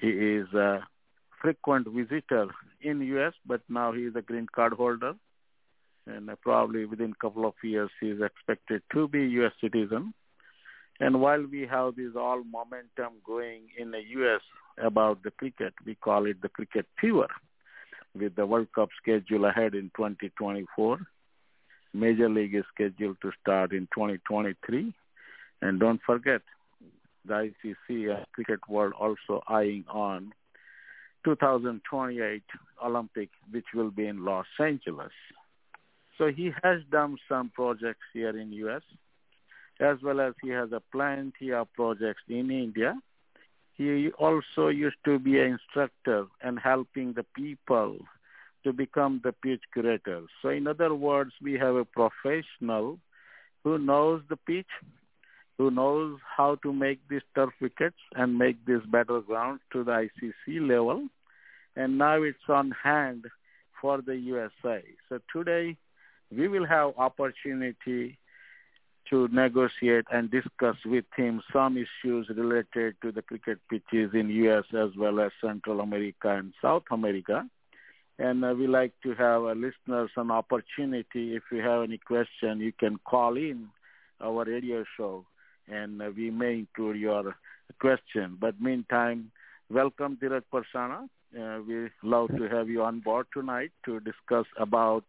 he 0.00 0.08
is 0.08 0.52
a 0.54 0.80
frequent 1.40 1.86
visitor 1.88 2.48
in 2.80 3.00
US 3.02 3.34
but 3.46 3.60
now 3.68 3.92
he 3.92 4.02
is 4.02 4.16
a 4.16 4.22
green 4.22 4.46
card 4.54 4.72
holder. 4.72 5.14
And 6.06 6.30
probably 6.40 6.86
within 6.86 7.12
couple 7.14 7.46
of 7.46 7.54
years 7.62 7.90
he 8.00 8.08
is 8.10 8.20
expected 8.22 8.82
to 8.92 9.08
be 9.08 9.26
US 9.40 9.52
citizen. 9.60 10.14
And 11.00 11.20
while 11.20 11.44
we 11.44 11.66
have 11.66 11.96
this 11.96 12.16
all 12.16 12.42
momentum 12.44 13.14
going 13.24 13.68
in 13.78 13.90
the 13.90 14.02
US 14.18 14.42
about 14.78 15.22
the 15.22 15.30
cricket 15.30 15.74
we 15.84 15.94
call 15.94 16.26
it 16.26 16.40
the 16.42 16.48
cricket 16.48 16.86
fever 17.00 17.28
with 18.18 18.34
the 18.34 18.46
World 18.46 18.68
Cup 18.74 18.90
schedule 19.00 19.44
ahead 19.44 19.74
in 19.74 19.90
2024. 19.96 20.98
Major 21.94 22.28
League 22.28 22.54
is 22.54 22.64
scheduled 22.74 23.16
to 23.22 23.32
start 23.40 23.72
in 23.72 23.88
2023. 23.94 24.92
And 25.62 25.80
don't 25.80 26.00
forget, 26.04 26.42
the 27.24 27.50
ICC 27.84 28.12
uh, 28.12 28.24
Cricket 28.32 28.60
World 28.68 28.94
also 28.98 29.42
eyeing 29.48 29.84
on 29.88 30.32
2028 31.24 32.42
Olympic, 32.84 33.30
which 33.50 33.66
will 33.74 33.90
be 33.90 34.06
in 34.06 34.24
Los 34.24 34.46
Angeles. 34.58 35.12
So 36.16 36.28
he 36.28 36.52
has 36.62 36.80
done 36.90 37.16
some 37.28 37.50
projects 37.50 38.06
here 38.12 38.36
in 38.36 38.52
U.S., 38.52 38.82
as 39.80 39.98
well 40.02 40.20
as 40.20 40.34
he 40.42 40.48
has 40.50 40.72
a 40.72 40.82
plenty 40.90 41.52
of 41.52 41.72
projects 41.74 42.22
in 42.28 42.50
India. 42.50 42.94
He 43.78 44.10
also 44.18 44.68
used 44.68 44.96
to 45.04 45.20
be 45.20 45.38
an 45.38 45.52
instructor 45.52 46.26
and 46.42 46.58
helping 46.58 47.12
the 47.12 47.24
people 47.34 47.98
to 48.64 48.72
become 48.72 49.20
the 49.22 49.32
pitch 49.32 49.62
curator. 49.72 50.22
So 50.42 50.48
in 50.48 50.66
other 50.66 50.94
words, 50.94 51.30
we 51.40 51.54
have 51.54 51.76
a 51.76 51.84
professional 51.84 52.98
who 53.62 53.78
knows 53.78 54.22
the 54.28 54.36
pitch, 54.36 54.66
who 55.58 55.70
knows 55.70 56.18
how 56.36 56.56
to 56.64 56.72
make 56.72 56.98
these 57.08 57.22
turf 57.36 57.50
wickets 57.60 57.96
and 58.16 58.36
make 58.36 58.64
these 58.66 58.82
battlegrounds 58.92 59.60
to 59.72 59.84
the 59.84 60.08
ICC 60.08 60.68
level. 60.68 61.06
And 61.76 61.98
now 61.98 62.20
it's 62.22 62.48
on 62.48 62.72
hand 62.82 63.26
for 63.80 64.02
the 64.02 64.16
USA. 64.16 64.82
So 65.08 65.20
today 65.32 65.76
we 66.32 66.48
will 66.48 66.66
have 66.66 66.94
opportunity 66.96 68.18
to 69.10 69.28
negotiate 69.28 70.04
and 70.10 70.30
discuss 70.30 70.76
with 70.84 71.04
him 71.16 71.42
some 71.52 71.76
issues 71.76 72.28
related 72.34 72.96
to 73.02 73.12
the 73.12 73.22
cricket 73.22 73.58
pitches 73.70 74.10
in 74.14 74.28
U.S. 74.28 74.64
as 74.74 74.96
well 74.96 75.20
as 75.20 75.32
Central 75.42 75.80
America 75.80 76.28
and 76.28 76.52
South 76.60 76.84
America. 76.90 77.46
And 78.18 78.44
uh, 78.44 78.54
we 78.58 78.66
like 78.66 78.92
to 79.04 79.14
have 79.14 79.42
uh, 79.42 79.52
listeners 79.52 80.10
an 80.16 80.30
opportunity. 80.30 81.36
If 81.36 81.44
you 81.52 81.60
have 81.62 81.84
any 81.84 81.98
question, 81.98 82.60
you 82.60 82.72
can 82.72 82.98
call 83.04 83.36
in 83.36 83.68
our 84.20 84.44
radio 84.44 84.84
show, 84.96 85.24
and 85.68 86.02
uh, 86.02 86.10
we 86.16 86.30
may 86.30 86.54
include 86.54 86.96
your 86.96 87.36
question. 87.80 88.36
But 88.40 88.60
meantime, 88.60 89.30
welcome, 89.70 90.18
Dheeraj 90.20 90.42
Parsana. 90.52 91.08
Uh, 91.38 91.60
we 91.66 91.90
love 92.02 92.28
to 92.36 92.48
have 92.48 92.68
you 92.68 92.82
on 92.82 93.00
board 93.00 93.26
tonight 93.32 93.70
to 93.84 94.00
discuss 94.00 94.46
about 94.58 95.04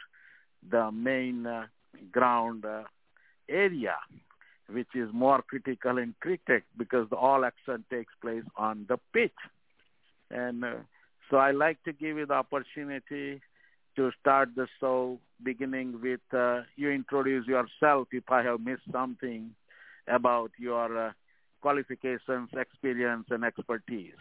the 0.70 0.92
main 0.92 1.48
uh, 1.48 1.66
ground 2.12 2.66
uh, 2.66 2.84
area, 3.50 3.96
which 4.70 4.90
is 4.96 5.10
more 5.14 5.42
critical 5.42 5.98
in 5.98 6.16
cricket 6.20 6.64
because 6.78 7.08
all 7.12 7.46
action 7.46 7.84
takes 7.90 8.14
place 8.22 8.44
on 8.56 8.86
the 8.88 8.98
pitch. 9.14 9.32
And 10.32 10.64
uh, 10.64 10.74
so 11.30 11.38
I 11.38 11.52
like 11.52 11.84
to 11.84 11.94
give 11.94 12.18
you 12.18 12.26
the 12.26 12.34
opportunity 12.34 13.42
to 13.96 14.12
start 14.20 14.50
the 14.56 14.68
show 14.80 15.20
beginning 15.44 16.00
with 16.02 16.22
uh, 16.34 16.62
you 16.76 16.90
introduce 16.92 17.48
yourself 17.48 18.08
if 18.12 18.24
I 18.30 18.44
have 18.44 18.60
missed 18.62 18.90
something 18.92 19.52
about 20.08 20.52
your 20.58 21.08
uh, 21.08 21.12
qualifications, 21.62 22.50
experience, 22.54 23.26
and 23.30 23.44
expertise. 23.44 24.14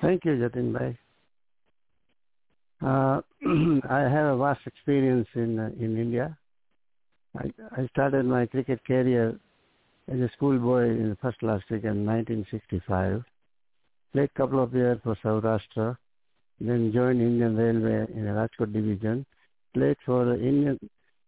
Thank 0.00 0.24
you, 0.24 0.32
Jatin 0.32 0.72
Bhai. 0.72 0.98
Uh, 2.84 3.20
I 3.90 4.00
have 4.00 4.34
a 4.34 4.36
vast 4.36 4.60
experience 4.66 5.26
in 5.34 5.58
uh, 5.58 5.70
in 5.80 5.98
India. 5.98 6.36
I, 7.36 7.50
I 7.72 7.86
started 7.88 8.24
my 8.24 8.46
cricket 8.46 8.84
career 8.86 9.38
as 10.10 10.20
a 10.20 10.30
schoolboy 10.36 10.84
in 10.84 11.16
first 11.20 11.38
class 11.40 11.60
cricket 11.66 11.90
in 11.90 12.06
1965. 12.06 13.22
Played 14.12 14.34
couple 14.34 14.62
of 14.62 14.72
years 14.74 14.98
for 15.02 15.16
Saurashtra, 15.24 15.96
then 16.60 16.92
joined 16.92 17.20
Indian 17.20 17.56
Railway 17.56 18.06
in 18.14 18.24
the 18.24 18.30
Rajkot 18.30 18.72
division. 18.72 19.26
Played 19.74 19.96
for 20.06 20.24
the 20.24 20.34
Indian 20.34 20.78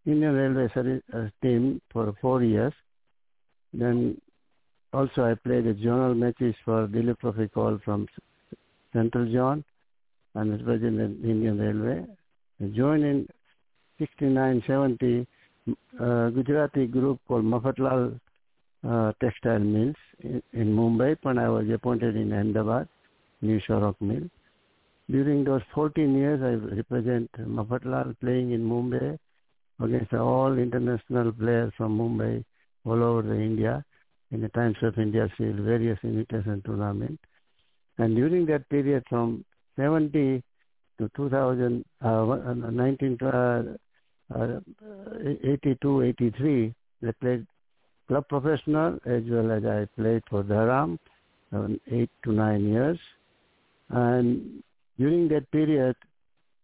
Indian 0.05 0.33
Railway 0.33 0.73
service, 0.73 1.03
uh, 1.13 1.27
team 1.41 1.81
for 1.91 2.13
four 2.21 2.43
years. 2.43 2.73
Then 3.73 4.19
also 4.93 5.23
I 5.23 5.35
played 5.35 5.65
the 5.65 5.73
zonal 5.73 6.17
matches 6.17 6.55
for 6.63 6.87
Dilip 6.87 7.51
call 7.53 7.77
from 7.83 8.07
Central 8.93 9.31
Zone 9.31 9.63
and 10.35 10.51
was 10.51 10.61
president 10.61 11.19
of 11.19 11.29
Indian 11.29 11.57
Railway. 11.57 12.05
I 12.61 12.65
joined 12.75 13.03
in 13.03 13.27
69-70 13.99 15.27
uh, 15.99 16.29
Gujarati 16.29 16.87
group 16.87 17.19
called 17.27 17.43
Mafatlal 17.43 18.19
uh, 18.87 19.11
textile 19.21 19.59
mills 19.59 19.95
in, 20.21 20.41
in 20.53 20.75
Mumbai 20.75 21.17
when 21.21 21.37
I 21.37 21.49
was 21.49 21.65
appointed 21.69 22.15
in 22.15 22.33
Ahmedabad, 22.33 22.87
New 23.41 23.59
Shorrock 23.67 23.95
Mill. 23.99 24.23
During 25.09 25.43
those 25.43 25.61
14 25.75 26.15
years, 26.15 26.41
I 26.41 26.75
represent 26.75 27.29
Mafatlal 27.39 28.17
playing 28.19 28.51
in 28.53 28.67
Mumbai 28.67 29.17
against 29.79 30.13
all 30.13 30.57
international 30.57 31.31
players 31.33 31.73
from 31.77 31.97
Mumbai 31.97 32.43
all 32.85 33.03
over 33.03 33.21
the 33.21 33.35
India 33.35 33.83
in 34.31 34.41
the 34.41 34.49
Times 34.49 34.77
of 34.81 34.97
India 34.97 35.27
Shield, 35.37 35.57
various 35.57 35.99
invitation 36.03 36.61
tournaments. 36.65 37.21
And 37.97 38.15
during 38.15 38.45
that 38.47 38.67
period 38.69 39.03
from 39.09 39.43
70 39.81 40.43
to 40.99 41.09
2000, 41.15 41.83
uh, 42.01 42.25
19, 42.71 43.17
uh, 43.21 43.63
uh, 44.33 44.59
82, 45.43 46.03
83, 46.03 46.73
I 47.03 47.11
played 47.19 47.47
club 48.07 48.27
professional 48.29 48.99
as 49.05 49.23
well 49.27 49.51
as 49.51 49.65
I 49.65 49.87
played 49.99 50.21
for 50.29 50.43
Durham, 50.43 50.99
eight 51.91 52.11
to 52.23 52.31
nine 52.31 52.69
years. 52.69 52.99
And 53.89 54.63
during 54.99 55.27
that 55.29 55.49
period, 55.51 55.95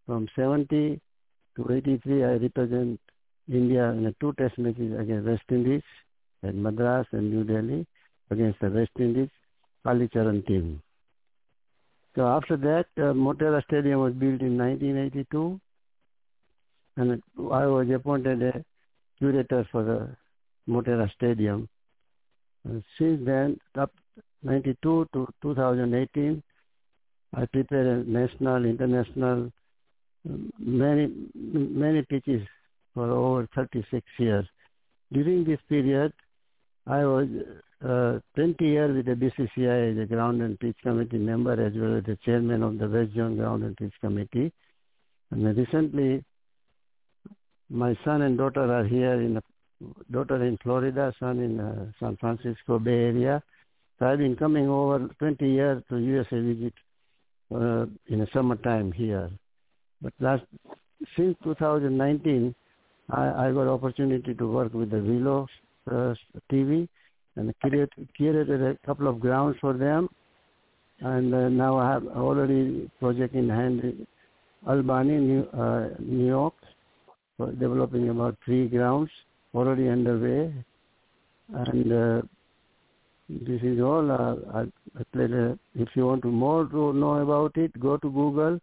from 0.06 0.27
70 0.35 1.02
to 1.56 1.72
83, 1.72 2.23
I 2.23 2.34
represent 2.34 2.99
India 3.52 3.89
in 3.89 4.14
two 4.19 4.34
test 4.34 4.57
matches 4.60 4.94
against 4.99 5.27
West 5.27 5.44
Indies 5.49 5.81
at 6.44 6.53
Madras 6.53 7.07
and 7.11 7.31
New 7.31 7.44
Delhi 7.44 7.88
against 8.30 8.60
the 8.60 8.69
West 8.69 8.91
Indies 8.99 9.30
Kalicharan 9.85 10.45
team. 10.45 10.81
So 12.18 12.26
after 12.26 12.57
that, 12.57 12.88
uh, 12.98 13.14
Motera 13.14 13.64
Stadium 13.65 13.99
was 13.99 14.14
built 14.14 14.41
in 14.41 14.57
1982 14.57 15.61
and 16.95 17.22
I 17.38 17.68
was 17.68 17.88
appointed 17.94 18.41
a 18.41 18.65
curator 19.19 19.68
for 19.72 19.84
the 19.84 20.10
Motera 20.68 21.14
Stadium. 21.14 21.69
And 22.65 22.84
since 22.98 23.23
then, 23.23 23.60
up 23.77 23.91
92 24.41 25.07
to 25.14 25.27
2018, 25.44 26.41
I 27.35 27.45
prepared 27.45 28.07
national, 28.07 28.65
international, 28.65 29.52
many, 30.57 31.14
many 31.35 32.02
pitches 32.02 32.41
for 32.95 33.11
over 33.11 33.48
36 33.53 34.03
years. 34.18 34.48
During 35.14 35.44
this 35.44 35.60
period, 35.69 36.14
I 36.88 37.06
was 37.06 37.27
uh, 37.85 38.19
20 38.35 38.65
years 38.65 38.95
with 38.95 39.05
the 39.05 39.13
BCCI 39.13 39.91
as 39.91 40.03
a 40.03 40.05
ground 40.05 40.41
and 40.41 40.59
pitch 40.59 40.77
committee 40.81 41.17
member 41.17 41.53
as 41.53 41.73
well 41.75 41.97
as 41.97 42.03
the 42.05 42.17
chairman 42.25 42.63
of 42.63 42.77
the 42.79 42.87
West 42.87 43.13
Zone 43.15 43.37
Ground 43.37 43.63
and 43.63 43.77
Pitch 43.77 43.93
Committee. 44.01 44.51
And 45.31 45.57
recently, 45.57 46.23
my 47.69 47.95
son 48.03 48.23
and 48.23 48.37
daughter 48.37 48.71
are 48.73 48.85
here 48.85 49.13
in 49.13 49.39
daughter 50.09 50.43
in 50.43 50.57
Florida, 50.63 51.13
son 51.19 51.39
in 51.39 51.59
uh, 51.59 51.91
San 51.99 52.17
Francisco 52.17 52.79
Bay 52.79 52.91
Area. 52.91 53.43
So 53.99 54.07
I've 54.07 54.19
been 54.19 54.35
coming 54.35 54.69
over 54.69 55.07
20 55.19 55.47
years 55.47 55.83
to 55.89 55.97
USA 55.97 56.39
visit 56.39 56.73
uh, 57.53 57.85
in 58.07 58.19
the 58.19 58.27
summertime 58.33 58.91
here. 58.91 59.29
But 60.01 60.13
last 60.19 60.43
since 61.15 61.35
2019, 61.43 62.55
I, 63.09 63.47
I 63.47 63.51
got 63.51 63.67
opportunity 63.67 64.33
to 64.33 64.47
work 64.51 64.73
with 64.73 64.89
the 64.91 64.99
Willow 64.99 65.47
uh, 65.91 66.15
TV 66.51 66.87
and 67.38 67.53
create, 67.59 67.89
created 68.15 68.49
a 68.61 68.77
couple 68.85 69.07
of 69.07 69.19
grounds 69.19 69.57
for 69.61 69.73
them. 69.73 70.09
And 70.99 71.34
uh, 71.34 71.49
now 71.49 71.77
I 71.77 71.91
have 71.91 72.07
already 72.07 72.89
project 72.99 73.35
in 73.35 73.47
hand 73.47 74.07
Albany, 74.68 75.18
New, 75.18 75.43
uh, 75.53 75.89
New 75.99 76.26
York, 76.26 76.55
for 77.38 77.51
developing 77.51 78.09
about 78.09 78.35
three 78.43 78.68
grounds 78.68 79.11
already 79.53 79.88
underway. 79.88 80.51
And 81.53 81.93
uh, 81.93 82.22
this 83.30 83.61
is 83.61 83.80
all. 83.80 84.11
Uh, 84.11 84.35
I, 84.53 84.61
I 84.99 85.03
played 85.14 85.31
a, 85.31 85.57
if 85.76 85.89
you 85.93 86.07
want 86.07 86.23
to 86.23 86.30
more 86.30 86.65
to 86.65 86.93
know 86.93 87.15
about 87.22 87.55
it, 87.57 87.80
go 87.80 87.97
to 87.97 88.09
Google, 88.09 88.59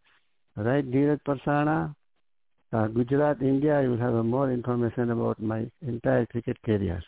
write 0.56 0.90
Dheeraj 0.90 1.20
Parsana, 1.26 1.94
uh, 2.72 2.88
Gujarat, 2.88 3.40
India. 3.40 3.80
You 3.82 3.90
will 3.90 3.98
have 3.98 4.24
more 4.24 4.50
information 4.50 5.10
about 5.10 5.40
my 5.40 5.70
entire 5.82 6.26
cricket 6.26 6.60
career. 6.62 7.02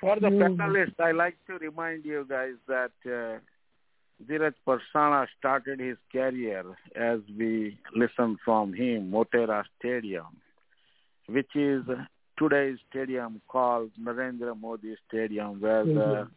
For 0.00 0.18
the 0.18 0.28
panelists, 0.28 0.98
I 0.98 1.12
like 1.12 1.36
to 1.46 1.54
remind 1.58 2.04
you 2.04 2.26
guys 2.28 2.54
that 2.68 2.92
uh, 3.04 3.38
Dheeraj 4.26 4.54
Parsana 4.66 5.26
started 5.38 5.80
his 5.80 5.96
career 6.12 6.64
as 6.94 7.20
we 7.38 7.78
listen 7.94 8.38
from 8.44 8.72
him, 8.72 9.10
Motera 9.10 9.64
Stadium, 9.78 10.36
which 11.28 11.54
is 11.54 11.82
today's 12.38 12.78
stadium 12.88 13.40
called 13.48 13.90
Narendra 14.00 14.58
Modi 14.58 14.94
Stadium, 15.08 15.60
where 15.60 15.84
the 15.84 16.28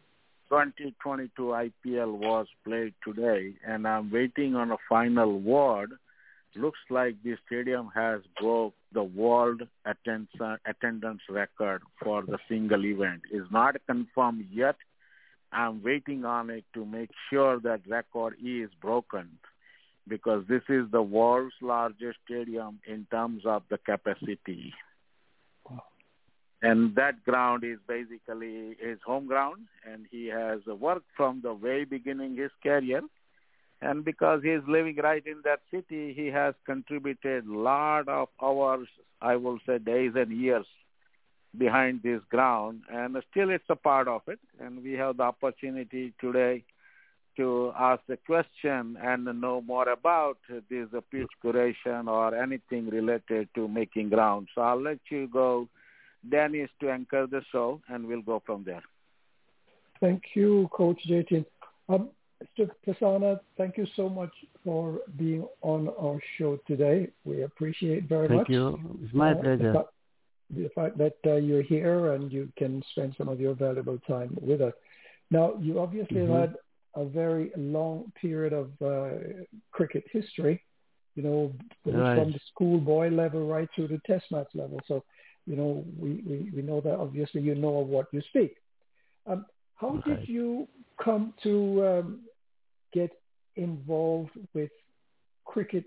2022 0.50 1.42
IPL 1.42 2.12
was 2.12 2.46
played 2.64 2.94
today. 3.06 3.54
And 3.66 3.88
I'm 3.88 4.10
waiting 4.10 4.54
on 4.54 4.70
a 4.70 4.76
final 4.88 5.40
word. 5.40 5.92
Looks 6.56 6.78
like 6.88 7.16
the 7.24 7.36
stadium 7.46 7.90
has 7.94 8.20
broke 8.40 8.74
the 8.92 9.02
world 9.02 9.62
attendance 9.84 11.20
record 11.28 11.82
for 12.02 12.22
the 12.22 12.38
single 12.48 12.84
event. 12.84 13.22
Is 13.32 13.46
not 13.50 13.76
confirmed 13.86 14.46
yet. 14.52 14.76
I'm 15.52 15.82
waiting 15.82 16.24
on 16.24 16.50
it 16.50 16.64
to 16.74 16.84
make 16.84 17.10
sure 17.30 17.60
that 17.60 17.80
record 17.88 18.34
is 18.44 18.70
broken 18.80 19.28
because 20.06 20.44
this 20.48 20.62
is 20.68 20.90
the 20.90 21.02
world's 21.02 21.54
largest 21.60 22.18
stadium 22.24 22.80
in 22.86 23.06
terms 23.10 23.42
of 23.46 23.62
the 23.70 23.78
capacity. 23.78 24.74
And 26.62 26.94
that 26.94 27.22
ground 27.24 27.62
is 27.62 27.78
basically 27.86 28.76
his 28.80 28.98
home 29.04 29.26
ground, 29.26 29.66
and 29.90 30.06
he 30.10 30.26
has 30.28 30.60
worked 30.66 31.06
from 31.16 31.40
the 31.42 31.54
very 31.54 31.84
beginning 31.84 32.36
his 32.36 32.50
career. 32.62 33.02
And 33.84 34.02
because 34.02 34.42
he 34.42 34.48
is 34.48 34.62
living 34.66 34.96
right 34.96 35.24
in 35.26 35.42
that 35.44 35.60
city, 35.70 36.14
he 36.14 36.28
has 36.28 36.54
contributed 36.64 37.46
lot 37.46 38.08
of 38.08 38.28
hours, 38.42 38.88
I 39.20 39.36
will 39.36 39.58
say 39.66 39.76
days 39.78 40.12
and 40.16 40.32
years 40.32 40.64
behind 41.56 42.02
this 42.02 42.22
ground. 42.30 42.80
And 42.90 43.14
still 43.30 43.50
it's 43.50 43.68
a 43.68 43.76
part 43.76 44.08
of 44.08 44.22
it. 44.26 44.38
And 44.58 44.82
we 44.82 44.92
have 44.94 45.18
the 45.18 45.24
opportunity 45.24 46.14
today 46.18 46.64
to 47.36 47.72
ask 47.78 48.00
the 48.08 48.16
question 48.16 48.96
and 49.02 49.24
know 49.40 49.60
more 49.60 49.88
about 49.90 50.38
this 50.48 50.88
pitch 51.10 51.28
curation 51.44 52.08
or 52.08 52.34
anything 52.34 52.88
related 52.88 53.48
to 53.54 53.68
making 53.68 54.08
ground. 54.08 54.48
So 54.54 54.62
I'll 54.62 54.80
let 54.80 55.00
you 55.10 55.28
go 55.28 55.68
Dennis 56.26 56.70
to 56.80 56.90
anchor 56.90 57.26
the 57.26 57.42
show, 57.52 57.82
and 57.88 58.06
we'll 58.06 58.22
go 58.22 58.42
from 58.46 58.64
there. 58.64 58.82
Thank 60.00 60.22
you, 60.34 60.70
Coach 60.72 61.00
JT. 61.06 61.44
Um, 61.90 62.08
Mr. 62.58 62.70
Prasanna, 62.86 63.40
thank 63.56 63.76
you 63.76 63.86
so 63.96 64.08
much 64.08 64.32
for 64.64 65.00
being 65.16 65.46
on 65.62 65.88
our 66.00 66.20
show 66.38 66.58
today. 66.66 67.08
We 67.24 67.42
appreciate 67.42 68.08
very 68.08 68.28
thank 68.28 68.38
much. 68.38 68.46
Thank 68.48 68.56
you. 68.56 68.98
It's 69.02 69.14
my 69.14 69.32
uh, 69.32 69.34
pleasure. 69.34 69.72
The 69.72 69.72
fact, 69.72 69.88
the 70.50 70.70
fact 70.74 70.98
that 70.98 71.16
uh, 71.26 71.36
you're 71.36 71.62
here 71.62 72.12
and 72.12 72.32
you 72.32 72.48
can 72.56 72.82
spend 72.92 73.14
some 73.16 73.28
of 73.28 73.40
your 73.40 73.54
valuable 73.54 73.98
time 74.06 74.36
with 74.40 74.60
us. 74.60 74.74
Now, 75.30 75.54
you 75.60 75.80
obviously 75.80 76.18
mm-hmm. 76.18 76.32
had 76.32 76.54
a 76.94 77.04
very 77.04 77.50
long 77.56 78.12
period 78.20 78.52
of 78.52 78.70
uh, 78.82 79.16
cricket 79.72 80.04
history, 80.12 80.62
you 81.14 81.22
know, 81.22 81.52
right. 81.86 82.16
from 82.16 82.32
the 82.32 82.40
schoolboy 82.52 83.08
level 83.08 83.46
right 83.46 83.68
through 83.74 83.88
the 83.88 84.00
test 84.06 84.26
match 84.30 84.48
level. 84.54 84.80
So 84.86 85.04
you 85.46 85.56
know, 85.56 85.84
we, 85.98 86.22
we, 86.26 86.50
we 86.54 86.62
know 86.62 86.80
that 86.80 86.94
obviously 86.94 87.42
you 87.42 87.54
know 87.54 87.78
of 87.78 87.88
what 87.88 88.06
you 88.12 88.22
speak. 88.28 88.56
Um, 89.26 89.46
how 89.76 89.98
okay. 89.98 90.16
did 90.16 90.28
you 90.28 90.68
come 91.02 91.34
to 91.42 91.86
um, 91.86 92.20
get 92.94 93.10
involved 93.56 94.30
with 94.54 94.70
cricket 95.44 95.84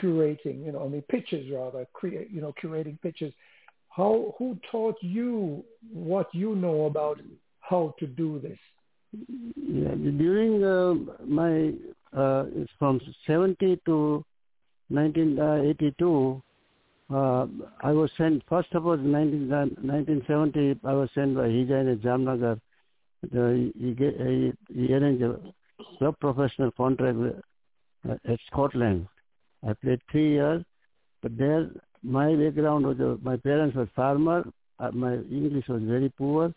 curating, 0.00 0.64
you 0.64 0.72
know, 0.72 0.84
I 0.84 0.88
mean 0.88 1.02
pitches 1.02 1.50
rather, 1.52 1.86
create, 1.92 2.30
you 2.30 2.40
know, 2.40 2.54
curating 2.62 3.00
pitches? 3.00 3.32
How, 3.88 4.34
who 4.38 4.58
taught 4.70 4.96
you 5.00 5.64
what 5.92 6.28
you 6.32 6.54
know 6.54 6.86
about 6.86 7.20
how 7.60 7.94
to 7.98 8.06
do 8.06 8.38
this? 8.38 8.58
Yeah, 9.56 9.94
during 9.94 10.62
uh, 10.64 10.94
my, 11.26 11.72
uh, 12.16 12.44
from 12.78 13.00
70 13.26 13.80
to 13.86 14.24
1982, 14.88 16.42
uh, 17.10 17.46
I 17.82 17.92
was 17.92 18.10
sent, 18.18 18.42
first 18.48 18.68
of 18.74 18.86
all, 18.86 18.92
in 18.92 19.10
19, 19.10 19.48
1970, 19.48 20.80
I 20.84 20.92
was 20.92 21.08
sent 21.14 21.34
by 21.34 21.48
Hijain 21.48 21.92
at 21.92 22.00
Jamnagar. 22.00 22.60
The, 23.32 23.72
he, 23.78 23.94
he, 23.94 24.86
he 24.86 24.94
arranged 24.94 25.24
club 25.98 26.16
professional 26.20 26.70
contract 26.72 27.18
uh, 28.08 28.14
at 28.32 28.38
Scotland. 28.50 29.06
I 29.66 29.72
played 29.74 30.00
three 30.10 30.30
years, 30.32 30.64
but 31.22 31.36
there 31.36 31.68
my 32.02 32.34
background 32.34 32.86
was, 32.86 33.00
uh, 33.00 33.16
my 33.22 33.36
parents 33.36 33.76
were 33.76 33.88
farmer, 33.96 34.44
uh, 34.78 34.90
my 34.92 35.14
English 35.14 35.66
was 35.68 35.82
very 35.82 36.08
poor. 36.10 36.54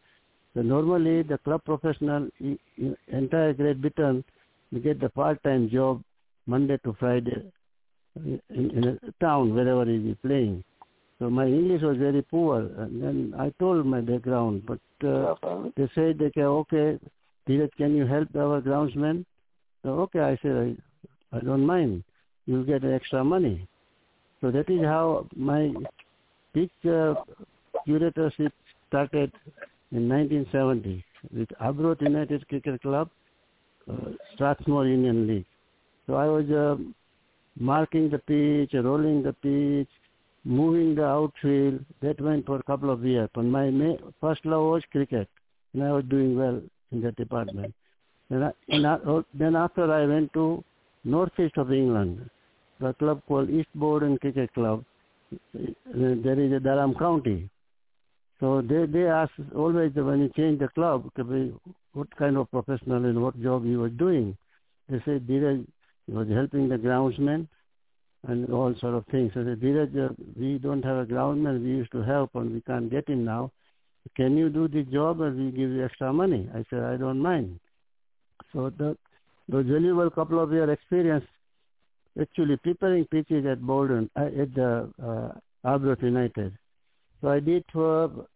So 0.53 0.61
normally 0.61 1.23
the 1.23 1.37
club 1.39 1.63
professional, 1.65 2.29
in, 2.39 2.59
in 2.77 2.95
entire 3.07 3.53
Great 3.53 3.81
Britain, 3.81 4.23
you 4.71 4.79
get 4.79 4.99
the 4.99 5.09
part-time 5.09 5.69
job 5.69 6.03
Monday 6.45 6.77
to 6.83 6.95
Friday 6.99 7.51
in, 8.15 8.39
in 8.49 8.99
a 9.03 9.23
town 9.23 9.55
wherever 9.55 9.85
he 9.85 9.95
is 9.95 10.17
playing. 10.21 10.63
So 11.19 11.29
my 11.29 11.45
English 11.45 11.81
was 11.81 11.97
very 11.97 12.21
poor. 12.21 12.59
And 12.59 13.01
then 13.01 13.33
I 13.37 13.53
told 13.59 13.85
my 13.85 14.01
background, 14.01 14.63
but 14.65 15.07
uh, 15.07 15.35
they 15.77 15.89
said, 15.95 16.19
they 16.19 16.29
can, 16.31 16.43
okay, 16.43 16.99
Dheeraj, 17.47 17.71
can 17.77 17.95
you 17.95 18.05
help 18.05 18.35
our 18.35 18.61
groundsman? 18.61 19.25
So, 19.83 19.89
okay, 20.01 20.19
I 20.19 20.37
said, 20.41 20.77
I, 21.33 21.37
I 21.37 21.39
don't 21.39 21.65
mind. 21.65 22.03
You'll 22.45 22.63
get 22.63 22.83
extra 22.83 23.23
money. 23.23 23.67
So 24.41 24.51
that 24.51 24.69
is 24.69 24.81
how 24.83 25.27
my 25.35 25.71
pitch 26.53 26.71
uh, 26.85 27.15
curatorship 27.87 28.51
started 28.87 29.31
in 29.91 30.09
1970 30.09 31.03
with 31.33 31.49
Arbroath 31.59 32.01
United 32.01 32.47
Cricket 32.47 32.81
Club, 32.81 33.09
uh, 33.89 34.11
Strathmore 34.33 34.87
Union 34.87 35.27
League. 35.27 35.45
So 36.07 36.15
I 36.15 36.25
was 36.25 36.49
uh, 36.49 36.81
marking 37.59 38.09
the 38.09 38.17
pitch, 38.19 38.73
rolling 38.73 39.23
the 39.23 39.33
pitch, 39.33 39.89
moving 40.43 40.95
the 40.95 41.05
outfield. 41.05 41.85
That 42.01 42.19
went 42.19 42.45
for 42.45 42.57
a 42.57 42.63
couple 42.63 42.89
of 42.89 43.03
years. 43.05 43.29
But 43.33 43.43
my 43.45 43.71
first 44.19 44.45
love 44.45 44.63
was 44.63 44.83
cricket, 44.91 45.27
and 45.73 45.83
I 45.83 45.91
was 45.91 46.03
doing 46.09 46.37
well 46.37 46.61
in 46.91 47.01
that 47.01 47.15
department. 47.15 47.73
Then, 48.29 48.43
I, 48.43 48.51
and 48.69 48.85
oh, 48.85 49.23
then 49.33 49.55
after 49.55 49.91
I 49.91 50.05
went 50.05 50.33
to 50.33 50.63
northeast 51.03 51.57
of 51.57 51.71
England, 51.71 52.29
a 52.81 52.93
club 52.93 53.21
called 53.27 53.49
East 53.49 53.69
Boldon 53.75 54.17
Cricket 54.17 54.53
Club. 54.53 54.83
There 55.53 56.39
is 56.39 56.53
a 56.53 56.59
Durham 56.59 56.95
County. 56.95 57.49
So 58.39 58.61
they 58.61 58.85
they 58.87 59.05
ask 59.05 59.31
always 59.55 59.91
when 59.93 60.19
you 60.19 60.29
change 60.35 60.59
the 60.59 60.67
club, 60.69 61.09
what 61.93 62.15
kind 62.17 62.37
of 62.37 62.49
professional 62.49 63.05
and 63.05 63.21
what 63.21 63.39
job 63.41 63.65
you 63.65 63.79
were 63.79 63.89
doing. 63.89 64.35
They 64.89 64.97
say 64.99 65.19
Dheeraj 65.19 65.65
he 66.07 66.13
was 66.13 66.27
helping 66.27 66.67
the 66.67 66.77
groundsman 66.77 67.47
and 68.27 68.51
all 68.51 68.73
sort 68.79 68.95
of 68.95 69.05
things. 69.07 69.31
So 69.33 69.43
they 69.43 69.51
said, 69.51 69.61
Dheeraj, 69.61 70.11
uh, 70.11 70.13
we 70.37 70.57
don't 70.57 70.83
have 70.83 70.97
a 70.97 71.05
groundsman. 71.05 71.63
We 71.63 71.69
used 71.69 71.91
to 71.93 72.01
help 72.01 72.31
and 72.35 72.53
we 72.53 72.61
can't 72.61 72.89
get 72.89 73.07
him 73.07 73.23
now. 73.23 73.51
Can 74.15 74.37
you 74.37 74.49
do 74.49 74.67
the 74.67 74.83
job 74.83 75.21
and 75.21 75.37
we 75.37 75.51
give 75.51 75.69
you 75.69 75.85
extra 75.85 76.11
money? 76.11 76.49
I 76.53 76.65
said, 76.69 76.83
I 76.83 76.97
don't 76.97 77.19
mind. 77.19 77.59
So 78.53 78.69
the 78.69 78.97
the 79.47 79.63
valuable 79.63 80.09
couple 80.09 80.39
of 80.41 80.51
year 80.51 80.69
experience 80.71 81.25
actually 82.19 82.57
preparing 82.57 83.05
pitches 83.05 83.45
at 83.45 83.61
Boldon, 83.61 84.09
uh, 84.15 84.25
at 84.25 84.53
the 84.53 84.89
uh, 85.01 85.31
Arbroath 85.67 86.01
United. 86.01 86.57
So 87.21 87.29
I 87.29 87.39
did 87.39 87.63
for 87.71 88.27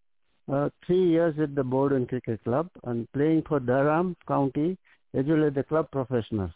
uh, 0.51 0.69
three 0.85 1.09
years 1.09 1.35
at 1.41 1.55
the 1.55 1.63
Boldon 1.63 2.05
Cricket 2.05 2.43
Club 2.43 2.69
and 2.83 3.11
playing 3.13 3.43
for 3.47 3.59
Durham 3.59 4.15
County 4.27 4.77
as 5.13 5.25
well 5.25 5.43
as 5.45 5.53
the 5.53 5.63
club 5.63 5.89
professionals. 5.91 6.51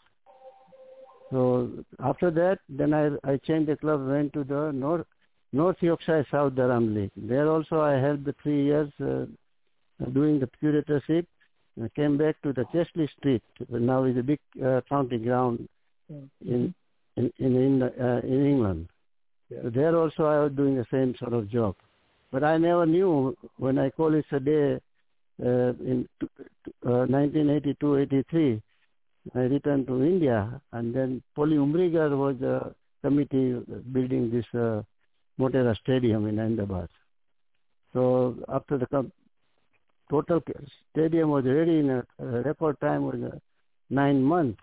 So 1.30 1.70
after 2.00 2.30
that, 2.30 2.58
then 2.68 2.92
I 2.92 3.10
I 3.24 3.36
changed 3.38 3.68
the 3.68 3.76
club, 3.76 4.06
went 4.06 4.32
to 4.34 4.44
the 4.44 4.72
North 4.72 5.06
North 5.52 5.76
Yorkshire 5.80 6.26
South 6.30 6.54
Durham 6.54 6.94
League. 6.94 7.10
There 7.16 7.48
also 7.48 7.80
I 7.80 7.94
held 7.94 8.24
the 8.24 8.34
three 8.42 8.64
years 8.64 8.90
uh, 9.00 9.26
doing 10.12 10.38
the 10.38 10.48
curatorship. 10.62 11.26
I 11.82 11.88
came 11.96 12.16
back 12.16 12.40
to 12.42 12.52
the 12.52 12.64
Chesley 12.72 13.08
Street. 13.18 13.42
Now 13.68 14.04
is 14.04 14.16
a 14.16 14.22
big 14.22 14.40
uh, 14.64 14.80
county 14.88 15.18
ground 15.18 15.68
in 16.08 16.74
in 17.16 17.32
in 17.38 17.56
in, 17.56 17.82
uh, 17.82 18.20
in 18.22 18.46
England. 18.46 18.88
Yeah. 19.48 19.62
So 19.62 19.70
there 19.70 19.96
also 19.96 20.24
I 20.24 20.40
was 20.44 20.52
doing 20.52 20.76
the 20.76 20.86
same 20.90 21.14
sort 21.18 21.32
of 21.32 21.48
job, 21.48 21.74
but 22.30 22.44
I 22.44 22.56
never 22.58 22.86
knew 22.86 23.36
when 23.56 23.78
I 23.78 23.90
call 23.90 24.14
it 24.14 24.26
a 24.30 24.40
day 24.40 24.80
uh, 25.42 25.72
in 25.92 26.08
uh, 26.84 27.06
1982-83. 27.06 28.62
I 29.34 29.38
returned 29.40 29.86
to 29.86 30.02
India, 30.02 30.60
and 30.72 30.94
then 30.94 31.22
Polly 31.34 31.56
Umrigar 31.56 32.16
was 32.16 32.36
the 32.40 32.74
committee 33.02 33.54
building 33.92 34.30
this 34.30 34.46
uh, 34.58 34.82
Motera 35.38 35.76
Stadium 35.78 36.26
in 36.26 36.38
Ahmedabad. 36.38 36.88
So 37.92 38.36
after 38.48 38.78
the 38.78 39.10
total 40.10 40.42
stadium 40.90 41.30
was 41.30 41.44
ready 41.44 41.78
in 41.78 41.90
a, 41.90 42.04
a 42.18 42.42
record 42.42 42.80
time 42.80 43.04
was 43.04 43.20
uh, 43.22 43.36
nine 43.88 44.22
months. 44.22 44.60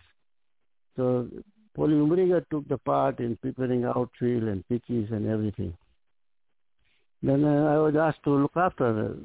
So 0.96 1.28
Polly 1.76 1.94
Umrigar 1.96 2.44
took 2.50 2.68
the 2.68 2.78
part 2.78 3.20
in 3.20 3.38
preparing 3.38 3.86
outfield 3.86 4.44
and 4.44 4.68
pitches 4.68 5.10
and 5.12 5.28
everything. 5.28 5.74
Then 7.24 7.44
uh, 7.44 7.66
I 7.66 7.78
was 7.78 7.96
asked 7.96 8.24
to 8.26 8.32
look 8.32 8.56
after. 8.56 9.16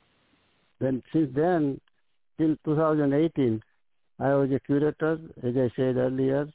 Then 0.81 1.03
since 1.13 1.31
then, 1.35 1.81
till 2.39 2.57
2018, 2.65 3.63
I 4.19 4.35
was 4.35 4.51
a 4.51 4.61
curator, 4.61 5.19
as 5.43 5.55
I 5.57 5.71
said 5.77 5.97
earlier, 5.97 6.49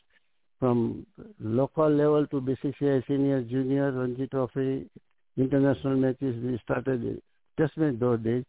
from 0.59 1.05
local 1.39 1.89
level 1.89 2.27
to 2.27 2.41
BCCI 2.41 3.05
senior, 3.07 3.41
junior, 3.41 3.91
Ranji 3.91 4.27
Trophy, 4.27 4.89
international 5.37 5.97
matches. 5.97 6.35
We 6.43 6.59
started 6.63 7.21
just 7.59 7.77
in 7.77 7.99
those 7.99 8.19
days 8.21 8.43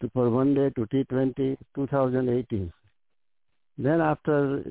to 0.00 0.10
for 0.10 0.30
one 0.30 0.54
day 0.54 0.70
to 0.70 0.86
T20, 0.86 1.56
2018. 1.74 2.72
Then 3.78 4.00
after 4.00 4.64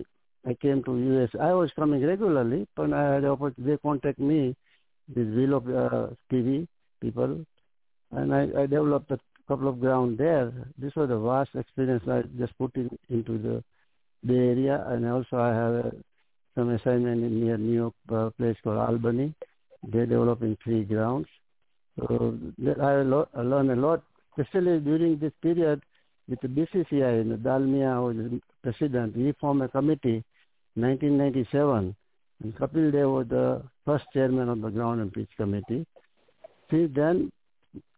I 0.46 0.54
came 0.54 0.84
to 0.84 1.24
US, 1.24 1.30
I 1.40 1.54
was 1.54 1.72
coming 1.76 2.06
regularly, 2.06 2.68
but 2.76 2.94
I 2.94 3.16
had 3.16 3.26
opportunity. 3.26 3.72
They 3.72 3.78
contact 3.78 4.20
me, 4.20 4.56
this 5.08 5.28
Willow 5.28 5.58
uh, 5.58 6.14
TV 6.34 6.68
people, 7.02 7.46
and 8.12 8.34
I, 8.34 8.44
I 8.58 8.66
developed 8.66 9.12
a 9.12 9.20
couple 9.48 9.68
of 9.68 9.80
ground 9.80 10.18
there. 10.18 10.52
This 10.78 10.96
was 10.96 11.10
a 11.10 11.18
vast 11.18 11.56
experience 11.56 12.04
I 12.10 12.24
just 12.38 12.58
put 12.58 12.76
in, 12.76 12.90
into 13.10 13.38
the 13.38 13.64
Bay 14.26 14.38
Area, 14.38 14.86
and 14.88 15.06
also 15.06 15.38
I 15.38 15.50
have 15.50 15.74
a, 15.74 15.92
some 16.58 16.70
assignment 16.70 17.24
in 17.24 17.46
near 17.46 17.58
New 17.58 17.74
York, 17.74 17.94
uh, 18.12 18.30
place 18.32 18.58
called 18.64 18.78
Albany. 18.80 19.34
They're 19.84 20.08
developing 20.08 20.58
three 20.64 20.84
grounds. 20.84 21.28
So 22.00 22.38
I, 22.82 22.96
lo- 23.04 23.30
learned 23.36 23.72
a 23.72 23.76
lot, 23.76 24.04
especially 24.38 24.80
during 24.80 25.20
this 25.20 25.34
period 25.42 25.82
with 26.28 26.42
the 26.42 26.48
BCCI. 26.48 27.22
And 27.22 27.40
Dalmia 27.44 28.02
was 28.02 28.42
president. 28.64 29.16
We 29.16 29.34
formed 29.40 29.62
a 29.62 29.68
committee 29.68 30.24
1997, 30.74 31.96
and 32.44 32.56
Kapil 32.56 32.92
Dev 32.92 33.10
was 33.10 33.28
the 33.30 33.64
first 33.86 34.06
chairman 34.14 34.50
of 34.50 34.62
the 34.62 34.70
ground 34.70 35.02
and 35.02 35.14
pitch 35.14 35.30
committee. 35.38 35.86
Since 36.72 36.92
then, 36.96 37.32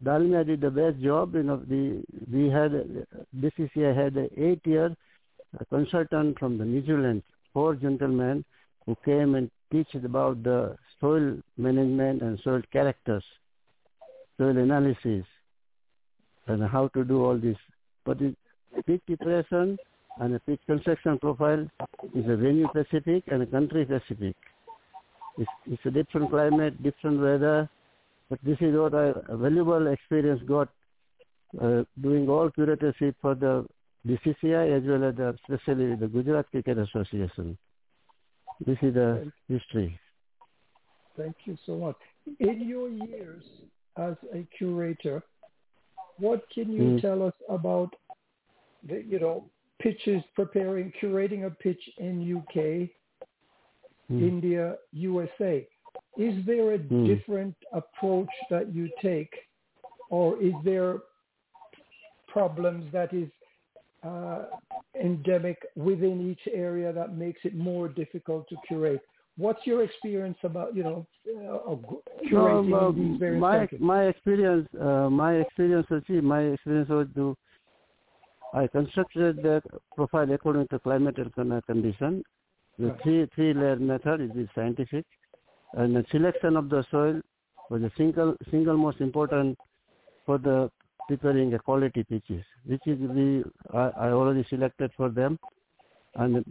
Dalmia 0.04 0.46
did 0.46 0.60
the 0.60 0.70
best 0.70 1.00
job. 1.00 1.34
You 1.34 1.42
know, 1.42 1.56
the 1.56 2.02
we 2.30 2.48
had 2.48 2.72
BCCI 3.38 3.96
had 3.96 4.16
an 4.16 4.30
eight-year 4.36 4.94
consultant 5.70 6.38
from 6.38 6.58
the 6.58 6.64
New 6.64 6.84
Zealand, 6.84 7.22
four 7.52 7.74
gentlemen 7.74 8.44
who 8.86 8.96
came 9.04 9.34
and 9.34 9.50
teach 9.72 9.94
about 9.94 10.42
the 10.42 10.76
soil 11.00 11.38
management 11.56 12.22
and 12.22 12.38
soil 12.42 12.62
characters, 12.72 13.24
soil 14.38 14.56
analysis, 14.56 15.24
and 16.46 16.62
how 16.62 16.88
to 16.88 17.04
do 17.04 17.24
all 17.24 17.38
this. 17.38 17.56
But 18.04 18.18
the 18.18 18.34
pitch 18.86 19.02
preparation 19.06 19.78
and 20.18 20.34
a 20.34 20.40
pitch 20.40 20.60
construction 20.66 21.18
profile 21.18 21.66
is 22.14 22.24
a 22.28 22.36
venue 22.36 22.68
specific 22.68 23.24
and 23.28 23.42
a 23.42 23.46
country 23.46 23.86
specific. 23.86 24.36
It's, 25.38 25.50
it's 25.66 25.82
a 25.86 25.90
different 25.90 26.30
climate, 26.30 26.82
different 26.82 27.20
weather, 27.20 27.68
but 28.28 28.38
this 28.42 28.58
is 28.60 28.74
what 28.76 28.94
I 28.94 29.12
a 29.28 29.36
valuable 29.36 29.86
experience 29.86 30.42
got 30.46 30.68
uh, 31.60 31.82
doing 32.00 32.28
all 32.28 32.50
curatorship 32.50 33.14
for 33.20 33.34
the 33.34 33.66
BCCI 34.06 34.76
as 34.76 34.82
well 34.86 35.04
as 35.04 35.16
the, 35.16 35.36
especially 35.42 35.94
the 35.94 36.08
Gujarat 36.08 36.50
Cricket 36.50 36.78
Association. 36.78 37.56
This 38.66 38.78
is 38.82 38.94
the 38.94 39.30
history. 39.48 39.98
Thank 41.16 41.36
you 41.44 41.56
so 41.66 41.76
much. 41.76 41.96
In 42.38 42.66
your 42.66 42.88
years 42.88 43.44
as 43.96 44.14
a 44.32 44.46
curator, 44.56 45.22
what 46.18 46.48
can 46.50 46.72
you 46.72 46.82
Mm. 46.82 47.00
tell 47.00 47.22
us 47.22 47.34
about 47.48 47.94
the, 48.82 49.02
you 49.02 49.18
know, 49.18 49.50
pitches, 49.78 50.22
preparing, 50.34 50.92
curating 50.92 51.46
a 51.46 51.50
pitch 51.50 51.82
in 51.98 52.22
UK, 52.22 52.90
Mm. 54.10 54.22
India, 54.28 54.78
USA? 54.92 55.66
Is 56.16 56.44
there 56.44 56.72
a 56.74 56.78
Mm. 56.78 57.06
different 57.06 57.56
approach 57.72 58.30
that 58.50 58.74
you 58.74 58.90
take, 59.00 59.48
or 60.08 60.40
is 60.42 60.54
there 60.64 61.00
problems 62.26 62.90
that 62.92 63.12
is 63.12 63.30
uh, 64.02 64.44
endemic 65.00 65.58
within 65.76 66.30
each 66.30 66.52
area 66.52 66.92
that 66.92 67.16
makes 67.16 67.40
it 67.44 67.54
more 67.54 67.88
difficult 67.88 68.48
to 68.48 68.56
curate? 68.66 69.02
What's 69.36 69.66
your 69.66 69.84
experience 69.84 70.38
about, 70.42 70.74
you 70.76 70.82
know, 70.82 71.06
uh, 71.28 71.76
curating 72.28 72.70
No, 72.70 72.92
these 72.92 73.18
various 73.18 73.40
my 73.40 73.58
countries? 73.58 73.80
my 73.80 74.04
experience, 74.04 74.68
uh, 74.80 75.08
my 75.08 75.34
experience, 75.34 75.86
see, 76.06 76.20
my 76.20 76.40
experience 76.40 76.88
was 76.88 77.06
to 77.14 77.36
I 78.52 78.66
constructed 78.66 79.42
the 79.42 79.62
profile 79.94 80.30
according 80.32 80.68
to 80.68 80.78
climate 80.80 81.18
and 81.18 81.32
con- 81.34 81.62
condition. 81.66 82.22
The 82.78 82.96
three 83.02 83.28
three 83.34 83.54
layer 83.54 83.76
method 83.76 84.20
is 84.20 84.30
the 84.34 84.48
scientific, 84.54 85.04
and 85.74 85.94
the 85.94 86.04
selection 86.10 86.56
of 86.56 86.68
the 86.68 86.84
soil 86.90 87.20
was 87.68 87.82
the 87.82 87.92
single 87.96 88.34
single 88.50 88.76
most 88.76 89.00
important 89.00 89.56
for 90.26 90.38
the 90.38 90.70
preparing 91.10 91.52
a 91.54 91.58
quality 91.58 92.04
pitches, 92.04 92.44
which 92.64 92.86
is 92.86 92.98
we 93.00 93.42
I, 93.74 93.86
I 94.04 94.08
already 94.10 94.46
selected 94.48 94.92
for 94.96 95.08
them, 95.08 95.38
and 96.14 96.36
uh, 96.36 96.42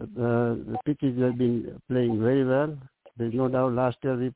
the 0.72 0.77
pitches 0.86 1.22
have 1.22 1.38
been 1.38 1.81
playing 1.88 2.22
very 2.22 2.45
well. 2.45 2.77
There's 3.18 3.34
no 3.34 3.48
doubt. 3.48 3.73
Last 3.73 3.98
year 4.03 4.18
we 4.18 4.34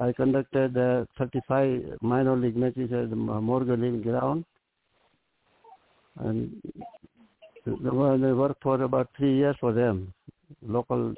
I 0.00 0.12
conducted 0.12 0.78
uh, 0.78 1.04
35 1.18 1.98
minor 2.00 2.34
league 2.34 2.56
matches 2.56 2.90
at 2.90 3.10
the 3.10 3.16
Morgan 3.16 4.00
ground. 4.00 4.46
And 6.20 6.56
the, 7.66 7.72
the, 7.82 8.18
they 8.22 8.32
worked 8.32 8.62
for 8.62 8.82
about 8.82 9.10
three 9.18 9.36
years 9.36 9.56
for 9.60 9.74
them, 9.74 10.14
local 10.66 11.14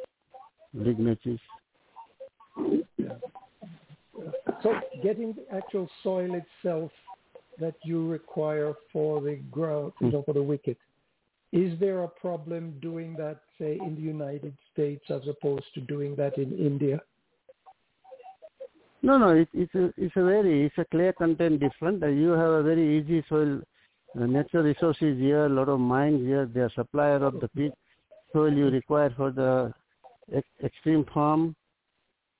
league 0.74 0.98
matches. 0.98 1.38
So 4.62 4.74
getting 5.00 5.34
the 5.34 5.56
actual 5.56 5.88
soil 6.02 6.40
itself 6.42 6.90
that 7.58 7.74
you 7.84 8.08
require 8.08 8.74
for 8.92 9.20
the 9.20 9.38
know, 10.00 10.22
for 10.24 10.32
the 10.32 10.42
wicket, 10.42 10.78
is 11.52 11.78
there 11.78 12.02
a 12.02 12.08
problem 12.08 12.78
doing 12.80 13.14
that, 13.16 13.40
say, 13.58 13.78
in 13.78 13.94
the 13.94 14.00
United 14.00 14.56
States 14.72 15.04
as 15.10 15.20
opposed 15.28 15.66
to 15.74 15.80
doing 15.82 16.16
that 16.16 16.38
in 16.38 16.56
India? 16.58 17.00
No, 19.02 19.18
no, 19.18 19.30
it, 19.30 19.48
it's 19.52 19.74
a 19.74 19.92
it's 19.96 20.16
a 20.16 20.24
very 20.24 20.66
it's 20.66 20.78
a 20.78 20.84
clay 20.84 21.12
content 21.18 21.60
different. 21.60 22.02
Uh, 22.02 22.06
you 22.06 22.30
have 22.30 22.50
a 22.50 22.62
very 22.62 22.98
easy 22.98 23.24
soil, 23.28 23.60
uh, 24.16 24.26
natural 24.26 24.62
resources 24.62 25.18
here, 25.18 25.46
a 25.46 25.48
lot 25.48 25.68
of 25.68 25.80
mines 25.80 26.20
here. 26.20 26.46
They 26.46 26.60
are 26.60 26.70
supplier 26.70 27.16
of 27.16 27.40
the 27.40 27.48
peat 27.48 27.72
soil 28.32 28.52
you 28.52 28.70
require 28.70 29.12
for 29.16 29.32
the 29.32 29.74
ex- 30.32 30.46
extreme 30.62 31.04
farm 31.12 31.56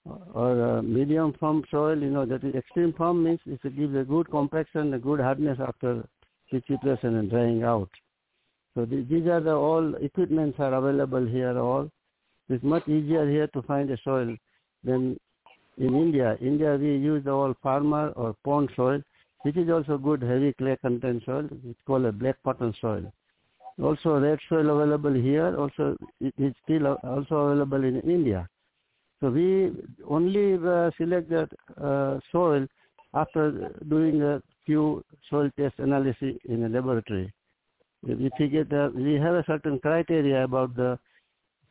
or 0.04 0.78
uh, 0.78 0.82
medium 0.82 1.32
farm 1.34 1.62
soil. 1.70 1.98
You 1.98 2.10
know 2.10 2.26
that 2.26 2.44
is 2.44 2.54
extreme 2.54 2.92
farm 2.92 3.24
means 3.24 3.40
it 3.46 3.76
gives 3.76 3.94
a 3.96 4.04
good 4.04 4.30
compaction, 4.30 4.94
a 4.94 4.98
good 4.98 5.20
hardness 5.20 5.58
after 5.60 6.04
precipitation 6.50 7.16
and 7.16 7.30
drying 7.30 7.62
out. 7.62 7.88
So 8.74 8.84
th- 8.84 9.08
these 9.08 9.26
are 9.26 9.40
the 9.40 9.54
all 9.54 9.94
equipments 9.96 10.58
are 10.58 10.74
available 10.74 11.24
here. 11.24 11.58
All 11.58 11.90
it's 12.48 12.64
much 12.64 12.86
easier 12.88 13.28
here 13.28 13.46
to 13.48 13.62
find 13.62 13.90
a 13.90 13.98
soil 14.04 14.36
than 14.84 15.16
in 15.78 15.94
India. 15.94 16.36
India 16.40 16.76
we 16.76 16.96
use 16.96 17.26
all 17.26 17.54
farmer 17.62 18.10
or 18.10 18.34
pond 18.44 18.70
soil, 18.76 19.00
which 19.42 19.56
is 19.56 19.70
also 19.70 19.98
good 19.98 20.22
heavy 20.22 20.52
clay 20.54 20.76
content 20.82 21.22
soil. 21.24 21.48
It's 21.64 21.80
called 21.86 22.04
a 22.04 22.12
black 22.12 22.36
cotton 22.44 22.74
soil. 22.80 23.12
Also 23.80 24.18
red 24.20 24.38
soil 24.48 24.68
available 24.70 25.14
here. 25.14 25.56
Also 25.56 25.96
it 26.20 26.34
is 26.38 26.52
still 26.64 26.86
also 26.88 27.36
available 27.36 27.84
in 27.84 28.00
India. 28.00 28.48
So 29.22 29.30
we 29.30 29.70
only 30.10 30.54
uh, 30.54 30.90
select 30.98 31.30
that 31.30 31.48
uh, 31.80 32.18
soil 32.32 32.66
after 33.14 33.70
doing 33.88 34.20
a 34.20 34.42
few 34.66 35.04
soil 35.30 35.48
test 35.56 35.78
analysis 35.78 36.34
in 36.48 36.64
a 36.64 36.68
laboratory. 36.68 37.32
We 38.02 38.30
figure 38.36 38.64
that 38.64 38.92
we 38.96 39.14
have 39.14 39.36
a 39.36 39.44
certain 39.46 39.78
criteria 39.78 40.42
about 40.42 40.74
the 40.74 40.98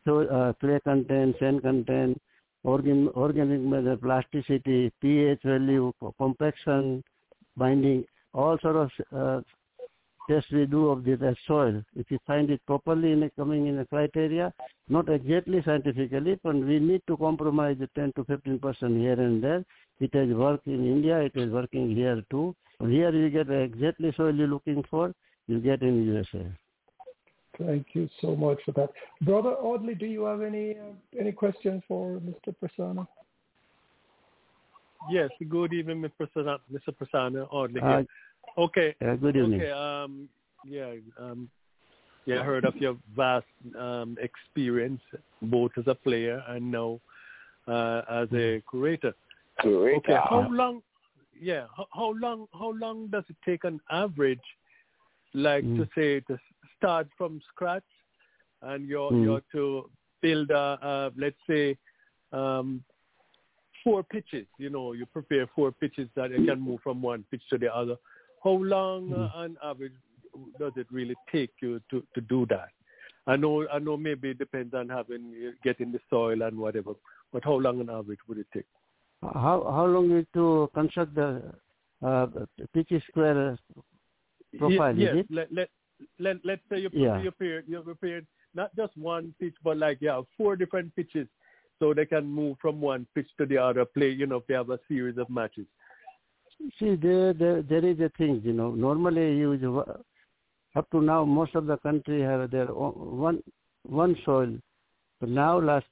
so, 0.05 0.21
uh, 0.21 0.53
clay 0.61 0.79
content, 0.85 1.35
sand 1.39 1.61
content, 1.61 2.21
organ, 2.63 3.09
organic 3.09 3.59
matter, 3.59 3.97
plasticity, 3.97 4.89
pH 5.01 5.41
value, 5.43 5.91
compaction, 6.17 7.03
binding, 7.57 8.05
all 8.33 8.57
sort 8.61 8.77
of 8.77 8.91
uh, 9.13 9.41
tests 10.29 10.51
we 10.51 10.65
do 10.65 10.89
of 10.89 11.03
the, 11.03 11.15
the 11.15 11.35
soil. 11.47 11.83
If 11.95 12.09
you 12.11 12.19
find 12.27 12.49
it 12.49 12.61
properly 12.65 13.11
in 13.11 13.23
a, 13.23 13.29
coming 13.31 13.67
in 13.67 13.79
a 13.79 13.85
criteria, 13.85 14.53
not 14.89 15.09
exactly 15.09 15.61
scientifically, 15.63 16.39
but 16.43 16.55
we 16.55 16.79
need 16.79 17.01
to 17.07 17.17
compromise 17.17 17.77
the 17.79 17.87
10 17.95 18.13
to 18.15 18.23
15 18.25 18.59
percent 18.59 18.97
here 18.97 19.13
and 19.13 19.43
there. 19.43 19.63
It 19.99 20.13
has 20.15 20.29
worked 20.29 20.67
in 20.67 20.85
India, 20.85 21.19
it 21.19 21.33
is 21.35 21.51
working 21.51 21.95
here 21.95 22.23
too. 22.31 22.55
Here 22.79 23.11
you 23.11 23.29
get 23.29 23.49
exactly 23.49 24.13
soil 24.17 24.33
you're 24.33 24.47
looking 24.47 24.83
for, 24.89 25.13
you 25.47 25.59
get 25.59 25.81
in 25.83 26.03
USA. 26.05 26.45
Thank 27.59 27.87
you 27.93 28.09
so 28.21 28.35
much 28.35 28.59
for 28.65 28.71
that. 28.71 28.89
Brother 29.21 29.51
Audley, 29.51 29.93
do 29.93 30.05
you 30.05 30.23
have 30.23 30.41
any 30.41 30.71
uh, 30.71 31.19
any 31.19 31.31
questions 31.31 31.83
for 31.87 32.19
Mr. 32.19 32.55
Prasanna? 32.61 33.07
Yes, 35.09 35.29
good 35.49 35.73
evening, 35.73 36.01
Mr. 36.01 36.11
Prasanna, 36.19 36.57
Mr. 36.71 36.95
Prasanna 36.95 37.47
Audley 37.51 37.81
Uh, 37.81 37.97
here. 37.97 38.05
Okay. 38.57 38.95
uh, 39.01 39.15
good 39.15 39.35
evening. 39.35 39.61
Okay, 39.61 39.71
um, 39.71 40.27
yeah, 40.65 40.93
um, 41.19 41.49
yeah, 42.25 42.41
I 42.41 42.43
heard 42.43 42.65
of 42.65 42.75
your 42.77 42.97
vast 43.15 43.45
um, 43.77 44.17
experience, 44.21 45.01
both 45.41 45.71
as 45.77 45.85
a 45.87 45.95
player 45.95 46.43
and 46.47 46.71
now 46.71 46.99
uh, 47.67 48.01
as 48.09 48.27
a 48.33 48.61
curator. 48.69 49.13
Curator. 49.61 49.97
Okay, 49.97 50.17
how 50.29 50.47
long? 50.51 50.81
Yeah, 51.39 51.65
how, 51.75 51.87
how 51.93 52.13
long? 52.21 52.47
How 52.53 52.71
long 52.71 53.07
does 53.07 53.23
it 53.29 53.37
take 53.45 53.65
on 53.65 53.79
average, 53.89 54.39
like 55.33 55.63
to 55.63 55.87
say, 55.95 56.19
to 56.21 56.37
start 56.77 57.07
from 57.17 57.41
scratch, 57.53 57.83
and 58.61 58.87
you're 58.87 59.11
Mm. 59.11 59.23
you're 59.23 59.43
to 59.53 59.89
build 60.21 60.51
a, 60.51 60.77
a 60.81 61.11
let's 61.17 61.35
say, 61.49 61.77
um, 62.31 62.83
four 63.83 64.03
pitches. 64.03 64.45
You 64.59 64.69
know, 64.69 64.93
you 64.93 65.05
prepare 65.07 65.47
four 65.55 65.71
pitches 65.71 66.07
that 66.15 66.29
you 66.31 66.45
can 66.45 66.59
move 66.59 66.79
from 66.83 67.01
one 67.01 67.23
pitch 67.31 67.41
to 67.49 67.57
the 67.57 67.73
other. 67.73 67.95
How 68.43 68.51
long, 68.51 69.13
uh, 69.13 69.29
on 69.35 69.57
average, 69.63 69.93
does 70.59 70.73
it 70.75 70.87
really 70.91 71.15
take 71.31 71.51
you 71.61 71.81
to 71.91 72.03
to 72.15 72.21
do 72.21 72.45
that? 72.49 72.69
I 73.27 73.35
know, 73.35 73.67
I 73.71 73.79
know. 73.79 73.97
Maybe 73.97 74.31
it 74.31 74.39
depends 74.39 74.73
on 74.73 74.89
having 74.89 75.53
getting 75.63 75.91
the 75.91 75.99
soil 76.09 76.41
and 76.41 76.57
whatever. 76.57 76.93
But 77.31 77.43
how 77.43 77.53
long 77.53 77.79
on 77.79 77.89
average 77.89 78.19
would 78.27 78.39
it 78.39 78.47
take? 78.53 78.65
How 79.21 79.63
how 79.77 79.85
long 79.85 80.11
is 80.11 80.25
to 80.33 80.69
construct 80.73 81.13
the 81.15 81.53
uh, 82.01 82.27
pitch 82.73 82.91
square 83.07 83.51
uh, 83.51 83.81
profile? 84.57 84.95
Ye- 84.95 85.03
yes, 85.03 85.15
it? 85.17 85.27
let 85.29 85.53
let 85.53 85.69
let 86.19 86.37
let's 86.43 86.61
say 86.69 86.79
you 86.79 86.89
Yeah. 86.91 87.21
prepared 87.21 87.65
you 87.67 87.81
prepared 87.81 88.25
not 88.53 88.75
just 88.75 88.97
one 88.97 89.33
pitch, 89.39 89.55
but 89.63 89.77
like 89.77 89.99
yeah, 90.01 90.21
four 90.35 90.55
different 90.55 90.95
pitches, 90.95 91.27
so 91.79 91.93
they 91.93 92.05
can 92.05 92.25
move 92.25 92.57
from 92.59 92.81
one 92.81 93.05
pitch 93.13 93.29
to 93.37 93.45
the 93.45 93.57
other. 93.57 93.85
Play, 93.85 94.09
you 94.09 94.25
know, 94.25 94.37
if 94.37 94.47
they 94.47 94.55
have 94.55 94.71
a 94.71 94.79
series 94.87 95.17
of 95.17 95.29
matches. 95.29 95.67
See, 96.79 96.95
there, 96.95 97.33
there, 97.33 97.61
there 97.61 97.85
is 97.85 97.99
a 97.99 98.09
thing, 98.17 98.41
you 98.43 98.53
know. 98.53 98.71
Normally, 98.71 99.35
you 99.37 99.83
up 100.75 100.89
to 100.91 101.01
now, 101.01 101.25
most 101.25 101.55
of 101.55 101.65
the 101.65 101.77
country 101.77 102.21
have 102.21 102.49
their 102.51 102.71
own, 102.71 102.93
one 103.19 103.43
one 103.83 104.15
soil. 104.25 104.53
But 105.19 105.29
now, 105.29 105.59
last 105.59 105.85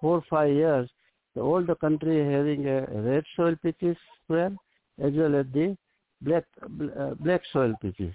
four 0.00 0.22
five 0.30 0.52
years, 0.52 0.88
the 1.34 1.42
all 1.42 1.62
the 1.62 1.74
country 1.74 2.18
having 2.18 2.66
a 2.66 2.86
red 2.86 3.24
soil 3.36 3.56
pitches 3.62 3.96
square 4.24 4.52
as 5.02 5.12
well 5.14 5.34
as 5.34 5.46
the 5.52 5.76
black 6.22 6.44
uh, 6.62 7.14
black 7.20 7.42
soil 7.52 7.74
pitches. 7.82 8.14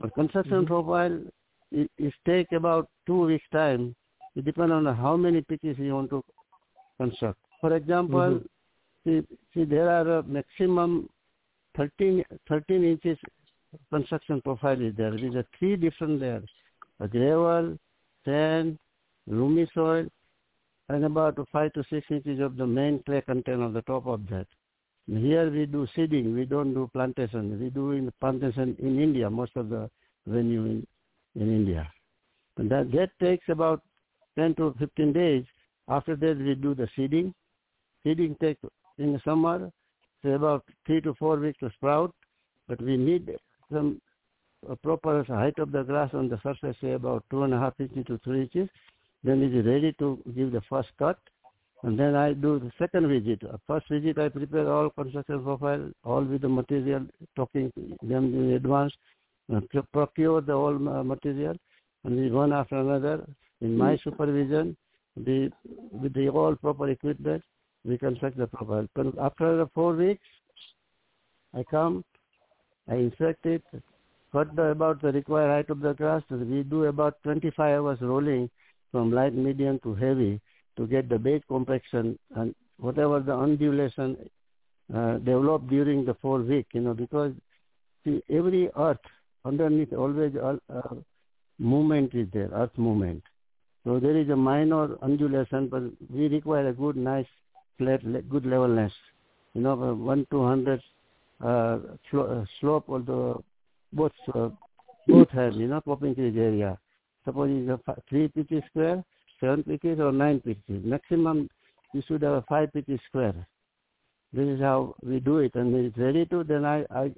But 0.00 0.14
construction 0.14 0.66
profile 0.66 1.20
it, 1.70 1.90
it 1.98 2.14
take 2.26 2.52
about 2.52 2.88
two 3.06 3.26
weeks 3.26 3.44
time. 3.52 3.94
It 4.36 4.44
depends 4.44 4.72
on 4.72 4.86
how 4.86 5.16
many 5.16 5.42
pitches 5.42 5.78
you 5.78 5.94
want 5.94 6.10
to 6.10 6.24
construct. 6.98 7.38
For 7.60 7.74
example, 7.76 8.40
see, 9.04 9.22
see 9.54 9.64
there 9.64 9.90
are 9.90 10.18
a 10.18 10.22
maximum 10.22 11.08
13, 11.76 12.24
13 12.48 12.84
inches 12.84 13.18
construction 13.90 14.40
profile 14.42 14.80
is 14.80 14.94
there. 14.96 15.12
These 15.12 15.34
are 15.34 15.46
three 15.58 15.76
different 15.76 16.20
layers. 16.20 16.48
A 16.98 17.08
gravel, 17.08 17.78
sand, 18.24 18.78
loamy 19.26 19.68
soil, 19.72 20.06
and 20.88 21.04
about 21.04 21.38
five 21.52 21.72
to 21.74 21.84
six 21.88 22.06
inches 22.10 22.40
of 22.40 22.56
the 22.56 22.66
main 22.66 23.02
clay 23.04 23.20
content 23.20 23.62
on 23.62 23.72
the 23.72 23.82
top 23.82 24.06
of 24.06 24.26
that. 24.28 24.46
Here 25.06 25.50
we 25.50 25.66
do 25.66 25.86
seeding. 25.94 26.34
We 26.34 26.44
don't 26.44 26.74
do 26.74 26.90
plantation. 26.92 27.58
We 27.60 27.70
do 27.70 27.92
in 27.92 28.12
plantation 28.20 28.76
in 28.78 29.00
India, 29.00 29.30
most 29.30 29.52
of 29.56 29.68
the 29.68 29.90
venue 30.26 30.64
in, 30.64 30.86
in 31.36 31.48
India. 31.48 31.90
And 32.56 32.70
that, 32.70 32.90
that 32.92 33.10
takes 33.20 33.48
about 33.48 33.82
10 34.38 34.56
to 34.56 34.74
15 34.78 35.12
days. 35.12 35.44
After 35.88 36.16
that, 36.16 36.38
we 36.38 36.54
do 36.54 36.74
the 36.74 36.88
seeding. 36.94 37.34
Seeding 38.04 38.36
takes 38.40 38.60
in 39.00 39.12
the 39.12 39.20
summer, 39.24 39.70
say 40.22 40.32
about 40.32 40.64
three 40.86 41.00
to 41.00 41.14
four 41.14 41.36
weeks 41.36 41.58
to 41.60 41.70
sprout, 41.76 42.14
but 42.68 42.80
we 42.80 42.96
need 42.96 43.36
some 43.72 44.00
a 44.68 44.76
proper 44.76 45.24
height 45.24 45.58
of 45.58 45.72
the 45.72 45.82
grass 45.82 46.10
on 46.12 46.28
the 46.28 46.38
surface, 46.42 46.76
say 46.80 46.92
about 46.92 47.24
two 47.30 47.42
and 47.44 47.54
a 47.54 47.58
half 47.58 47.72
inches 47.80 48.04
to 48.06 48.18
three 48.24 48.42
inches. 48.42 48.68
Then 49.24 49.42
it 49.42 49.54
is 49.54 49.66
ready 49.66 49.94
to 49.98 50.18
give 50.36 50.52
the 50.52 50.60
first 50.68 50.88
cut. 50.98 51.18
And 51.82 51.98
then 51.98 52.14
I 52.14 52.34
do 52.34 52.58
the 52.58 52.70
second 52.78 53.08
visit. 53.08 53.42
Uh, 53.42 53.56
First 53.66 53.88
visit 53.88 54.18
I 54.18 54.28
prepare 54.28 54.70
all 54.70 54.90
construction 54.90 55.42
profile, 55.42 55.90
all 56.04 56.22
with 56.22 56.42
the 56.42 56.48
material, 56.48 57.06
talking 57.36 57.72
them 58.02 58.34
in 58.34 58.52
advance, 58.52 58.92
uh, 59.54 59.60
procure 59.92 60.42
the 60.42 60.54
uh, 60.54 61.02
material, 61.02 61.56
and 62.04 62.16
we 62.16 62.30
one 62.30 62.52
after 62.52 62.76
another 62.76 63.26
in 63.62 63.76
my 63.76 63.96
supervision, 64.04 64.76
the 65.16 65.50
with 65.90 66.12
the 66.12 66.28
all 66.28 66.54
proper 66.54 66.90
equipment, 66.90 67.42
we 67.84 67.98
construct 67.98 68.36
the 68.36 68.46
profile. 68.46 68.86
But 68.94 69.18
after 69.18 69.56
the 69.56 69.68
four 69.74 69.94
weeks, 69.94 70.24
I 71.54 71.64
come, 71.70 72.04
I 72.88 72.94
inspect 72.94 73.46
it, 73.46 73.62
what 74.32 74.48
about 74.58 75.02
the 75.02 75.12
required 75.12 75.50
height 75.50 75.70
of 75.70 75.80
the 75.80 75.92
grass. 75.92 76.22
We 76.30 76.62
do 76.62 76.84
about 76.84 77.22
25 77.24 77.58
hours 77.58 77.98
rolling 78.00 78.48
from 78.92 79.12
light, 79.12 79.34
medium 79.34 79.80
to 79.80 79.94
heavy 79.94 80.40
to 80.76 80.86
get 80.86 81.08
the 81.08 81.18
base 81.18 81.42
compaction 81.48 82.18
and 82.36 82.54
whatever 82.78 83.20
the 83.20 83.34
undulation 83.34 84.16
uh, 84.94 85.14
developed 85.18 85.68
during 85.68 86.04
the 86.04 86.14
four 86.14 86.40
week, 86.40 86.66
you 86.72 86.80
know, 86.80 86.94
because 86.94 87.32
see, 88.04 88.22
every 88.30 88.70
earth 88.76 88.98
underneath 89.44 89.92
always 89.92 90.32
uh, 90.36 90.56
uh, 90.72 90.94
movement 91.58 92.14
is 92.14 92.28
there, 92.32 92.50
earth 92.52 92.76
movement. 92.76 93.22
So 93.84 93.98
there 93.98 94.16
is 94.16 94.28
a 94.28 94.36
minor 94.36 94.96
undulation, 95.02 95.68
but 95.68 95.82
we 96.08 96.28
require 96.28 96.68
a 96.68 96.72
good, 96.72 96.96
nice 96.96 97.26
good 97.80 98.46
levelness. 98.46 98.92
You 99.54 99.62
know, 99.62 99.72
uh, 99.72 99.94
one 99.94 100.26
two 100.30 100.44
hundred 100.44 100.80
uh, 101.44 101.78
uh, 102.12 102.44
slope 102.60 102.86
the 102.88 103.34
both 103.92 104.12
uh, 104.34 104.50
both 105.06 105.30
have, 105.30 105.54
you 105.54 105.66
know, 105.66 105.80
popping 105.80 106.14
crease 106.14 106.36
area. 106.36 106.78
Suppose 107.24 107.50
it's 107.50 107.82
a 107.86 107.96
three 108.08 108.28
pitches 108.28 108.62
square, 108.70 109.04
seven 109.40 109.62
pitches 109.64 109.98
or 109.98 110.12
nine 110.12 110.40
pitches. 110.40 110.84
Maximum 110.84 111.48
you 111.92 112.02
should 112.06 112.22
have 112.22 112.34
a 112.34 112.42
five 112.48 112.72
pitches 112.72 113.00
square. 113.08 113.34
This 114.32 114.46
is 114.46 114.60
how 114.60 114.94
we 115.02 115.18
do 115.18 115.38
it, 115.38 115.54
and 115.54 115.72
when 115.72 115.86
it's 115.86 115.98
ready 115.98 116.24
to, 116.26 116.44
then 116.44 116.64
I, 116.64 116.84
I 116.94 117.12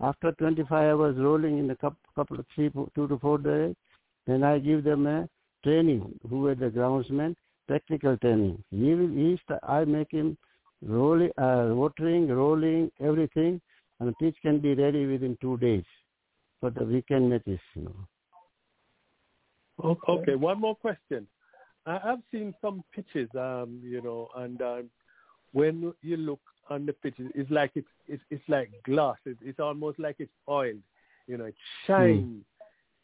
after 0.00 0.32
25 0.32 0.70
hours 0.72 1.16
rolling 1.18 1.58
in 1.58 1.70
a 1.70 1.76
couple, 1.76 1.98
couple 2.16 2.40
of 2.40 2.46
three, 2.54 2.70
two 2.94 3.08
to 3.08 3.18
four 3.18 3.38
days, 3.38 3.74
then 4.26 4.42
I 4.42 4.58
give 4.58 4.82
them 4.82 5.06
a 5.06 5.28
training. 5.62 6.18
Who 6.28 6.46
are 6.46 6.54
the 6.54 6.70
groundsmen? 6.70 7.36
Practical 7.66 8.16
training. 8.18 8.62
He 8.70 8.94
will, 8.94 9.08
he 9.08 9.38
st- 9.44 9.60
I 9.62 9.84
make 9.84 10.10
him 10.10 10.36
rolling, 10.82 11.30
uh, 11.38 11.70
watering, 11.74 12.28
rolling, 12.28 12.90
everything, 13.00 13.60
and 14.00 14.08
the 14.08 14.12
pitch 14.14 14.36
can 14.42 14.58
be 14.60 14.74
ready 14.74 15.06
within 15.06 15.36
two 15.40 15.56
days 15.58 15.84
for 16.60 16.70
the 16.70 16.84
weekend 16.84 17.30
matches. 17.30 17.60
You 17.74 17.82
know. 17.84 18.08
O- 19.82 19.98
Okay, 20.08 20.34
one 20.34 20.60
more 20.60 20.74
question. 20.76 21.26
I, 21.86 22.00
I've 22.04 22.22
seen 22.30 22.54
some 22.60 22.84
pitches, 22.94 23.28
um, 23.34 23.80
you 23.82 24.00
know, 24.02 24.28
and 24.36 24.60
um, 24.62 24.90
when 25.52 25.92
you 26.02 26.16
look 26.16 26.40
on 26.70 26.86
the 26.86 26.92
pitches, 26.92 27.30
it's 27.34 27.50
like 27.50 27.72
it's 27.74 27.88
it's, 28.08 28.22
it's 28.30 28.48
like 28.48 28.70
glass. 28.84 29.16
It, 29.26 29.38
it's 29.42 29.60
almost 29.60 29.98
like 29.98 30.16
it's 30.18 30.32
oiled, 30.48 30.82
You 31.26 31.38
know, 31.38 31.44
it 31.46 31.54
shines. 31.86 32.44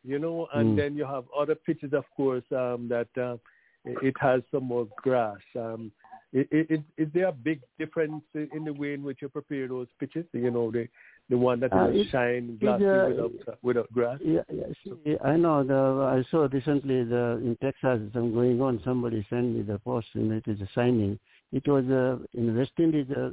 You 0.05 0.19
know, 0.19 0.49
and 0.55 0.71
Mm. 0.71 0.77
then 0.77 0.97
you 0.97 1.05
have 1.05 1.25
other 1.37 1.55
pitches, 1.55 1.93
of 1.93 2.05
course, 2.17 2.45
um, 2.53 2.89
that 2.89 3.09
uh, 3.21 3.37
it 3.85 3.99
it 4.03 4.15
has 4.21 4.43
some 4.51 4.65
more 4.65 4.87
grass. 4.97 5.39
Um, 5.57 5.93
i- 6.35 6.49
i- 6.53 6.67
is, 6.69 6.81
is 6.97 7.09
there 7.13 7.29
a 7.29 7.33
big 7.33 7.61
difference 7.79 8.23
in 8.35 8.65
the 8.65 8.73
way 8.73 8.95
in 8.95 9.03
which 9.03 9.23
you 9.23 9.29
prepare 9.29 9.69
those 9.69 9.89
pitches? 9.99 10.27
You 10.33 10.51
know, 10.51 10.71
the 10.71 10.89
the 11.29 11.39
one 11.39 11.61
that 11.61 11.73
Uh, 11.73 11.89
is 11.89 12.09
shine 12.09 12.51
it, 12.51 12.61
glassy 12.61 12.85
uh, 12.85 13.09
without 13.09 13.59
without 13.63 13.93
grass. 13.93 14.19
Yeah, 14.23 14.43
yeah. 14.53 14.67
See, 14.85 15.17
I 15.25 15.37
know. 15.37 15.63
The 15.65 16.19
I 16.19 16.23
saw 16.31 16.49
recently 16.51 17.05
the 17.05 17.41
in 17.43 17.57
Texas 17.61 18.13
some 18.13 18.33
going 18.35 18.61
on. 18.61 18.81
Somebody 18.85 19.27
sent 19.31 19.55
me 19.55 19.63
the 19.63 19.79
post, 19.79 20.09
and 20.15 20.33
it 20.33 20.47
is 20.47 20.61
a 20.61 20.69
signing. 20.75 21.19
It 21.53 21.67
was 21.67 21.85
uh, 21.89 22.19
in 22.35 22.57
West 22.57 22.73
Indies. 22.79 23.11
Uh, 23.11 23.31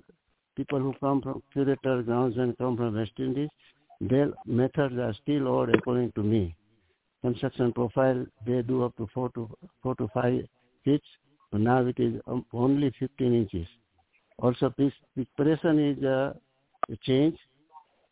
people 0.56 0.80
who 0.80 0.94
come 1.00 1.22
from 1.22 1.42
curator 1.54 2.00
and 2.00 2.58
come 2.58 2.76
from 2.76 2.96
West 2.96 3.12
Indies. 3.20 3.50
Their 4.02 4.32
methods 4.46 4.96
are 4.98 5.14
still 5.22 5.48
old 5.48 5.70
according 5.70 6.12
to 6.14 6.24
me. 6.24 6.56
Construction 7.22 7.74
profile 7.74 8.26
they 8.46 8.62
do 8.62 8.84
up 8.84 8.96
to 8.98 9.08
four 9.14 9.30
to 9.30 9.50
four 9.82 9.96
to 9.96 10.08
five 10.14 10.42
feet. 10.86 11.02
But 11.52 11.62
now 11.62 11.86
it 11.86 12.00
is 12.00 12.22
um, 12.28 12.46
only 12.54 12.92
15 13.00 13.34
inches. 13.34 13.68
Also, 14.40 14.74
preparation 15.16 15.80
is 15.80 16.04
uh, 16.04 16.34
a 16.92 16.98
change. 17.04 17.38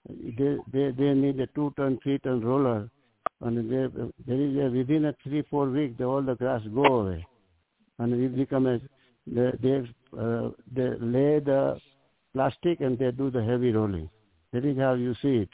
They 0.10 0.58
they 0.72 0.92
they 0.92 1.14
need 1.14 1.40
a 1.40 1.48
two 1.48 1.74
ton 1.78 2.00
three 2.02 2.20
ton 2.20 2.42
roller. 2.42 2.90
And 3.42 3.72
there 3.72 3.90
there 4.26 4.42
is 4.42 4.56
a 4.58 4.70
within 4.76 5.06
a 5.06 5.16
three 5.24 5.44
four 5.50 5.70
weeks 5.70 6.02
all 6.02 6.22
the 6.22 6.36
grass 6.36 6.62
go 6.74 6.86
away. 7.02 7.26
And 8.00 8.18
we 8.20 8.28
become 8.28 8.66
a 8.66 8.80
they 9.28 9.52
they, 9.62 9.78
uh, 10.20 10.50
they 10.74 10.90
lay 11.00 11.40
the 11.40 11.80
plastic 12.34 12.82
and 12.82 12.98
they 12.98 13.12
do 13.12 13.30
the 13.30 13.44
heavy 13.44 13.72
rolling. 13.72 14.10
That 14.52 14.66
is 14.66 14.78
how 14.78 14.94
you 14.94 15.14
see 15.22 15.38
it. 15.38 15.50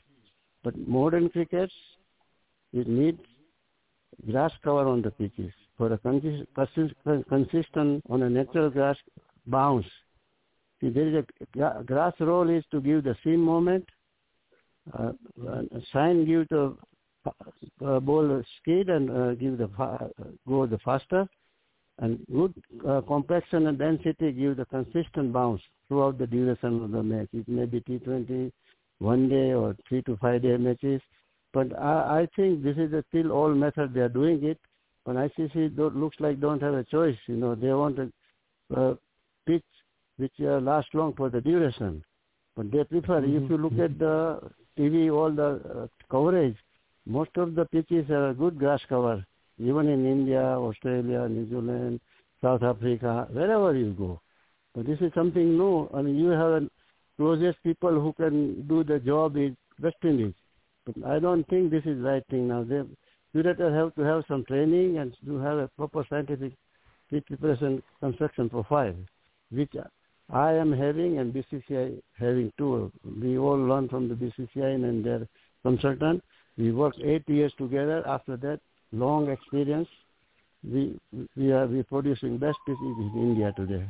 But 0.63 0.77
modern 0.87 1.29
crickets 1.29 1.73
it 2.73 2.87
needs 2.87 3.19
grass 4.29 4.51
cover 4.63 4.87
on 4.87 5.01
the 5.01 5.11
pitches. 5.11 5.51
For 5.77 5.91
a 5.93 5.97
consist, 5.97 6.43
consist, 6.53 6.93
consistent 7.29 8.03
on 8.09 8.23
a 8.23 8.29
natural 8.29 8.69
grass 8.69 8.97
bounce. 9.47 9.85
See 10.79 10.89
there 10.89 11.07
is 11.07 11.25
a 11.55 11.83
grass 11.83 12.13
roll 12.19 12.49
is 12.49 12.63
to 12.71 12.81
give 12.81 13.03
the 13.03 13.15
seam 13.23 13.39
moment 13.41 13.85
uh, 14.97 15.11
uh, 15.47 15.61
sign 15.93 16.25
give 16.25 16.47
the 16.49 16.75
uh, 17.85 17.99
ball 17.99 18.41
skid 18.57 18.89
and 18.89 19.09
uh, 19.09 19.33
give 19.35 19.57
the 19.57 19.69
fa- 19.77 20.09
go 20.47 20.65
the 20.65 20.79
faster. 20.79 21.27
And 21.99 22.19
good 22.31 22.53
uh, 22.87 23.01
compaction 23.01 23.67
and 23.67 23.77
density 23.77 24.31
give 24.31 24.57
the 24.57 24.65
consistent 24.65 25.31
bounce 25.31 25.61
throughout 25.87 26.17
the 26.17 26.25
duration 26.25 26.83
of 26.83 26.91
the 26.91 27.03
match. 27.03 27.27
It 27.31 27.47
may 27.47 27.65
be 27.65 27.81
T20 27.81 28.51
one 28.99 29.29
day 29.29 29.53
or 29.53 29.75
three 29.87 30.01
to 30.03 30.17
five 30.17 30.41
day 30.41 30.57
matches, 30.57 31.01
but 31.53 31.77
I, 31.77 32.21
I 32.21 32.27
think 32.35 32.63
this 32.63 32.77
is 32.77 32.93
a 32.93 33.03
still 33.09 33.31
old 33.31 33.57
method. 33.57 33.93
They 33.93 34.01
are 34.01 34.09
doing 34.09 34.43
it, 34.43 34.59
but 35.05 35.15
ICC 35.15 35.75
don't, 35.75 35.95
looks 35.95 36.17
like 36.19 36.39
don't 36.39 36.61
have 36.61 36.73
a 36.73 36.83
choice. 36.83 37.17
You 37.27 37.35
know 37.35 37.55
they 37.55 37.73
want 37.73 37.99
a 37.99 38.11
uh, 38.75 38.95
pitch 39.45 39.63
which 40.17 40.33
uh, 40.41 40.59
lasts 40.59 40.91
long 40.93 41.13
for 41.13 41.29
the 41.29 41.41
duration. 41.41 42.03
But 42.55 42.71
they 42.71 42.83
prefer, 42.83 43.19
if 43.23 43.49
you 43.49 43.57
look 43.57 43.79
at 43.79 43.97
the 43.97 44.39
TV, 44.77 45.11
all 45.11 45.31
the 45.31 45.61
uh, 45.83 45.87
coverage, 46.09 46.57
most 47.05 47.31
of 47.37 47.55
the 47.55 47.65
pitches 47.65 48.09
are 48.09 48.29
a 48.29 48.33
good 48.33 48.59
grass 48.59 48.81
cover, 48.87 49.25
even 49.57 49.87
in 49.87 50.05
India, 50.05 50.41
Australia, 50.41 51.27
New 51.27 51.49
Zealand, 51.49 51.99
South 52.41 52.61
Africa, 52.61 53.27
wherever 53.31 53.75
you 53.75 53.93
go. 53.93 54.19
But 54.75 54.85
this 54.85 54.99
is 54.99 55.11
something 55.13 55.57
new. 55.57 55.89
I 55.93 56.01
mean, 56.01 56.17
you 56.17 56.29
have 56.29 56.51
a 56.51 56.69
closest 57.17 57.61
people 57.63 57.99
who 57.99 58.13
can 58.13 58.67
do 58.67 58.83
the 58.83 58.99
job 58.99 59.37
is 59.37 59.53
West 59.81 59.97
Indies. 60.03 60.33
But 60.85 61.05
I 61.05 61.19
don't 61.19 61.47
think 61.47 61.71
this 61.71 61.85
is 61.85 61.99
right 62.01 62.23
thing 62.29 62.47
now. 62.47 62.63
They 62.63 62.81
curators 63.31 63.73
have 63.73 63.95
to 63.95 64.01
have 64.01 64.23
some 64.27 64.43
training 64.45 64.97
and 64.97 65.15
to 65.25 65.37
have 65.37 65.57
a 65.57 65.67
proper 65.77 66.05
scientific 66.09 66.53
preparation 67.09 67.83
construction 67.99 68.49
profile, 68.49 68.95
which 69.51 69.73
I 70.31 70.53
am 70.53 70.71
having 70.71 71.19
and 71.19 71.33
BCCI 71.33 72.01
having 72.17 72.51
too. 72.57 72.91
We 73.21 73.37
all 73.37 73.57
learn 73.57 73.89
from 73.89 74.07
the 74.07 74.15
BCCI 74.15 74.75
and 74.75 75.05
their 75.05 75.27
consultant. 75.63 76.23
We 76.57 76.71
worked 76.71 76.99
eight 77.03 77.27
years 77.27 77.53
together. 77.57 78.05
After 78.07 78.37
that, 78.37 78.59
long 78.91 79.29
experience. 79.29 79.89
We 80.63 80.99
we 81.35 81.51
are 81.51 81.67
we 81.67 81.83
producing 81.83 82.37
best 82.37 82.57
pieces 82.65 82.79
in 82.81 83.11
India 83.15 83.51
today. 83.55 83.85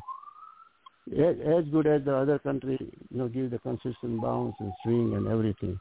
As, 1.11 1.35
as 1.45 1.65
good 1.71 1.87
as 1.87 2.03
the 2.05 2.15
other 2.15 2.39
country, 2.39 2.77
you 2.79 3.17
know, 3.17 3.27
give 3.27 3.51
the 3.51 3.59
consistent 3.59 4.21
bounce 4.21 4.55
and 4.59 4.71
swing 4.83 5.13
and 5.15 5.27
everything. 5.27 5.79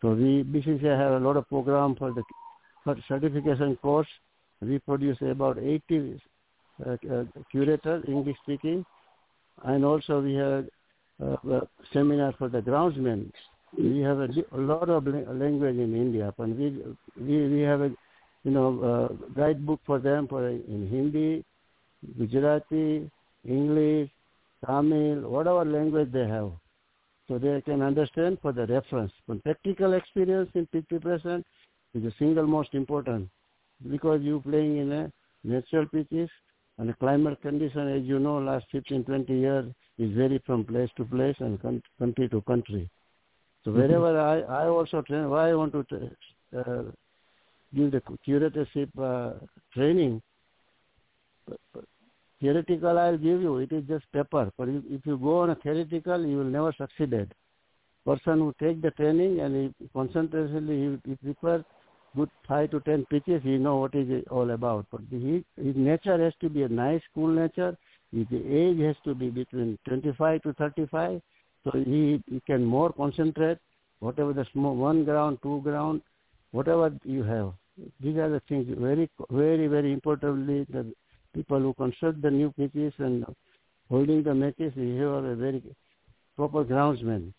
So 0.00 0.12
we 0.12 0.44
BCCI 0.44 0.98
have 0.98 1.20
a 1.20 1.24
lot 1.24 1.36
of 1.36 1.48
program 1.48 1.96
for 1.96 2.12
the 2.12 2.22
for 2.84 2.96
certification 3.08 3.76
course. 3.76 4.08
We 4.60 4.78
produce 4.78 5.18
about 5.22 5.58
80 5.58 6.20
uh, 6.84 6.90
uh, 6.90 7.24
curators, 7.50 8.04
English 8.08 8.36
speaking, 8.42 8.84
and 9.64 9.84
also 9.84 10.20
we 10.20 10.34
have 10.34 10.66
uh, 11.22 11.36
a 11.50 11.68
seminar 11.92 12.32
for 12.38 12.48
the 12.48 12.60
groundsmen. 12.60 13.30
We 13.76 14.00
have 14.00 14.18
a, 14.20 14.28
a 14.52 14.56
lot 14.56 14.88
of 14.88 15.06
la- 15.06 15.32
language 15.32 15.76
in 15.76 15.94
India, 15.94 16.32
and 16.38 16.58
we 16.58 16.82
we, 17.20 17.48
we 17.48 17.60
have 17.62 17.80
a 17.80 17.90
you 18.44 18.52
know 18.52 18.68
uh, 18.82 19.14
guidebook 19.34 19.80
for 19.84 19.98
them 19.98 20.28
for 20.28 20.48
in 20.48 20.88
Hindi, 20.88 21.44
Gujarati, 22.18 23.10
English, 23.44 24.10
Tamil, 24.64 25.28
whatever 25.28 25.64
language 25.64 26.12
they 26.12 26.26
have, 26.26 26.52
so 27.28 27.38
they 27.38 27.60
can 27.60 27.82
understand 27.82 28.38
for 28.40 28.52
the 28.52 28.66
reference. 28.66 29.12
But 29.26 29.44
practical 29.44 29.92
experience 29.92 30.50
in 30.54 30.66
pitch 30.66 30.86
preparation 30.88 31.44
is 31.94 32.02
the 32.02 32.12
single 32.18 32.46
most 32.46 32.74
important 32.74 33.28
because 33.90 34.22
you 34.22 34.40
playing 34.40 34.78
in 34.78 34.92
a 34.92 35.12
natural 35.44 35.86
pitches 35.86 36.30
and 36.78 36.88
the 36.88 36.94
climate 36.94 37.40
condition, 37.42 37.88
as 37.88 38.04
you 38.04 38.18
know, 38.18 38.38
last 38.38 38.66
15, 38.72 39.04
20 39.04 39.32
years 39.34 39.66
is 39.98 40.12
vary 40.16 40.40
from 40.46 40.64
place 40.64 40.90
to 40.96 41.04
place 41.04 41.36
and 41.40 41.60
country 41.98 42.28
to 42.28 42.40
country. 42.42 42.88
So 43.64 43.72
wherever 43.72 44.18
I, 44.18 44.40
I 44.40 44.68
also 44.68 45.02
train, 45.02 45.28
why 45.28 45.50
I 45.50 45.54
want 45.54 45.72
to 45.72 45.84
tra- 45.84 46.60
uh, 46.60 46.82
give 47.74 47.90
the 47.90 48.02
curatorship 48.26 48.88
uh, 48.98 49.44
training, 49.74 50.22
theoretical 52.40 52.98
I'll 52.98 53.18
give 53.18 53.40
you, 53.42 53.58
it 53.58 53.72
is 53.72 53.84
just 53.88 54.10
paper. 54.12 54.50
But 54.56 54.68
if, 54.68 55.04
you 55.04 55.18
go 55.18 55.40
on 55.40 55.50
a 55.50 55.54
theoretical, 55.56 56.24
you 56.24 56.38
will 56.38 56.44
never 56.44 56.72
succeed. 56.76 57.32
Person 58.06 58.38
who 58.38 58.54
take 58.60 58.80
the 58.80 58.90
training 58.92 59.40
and 59.40 59.74
he 59.78 59.88
concentratedly, 59.94 61.00
he, 61.04 61.10
he 61.10 61.16
prepare 61.16 61.64
good 62.16 62.30
five 62.46 62.70
to 62.70 62.80
ten 62.80 63.04
pitches, 63.06 63.42
he 63.42 63.58
know 63.58 63.76
what 63.76 63.94
is 63.94 64.24
all 64.30 64.50
about. 64.50 64.86
But 64.90 65.02
he, 65.10 65.44
his 65.56 65.76
nature 65.76 66.22
has 66.22 66.32
to 66.40 66.48
be 66.48 66.62
a 66.62 66.68
nice, 66.68 67.02
cool 67.14 67.28
nature. 67.28 67.76
His 68.12 68.26
age 68.32 68.80
has 68.80 68.96
to 69.04 69.14
be 69.14 69.28
between 69.28 69.78
25 69.86 70.42
to 70.42 70.52
35. 70.54 71.20
So 71.64 71.70
he, 71.72 72.22
he 72.30 72.40
can 72.46 72.64
more 72.64 72.92
concentrate, 72.92 73.58
whatever 74.00 74.32
the 74.32 74.46
small, 74.52 74.74
one 74.74 75.04
ground, 75.04 75.38
two 75.42 75.60
ground, 75.62 76.00
whatever 76.52 76.92
you 77.04 77.22
have. 77.24 77.52
These 78.00 78.16
are 78.16 78.30
the 78.30 78.40
things 78.48 78.66
very, 78.78 79.10
very, 79.30 79.66
very 79.66 79.92
importantly, 79.92 80.66
the 80.70 80.92
people 81.38 81.60
who 81.60 81.74
construct 81.74 82.22
the 82.22 82.30
new 82.30 82.52
pitches 82.52 82.92
and 82.98 83.24
holding 83.88 84.22
the 84.22 84.34
matches, 84.34 84.72
we 84.76 84.96
have 84.96 85.24
a 85.24 85.36
very 85.36 85.62
proper 86.36 86.64
groundsman. 86.64 87.32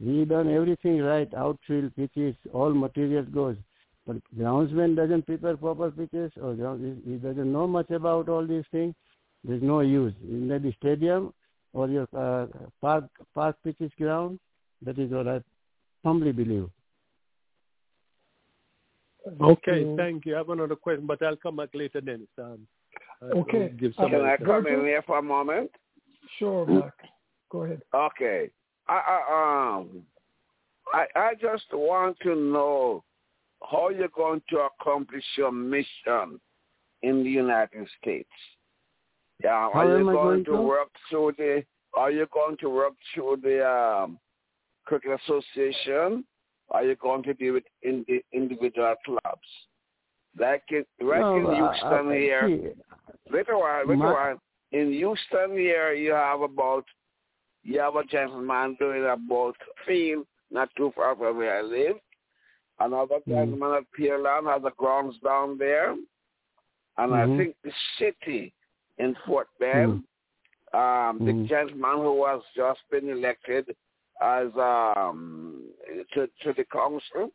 We 0.00 0.24
done 0.24 0.52
everything 0.52 1.00
right, 1.00 1.32
outfield 1.34 1.94
pitches, 1.96 2.34
all 2.52 2.74
material 2.74 3.24
goes. 3.24 3.56
But 4.06 4.16
groundsman 4.38 4.96
doesn't 4.96 5.26
prepare 5.26 5.56
proper 5.56 5.90
pitches 5.90 6.32
or 6.42 6.54
ground, 6.54 7.02
he 7.06 7.14
doesn't 7.14 7.52
know 7.52 7.66
much 7.66 7.90
about 7.90 8.28
all 8.28 8.46
these 8.46 8.68
things. 8.72 8.94
There's 9.44 9.62
no 9.62 9.80
use. 9.80 10.14
In 10.22 10.48
the 10.48 10.74
stadium, 10.80 11.32
or 11.74 11.88
your 11.88 12.08
uh, 12.16 12.46
park 12.80 13.04
park 13.34 13.56
pitches 13.62 13.90
ground. 13.98 14.38
That 14.82 14.98
is 14.98 15.10
what 15.10 15.28
I 15.28 15.40
humbly 16.04 16.32
believe. 16.32 16.68
Okay, 19.40 19.96
thank 19.96 20.26
you. 20.26 20.34
I 20.34 20.38
have 20.38 20.50
another 20.50 20.76
question, 20.76 21.06
but 21.06 21.22
I'll 21.22 21.36
come 21.36 21.56
back 21.56 21.70
later, 21.74 22.00
Dennis. 22.00 22.28
Um, 22.38 22.48
I'll 22.48 22.66
Okay. 23.22 23.72
Give 23.78 23.94
Can 23.96 24.14
I 24.14 24.36
some 24.36 24.46
come 24.46 24.66
in 24.66 24.80
here 24.80 25.02
for 25.02 25.18
a 25.18 25.22
moment? 25.22 25.70
Sure, 26.38 26.66
Mark. 26.66 26.94
Go 27.50 27.64
ahead. 27.64 27.82
Okay. 27.94 28.50
I, 28.88 28.94
I 28.94 29.78
um 29.78 30.02
I 30.92 31.06
I 31.14 31.34
just 31.34 31.64
want 31.72 32.18
to 32.22 32.34
know 32.34 33.04
how 33.70 33.88
you're 33.88 34.08
going 34.08 34.42
to 34.50 34.68
accomplish 34.80 35.24
your 35.36 35.52
mission 35.52 36.40
in 37.02 37.22
the 37.22 37.30
United 37.30 37.88
States. 38.00 38.28
Yeah, 39.42 39.70
How 39.72 39.80
are 39.80 39.88
you 39.88 40.00
am 40.00 40.08
I 40.08 40.12
going, 40.12 40.24
going 40.24 40.44
to 40.46 40.50
to? 40.52 40.62
work 40.62 40.88
through 41.08 41.32
the 41.38 41.64
are 41.96 42.10
you 42.10 42.26
going 42.32 42.56
to 42.58 42.68
work 42.68 42.94
through 43.14 43.38
the 43.42 43.66
um 43.66 44.18
cricket 44.84 45.18
association? 45.24 46.24
Are 46.70 46.84
you 46.84 46.96
going 46.96 47.22
to 47.24 47.34
do 47.34 47.56
it 47.56 47.64
in 47.82 48.04
the 48.08 48.22
individual 48.32 48.94
clubs? 49.04 49.48
Like 50.38 50.64
in, 50.70 50.84
right 51.06 51.20
No, 51.20 51.36
in 51.36 51.46
uh, 51.46 51.54
Houston 51.72 52.08
uh, 52.08 52.10
here. 52.10 52.48
see, 52.48 53.32
Wait 53.32 53.46
a 53.50 53.56
while, 53.58 53.86
wait 53.86 53.94
a 53.94 53.96
My- 53.98 54.12
while. 54.12 54.40
In 54.72 54.90
Houston 54.92 55.52
here, 55.52 55.92
you 55.92 56.10
have 56.12 56.40
about, 56.40 56.84
you 57.62 57.78
have 57.78 57.94
a 57.94 58.04
gentleman 58.04 58.76
doing 58.80 59.04
a 59.04 59.16
boat 59.16 59.56
field 59.86 60.26
not 60.50 60.68
too 60.76 60.92
far 60.96 61.14
from 61.16 61.36
where 61.36 61.58
I 61.58 61.62
live. 61.62 61.96
Another 62.80 63.20
Mm. 63.20 63.28
gentleman 63.28 63.74
at 63.74 63.84
Pearland 63.96 64.52
has 64.52 64.64
a 64.64 64.72
grounds 64.76 65.16
down 65.20 65.56
there. 65.58 65.92
And 66.98 67.12
Mhm. 67.12 67.34
I 67.34 67.36
think 67.38 67.56
the 67.62 67.72
city 67.98 68.52
in 68.98 69.14
Fort 69.26 69.48
Bend, 69.60 70.04
um, 70.72 71.18
the 71.24 71.32
Mhm. 71.32 71.46
gentleman 71.46 71.98
who 71.98 72.24
has 72.26 72.42
just 72.54 72.80
been 72.90 73.08
elected 73.08 73.76
as 74.20 74.56
um, 74.56 75.72
to, 76.12 76.26
to 76.42 76.52
the 76.52 76.64
council, 76.64 77.32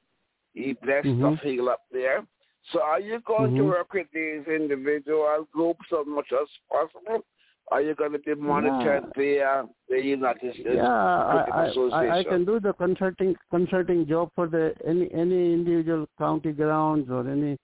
he 0.53 0.73
blessed 0.73 1.03
the 1.07 1.31
Mhm. 1.31 1.41
field 1.41 1.69
up 1.69 1.81
there. 1.91 2.25
So 2.71 2.81
are 2.81 2.99
you 2.99 3.19
going 3.21 3.55
to 3.55 3.63
Mhm. 3.63 3.69
work 3.69 3.93
with 3.93 4.07
these 4.11 4.47
individual 4.47 5.47
groups 5.51 5.91
as 5.91 6.05
much 6.05 6.31
as 6.31 6.47
possible? 6.69 7.23
Are 7.71 7.81
you 7.81 7.93
going 7.95 8.13
to 8.13 8.19
be 8.19 8.35
monitored 8.35 9.03
via 9.15 9.67
the 9.89 10.01
United 10.01 10.53
States 10.53 10.75
yeah, 10.75 10.87
I, 10.87 11.45
I? 11.51 12.07
I 12.09 12.19
I 12.19 12.23
can 12.23 12.43
do 12.43 12.59
the 12.59 12.73
consulting 12.73 13.35
consulting 13.51 14.07
job 14.07 14.31
for 14.35 14.47
the 14.47 14.73
any 14.85 15.11
any 15.13 15.53
individual 15.53 16.07
county 16.17 16.51
grounds 16.51 17.09
or 17.11 17.27
any 17.29 17.57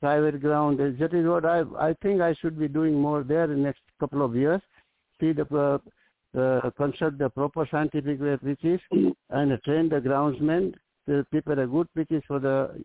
private 0.00 0.40
ground. 0.40 0.78
That 0.78 1.14
is 1.14 1.26
what 1.26 1.44
I 1.44 1.60
I 1.78 1.94
think 2.02 2.20
I 2.20 2.34
should 2.34 2.58
be 2.58 2.68
doing 2.68 2.94
more 3.00 3.22
there 3.22 3.44
in 3.44 3.50
the 3.50 3.64
next 3.68 3.82
couple 4.00 4.22
of 4.24 4.34
years. 4.34 4.60
See 5.20 5.32
the 5.32 5.46
uh, 5.54 5.78
uh, 6.38 6.70
construct 6.70 7.18
the 7.18 7.28
proper 7.30 7.68
scientific 7.70 8.20
way 8.20 8.36
pitches 8.36 8.80
and 9.30 9.62
train 9.62 9.88
the 9.88 10.00
groundsmen 10.00 10.74
to 11.06 11.24
prepare 11.30 11.60
a 11.60 11.66
good 11.66 11.88
pitches 11.94 12.22
for 12.26 12.40
the 12.40 12.82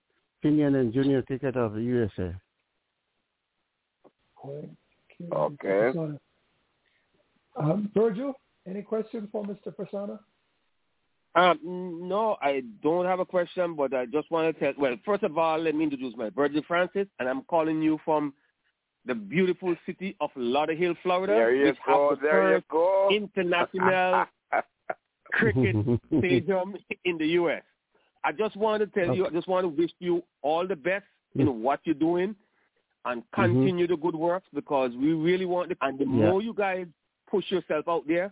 senior 0.47 0.67
and 0.67 0.93
junior 0.93 1.21
cricket 1.21 1.55
of 1.57 1.73
the 1.73 1.81
USA. 1.81 2.33
Okay. 5.33 5.97
Um, 7.57 7.91
Virgil, 7.93 8.33
any 8.67 8.81
questions 8.81 9.27
for 9.31 9.43
Mr. 9.43 9.73
Prasanna? 9.75 10.19
Um, 11.35 11.59
no, 12.07 12.37
I 12.41 12.63
don't 12.81 13.05
have 13.05 13.19
a 13.19 13.25
question, 13.25 13.75
but 13.75 13.93
I 13.93 14.05
just 14.05 14.31
want 14.31 14.53
to 14.57 14.59
tell. 14.59 14.73
Well, 14.81 14.95
first 15.05 15.23
of 15.23 15.37
all, 15.37 15.59
let 15.59 15.75
me 15.75 15.83
introduce 15.83 16.15
myself, 16.15 16.33
Virgil 16.35 16.61
Francis, 16.67 17.07
and 17.19 17.27
I'm 17.27 17.41
calling 17.43 17.81
you 17.81 17.99
from 18.05 18.33
the 19.05 19.15
beautiful 19.15 19.75
city 19.85 20.15
of 20.19 20.29
Lauderhill, 20.37 20.95
Florida, 21.03 21.33
There 21.33 21.55
you 21.55 21.65
which 21.67 21.77
go. 21.85 22.09
has 22.09 22.19
the 22.19 22.27
There 22.27 22.49
you 22.49 22.55
first 22.57 22.67
go. 22.69 23.09
international 23.11 24.25
cricket 25.33 25.75
stadium 26.19 26.75
in 27.05 27.17
the 27.17 27.27
U.S. 27.41 27.63
I 28.27 28.31
just 28.43 28.55
want 28.57 28.79
to 28.83 28.87
tell 28.87 29.15
you, 29.15 29.25
I 29.25 29.29
just 29.29 29.47
want 29.53 29.63
to 29.63 29.69
wish 29.81 29.91
you 29.99 30.15
all 30.41 30.65
the 30.73 30.75
best 30.75 31.05
in 31.35 31.47
what 31.65 31.79
you're 31.85 31.95
doing 32.09 32.35
and 33.05 33.23
continue 33.33 33.87
the 33.87 33.95
good 34.05 34.15
work 34.15 34.43
because 34.53 34.91
we 35.03 35.13
really 35.13 35.45
want 35.45 35.69
to, 35.69 35.77
and 35.85 35.97
the 35.97 36.03
Yeah. 36.05 36.11
more 36.29 36.41
you 36.47 36.53
guys 36.53 36.87
push 37.33 37.45
yourself 37.55 37.85
out 37.87 38.05
there, 38.13 38.29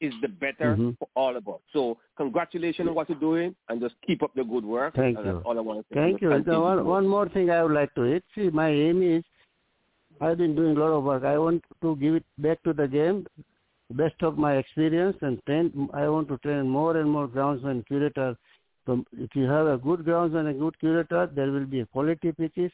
is 0.00 0.14
the 0.24 0.28
better 0.28 0.76
Mhm. 0.76 0.96
for 0.98 1.08
all 1.20 1.34
of 1.40 1.44
us. 1.48 1.60
So 1.72 1.80
congratulations 2.16 2.86
on 2.88 2.94
what 2.94 3.08
you're 3.08 3.18
doing 3.30 3.56
and 3.68 3.80
just 3.80 3.96
keep 4.06 4.22
up 4.22 4.32
the 4.34 4.44
good 4.44 4.64
work. 4.64 4.94
Thank 4.94 5.16
and 5.18 5.26
you. 5.26 5.42
All 5.46 5.56
I 5.58 5.62
want 5.68 5.78
to 5.80 5.84
say. 5.88 6.00
Thank 6.02 6.20
you. 6.22 6.28
continue. 6.28 6.60
One, 6.60 6.86
one 6.86 7.06
more 7.08 7.28
thing 7.34 7.50
I 7.50 7.62
would 7.64 7.72
like 7.80 7.92
to 7.96 8.02
add. 8.14 8.22
See, 8.34 8.48
my 8.50 8.68
aim 8.68 9.02
is 9.02 9.24
I've 10.20 10.38
been 10.38 10.54
doing 10.54 10.76
a 10.76 10.80
lot 10.80 10.92
of 10.98 11.02
work. 11.04 11.24
I 11.24 11.36
want 11.38 11.64
to 11.80 11.96
give 11.96 12.14
it 12.20 12.26
back 12.46 12.62
to 12.64 12.72
the 12.72 12.86
game, 12.86 13.26
best 13.90 14.22
of 14.22 14.38
my 14.46 14.52
experience, 14.62 15.16
and 15.22 15.34
train. 15.46 15.88
I 15.92 16.08
want 16.08 16.28
to 16.28 16.38
train 16.38 16.68
more 16.68 16.96
and 17.00 17.10
more 17.10 17.26
groundsmen, 17.26 17.84
curator. 17.86 18.36
So 18.88 19.04
if 19.12 19.36
you 19.36 19.44
have 19.44 19.66
a 19.66 19.76
good 19.76 20.02
grounds 20.06 20.34
and 20.34 20.48
a 20.48 20.54
good 20.54 20.80
curator, 20.80 21.28
there 21.36 21.50
will 21.52 21.66
be 21.66 21.80
a 21.80 21.86
quality 21.86 22.32
pitches. 22.32 22.72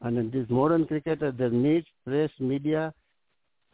And 0.00 0.16
in 0.16 0.30
this 0.30 0.48
modern 0.48 0.86
cricketer, 0.86 1.32
there 1.32 1.50
needs 1.50 1.88
press, 2.06 2.30
media, 2.38 2.94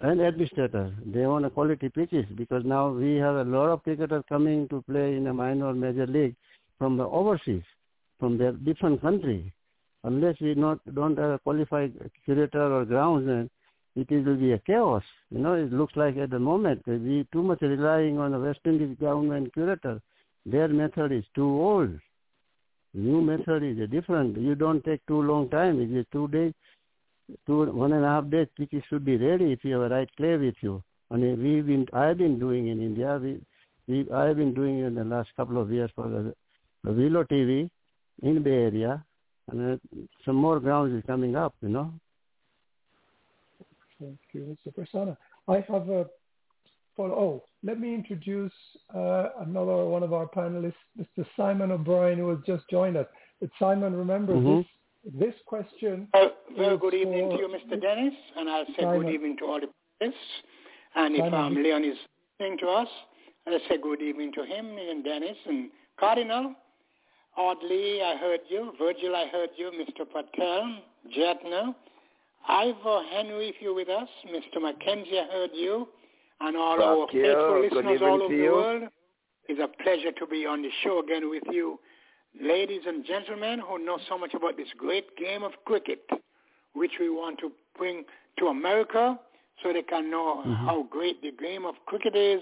and 0.01 0.19
administrator. 0.23 0.94
They 1.05 1.27
want 1.27 1.44
a 1.44 1.51
quality 1.51 1.90
pitches 1.90 2.24
because 2.35 2.64
now 2.64 2.89
we 2.89 3.16
have 3.16 3.35
a 3.35 3.44
lot 3.44 3.69
of 3.69 3.82
cricketers 3.82 4.24
coming 4.27 4.69
to 4.69 4.81
play 4.89 5.16
in 5.16 5.27
a 5.27 5.35
minor 5.35 5.66
or 5.66 5.74
major 5.74 6.06
league 6.06 6.35
from 6.78 6.97
the 6.97 7.05
overseas, 7.05 7.62
from 8.19 8.39
their 8.39 8.52
different 8.52 9.02
country. 9.02 9.52
Unless 10.02 10.36
we 10.40 10.55
not 10.55 10.78
don't 10.94 11.19
have 11.19 11.32
a 11.32 11.39
qualified 11.40 11.93
curator 12.24 12.73
or 12.73 12.86
groundsman, 12.86 13.51
it 13.97 14.10
will 14.10 14.36
be 14.36 14.52
a 14.52 14.59
chaos. 14.60 15.02
You 15.28 15.40
know, 15.40 15.52
it 15.52 15.70
looks 15.70 15.93
like 15.97 16.16
at 16.16 16.31
the 16.31 16.39
moment 16.39 16.86
we 16.86 17.28
too 17.35 17.43
much 17.43 17.60
relying 17.60 18.19
on 18.19 18.32
the 18.32 18.40
West 18.40 18.60
Indies 18.64 18.97
groundsman 18.98 19.52
curator. 19.52 20.01
Their 20.44 20.69
method 20.69 21.12
is 21.12 21.24
too 21.35 21.48
old. 21.48 21.90
New 22.94 23.20
method 23.23 23.62
is 23.62 23.89
different. 23.90 24.36
You 24.36 24.55
don't 24.55 24.85
take 24.85 25.05
too 25.06 25.23
long 25.23 25.48
time. 25.48 25.81
It 25.81 25.97
is 25.97 26.05
two 26.12 26.28
days, 26.28 26.52
two 27.47 27.73
one 27.73 27.93
and 27.93 28.05
a 28.05 28.09
half 28.09 28.28
days. 28.28 28.48
Pitches 28.56 28.82
should 28.89 29.05
be 29.05 29.16
ready 29.16 29.52
if 29.52 29.64
you 29.64 29.74
have 29.74 29.90
a 29.90 29.94
right 29.94 30.10
clay 30.16 30.36
with 30.36 30.56
you. 30.60 30.82
And 31.10 31.23
we've 31.43 31.66
been, 31.66 31.86
I've 31.93 32.19
been 32.19 32.39
doing 32.39 32.69
in 32.69 32.82
India. 32.82 33.19
We, 33.23 33.40
we, 33.86 34.10
I've 34.10 34.36
been 34.36 34.52
doing 34.55 34.81
it 34.81 34.86
in 34.86 34.94
the 34.94 35.05
last 35.05 35.31
couple 35.36 35.60
of 35.60 35.70
years 35.70 35.90
for 35.94 36.09
the, 36.09 36.35
the 36.85 36.93
Willow 36.93 37.24
TV 37.24 37.70
in 38.23 38.43
Bay 38.43 38.51
Area, 38.51 39.05
and 39.51 39.74
uh, 39.74 39.98
some 40.24 40.36
more 40.36 40.60
grounds 40.60 40.94
is 40.94 41.02
coming 41.06 41.36
up. 41.36 41.55
You 41.60 41.69
know. 41.69 41.93
Thank 44.01 44.19
you, 44.32 44.56
Mr. 44.66 44.74
Prasanna. 44.74 45.16
I 45.48 45.64
have 45.73 45.89
a 45.89 46.06
follow. 46.97 47.14
Oh, 47.14 47.44
let 47.62 47.78
me 47.81 47.94
introduce 47.94 48.52
uh, 48.94 49.28
another 49.40 49.85
one 49.85 50.02
of 50.02 50.12
our 50.12 50.27
panelists, 50.27 50.74
Mr. 50.98 51.27
Simon 51.36 51.70
O'Brien, 51.73 52.19
who 52.19 52.28
has 52.31 52.39
just 52.47 52.69
joined 52.70 52.97
us. 52.97 53.06
But 53.40 53.51
Simon, 53.59 53.94
remember 53.94 54.35
Mhm. 54.35 54.59
this 54.59 54.66
this 55.05 55.35
question. 55.47 56.06
Well, 56.14 56.32
very 56.56 56.78
good 56.78 56.94
evening 56.94 57.31
to 57.31 57.36
you, 57.36 57.48
Mr. 57.48 57.81
Dennis, 57.81 58.14
and 58.36 58.48
I'll 58.48 58.66
say 58.66 58.82
Simon. 58.82 59.02
good 59.02 59.14
evening 59.14 59.36
to 59.39 59.47
all 59.47 59.60
the 59.60 59.69
panelists. 60.01 60.43
And 60.94 61.16
if 61.16 61.32
um, 61.32 61.55
Leon 61.55 61.85
is 61.85 61.98
listening 62.39 62.59
to 62.59 62.69
us, 62.69 62.89
I'll 63.47 63.59
say 63.69 63.78
good 63.78 64.01
evening 64.01 64.32
to 64.35 64.44
him 64.44 64.78
and 64.78 65.02
Dennis 65.02 65.36
and 65.47 65.70
Cardinal. 65.98 66.55
Audley, 67.36 68.02
I 68.02 68.16
heard 68.16 68.40
you. 68.48 68.73
Virgil, 68.78 69.16
I 69.16 69.27
heard 69.27 69.51
you. 69.56 69.73
Mr. 69.73 70.05
Patel, 70.09 70.78
Jetner. 71.16 71.74
Ivor 72.47 73.02
Henry, 73.10 73.48
if 73.48 73.56
you're 73.60 73.74
with 73.74 73.89
us. 73.89 74.09
Mr. 74.27 74.60
Mackenzie, 74.60 75.19
I 75.19 75.32
heard 75.32 75.51
you. 75.55 75.89
And 76.44 76.56
all 76.56 76.82
our 76.82 77.06
you. 77.12 77.23
faithful 77.23 77.62
listeners 77.62 78.01
all 78.02 78.23
over 78.23 78.35
you. 78.35 78.43
the 78.43 78.52
world. 78.52 78.82
It's 79.48 79.60
a 79.60 79.82
pleasure 79.82 80.12
to 80.12 80.27
be 80.27 80.44
on 80.44 80.62
the 80.62 80.70
show 80.82 81.01
again 81.01 81.31
with 81.31 81.44
you, 81.51 81.78
ladies 82.40 82.82
and 82.86 83.05
gentlemen 83.05 83.60
who 83.60 83.85
know 83.85 83.98
so 84.09 84.19
much 84.19 84.35
about 84.35 84.56
this 84.56 84.69
great 84.77 85.16
game 85.16 85.43
of 85.43 85.52
cricket, 85.64 86.02
which 86.74 86.93
we 86.98 87.10
want 87.10 87.39
to 87.40 87.52
bring 87.78 88.05
to 88.39 88.47
America 88.47 89.19
so 89.62 89.73
they 89.73 89.82
can 89.82 90.10
know 90.10 90.43
how 90.43 90.86
great 90.90 91.23
the 91.23 91.31
game 91.32 91.64
of 91.64 91.74
cricket 91.86 92.16
is, 92.16 92.40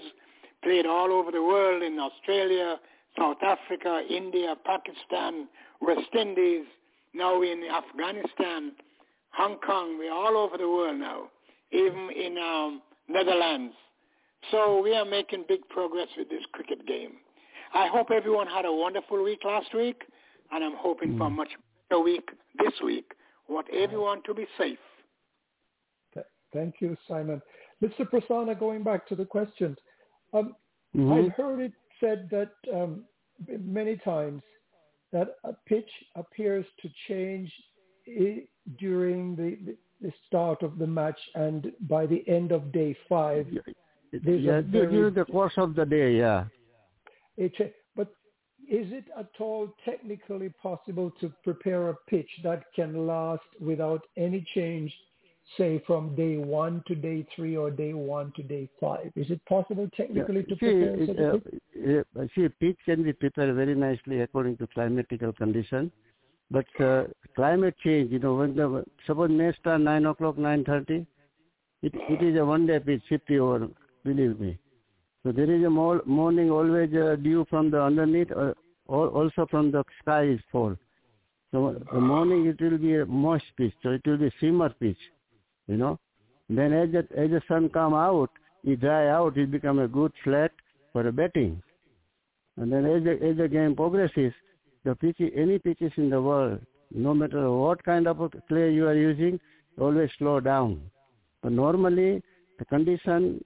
played 0.63 0.85
all 0.85 1.11
over 1.11 1.31
the 1.31 1.41
world 1.41 1.83
in 1.83 1.99
Australia, 1.99 2.79
South 3.17 3.37
Africa, 3.43 4.01
India, 4.09 4.55
Pakistan, 4.65 5.47
West 5.81 6.13
Indies, 6.17 6.65
now 7.13 7.41
in 7.41 7.63
Afghanistan, 7.65 8.71
Hong 9.31 9.57
Kong. 9.57 9.97
We're 9.99 10.13
all 10.13 10.37
over 10.37 10.57
the 10.57 10.69
world 10.69 10.99
now, 10.99 11.29
even 11.71 12.09
in 12.15 12.37
um, 12.37 12.81
Netherlands. 13.09 13.73
So 14.49 14.81
we 14.81 14.95
are 14.95 15.05
making 15.05 15.45
big 15.47 15.67
progress 15.69 16.07
with 16.17 16.29
this 16.29 16.43
cricket 16.51 16.85
game. 16.87 17.13
I 17.73 17.87
hope 17.87 18.07
everyone 18.11 18.47
had 18.47 18.65
a 18.65 18.71
wonderful 18.73 19.23
week 19.23 19.39
last 19.45 19.73
week, 19.73 20.01
and 20.51 20.63
I'm 20.63 20.75
hoping 20.75 21.17
for 21.17 21.27
a 21.27 21.29
much 21.29 21.49
better 21.89 22.01
week 22.01 22.27
this 22.57 22.73
week. 22.83 23.11
Want 23.47 23.67
everyone 23.73 24.21
to 24.25 24.33
be 24.33 24.45
safe. 24.57 24.79
Th- 26.13 26.25
Thank 26.53 26.75
you, 26.79 26.97
Simon. 27.07 27.41
Mr. 27.81 28.09
Prasanna, 28.09 28.59
going 28.59 28.83
back 28.83 29.07
to 29.07 29.15
the 29.15 29.25
questions, 29.25 29.77
um, 30.33 30.55
Mhm. 30.95 31.11
I've 31.27 31.31
heard 31.33 31.59
it 31.61 31.73
said 32.01 32.29
that 32.31 32.51
um, 32.73 33.05
many 33.47 33.95
times 33.97 34.41
that 35.11 35.37
a 35.45 35.53
pitch 35.65 35.89
appears 36.15 36.65
to 36.81 36.89
change 37.07 37.49
i- 38.07 38.45
during 38.77 39.35
the, 39.37 39.55
the, 39.65 39.77
the 40.01 40.13
start 40.27 40.63
of 40.63 40.77
the 40.77 40.87
match 40.87 41.19
and 41.35 41.71
by 41.81 42.05
the 42.05 42.27
end 42.27 42.51
of 42.51 42.71
day 42.73 42.93
five, 43.07 43.47
There's 44.11 44.43
yeah, 44.43 44.57
a 44.57 44.61
very 44.61 44.87
during 44.87 45.13
the 45.13 45.25
course 45.25 45.53
of 45.57 45.75
the 45.75 45.85
day, 45.85 46.17
yeah. 46.17 46.45
It, 47.37 47.53
but 47.95 48.07
is 48.69 48.91
it 48.91 49.05
at 49.17 49.29
all 49.39 49.73
technically 49.85 50.49
possible 50.61 51.11
to 51.21 51.31
prepare 51.43 51.89
a 51.89 51.95
pitch 52.07 52.29
that 52.43 52.63
can 52.75 53.07
last 53.07 53.43
without 53.59 54.01
any 54.17 54.45
change, 54.53 54.93
say 55.57 55.81
from 55.87 56.13
day 56.15 56.35
one 56.37 56.83
to 56.87 56.95
day 56.95 57.25
three 57.33 57.55
or 57.55 57.71
day 57.71 57.93
one 57.93 58.33
to 58.35 58.43
day 58.43 58.69
five? 58.81 59.11
Is 59.15 59.31
it 59.31 59.43
possible 59.45 59.89
technically 59.95 60.43
to 60.43 60.55
see, 60.55 60.57
prepare 60.57 61.07
such 61.07 61.17
a 61.17 61.29
uh, 61.29 61.37
pitch? 61.37 62.05
uh, 62.19 62.25
see, 62.35 62.49
pitch 62.59 62.77
can 62.85 63.03
be 63.03 63.13
prepared 63.13 63.55
very 63.55 63.75
nicely 63.75 64.19
according 64.21 64.57
to 64.57 64.67
climatical 64.67 65.35
condition. 65.35 65.89
But 66.51 66.65
uh, 66.81 67.05
climate 67.33 67.75
change, 67.81 68.11
you 68.11 68.19
know, 68.19 68.35
when 68.35 68.57
the 68.57 68.83
suppose 69.07 69.31
may 69.31 69.53
start 69.53 69.79
nine 69.79 70.05
o'clock, 70.05 70.37
nine 70.37 70.65
thirty, 70.65 71.05
it 71.81 71.93
it 72.09 72.21
is 72.21 72.37
a 72.37 72.45
one 72.45 72.67
day 72.67 72.79
pitch, 72.79 73.01
fifty 73.07 73.39
over. 73.39 73.69
Believe 74.03 74.39
me. 74.39 74.57
So 75.23 75.31
there 75.31 75.51
is 75.51 75.63
a 75.63 75.69
mor- 75.69 76.01
morning 76.05 76.49
always 76.49 76.89
uh, 76.93 77.15
dew 77.15 77.45
from 77.49 77.69
the 77.69 77.81
underneath, 77.81 78.31
uh, 78.31 78.53
or 78.87 79.07
also 79.09 79.45
from 79.49 79.71
the 79.71 79.83
sky 80.01 80.23
is 80.23 80.39
fall. 80.51 80.75
So 81.51 81.75
the 81.91 81.99
morning 81.99 82.47
it 82.47 82.59
will 82.61 82.77
be 82.77 82.95
a 82.95 83.05
moist 83.05 83.45
pitch, 83.57 83.73
so 83.83 83.89
it 83.89 84.01
will 84.05 84.17
be 84.17 84.31
simmer 84.39 84.69
pitch, 84.69 84.97
you 85.67 85.77
know. 85.77 85.99
Then 86.49 86.73
as 86.73 86.91
the 86.91 87.07
as 87.15 87.29
the 87.29 87.41
sun 87.47 87.69
come 87.69 87.93
out, 87.93 88.31
it 88.63 88.79
dry 88.79 89.09
out, 89.09 89.37
it 89.37 89.51
become 89.51 89.79
a 89.79 89.87
good 89.87 90.11
flat 90.23 90.51
for 90.91 91.07
a 91.07 91.11
betting. 91.11 91.61
And 92.57 92.71
then 92.71 92.85
as 92.85 93.03
the 93.03 93.11
as 93.29 93.37
the 93.37 93.47
game 93.47 93.75
progresses, 93.75 94.33
the 94.83 94.95
pitch, 94.95 95.17
any 95.35 95.59
pitches 95.59 95.91
in 95.97 96.09
the 96.09 96.21
world, 96.21 96.59
no 96.89 97.13
matter 97.13 97.51
what 97.51 97.83
kind 97.83 98.07
of 98.07 98.33
clay 98.47 98.73
you 98.73 98.87
are 98.87 98.95
using, 98.95 99.39
always 99.79 100.09
slow 100.17 100.39
down. 100.39 100.81
But 101.43 101.51
normally 101.51 102.23
the 102.59 102.65
condition 102.65 103.43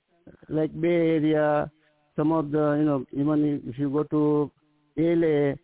like 0.50 0.80
Bay 0.80 0.88
Area, 0.88 1.72
some 2.16 2.32
of 2.32 2.52
the, 2.52 2.76
you 2.80 2.86
know, 2.86 3.06
even 3.12 3.62
if 3.68 3.78
you 3.78 3.90
go 3.90 4.04
to 4.04 4.52
LA, 4.98 5.56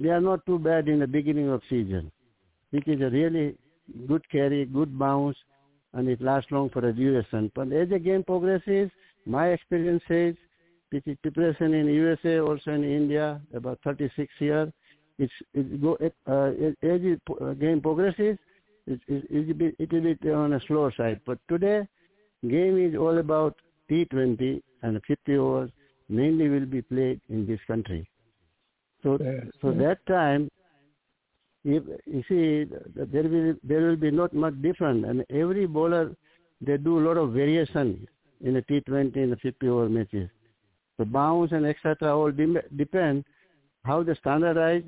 they 0.00 0.08
are 0.08 0.20
not 0.20 0.44
too 0.46 0.58
bad 0.58 0.88
in 0.88 0.98
the 1.00 1.06
beginning 1.06 1.50
of 1.50 1.62
season. 1.68 2.10
It 2.72 2.86
is 2.86 3.00
a 3.00 3.10
really 3.10 3.56
good 4.06 4.28
carry, 4.30 4.64
good 4.66 4.98
bounce, 4.98 5.36
and 5.92 6.08
it 6.08 6.20
lasts 6.20 6.50
long 6.50 6.70
for 6.70 6.86
a 6.86 6.92
duration. 6.92 7.50
But 7.54 7.72
as 7.72 7.88
the 7.88 7.98
game 7.98 8.24
progresses, 8.24 8.90
my 9.26 9.48
experience 9.48 10.02
says, 10.08 10.34
pitch 10.90 11.04
preparation 11.22 11.74
in 11.74 11.86
USA, 11.86 12.40
also 12.40 12.72
in 12.72 12.84
India, 12.84 13.40
about 13.54 13.78
36 13.84 14.32
years, 14.38 14.72
it's, 15.18 15.32
it 15.52 15.80
go, 15.80 15.96
uh, 16.26 16.48
as 16.48 17.00
the 17.00 17.20
uh, 17.40 17.52
game 17.54 17.80
progresses, 17.80 18.36
it, 18.86 19.00
it, 19.08 19.74
it, 19.78 20.18
it 20.22 20.30
on 20.32 20.54
a 20.54 20.60
slower 20.66 20.92
side. 20.96 21.20
But 21.24 21.38
today, 21.48 21.86
game 22.42 22.78
is 22.78 22.96
all 22.96 23.18
about 23.18 23.56
T20 23.90 24.62
and 24.82 25.00
50 25.06 25.36
overs 25.36 25.70
mainly 26.08 26.48
will 26.48 26.66
be 26.66 26.82
played 26.82 27.20
in 27.28 27.46
this 27.46 27.60
country. 27.66 28.08
So, 29.02 29.18
Yes, 29.20 29.46
so 29.60 29.70
yes. 29.70 29.78
that 29.78 30.06
time, 30.06 30.50
if 31.64 31.82
you 32.06 32.22
see, 32.28 32.70
there 32.94 33.22
will 33.22 33.54
there 33.62 33.80
will 33.80 33.96
be 33.96 34.10
not 34.10 34.32
much 34.34 34.60
different, 34.60 35.04
and 35.06 35.24
every 35.30 35.66
bowler 35.66 36.14
they 36.60 36.76
do 36.76 36.98
a 36.98 37.04
lot 37.06 37.16
of 37.16 37.32
variation 37.32 38.06
in 38.42 38.54
the 38.54 38.62
T20 38.62 39.16
and 39.16 39.32
the 39.32 39.36
50 39.36 39.68
over 39.68 39.88
matches. 39.88 40.28
The 40.98 41.04
bounce 41.04 41.52
and 41.52 41.66
etc. 41.66 42.16
all 42.16 42.30
dem- 42.30 42.58
depend 42.76 43.24
how 43.84 44.02
the 44.02 44.14
standardized 44.16 44.86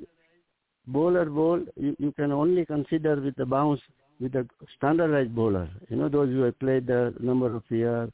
bowler 0.87 1.25
bowl. 1.25 1.63
You, 1.75 1.95
you 1.99 2.11
can 2.11 2.31
only 2.31 2.65
consider 2.65 3.15
with 3.19 3.35
the 3.35 3.45
bounce 3.45 3.81
with 4.19 4.33
the 4.33 4.47
standardized 4.77 5.35
bowler. 5.35 5.69
You 5.89 5.97
know 5.97 6.09
those 6.09 6.29
who 6.29 6.41
have 6.41 6.57
played 6.59 6.87
the 6.87 7.13
number 7.19 7.53
of 7.55 7.63
years. 7.69 8.09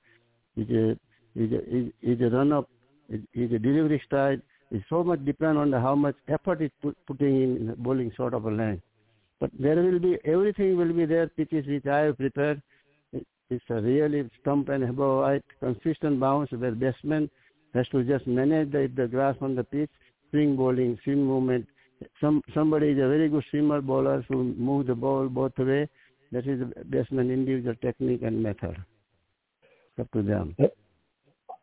Is 0.56 0.70
a 0.70 0.92
is 1.36 1.52
a 1.52 1.92
is 2.02 2.22
a 2.22 2.36
run 2.36 2.52
up. 2.52 2.70
Is, 3.10 3.52
a 3.52 3.60
delivery 3.60 4.02
style. 4.06 4.38
It 4.72 4.82
so 4.90 5.04
much 5.04 5.24
depend 5.26 5.58
on 5.58 5.72
the 5.72 5.80
how 5.80 5.96
much 5.96 6.16
effort 6.28 6.62
is 6.62 6.72
put, 6.82 6.98
putting 7.06 7.42
in, 7.42 7.58
in 7.58 7.76
bowling 7.78 8.12
sort 8.16 8.34
of 8.34 8.46
a 8.46 8.52
length. 8.52 8.84
But 9.40 9.52
there 9.60 9.76
will 9.76 10.00
be 10.00 10.18
everything 10.26 10.78
will 10.78 10.94
be 10.94 11.06
there. 11.06 11.28
Pitches 11.28 11.68
which 11.68 11.86
I 11.86 12.00
have 12.00 12.18
prepared. 12.18 12.62
It, 13.12 13.28
it's 13.50 13.64
a 13.70 13.82
really 13.82 14.30
stump 14.42 14.70
and 14.70 14.84
above 14.84 15.22
right 15.22 15.44
consistent 15.60 16.20
bounce 16.20 16.52
where 16.52 16.72
batsman 16.72 17.30
has 17.74 17.88
to 17.90 18.04
just 18.04 18.28
manage 18.28 18.72
the, 18.72 18.92
the 18.96 19.08
grass 19.08 19.36
on 19.42 19.56
the 19.56 19.64
pitch, 19.64 19.90
swing 20.32 20.56
bowling, 20.56 20.98
swing 21.04 21.26
movement. 21.26 21.68
Some 22.22 22.42
somebody 22.54 22.90
is 22.90 22.98
a 22.98 23.08
very 23.08 23.30
good 23.30 23.44
swimmer 23.50 23.82
bowler 23.82 24.24
who 24.28 24.44
move 24.44 24.88
the 24.88 24.96
ball 24.96 25.28
both 25.30 25.58
way. 25.58 25.90
That 26.32 26.48
is 26.48 26.60
the 26.60 26.86
batsman 26.86 27.32
individual 27.32 27.76
technique 27.76 28.22
and 28.24 28.42
method. 28.42 28.78
Up 30.00 30.10
to 30.12 30.22
them. 30.24 30.56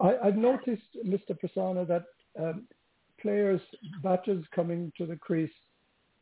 I, 0.01 0.17
I've 0.25 0.37
noticed, 0.37 0.83
Mr. 1.05 1.37
Prasanna, 1.39 1.87
that 1.89 2.05
um, 2.41 2.63
players, 3.21 3.61
batters 4.03 4.45
coming 4.55 4.93
to 4.99 5.05
the 5.07 5.17
crease 5.17 5.51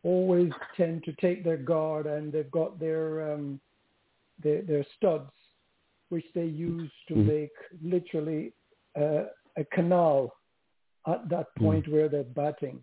always 0.05 0.51
tend 0.77 1.05
to 1.05 1.13
take 1.21 1.45
their 1.45 1.57
guard 1.57 2.07
and 2.07 2.33
they've 2.33 2.51
got 2.51 2.79
their 2.79 3.33
um, 3.35 3.61
their, 4.43 4.63
their 4.63 4.87
studs, 4.97 5.31
which 6.09 6.25
they 6.35 6.45
use 6.45 6.91
to 7.09 7.15
Mhm. 7.15 7.27
make 7.27 7.51
literally 7.83 8.53
uh, 8.97 9.25
a 9.57 9.65
canal 9.73 10.33
at 11.07 11.29
that 11.29 11.47
point 11.57 11.87
where 11.89 12.09
they're 12.09 12.23
batting. 12.25 12.83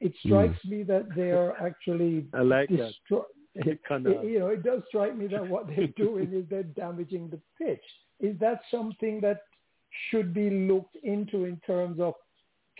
It 0.00 0.12
strikes 0.24 0.62
me 0.64 0.82
that 0.84 1.08
they 1.16 1.30
are 1.32 1.56
actually 1.60 2.26
I 2.34 2.42
like 2.42 2.68
that. 2.70 2.76
destroy- 2.76 3.24
The 3.54 3.78
you 4.28 4.38
know, 4.38 4.48
it 4.48 4.62
does 4.62 4.82
strike 4.88 5.16
me 5.16 5.26
that 5.28 5.46
what 5.54 5.66
they're 5.66 5.88
doing 5.88 6.32
is 6.32 6.44
they're 6.48 6.62
damaging 6.62 7.30
the 7.30 7.40
pitch. 7.58 7.84
Is 8.20 8.38
that 8.40 8.60
something 8.70 9.20
that 9.20 9.42
should 10.10 10.34
be 10.34 10.50
looked 10.50 10.96
into 11.02 11.44
in 11.44 11.58
terms 11.66 12.00
of 12.00 12.14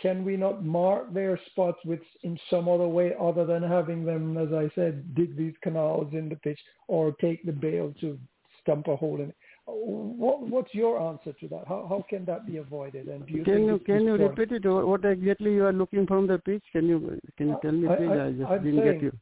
can 0.00 0.24
we 0.24 0.36
not 0.36 0.64
mark 0.64 1.12
their 1.12 1.38
spots 1.50 1.78
with 1.84 2.00
in 2.22 2.38
some 2.48 2.68
other 2.68 2.86
way 2.86 3.14
other 3.20 3.44
than 3.44 3.62
having 3.62 4.04
them, 4.04 4.36
as 4.38 4.52
I 4.52 4.70
said, 4.76 5.14
dig 5.16 5.36
these 5.36 5.54
canals 5.62 6.12
in 6.12 6.28
the 6.28 6.36
pitch 6.36 6.60
or 6.86 7.12
take 7.20 7.44
the 7.44 7.52
bail 7.52 7.92
to 8.00 8.16
stump 8.62 8.86
a 8.86 8.94
hole 8.94 9.16
in 9.20 9.30
it? 9.30 9.36
What, 9.66 10.40
what's 10.42 10.72
your 10.72 11.00
answer 11.00 11.32
to 11.40 11.48
that? 11.48 11.64
How, 11.68 11.84
how 11.88 12.04
can 12.08 12.24
that 12.26 12.46
be 12.46 12.56
avoided? 12.58 13.08
And 13.08 13.26
do 13.26 13.34
you 13.34 13.44
Can 13.44 13.64
you 13.64 13.78
can 13.80 14.02
you 14.02 14.12
repeat 14.14 14.52
it? 14.52 14.64
What 14.66 15.04
exactly 15.04 15.52
you 15.52 15.64
are 15.66 15.72
looking 15.72 16.06
from 16.06 16.26
the 16.26 16.38
pitch? 16.38 16.62
Can 16.72 16.86
you 16.86 17.20
can 17.36 17.48
you 17.48 17.58
tell 17.60 17.72
me 17.72 17.88
I- 17.88 17.96
please? 17.96 18.08
I- 18.08 18.26
I, 18.26 18.30
just 18.32 18.50
I'm 18.50 18.64
didn't 18.64 18.80
saying- 18.80 18.92
get 18.94 19.02
you. 19.02 19.12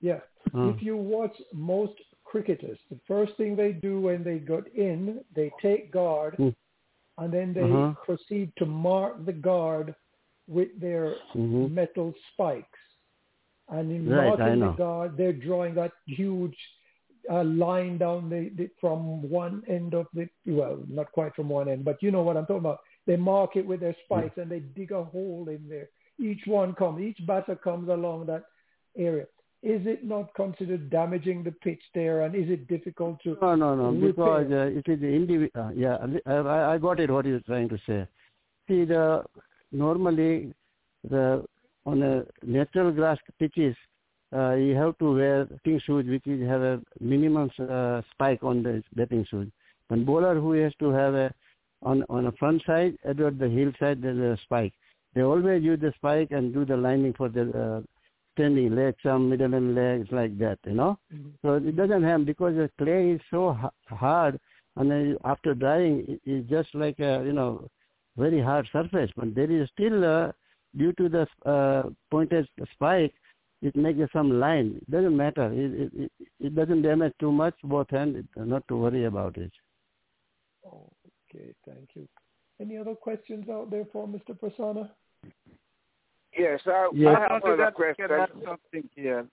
Yeah. 0.00 0.20
Ah. 0.54 0.68
If 0.68 0.82
you 0.82 0.96
watch 0.96 1.34
most 1.52 1.94
cricketers, 2.32 2.78
the 2.90 3.00
first 3.12 3.32
thing 3.38 3.50
they 3.54 3.72
do 3.88 3.94
when 4.08 4.20
they 4.28 4.38
got 4.54 4.64
in, 4.90 5.00
they 5.38 5.48
take 5.60 5.82
guard 6.00 6.32
Mm. 6.38 6.54
and 7.18 7.28
then 7.36 7.48
they 7.58 7.70
Uh-huh. 7.72 7.92
proceed 8.08 8.48
to 8.56 8.66
mark 8.66 9.12
the 9.28 9.36
guard 9.50 9.94
with 10.56 10.70
their 10.80 11.04
Mhm. 11.34 11.70
metal 11.80 12.08
spikes. 12.28 12.80
And 13.68 13.84
in 13.96 14.02
Right, 14.08 14.26
marking 14.38 14.60
the 14.60 14.66
guard, 14.84 15.16
they're 15.16 15.40
drawing 15.48 15.74
that 15.74 15.92
huge 16.06 16.58
uh, 17.30 17.44
line 17.44 17.98
down 17.98 18.28
the, 18.28 18.42
the 18.58 18.66
from 18.80 19.00
one 19.30 19.56
end 19.68 19.94
of 19.94 20.06
the 20.12 20.26
well, 20.58 20.76
not 20.88 21.08
quite 21.12 21.32
from 21.36 21.48
one 21.48 21.68
end, 21.68 21.84
but 21.84 22.02
you 22.02 22.10
know 22.10 22.24
what 22.26 22.36
I'm 22.36 22.46
talking 22.46 22.66
about. 22.66 22.80
They 23.06 23.16
mark 23.16 23.50
it 23.60 23.64
with 23.70 23.78
their 23.80 23.96
spikes 24.04 24.38
and 24.38 24.50
they 24.50 24.58
dig 24.78 24.90
a 24.90 25.04
hole 25.04 25.44
in 25.48 25.62
there. 25.68 25.88
Each 26.18 26.44
one 26.46 26.74
comes, 26.74 27.00
each 27.00 27.20
batter 27.24 27.54
comes 27.54 27.88
along 27.88 28.26
that 28.26 28.44
area. 28.96 29.26
Is 29.62 29.86
it 29.86 30.04
not 30.04 30.34
considered 30.34 30.90
damaging 30.90 31.44
the 31.44 31.52
pitch 31.52 31.82
there, 31.94 32.22
and 32.22 32.34
is 32.34 32.50
it 32.50 32.66
difficult 32.66 33.22
to 33.22 33.36
No, 33.40 33.54
no, 33.54 33.76
no. 33.76 33.90
repair? 33.92 34.44
Because 34.44 34.52
uh, 34.52 34.78
it 34.78 34.88
is 34.88 35.02
individual. 35.02 35.50
Uh, 35.54 35.70
yeah, 35.70 35.98
I, 36.26 36.74
I 36.74 36.78
got 36.78 36.98
it. 36.98 37.10
What 37.10 37.26
you're 37.26 37.38
trying 37.40 37.68
to 37.68 37.78
say. 37.86 38.08
See, 38.66 38.84
the 38.84 39.22
normally 39.70 40.52
the 41.08 41.44
on 41.86 42.02
a 42.02 42.24
natural 42.44 42.90
grass 42.90 43.18
pitches, 43.38 43.76
uh, 44.34 44.54
you 44.54 44.74
have 44.74 44.98
to 44.98 45.14
wear 45.14 45.44
batting 45.44 45.80
shoes 45.86 46.06
which 46.06 46.26
is 46.26 46.46
have 46.48 46.62
a 46.62 46.80
minimum 47.00 47.48
uh, 47.60 48.02
spike 48.10 48.42
on 48.42 48.64
the 48.64 48.82
batting 48.96 49.24
shoes. 49.30 49.48
And 49.90 50.04
bowler 50.04 50.34
who 50.40 50.52
has 50.52 50.72
to 50.80 50.90
have 50.90 51.14
a 51.14 51.32
on 51.82 52.04
on 52.08 52.26
a 52.26 52.32
front 52.32 52.62
side 52.66 52.96
at 53.04 53.16
the 53.16 53.48
heel 53.48 53.72
side 53.78 54.02
there's 54.02 54.18
a 54.18 54.42
spike. 54.42 54.72
They 55.14 55.22
always 55.22 55.62
use 55.62 55.78
the 55.80 55.92
spike 55.96 56.32
and 56.32 56.52
do 56.52 56.64
the 56.64 56.76
lining 56.76 57.12
for 57.12 57.28
the 57.28 57.42
uh, 57.50 57.80
standing 58.34 58.74
legs, 58.74 58.96
some 59.02 59.28
middle 59.28 59.54
and 59.54 59.74
legs 59.74 60.08
like 60.10 60.38
that, 60.38 60.58
you 60.64 60.74
know. 60.74 60.98
So 61.42 61.54
it 61.54 61.76
doesn't 61.76 62.02
have 62.04 62.24
because 62.26 62.54
the 62.56 62.70
clay 62.78 63.12
is 63.12 63.20
so 63.30 63.56
hard, 63.88 64.38
and 64.76 64.90
then 64.90 65.16
after 65.24 65.54
drying, 65.54 66.18
it's 66.24 66.48
just 66.48 66.74
like 66.74 66.98
a 66.98 67.22
you 67.24 67.32
know 67.32 67.68
very 68.16 68.40
hard 68.40 68.68
surface. 68.72 69.10
But 69.16 69.34
there 69.34 69.50
is 69.50 69.68
still 69.72 70.04
uh, 70.04 70.32
due 70.76 70.92
to 70.94 71.08
the 71.08 71.50
uh, 71.50 71.90
pointed 72.10 72.48
spike, 72.72 73.14
it 73.60 73.76
makes 73.76 74.00
some 74.12 74.40
line. 74.40 74.78
It 74.82 74.90
doesn't 74.90 75.16
matter. 75.16 75.52
It, 75.52 75.82
it, 75.82 75.92
it, 75.94 76.12
it 76.40 76.54
doesn't 76.56 76.82
damage 76.82 77.12
too 77.20 77.32
much 77.32 77.54
both 77.62 77.90
hands. 77.90 78.26
Not 78.36 78.66
to 78.68 78.76
worry 78.76 79.04
about 79.04 79.36
it. 79.36 79.52
Okay, 80.66 81.54
thank 81.66 81.90
you. 81.94 82.08
Any 82.60 82.76
other 82.76 82.94
questions 82.94 83.48
out 83.48 83.70
there 83.70 83.86
for 83.92 84.06
Mr. 84.06 84.38
Prasanna? 84.38 84.90
Yes, 86.36 86.60
I, 86.66 86.88
Yes. 86.94 87.16
I 87.16 87.20
have 87.20 87.30
I 87.32 87.36
another 87.36 87.64
can 87.64 87.72
question. 87.72 88.06
add 88.10 88.28
something 88.44 88.88
here. 88.94 89.26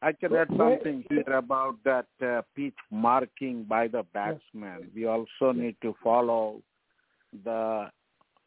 I 0.00 0.12
can 0.12 0.34
add 0.34 0.48
something 0.56 1.04
here 1.08 1.32
about 1.32 1.76
that 1.84 2.06
uh, 2.20 2.42
pitch 2.56 2.74
marking 2.90 3.62
by 3.64 3.86
the 3.86 4.02
batsman. 4.12 4.90
We 4.94 5.06
also 5.06 5.52
need 5.52 5.76
to 5.82 5.94
follow 6.02 6.60
the 7.44 7.86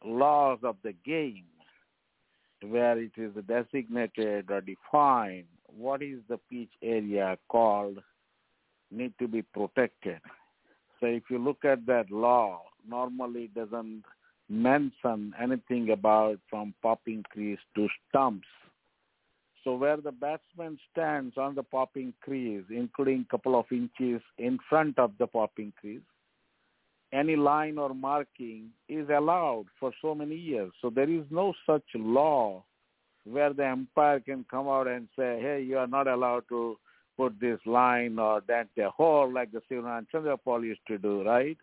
laws 0.04 0.58
of 0.62 0.76
the 0.82 0.92
game 1.04 1.44
where 2.62 2.98
it 2.98 3.12
is 3.16 3.32
designated 3.46 4.50
or 4.50 4.60
defined 4.60 5.46
what 5.66 6.02
is 6.02 6.18
the 6.28 6.38
pitch 6.50 6.70
area 6.82 7.38
called 7.48 7.98
need 8.90 9.12
to 9.18 9.28
be 9.28 9.42
protected. 9.42 10.20
So 11.00 11.06
if 11.06 11.24
you 11.30 11.38
look 11.38 11.64
at 11.64 11.86
that 11.86 12.10
law, 12.10 12.62
normally 12.88 13.44
it 13.44 13.54
doesn't 13.54 14.04
mention 14.48 15.34
anything 15.40 15.90
about 15.90 16.38
from 16.48 16.74
popping 16.82 17.24
crease 17.30 17.58
to 17.74 17.88
stumps. 18.08 18.46
So 19.64 19.74
where 19.74 19.96
the 19.96 20.12
batsman 20.12 20.78
stands 20.92 21.36
on 21.36 21.56
the 21.56 21.62
popping 21.62 22.14
crease, 22.20 22.64
including 22.70 23.26
couple 23.28 23.58
of 23.58 23.66
inches 23.72 24.22
in 24.38 24.58
front 24.68 24.98
of 24.98 25.12
the 25.18 25.26
popping 25.26 25.72
crease, 25.80 26.02
any 27.12 27.36
line 27.36 27.78
or 27.78 27.94
marking 27.94 28.70
is 28.88 29.08
allowed 29.08 29.66
for 29.80 29.92
so 30.02 30.14
many 30.14 30.36
years. 30.36 30.72
So 30.80 30.90
there 30.90 31.10
is 31.10 31.24
no 31.30 31.52
such 31.64 31.84
law 31.94 32.62
where 33.24 33.52
the 33.52 33.66
umpire 33.68 34.20
can 34.20 34.44
come 34.50 34.68
out 34.68 34.86
and 34.86 35.08
say, 35.16 35.40
hey, 35.40 35.64
you 35.66 35.78
are 35.78 35.86
not 35.86 36.06
allowed 36.06 36.44
to 36.50 36.78
put 37.16 37.38
this 37.40 37.58
line 37.66 38.18
or 38.18 38.42
that 38.46 38.68
a 38.78 38.90
hole 38.90 39.32
like 39.32 39.50
the 39.50 39.62
Shivnarine 39.70 40.06
Chanderpaul 40.12 40.62
used 40.62 40.86
to 40.88 40.98
do, 40.98 41.24
right? 41.24 41.56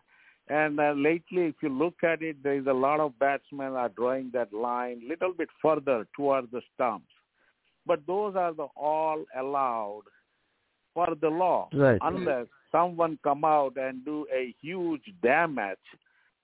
And 0.48 0.78
uh, 0.78 0.92
lately, 0.92 1.46
if 1.46 1.54
you 1.62 1.70
look 1.70 2.04
at 2.04 2.22
it, 2.22 2.42
there 2.42 2.58
is 2.58 2.66
a 2.66 2.72
lot 2.72 3.00
of 3.00 3.18
batsmen 3.18 3.72
are 3.72 3.88
drawing 3.88 4.30
that 4.34 4.52
line 4.52 5.00
little 5.08 5.32
bit 5.32 5.48
further 5.62 6.06
towards 6.14 6.50
the 6.50 6.60
stumps. 6.74 7.08
But 7.86 8.00
those 8.06 8.36
are 8.36 8.52
the 8.52 8.66
all 8.76 9.24
allowed 9.38 10.02
for 10.92 11.14
the 11.20 11.28
law, 11.28 11.68
Right. 11.72 11.98
unless 12.02 12.46
someone 12.70 13.18
come 13.24 13.44
out 13.44 13.76
and 13.76 14.04
do 14.04 14.26
a 14.32 14.54
huge 14.60 15.02
damage, 15.22 15.78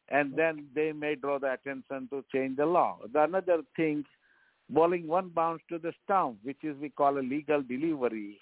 and 0.09 0.35
then 0.35 0.67
they 0.75 0.93
may 0.93 1.15
draw 1.15 1.39
the 1.39 1.53
attention 1.53 2.09
to 2.09 2.25
change 2.33 2.57
the 2.57 2.67
law. 2.67 2.99
The 3.13 3.23
another 3.23 3.63
thing, 3.77 4.05
bowling 4.69 5.07
one 5.07 5.29
bounce 5.29 5.63
to 5.69 5.79
the 5.79 5.93
stump, 6.05 6.39
which 6.43 6.65
is 6.65 6.77
we 6.79 6.89
call 6.89 7.19
a 7.19 7.21
legal 7.21 7.63
delivery, 7.63 8.41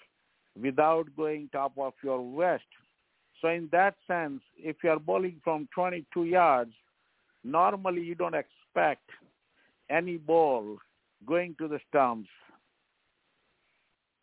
without 0.59 1.15
going 1.15 1.49
top 1.51 1.73
of 1.77 1.93
your 2.03 2.19
vest. 2.37 2.63
So 3.41 3.47
in 3.47 3.69
that 3.71 3.95
sense, 4.07 4.41
if 4.57 4.77
you 4.83 4.89
are 4.89 4.99
bowling 4.99 5.39
from 5.43 5.67
22 5.73 6.25
yards, 6.25 6.73
normally 7.43 8.01
you 8.01 8.15
don't 8.15 8.35
expect 8.35 9.09
any 9.89 10.17
ball 10.17 10.77
going 11.25 11.55
to 11.59 11.67
the 11.67 11.79
stumps 11.89 12.29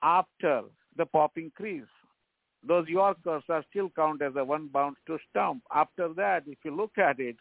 after 0.03 0.63
the 0.97 1.07
popping 1.07 1.51
crease. 1.55 1.83
Those 2.67 2.89
Yorkers 2.89 3.45
are 3.49 3.65
still 3.71 3.91
count 3.95 4.23
as 4.23 4.33
a 4.37 4.45
one 4.45 4.69
bounce 4.69 4.97
to 5.07 5.19
stump. 5.31 5.63
After 5.75 6.09
that, 6.15 6.45
if 6.47 6.59
you 6.65 6.75
look 6.75 6.99
at 6.99 7.21
it, 7.21 7.37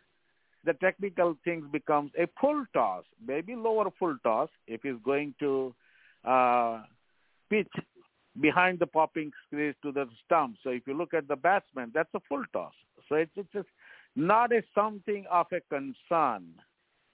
the 0.66 0.74
technical 0.74 1.38
things 1.44 1.66
becomes 1.72 2.12
a 2.18 2.28
full 2.40 2.66
toss, 2.74 3.04
maybe 3.26 3.56
lower 3.56 3.90
full 3.98 4.18
toss 4.24 4.50
if 4.68 4.82
he's 4.84 5.02
going 5.04 5.34
to 5.40 5.74
uh, 6.26 6.82
pitch 7.50 7.72
behind 8.40 8.80
the 8.80 8.88
popping 8.88 9.32
crease 9.50 9.76
to 9.82 9.92
the 9.92 10.08
stump. 10.26 10.58
So 10.64 10.70
if 10.70 10.84
you 10.88 10.94
look 10.94 11.14
at 11.14 11.28
the 11.28 11.36
batsman, 11.36 11.92
that's 11.94 12.14
a 12.14 12.20
full 12.28 12.44
toss. 12.54 12.74
So 13.08 13.16
it's, 13.16 13.32
it's 13.36 13.52
just 13.54 13.68
not 14.16 14.52
a 14.52 14.64
something 14.74 15.26
of 15.32 15.48
a 15.52 15.62
concern 15.62 16.44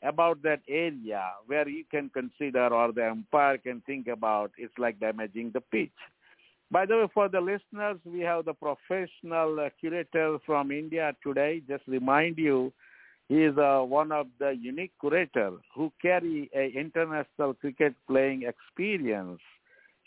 about 0.04 0.42
that 0.44 0.62
area 0.68 1.24
where 1.46 1.68
you 1.68 1.84
can 1.90 2.10
consider 2.10 2.68
or 2.74 2.92
the 2.92 3.10
umpire 3.10 3.58
can 3.58 3.82
think 3.86 4.08
about 4.08 4.52
it's 4.58 4.74
like 4.78 5.00
damaging 5.00 5.52
the 5.54 5.62
pitch. 5.62 5.92
By 6.72 6.86
the 6.86 6.98
way, 6.98 7.08
for 7.14 7.28
the 7.28 7.42
listeners, 7.42 7.98
we 8.06 8.22
have 8.22 8.46
the 8.46 8.54
professional 8.54 9.70
curator 9.80 10.38
from 10.46 10.72
India 10.72 11.14
today. 11.22 11.62
Just 11.68 11.84
remind 11.86 12.38
you, 12.38 12.72
he 13.28 13.44
is 13.44 13.58
uh, 13.58 13.82
one 13.82 14.12
of 14.14 14.28
the 14.40 14.52
unique 14.52 14.94
curator 15.00 15.52
who 15.76 15.92
carry 16.02 16.50
a 16.56 16.72
international 16.78 17.54
cricket 17.56 17.94
playing 18.08 18.44
experience, 18.44 19.42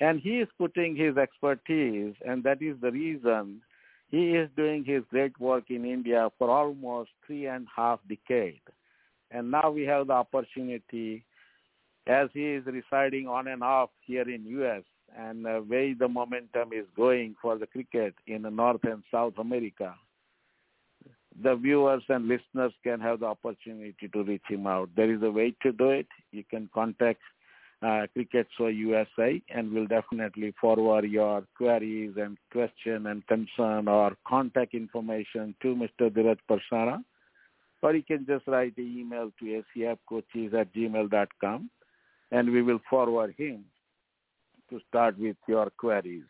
and 0.00 0.20
he 0.20 0.40
is 0.40 0.48
putting 0.58 0.96
his 0.96 1.16
expertise, 1.16 2.14
and 2.26 2.42
that 2.44 2.60
is 2.60 2.76
the 2.80 2.90
reason 2.90 3.60
he 4.08 4.30
is 4.30 4.48
doing 4.56 4.84
his 4.84 5.02
great 5.10 5.38
work 5.40 5.64
in 5.70 5.84
India 5.84 6.28
for 6.38 6.50
almost 6.50 7.10
three 7.26 7.46
and 7.46 7.66
a 7.66 7.80
half 7.80 8.00
decade. 8.08 8.60
And 9.30 9.50
now 9.50 9.70
we 9.70 9.82
have 9.82 10.08
the 10.08 10.12
opportunity, 10.12 11.24
as 12.06 12.28
he 12.32 12.44
is 12.52 12.64
residing 12.66 13.26
on 13.26 13.48
and 13.48 13.62
off 13.62 13.90
here 14.06 14.28
in 14.28 14.44
U.S. 14.46 14.82
and 15.16 15.46
uh, 15.46 15.60
way 15.68 15.94
the 15.94 16.08
momentum 16.08 16.72
is 16.72 16.86
going 16.96 17.34
for 17.40 17.58
the 17.58 17.66
cricket 17.66 18.14
in 18.26 18.42
North 18.54 18.84
and 18.84 19.02
South 19.10 19.34
America 19.38 19.94
the 21.42 21.56
viewers 21.56 22.02
and 22.08 22.28
listeners 22.28 22.72
can 22.82 23.00
have 23.00 23.20
the 23.20 23.26
opportunity 23.26 24.08
to 24.12 24.22
reach 24.22 24.44
him 24.48 24.66
out. 24.66 24.88
There 24.94 25.12
is 25.12 25.22
a 25.22 25.30
way 25.30 25.54
to 25.62 25.72
do 25.72 25.90
it. 25.90 26.06
You 26.30 26.44
can 26.48 26.70
contact 26.72 27.20
uh, 27.84 28.06
Cricket 28.12 28.46
Show 28.56 28.68
USA 28.68 29.42
and 29.50 29.72
we'll 29.72 29.86
definitely 29.86 30.54
forward 30.60 31.04
your 31.04 31.44
queries 31.56 32.14
and 32.16 32.38
question 32.50 33.06
and 33.06 33.26
concern 33.26 33.88
or 33.88 34.16
contact 34.26 34.74
information 34.74 35.54
to 35.62 35.74
Mr. 35.74 36.10
Dheeraj 36.10 36.38
Parsana. 36.48 37.04
Or 37.82 37.94
you 37.94 38.02
can 38.02 38.24
just 38.26 38.46
write 38.46 38.78
an 38.78 38.96
email 38.98 39.30
to 39.38 39.62
acfcoaches 39.76 40.54
at 40.54 40.72
gmail.com 40.72 41.70
and 42.30 42.50
we 42.50 42.62
will 42.62 42.80
forward 42.88 43.34
him 43.36 43.64
to 44.70 44.80
start 44.88 45.18
with 45.18 45.36
your 45.46 45.70
queries. 45.76 46.24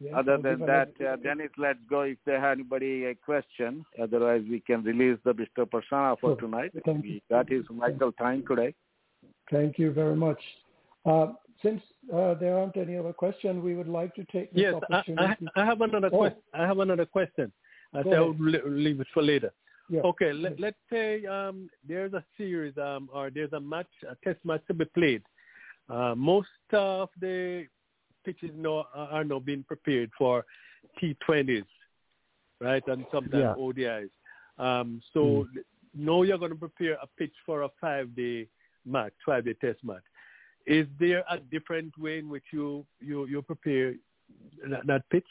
Yes, 0.00 0.12
Other 0.16 0.38
than 0.38 0.58
that, 0.66 0.90
uh, 1.00 1.14
Dennis, 1.16 1.50
let's 1.56 1.78
go 1.88 2.00
if 2.02 2.18
there 2.26 2.44
anybody 2.44 3.04
a 3.04 3.14
question. 3.14 3.86
Otherwise, 4.02 4.42
we 4.50 4.58
can 4.58 4.82
release 4.82 5.18
the 5.24 5.32
Mr. 5.32 5.64
Parsana 5.64 6.18
for 6.20 6.34
tonight. 6.36 6.72
We 6.84 7.22
got 7.30 7.48
his 7.48 7.64
Michael 7.70 8.10
time 8.10 8.42
today. 8.48 8.74
Thank 9.50 9.78
you 9.78 9.92
very 9.92 10.16
much. 10.16 10.40
Uh, 11.04 11.32
since 11.62 11.82
uh, 12.12 12.34
there 12.34 12.58
aren't 12.58 12.76
any 12.76 12.96
other 12.96 13.12
questions, 13.12 13.62
we 13.62 13.74
would 13.74 13.88
like 13.88 14.14
to 14.16 14.24
take 14.24 14.52
this 14.52 14.62
Yes, 14.62 14.74
opportunity. 14.74 15.46
I, 15.56 15.62
I 15.62 15.64
have 15.64 15.80
another 15.80 16.10
Oh. 16.12 16.18
question. 16.18 16.42
I 16.52 16.66
have 16.66 16.78
another 16.78 17.06
question. 17.06 17.52
I 17.92 18.02
say 18.02 18.16
I 18.16 18.20
would 18.20 18.40
leave 18.40 19.00
it 19.00 19.06
for 19.14 19.22
later. 19.22 19.52
Yeah. 19.88 20.00
Okay, 20.00 20.32
let, 20.32 20.58
let's 20.58 20.78
say 20.90 21.24
um, 21.26 21.68
there's 21.86 22.12
a 22.14 22.24
series 22.38 22.76
um, 22.78 23.08
or 23.12 23.30
there's 23.30 23.52
a 23.52 23.60
match, 23.60 23.86
a 24.08 24.16
test 24.24 24.42
match 24.44 24.62
to 24.68 24.74
be 24.74 24.86
played. 24.86 25.22
Uh, 25.88 26.14
most 26.16 26.48
of 26.72 27.10
the 27.20 27.66
pitches 28.24 28.50
now 28.56 28.86
are 28.94 29.24
now 29.24 29.38
being 29.38 29.62
prepared 29.62 30.10
for 30.16 30.44
T20s, 31.00 31.66
right, 32.60 32.82
and 32.88 33.04
sometimes 33.12 33.42
Yeah. 33.42 33.54
ODIs. 33.58 34.10
Um, 34.58 35.02
so 35.12 35.46
now 35.94 36.22
you're 36.22 36.38
going 36.38 36.52
to 36.52 36.56
prepare 36.56 36.94
a 36.94 37.06
pitch 37.18 37.34
for 37.44 37.62
a 37.62 37.68
five-day 37.80 38.48
match, 38.86 39.12
five-day 39.24 39.54
test 39.60 39.82
match. 39.84 40.02
Is 40.66 40.86
there 40.98 41.24
a 41.30 41.38
different 41.38 41.96
way 41.98 42.18
in 42.18 42.28
which 42.28 42.44
you 42.52 42.86
you, 43.00 43.26
you 43.26 43.42
prepare 43.42 43.94
that, 44.68 44.86
that 44.86 45.08
pitch 45.10 45.26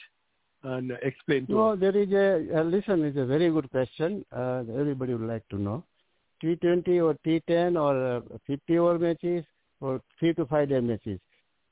and 0.63 0.91
explain 1.01 1.45
to 1.47 1.53
No, 1.53 1.69
us? 1.69 1.79
there 1.79 1.95
is 1.95 2.11
a, 2.11 2.59
uh, 2.59 2.63
listen, 2.63 3.03
it's 3.03 3.17
a 3.17 3.25
very 3.25 3.49
good 3.49 3.69
question. 3.69 4.25
Uh, 4.31 4.63
everybody 4.77 5.13
would 5.13 5.27
like 5.27 5.47
to 5.49 5.57
know. 5.57 5.83
T20 6.43 7.03
or 7.03 7.17
T10 7.25 7.79
or 7.79 8.17
uh, 8.17 8.37
50 8.47 8.77
over 8.77 8.99
matches 8.99 9.45
or 9.81 10.01
three 10.19 10.33
to 10.35 10.45
five 10.45 10.69
day 10.69 10.79
matches. 10.79 11.19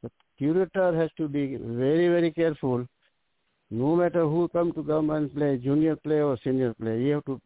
The 0.01 0.09
curator 0.37 0.95
has 0.97 1.09
to 1.17 1.27
be 1.27 1.57
very, 1.57 2.07
very 2.07 2.31
careful. 2.31 2.85
No 3.69 3.95
matter 3.95 4.23
who 4.23 4.49
come 4.49 4.73
to 4.73 4.83
come 4.83 5.09
and 5.11 5.33
play, 5.33 5.57
junior 5.57 5.95
play 5.95 6.21
or 6.21 6.37
senior 6.43 6.73
play, 6.73 7.01
you 7.01 7.13
have 7.15 7.25
to 7.25 7.41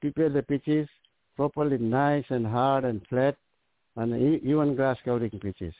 prepare 0.00 0.30
the 0.30 0.42
pitches 0.42 0.88
properly 1.36 1.78
nice 1.78 2.24
and 2.30 2.46
hard 2.46 2.84
and 2.84 3.06
flat 3.08 3.36
and 3.96 4.42
even 4.42 4.74
grass 4.74 4.96
covering 5.04 5.30
pitches. 5.30 5.74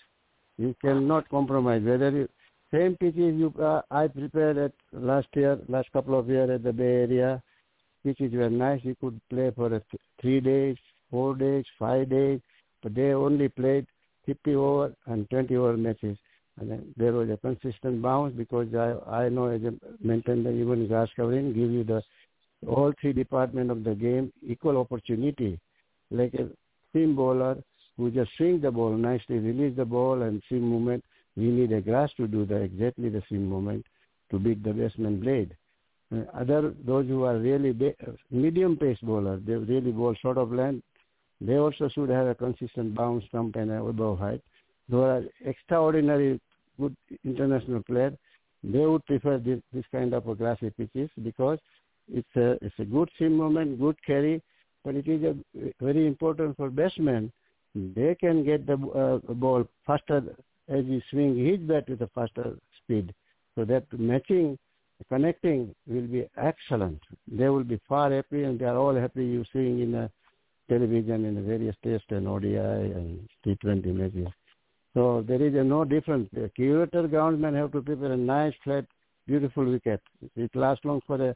You 0.59 0.75
cannot 0.81 1.29
compromise. 1.29 1.83
Whether 1.83 2.11
you, 2.11 2.29
same 2.73 2.97
pitches 2.97 3.35
you 3.37 3.53
uh, 3.61 3.83
I 3.91 4.09
prepared 4.09 4.59
at 4.59 4.73
last 4.93 5.29
year, 5.35 5.59
last 5.69 5.91
couple 5.93 6.19
of 6.19 6.29
years 6.29 6.51
at 6.51 6.63
the 6.63 6.73
Bay 6.73 7.03
Area. 7.07 7.43
Pitches 8.05 8.33
were 8.33 8.51
nice. 8.51 8.81
You 8.83 8.97
could 9.01 9.21
play 9.31 9.51
for 9.55 9.69
th- 9.69 9.83
three 10.21 10.41
days, 10.41 10.77
four 11.11 11.35
days, 11.37 11.65
five 11.79 12.11
days, 12.11 12.41
but 12.83 12.95
they 12.95 13.13
only 13.13 13.49
played 13.49 13.87
50 14.27 14.55
over 14.55 14.95
and 15.07 15.29
20 15.31 15.57
over 15.57 15.77
matches. 15.77 16.19
And 16.61 16.93
there 16.97 17.13
was 17.13 17.31
a 17.31 17.37
consistent 17.39 18.03
bounce 18.03 18.35
because 18.37 18.75
I 18.75 19.23
I 19.23 19.29
know 19.29 19.47
as 19.47 19.63
a 19.63 19.73
mentioned 20.05 20.45
that 20.47 20.53
even 20.53 20.87
grass 20.87 21.09
covering 21.17 21.55
give 21.55 21.71
you 21.71 21.85
the 21.85 22.03
all 22.67 22.93
three 23.01 23.13
department 23.13 23.71
of 23.71 23.85
the 23.85 23.95
game 23.95 24.33
equal 24.47 24.77
opportunity. 24.79 25.59
Like 26.11 26.35
a 26.35 26.49
seam 26.93 27.17
bowler 27.17 27.57
who 27.97 28.11
just 28.11 28.31
swing 28.37 28.61
the 28.61 28.71
ball 28.71 28.91
nicely, 28.91 29.39
release 29.39 29.77
the 29.77 29.85
ball 29.85 30.23
and 30.23 30.43
seam 30.49 30.63
movement. 30.63 31.05
We 31.37 31.45
need 31.45 31.73
a 31.73 31.81
grass 31.81 32.11
to 32.17 32.27
do 32.27 32.45
the 32.45 32.57
exactly 32.57 33.09
the 33.09 33.23
same 33.31 33.49
movement 33.49 33.87
to 34.31 34.39
beat 34.39 34.63
the 34.63 34.73
batsman 34.73 35.21
blade. 35.21 35.57
Uh, 36.15 36.25
other 36.35 36.75
those 36.85 37.07
who 37.07 37.25
are 37.25 37.39
really 37.39 37.73
ba- 37.73 37.95
medium 38.31 38.77
pace 38.77 38.99
bowler, 39.03 39.39
they 39.39 39.55
really 39.55 39.93
bowl 39.93 40.15
short 40.21 40.39
of 40.39 40.53
length. 40.53 40.85
They 41.41 41.57
also 41.57 41.89
should 41.89 42.11
have 42.11 42.27
a 42.27 42.35
consistent 42.35 42.95
bounce, 42.95 43.25
stump, 43.29 43.57
and 43.57 43.71
above 43.71 44.19
height. 44.19 44.43
Those 44.89 45.05
are 45.05 45.23
extraordinary 45.49 46.41
good 46.79 46.97
international 47.25 47.83
player. 47.83 48.13
They 48.63 48.87
would 48.87 49.05
prefer 49.07 49.39
this, 49.39 49.61
this 49.73 49.85
kind 49.91 50.15
of 50.15 50.29
a 50.29 50.35
grassy 50.35 50.71
pitches 50.71 51.11
because 51.23 51.59
It's 52.13 52.37
a 52.37 52.59
it's 52.67 52.79
a 52.79 52.85
good 52.85 53.11
seam 53.17 53.37
movement, 53.37 53.79
good 53.81 53.97
carry, 54.05 54.43
but 54.85 54.97
it 54.97 55.07
is 55.09 55.23
a, 55.23 55.35
very 55.81 56.07
important 56.07 56.57
for 56.57 56.69
batsmen. 56.69 57.33
They 57.75 58.15
can 58.15 58.45
get 58.45 58.67
the 58.67 58.75
uh, 58.75 59.33
ball 59.33 59.67
faster 59.87 60.23
as 60.69 60.85
he 60.85 61.03
swing 61.11 61.45
his 61.45 61.59
bat 61.61 61.89
with 61.89 62.03
a 62.03 62.11
faster 62.15 62.57
speed. 62.83 63.15
So 63.55 63.65
that 63.65 63.85
matching, 63.99 64.59
connecting 65.09 65.75
will 65.87 66.07
be 66.07 66.27
excellent. 66.37 67.01
They 67.31 67.49
will 67.49 67.65
be 67.65 67.81
far 67.89 68.13
happy, 68.13 68.45
and 68.45 68.59
they 68.59 68.67
are 68.67 68.77
all 68.77 68.95
happy 68.95 69.25
you 69.25 69.45
seeing 69.53 69.81
in 69.81 69.95
a 69.95 70.11
television 70.69 71.25
in 71.25 71.35
the 71.35 71.43
various 71.43 71.77
test 71.83 72.05
and 72.11 72.29
ODI 72.29 72.57
and 72.57 73.29
T20 73.45 73.87
matches. 73.87 74.29
So 74.95 75.25
there 75.27 75.43
is 75.43 75.55
a 75.55 75.65
no 75.65 75.85
difference. 75.85 76.29
The 76.33 76.51
curator 76.55 77.09
groundsman 77.09 77.55
have 77.55 77.73
to 77.73 77.81
prepare 77.81 78.13
a 78.13 78.17
nice, 78.17 78.53
flat, 78.63 78.85
beautiful 79.27 79.65
wicket. 79.65 80.01
It 80.37 80.55
lasts 80.55 80.85
long 80.85 81.01
for 81.07 81.31
a 81.31 81.35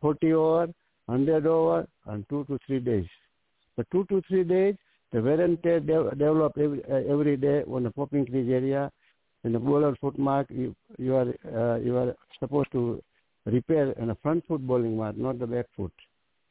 40 0.00 0.32
over, 0.34 0.66
100 1.06 1.46
over, 1.46 1.86
and 2.06 2.28
two 2.28 2.44
to 2.44 2.58
three 2.66 2.80
days. 2.80 3.06
But 3.76 3.86
two 3.90 4.04
to 4.06 4.22
three 4.28 4.44
days, 4.44 4.76
the 5.12 5.20
wear 5.20 5.46
de- 5.46 5.80
develop 5.80 6.56
every, 6.58 6.82
uh, 6.90 7.12
every 7.12 7.36
day 7.36 7.62
on 7.70 7.82
the 7.84 7.90
popping 7.90 8.26
crease 8.26 8.50
area. 8.50 8.90
In 9.44 9.52
the 9.52 9.58
bowler 9.58 9.96
foot 9.96 10.18
mark, 10.18 10.46
you, 10.50 10.74
you 10.98 11.14
are 11.16 11.28
uh, 11.54 11.78
you 11.78 11.96
are 11.96 12.14
supposed 12.38 12.70
to 12.72 13.02
repair 13.44 13.90
in 13.92 14.10
a 14.10 14.14
front 14.16 14.46
foot 14.46 14.64
bowling 14.66 14.96
mark, 14.96 15.16
not 15.16 15.38
the 15.38 15.46
back 15.46 15.66
foot. 15.76 15.92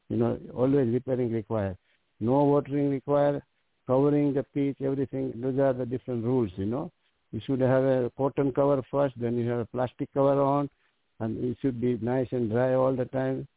You 0.08 0.16
know, 0.18 0.38
always 0.54 0.92
repairing 0.92 1.32
required. 1.32 1.78
No 2.20 2.44
watering 2.44 2.90
required 2.90 3.42
covering 3.86 4.32
the 4.34 4.42
pitch, 4.42 4.76
everything. 4.82 5.32
Those 5.36 5.58
are 5.58 5.72
the 5.72 5.86
different 5.86 6.24
rules, 6.24 6.50
you 6.56 6.66
know. 6.66 6.90
You 7.32 7.40
should 7.46 7.60
have 7.60 7.84
a 7.84 8.10
cotton 8.16 8.52
cover 8.52 8.82
first, 8.90 9.14
then 9.18 9.36
you 9.38 9.48
have 9.48 9.60
a 9.60 9.66
plastic 9.66 10.12
cover 10.12 10.40
on, 10.40 10.68
and 11.20 11.42
it 11.42 11.56
should 11.62 11.80
be 11.80 11.98
nice 12.00 12.28
and 12.30 12.50
dry 12.50 12.74
all 12.74 12.94
the 12.94 13.06
time. 13.06 13.48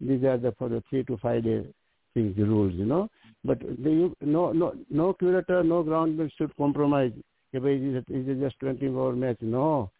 These 0.00 0.24
are 0.24 0.38
the 0.38 0.52
for 0.52 0.68
the 0.68 0.82
three 0.88 1.04
to 1.04 1.16
five 1.18 1.44
day 1.44 1.64
things, 2.16 2.34
the 2.36 2.44
rules, 2.44 2.72
you 2.74 2.86
know. 2.86 3.08
But 3.44 3.60
the, 3.60 4.12
no, 4.22 4.52
no, 4.52 4.74
no 4.90 5.12
curator, 5.12 5.62
no 5.62 5.82
groundman 5.82 6.30
should 6.36 6.56
compromise. 6.56 7.12
It 7.52 8.04
is 8.08 8.40
just 8.40 8.58
20 8.60 8.88
over 8.88 9.12
match, 9.12 9.36
no. 9.40 9.90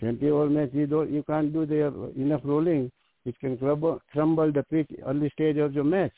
20 0.00 0.30
over 0.30 0.48
match, 0.48 0.70
you 0.72 0.86
don't, 0.86 1.12
you 1.12 1.22
can't 1.22 1.52
do 1.52 1.66
the 1.66 2.12
enough 2.16 2.40
rolling. 2.44 2.90
It 3.24 3.38
can 3.38 3.56
crumble, 3.56 4.00
crumble 4.12 4.50
the 4.50 4.64
pitch 4.64 4.90
early 5.06 5.30
stage 5.30 5.58
of 5.58 5.74
your 5.74 5.84
match, 5.84 6.12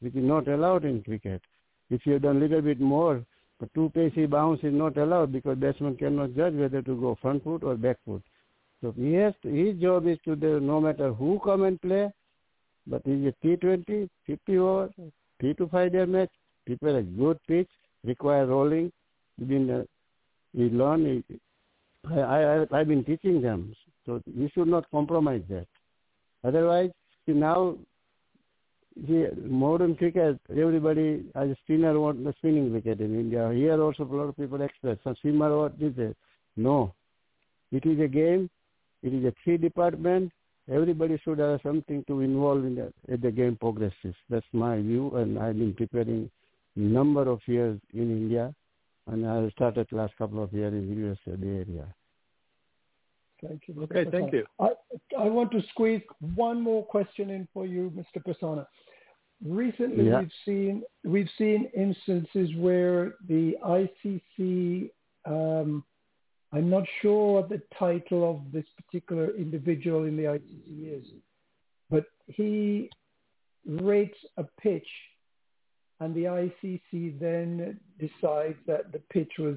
which 0.00 0.14
is 0.14 0.24
not 0.24 0.48
allowed 0.48 0.84
in 0.84 1.02
cricket. 1.02 1.42
If 1.90 2.04
you 2.04 2.14
have 2.14 2.22
done 2.22 2.38
a 2.38 2.40
little 2.40 2.62
bit 2.62 2.80
more, 2.80 3.24
but 3.60 3.72
two 3.74 3.90
pacey 3.94 4.26
bounce 4.26 4.60
is 4.62 4.74
not 4.74 4.96
allowed 4.96 5.32
because 5.32 5.58
batsman 5.58 5.96
cannot 5.96 6.34
judge 6.34 6.54
whether 6.54 6.82
to 6.82 7.00
go 7.00 7.16
front 7.20 7.44
foot 7.44 7.62
or 7.62 7.76
back 7.76 7.98
foot. 8.04 8.22
So 8.80 8.92
he 8.96 9.12
has 9.14 9.34
to, 9.42 9.48
his 9.48 9.80
job 9.80 10.06
is 10.06 10.18
to 10.24 10.36
do, 10.36 10.60
no 10.60 10.80
matter 10.80 11.12
who 11.12 11.40
come 11.44 11.64
and 11.64 11.80
play, 11.80 12.12
but 12.88 13.02
a 13.06 13.34
T20, 13.44 14.08
50 14.26 14.58
over, 14.58 14.88
three 15.40 15.54
to 15.54 15.68
five 15.68 15.92
day 15.92 16.04
match, 16.04 16.30
prepare 16.66 16.98
a 16.98 17.02
good 17.02 17.38
pitch, 17.46 17.68
require 18.04 18.46
rolling. 18.46 18.92
Within 19.38 19.70
uh, 19.70 19.84
we 20.54 20.70
learn. 20.70 21.22
I, 22.10 22.20
I, 22.20 22.66
I've 22.72 22.88
been 22.88 23.04
teaching 23.04 23.42
them, 23.42 23.74
so 24.06 24.22
we 24.36 24.50
should 24.54 24.68
not 24.68 24.90
compromise 24.90 25.42
that. 25.48 25.66
Otherwise, 26.44 26.90
see 27.26 27.32
now 27.32 27.76
see, 29.06 29.26
modern 29.44 29.94
cricket, 29.96 30.40
everybody 30.50 31.24
as 31.34 31.50
a 31.50 31.56
spinner 31.64 31.98
want 31.98 32.24
the 32.24 32.34
spinning 32.38 32.72
wicket 32.72 33.00
in 33.00 33.18
India. 33.18 33.50
Here 33.54 33.80
also 33.80 34.04
a 34.04 34.14
lot 34.14 34.24
of 34.24 34.36
people 34.36 34.60
expect 34.62 35.04
some 35.04 35.16
swimmer 35.20 35.56
what 35.56 35.74
is 35.80 35.94
it? 35.96 36.16
No. 36.56 36.94
It 37.70 37.84
is 37.84 38.00
a 38.00 38.08
game. 38.08 38.50
It 39.02 39.14
is 39.14 39.24
a 39.24 39.34
three 39.44 39.58
department. 39.58 40.32
Everybody 40.70 41.18
should 41.24 41.38
have 41.38 41.60
something 41.62 42.04
to 42.08 42.20
involve 42.20 42.64
in 42.64 42.74
the, 42.74 42.92
as 43.12 43.20
the 43.20 43.30
game 43.30 43.56
progresses. 43.56 44.14
That's 44.28 44.46
my 44.52 44.76
view, 44.80 45.16
and 45.16 45.38
I've 45.38 45.58
been 45.58 45.72
preparing 45.74 46.30
number 46.76 47.28
of 47.28 47.40
years 47.46 47.80
in 47.94 48.10
India, 48.10 48.54
and 49.06 49.26
I 49.26 49.48
started 49.50 49.86
last 49.92 50.14
couple 50.18 50.42
of 50.42 50.52
years 50.52 50.72
in 50.72 50.88
the 50.88 51.10
US 51.10 51.18
area. 51.26 51.86
Thank 53.42 53.62
you. 53.66 53.74
Mr. 53.74 53.82
Okay, 53.84 54.04
Prasanna. 54.04 54.10
thank 54.10 54.32
you. 54.32 54.44
I, 54.60 54.68
I 55.18 55.24
want 55.28 55.52
to 55.52 55.62
squeeze 55.70 56.02
one 56.34 56.60
more 56.60 56.84
question 56.84 57.30
in 57.30 57.46
for 57.54 57.66
you, 57.66 57.92
Mr. 57.96 58.22
Prasanna. 58.22 58.66
Recently, 59.44 60.08
Yeah. 60.08 60.20
we've 60.20 60.32
seen 60.44 60.82
we've 61.04 61.30
seen 61.38 61.70
instances 61.76 62.50
where 62.56 63.14
the 63.28 63.56
ICC. 63.64 64.90
Um, 65.24 65.84
I'm 66.52 66.70
not 66.70 66.84
sure 67.02 67.34
what 67.34 67.48
the 67.48 67.60
title 67.78 68.28
of 68.30 68.52
this 68.52 68.64
particular 68.76 69.36
individual 69.36 70.04
in 70.04 70.16
the 70.16 70.24
ICC 70.24 71.00
is, 71.00 71.06
but 71.90 72.06
he 72.26 72.90
rates 73.66 74.16
a 74.38 74.44
pitch, 74.60 74.86
and 76.00 76.14
the 76.14 76.24
ICC 76.24 77.18
then 77.20 77.78
decides 77.98 78.56
that 78.66 78.92
the 78.92 79.00
pitch 79.10 79.32
was 79.38 79.56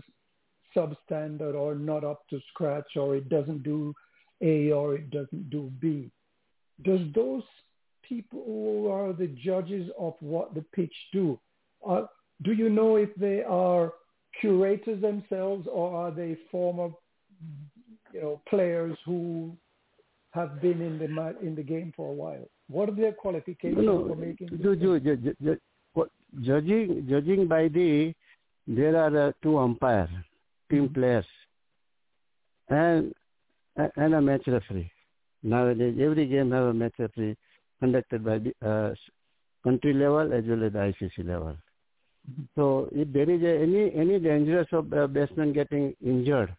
substandard 0.76 1.55
or 1.55 1.76
not 1.76 2.03
up 2.03 2.27
to 2.30 2.39
scratch, 2.49 2.97
or 2.97 3.15
it 3.15 3.30
doesn't 3.30 3.63
do 3.63 3.93
A 4.41 4.72
or 4.72 4.95
it 4.95 5.11
doesn't 5.11 5.49
do 5.49 5.72
B. 5.80 6.11
Does 6.84 7.01
those 7.13 7.43
people 8.07 8.43
who 8.45 8.89
are 8.89 9.13
the 9.13 9.27
judges 9.27 9.89
of 9.97 10.15
what 10.19 10.53
the 10.53 10.65
pitch 10.73 10.93
do, 11.13 11.39
uh, 11.88 12.03
do 12.41 12.53
you 12.53 12.69
know 12.69 12.95
if 12.95 13.13
they 13.15 13.43
are 13.43 13.93
curators 14.39 15.01
themselves 15.01 15.67
or 15.71 15.95
are 15.95 16.11
they 16.11 16.37
former, 16.49 16.89
you 18.13 18.21
know, 18.21 18.41
players 18.49 18.97
who 19.05 19.55
have 20.31 20.61
been 20.61 20.81
in 20.81 20.97
the 20.97 21.35
in 21.41 21.55
the 21.55 21.63
game 21.63 21.93
for 21.95 22.09
a 22.09 22.13
while? 22.13 22.47
What 22.69 22.89
are 22.89 22.95
their 22.95 23.11
qualifications 23.11 23.85
No, 23.85 24.07
for 24.07 24.15
making? 24.15 24.49
ju- 24.49 24.75
ju- 24.75 24.99
ju- 24.99 25.17
ju- 25.17 25.35
ju- 25.43 26.09
judging 26.41 27.05
judging 27.09 27.47
by 27.47 27.67
the 27.67 28.13
there 28.67 28.95
are 28.95 29.27
uh, 29.27 29.31
two 29.43 29.57
umpires, 29.57 30.09
team 30.69 30.87
players, 30.93 31.25
and 32.69 33.13
and 33.75 34.13
a 34.13 34.21
match 34.21 34.43
referee. 34.47 34.91
Nowadays, 35.43 35.97
every 35.99 36.27
game 36.27 36.51
have 36.51 36.65
a 36.65 36.73
match 36.73 36.93
referee 36.99 37.35
conducted 37.79 38.23
by 38.23 38.37
the 38.37 38.53
uh, 38.65 38.93
country 39.63 39.93
level 39.93 40.31
as 40.31 40.45
well 40.45 40.63
as 40.63 40.73
the 40.73 40.79
ICC 40.79 41.25
level. 41.27 41.57
So 42.56 42.89
if 42.91 43.11
there 43.11 43.30
is 43.30 43.41
a, 43.43 43.61
any 43.61 43.93
any 43.93 44.19
dangerous 44.19 44.68
of 44.72 44.93
uh, 44.93 45.07
batsman 45.07 45.53
getting 45.53 45.95
injured, 46.06 46.56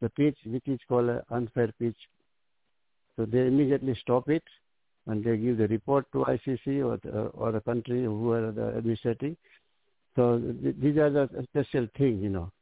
the 0.00 0.08
pitch 0.10 0.38
which 0.46 0.66
is 0.66 0.78
called 0.88 1.08
an 1.10 1.20
unfair 1.30 1.70
pitch, 1.78 1.96
so 3.16 3.26
they 3.26 3.46
immediately 3.46 3.94
stop 4.00 4.28
it 4.28 4.42
and 5.06 5.24
they 5.24 5.36
give 5.36 5.58
the 5.58 5.68
report 5.68 6.06
to 6.12 6.18
ICC 6.24 6.84
or 6.84 6.98
the, 7.02 7.20
or 7.28 7.52
the 7.52 7.60
country 7.60 8.04
who 8.04 8.30
are 8.30 8.52
the 8.52 8.68
administrating. 8.76 9.36
So 10.16 10.38
th- 10.38 10.76
these 10.80 10.96
are 10.96 11.10
the 11.10 11.28
special 11.50 11.88
things, 11.96 12.22
you 12.22 12.30
know. 12.30 12.52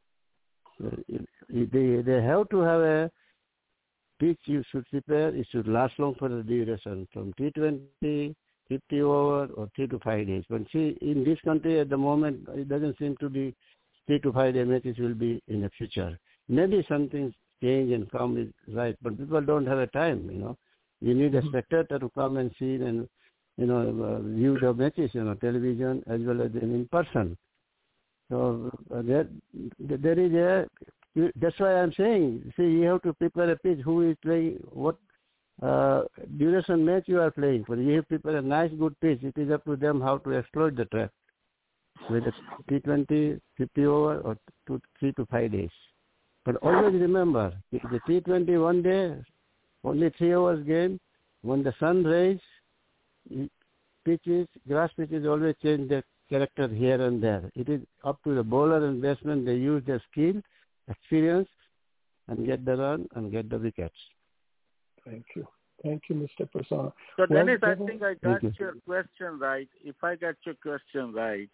Uh, 0.83 0.91
They 1.49 2.03
they 2.03 2.23
have 2.23 2.49
to 2.51 2.59
have 2.61 2.81
a 2.81 3.11
pitch 4.20 4.39
you 4.45 4.62
should 4.70 4.87
prepare. 4.91 5.29
It 5.35 5.47
should 5.51 5.66
last 5.69 5.99
long 5.99 6.15
for 6.15 6.29
the 6.29 6.43
duration 6.43 7.07
from 7.12 7.33
T20, 7.35 8.35
50 8.69 9.01
over 9.03 9.47
or 9.55 9.69
three 9.74 9.86
to 9.89 9.99
five 10.01 10.27
days. 10.27 10.45
But 10.49 10.62
see, 10.73 10.97
in 11.01 11.24
this 11.24 11.39
country 11.45 11.81
at 11.81 11.89
the 11.89 11.97
moment, 11.97 12.49
it 12.55 12.69
doesn't 12.69 12.99
seem 12.99 13.16
to 13.19 13.28
be 13.28 13.55
three 14.07 14.19
to 14.20 14.32
five 14.32 14.55
day 14.55 14.65
matches 14.65 14.99
will 14.99 15.15
be 15.15 15.43
in 15.49 15.62
the 15.62 15.70
future. 15.77 16.19
Maybe 16.49 16.85
something 16.89 17.32
change 17.62 17.93
and 17.93 18.11
come 18.11 18.36
is 18.36 18.74
right, 18.74 18.97
but 19.03 19.19
people 19.19 19.40
don't 19.40 19.66
have 19.66 19.78
a 19.78 19.86
time, 19.89 20.28
you 20.31 20.39
know. 20.39 20.57
You 21.01 21.15
need 21.15 21.35
a 21.35 21.43
spectator 21.47 21.99
to 21.99 22.11
come 22.11 22.39
and 22.39 22.51
see 22.59 22.74
and, 22.74 23.09
you 23.57 23.66
know, 23.66 23.81
uh, 23.81 24.20
view 24.20 24.59
the 24.61 24.73
matches, 24.73 25.11
you 25.12 25.24
know, 25.24 25.35
television 25.35 26.03
as 26.09 26.20
well 26.23 26.43
as 26.43 26.51
in, 26.55 26.74
in 26.74 26.89
person. 26.90 27.36
So 28.31 28.70
uh, 28.95 29.03
there, 29.03 29.28
there 29.78 30.19
is 30.19 30.32
a, 30.32 30.66
that's 31.36 31.59
why 31.59 31.74
I'm 31.74 31.93
saying, 31.97 32.53
see, 32.57 32.65
you 32.65 32.82
have 32.85 33.03
to 33.03 33.12
prepare 33.15 33.51
a 33.51 33.57
pitch, 33.57 33.78
who 33.85 34.11
is 34.11 34.16
playing, 34.23 34.59
what 34.70 34.97
uh, 35.62 36.02
duration 36.36 36.85
match 36.85 37.05
you 37.06 37.20
are 37.20 37.30
playing 37.30 37.64
for. 37.64 37.76
You 37.76 37.97
have 37.97 38.22
to 38.22 38.36
a 38.36 38.43
nice, 38.43 38.70
good 38.78 38.98
pitch. 39.01 39.22
It 39.22 39.36
is 39.36 39.51
up 39.51 39.64
to 39.64 39.76
them 39.76 40.01
how 40.01 40.18
to 40.18 40.35
exploit 40.35 40.76
the 40.76 40.85
track. 40.86 41.10
Whether 42.09 42.32
T20, 42.70 43.40
50 43.56 43.86
over 43.86 44.20
or 44.20 44.39
two, 44.66 44.80
three 45.01 45.12
to 45.14 45.26
five 45.26 45.51
days. 45.51 45.70
But 46.44 46.56
always 46.56 46.94
remember, 46.94 47.52
if 47.72 47.82
the 47.82 48.01
T20 48.09 48.62
one 48.62 48.82
day, 48.82 49.16
only 49.82 50.10
three 50.10 50.32
hours 50.32 50.64
game, 50.64 51.01
when 51.43 51.64
the 51.64 51.74
sun 51.80 52.05
rays, 52.05 52.40
pitches, 54.05 54.47
grass 54.66 54.90
pitches 54.97 55.26
always 55.26 55.56
change 55.62 55.89
their 55.89 56.05
character 56.30 56.68
here 56.68 57.01
and 57.05 57.22
there. 57.22 57.51
It 57.55 57.68
is 57.68 57.80
up 58.05 58.22
to 58.24 58.35
the 58.35 58.44
bowler 58.44 58.86
and 58.86 59.02
batsman. 59.02 59.44
They 59.44 59.56
use 59.56 59.82
their 59.86 60.02
skill, 60.10 60.40
experience, 60.89 61.48
and 62.28 62.47
get 62.47 62.64
the 62.64 62.76
run 62.76 63.09
and 63.14 63.32
get 63.32 63.51
the 63.51 63.59
wickets. 63.59 63.97
Thank 65.09 65.26
you. 65.35 65.47
Thank 65.82 66.02
you, 66.09 66.14
Mr. 66.16 66.48
Prasanna. 66.51 66.93
So 67.16 67.18
Well, 67.18 67.26
Dennis, 67.28 67.60
I 67.62 67.74
think 67.74 68.02
I 68.02 68.14
got 68.14 68.43
you. 68.43 68.52
your 68.59 68.74
question 68.86 69.39
right. 69.39 69.68
If 69.85 70.02
I 70.02 70.16
got 70.16 70.35
your 70.44 70.56
question 70.56 71.12
right, 71.12 71.48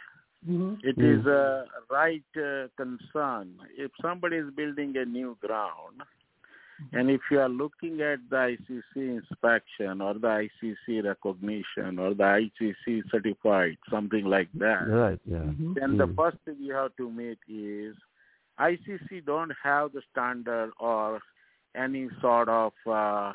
Mhm. 0.47 0.79
it 0.83 0.97
Mm. 0.97 1.21
is 1.21 1.27
a 1.27 1.69
right 1.91 2.37
uh, 2.37 2.69
concern. 2.77 3.59
If 3.77 3.91
somebody 4.01 4.37
is 4.37 4.51
building 4.55 4.97
a 4.97 5.05
new 5.05 5.37
ground 5.41 6.03
And 6.93 7.09
if 7.09 7.21
you 7.31 7.41
are 7.41 7.49
looking 7.49 8.01
at 8.01 8.19
the 8.29 8.37
ICC 8.37 8.97
inspection 8.97 10.01
or 10.01 10.15
the 10.15 10.27
ICC 10.29 11.01
recognition 11.05 11.99
or 11.99 12.15
the 12.15 12.25
ICC 12.25 13.03
certified, 13.11 13.79
something 13.89 14.25
like 14.25 14.49
that, 14.55 14.89
Right, 14.89 15.21
yeah. 15.25 15.39
Mm-hmm. 15.39 15.75
then 15.75 15.97
the 15.97 16.09
Mm. 16.09 16.17
first 16.17 16.39
thing 16.45 16.57
you 16.59 16.75
have 16.75 16.95
to 16.97 17.09
meet 17.11 17.39
is 17.49 17.97
ICC 18.59 19.21
don't 19.21 19.53
have 19.63 19.93
the 19.93 20.03
standard 20.11 20.73
or 20.79 21.21
any 21.77 22.09
sort 22.21 22.49
of 22.49 22.73
uh, 22.87 23.33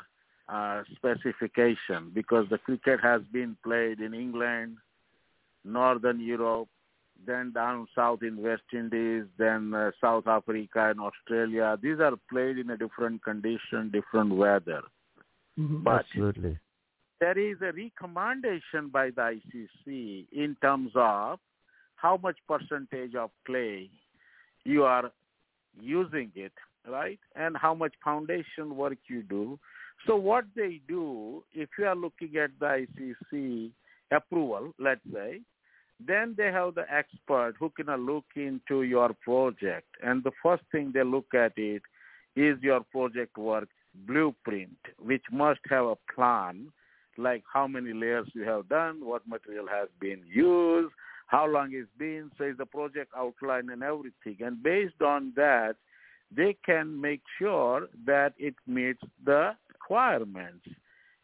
uh, 0.50 0.82
specification 0.96 2.10
because 2.12 2.46
the 2.50 2.58
cricket 2.58 3.00
has 3.02 3.22
been 3.32 3.56
played 3.62 4.00
in 4.00 4.14
England, 4.14 4.76
Northern 5.64 6.20
Europe, 6.20 6.68
then 7.26 7.52
down 7.52 7.86
south 7.94 8.22
in 8.22 8.42
West 8.42 8.62
Indies, 8.72 9.24
then 9.38 9.74
uh, 9.74 9.90
South 10.00 10.26
Africa 10.26 10.90
and 10.90 11.00
Australia. 11.00 11.78
These 11.80 12.00
are 12.00 12.16
played 12.30 12.58
in 12.58 12.70
a 12.70 12.76
different 12.76 13.22
condition, 13.22 13.90
different 13.92 14.34
weather. 14.34 14.82
Mhm. 15.58 15.84
But 15.84 16.06
Absolutely. 16.06 16.58
there 17.20 17.38
is 17.38 17.60
a 17.60 17.72
recommendation 17.72 18.88
by 18.88 19.10
the 19.10 19.22
ICC 19.22 20.26
in 20.32 20.56
terms 20.62 20.92
of 20.94 21.38
how 21.96 22.16
much 22.16 22.38
percentage 22.48 23.14
of 23.14 23.30
clay 23.44 23.90
you 24.64 24.84
are 24.84 25.12
using 25.78 26.32
it, 26.34 26.52
right? 26.88 27.20
And 27.36 27.56
how 27.56 27.74
much 27.74 27.94
foundation 28.02 28.76
work 28.76 28.98
you 29.06 29.22
do. 29.22 29.58
So 30.06 30.16
what 30.16 30.44
they 30.56 30.80
do, 30.88 31.44
if 31.52 31.68
you 31.78 31.86
are 31.86 31.96
looking 31.96 32.36
at 32.36 32.50
the 32.58 32.86
ICC 33.32 33.70
approval, 34.10 34.72
let's 34.78 35.00
say, 35.12 35.40
then 36.04 36.34
they 36.36 36.46
have 36.46 36.74
the 36.74 36.86
expert 36.90 37.54
who 37.58 37.70
can 37.70 37.86
look 38.06 38.24
into 38.34 38.82
your 38.82 39.14
project. 39.22 39.88
And 40.02 40.24
the 40.24 40.32
first 40.42 40.62
thing 40.72 40.92
they 40.94 41.04
look 41.04 41.34
at 41.34 41.52
it 41.56 41.82
is 42.34 42.56
your 42.62 42.80
project 42.90 43.36
work 43.36 43.68
blueprint, 44.06 44.78
which 44.98 45.24
must 45.30 45.60
have 45.68 45.84
a 45.84 45.96
plan, 46.14 46.68
like 47.18 47.42
how 47.52 47.66
many 47.66 47.92
layers 47.92 48.28
you 48.34 48.44
have 48.44 48.68
done, 48.68 49.04
what 49.04 49.26
material 49.28 49.66
has 49.68 49.88
been 50.00 50.22
used, 50.26 50.92
how 51.26 51.46
long 51.46 51.70
it's 51.72 51.88
been, 51.98 52.30
so 52.38 52.52
the 52.56 52.66
project 52.66 53.12
outline 53.16 53.68
and 53.70 53.82
everything. 53.82 54.36
And 54.40 54.62
based 54.62 55.02
on 55.02 55.32
that, 55.36 55.76
they 56.34 56.56
can 56.64 57.00
make 57.00 57.22
sure 57.38 57.88
that 58.06 58.32
it 58.38 58.54
meets 58.66 59.02
the 59.24 59.52
requirements. 59.90 60.66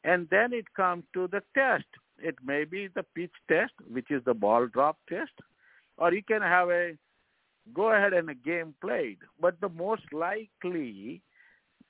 And 0.04 0.28
then 0.30 0.52
it 0.52 0.66
comes 0.74 1.04
to 1.14 1.28
the 1.28 1.42
test. 1.54 1.86
It 2.18 2.36
may 2.44 2.64
be 2.64 2.88
the 2.94 3.04
pitch 3.14 3.32
test, 3.48 3.72
which 3.90 4.10
is 4.10 4.22
the 4.24 4.34
ball 4.34 4.66
drop 4.66 4.98
test, 5.08 5.32
or 5.98 6.12
you 6.12 6.22
can 6.22 6.42
have 6.42 6.70
a 6.70 6.96
go 7.74 7.92
ahead 7.92 8.12
and 8.12 8.30
a 8.30 8.34
game 8.34 8.74
played. 8.80 9.18
But 9.40 9.60
the 9.60 9.68
most 9.68 10.04
likely, 10.12 11.20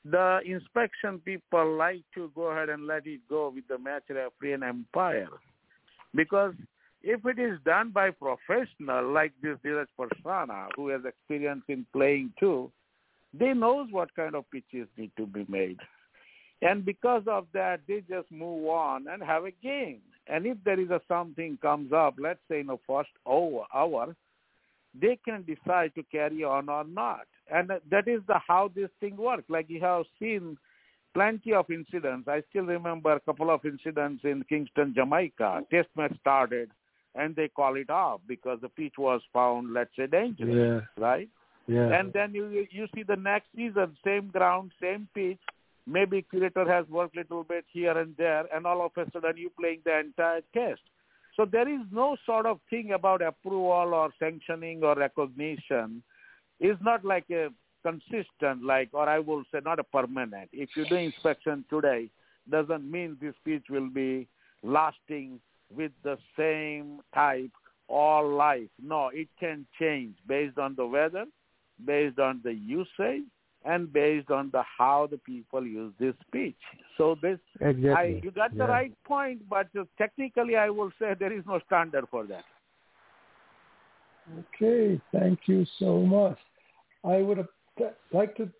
the 0.04 0.40
inspection 0.44 1.20
people 1.24 1.76
like 1.76 2.02
to 2.14 2.30
go 2.34 2.44
ahead 2.44 2.70
and 2.70 2.86
let 2.86 3.06
it 3.06 3.20
go 3.28 3.52
with 3.54 3.68
the 3.68 3.78
match 3.78 4.04
referee 4.08 4.54
and 4.54 4.64
umpire. 4.64 5.28
Because 6.14 6.54
if 7.02 7.24
it 7.26 7.38
is 7.38 7.58
done 7.64 7.90
by 7.90 8.10
professional 8.10 9.12
like 9.12 9.32
this 9.42 9.58
Dheeraj 9.64 9.86
Parsana, 9.98 10.68
who 10.74 10.88
has 10.88 11.02
experience 11.04 11.62
in 11.68 11.84
playing 11.92 12.32
too, 12.40 12.72
they 13.34 13.52
knows 13.52 13.88
what 13.90 14.14
kind 14.16 14.34
of 14.34 14.50
pitches 14.50 14.88
need 14.96 15.10
to 15.18 15.26
be 15.26 15.44
made. 15.48 15.78
And 16.62 16.84
because 16.84 17.22
of 17.26 17.46
that, 17.52 17.80
they 17.86 18.02
just 18.08 18.30
move 18.30 18.66
on 18.68 19.06
and 19.08 19.22
have 19.22 19.44
a 19.44 19.50
game. 19.50 20.00
And 20.26 20.46
if 20.46 20.56
there 20.64 20.80
is 20.80 20.90
a 20.90 21.00
something 21.06 21.58
comes 21.60 21.92
up, 21.92 22.14
let's 22.18 22.40
say 22.50 22.60
in 22.60 22.66
the 22.66 22.78
first 22.86 23.10
hour, 23.26 24.16
they 25.00 25.18
can 25.24 25.44
decide 25.44 25.94
to 25.94 26.02
carry 26.04 26.42
on 26.42 26.68
or 26.68 26.84
not. 26.84 27.26
And 27.52 27.70
that 27.90 28.08
is 28.08 28.22
the 28.26 28.40
how 28.46 28.70
this 28.74 28.88
thing 29.00 29.16
works. 29.16 29.44
Like 29.48 29.66
you 29.68 29.80
have 29.80 30.04
seen 30.18 30.56
plenty 31.14 31.52
of 31.52 31.70
incidents. 31.70 32.28
I 32.28 32.42
still 32.50 32.64
remember 32.64 33.12
a 33.12 33.20
couple 33.20 33.50
of 33.50 33.64
incidents 33.64 34.24
in 34.24 34.44
Kingston, 34.48 34.94
Jamaica. 34.94 35.62
Test 35.70 35.88
match 35.96 36.14
started 36.20 36.70
and 37.14 37.34
they 37.36 37.48
call 37.48 37.76
it 37.76 37.90
off 37.90 38.20
because 38.26 38.58
the 38.60 38.68
pitch 38.68 38.94
was 38.98 39.20
found, 39.32 39.72
let's 39.72 39.90
say, 39.96 40.06
dangerous, 40.06 40.84
right? 40.98 41.28
Yeah. 41.66 41.98
And 41.98 42.12
then 42.12 42.34
you 42.34 42.66
you 42.70 42.86
see 42.94 43.02
the 43.02 43.16
next 43.16 43.48
season, 43.56 43.96
same 44.04 44.28
ground, 44.28 44.72
same 44.80 45.08
pitch. 45.14 45.40
Maybe 45.86 46.22
curator 46.22 46.68
has 46.68 46.88
worked 46.88 47.16
a 47.16 47.20
little 47.20 47.44
bit 47.44 47.64
here 47.72 47.96
and 47.96 48.16
there, 48.16 48.44
and 48.54 48.66
all 48.66 48.84
of 48.84 48.92
a 48.96 49.10
sudden 49.12 49.36
you 49.36 49.50
playing 49.58 49.80
the 49.84 50.00
entire 50.00 50.40
test. 50.52 50.80
So 51.36 51.44
there 51.44 51.68
is 51.68 51.82
no 51.92 52.16
sort 52.24 52.46
of 52.46 52.58
thing 52.70 52.92
about 52.92 53.22
approval 53.22 53.94
or 53.94 54.10
sanctioning 54.18 54.82
or 54.82 54.94
recognition. 54.94 56.02
It's 56.58 56.80
not 56.82 57.04
like 57.04 57.26
a 57.30 57.48
consistent, 57.82 58.64
like, 58.64 58.88
or 58.92 59.08
I 59.08 59.18
will 59.18 59.44
say 59.52 59.60
not 59.64 59.78
a 59.78 59.84
permanent. 59.84 60.48
If 60.52 60.70
you 60.74 60.86
do 60.88 60.96
inspection 60.96 61.64
today, 61.70 62.10
doesn't 62.50 62.90
mean 62.90 63.16
this 63.20 63.34
pitch 63.44 63.64
will 63.68 63.90
be 63.90 64.26
lasting 64.62 65.40
with 65.74 65.92
the 66.02 66.16
same 66.36 67.00
type 67.14 67.50
all 67.88 68.28
life. 68.28 68.68
No, 68.82 69.10
it 69.12 69.28
can 69.38 69.66
change 69.78 70.16
based 70.26 70.58
on 70.58 70.74
the 70.74 70.86
weather, 70.86 71.26
based 71.84 72.18
on 72.18 72.40
the 72.42 72.52
usage, 72.54 73.24
and 73.66 73.92
based 73.92 74.30
on 74.30 74.50
the 74.52 74.62
how 74.78 75.08
the 75.10 75.18
people 75.18 75.66
use 75.66 75.92
this 75.98 76.14
pitch. 76.32 76.54
So 76.96 77.16
this, 77.20 77.38
Exactly. 77.60 77.90
I, 77.92 78.20
you 78.22 78.30
got 78.30 78.52
the 78.52 78.64
Yeah. 78.64 78.70
right 78.78 78.92
point, 79.04 79.48
but 79.48 79.66
technically 79.98 80.56
I 80.56 80.70
will 80.70 80.92
say 80.98 81.14
there 81.14 81.32
is 81.32 81.44
no 81.46 81.58
standard 81.66 82.04
for 82.10 82.24
that. 82.26 82.44
Okay, 84.38 85.00
thank 85.12 85.40
you 85.46 85.64
so 85.78 86.00
much. 86.00 86.38
I 87.04 87.22
would 87.22 87.46
like 88.12 88.36
to 88.36 88.50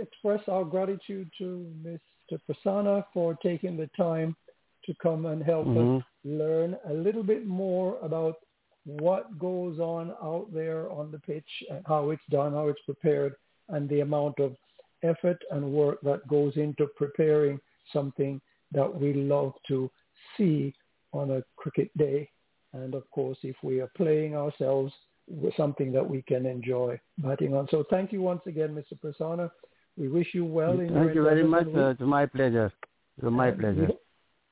express 0.00 0.40
our 0.48 0.64
gratitude 0.64 1.30
to 1.38 1.66
Mr. 1.82 2.38
Prasanna 2.46 3.04
for 3.12 3.34
taking 3.42 3.76
the 3.76 3.88
time 3.96 4.36
to 4.84 4.94
come 5.02 5.26
and 5.26 5.42
help 5.42 5.66
Mhm. 5.66 5.98
us 5.98 6.04
learn 6.24 6.78
a 6.84 6.92
little 6.92 7.22
bit 7.22 7.46
more 7.46 7.98
about 8.00 8.36
what 8.84 9.38
goes 9.38 9.78
on 9.78 10.10
out 10.22 10.52
there 10.52 10.90
on 10.90 11.10
the 11.10 11.18
pitch 11.18 11.64
and 11.70 11.86
how 11.86 12.10
it's 12.10 12.26
done, 12.26 12.52
how 12.52 12.68
it's 12.68 12.80
prepared, 12.82 13.36
and 13.70 13.88
the 13.88 14.00
amount 14.00 14.38
of 14.38 14.56
effort 15.02 15.38
and 15.50 15.64
work 15.64 16.00
that 16.02 16.26
goes 16.28 16.56
into 16.56 16.86
preparing 16.96 17.58
something 17.92 18.40
that 18.72 18.92
we 19.00 19.14
love 19.14 19.52
to 19.68 19.90
see 20.36 20.74
on 21.12 21.32
a 21.32 21.42
cricket 21.56 21.90
day. 21.96 22.28
And 22.72 22.94
of 22.94 23.10
course, 23.10 23.38
if 23.42 23.56
we 23.62 23.80
are 23.80 23.90
playing 23.96 24.36
ourselves, 24.36 24.92
with 25.30 25.54
something 25.56 25.92
that 25.92 26.08
we 26.08 26.22
can 26.22 26.44
enjoy 26.44 26.98
batting 27.18 27.54
on. 27.54 27.68
So 27.70 27.84
thank 27.88 28.12
you 28.12 28.20
once 28.20 28.42
again, 28.46 28.74
Mr. 28.74 28.98
Prasanna. 28.98 29.50
We 29.96 30.08
wish 30.08 30.28
you 30.32 30.44
well 30.44 30.80
in 30.80 30.92
Thank 30.92 31.14
you 31.14 31.22
very 31.22 31.44
much. 31.44 31.66
Uh, 31.74 31.90
it's 31.90 32.00
my 32.00 32.26
pleasure. 32.26 32.72
It's 33.18 33.30
my 33.30 33.50
pleasure. 33.50 33.88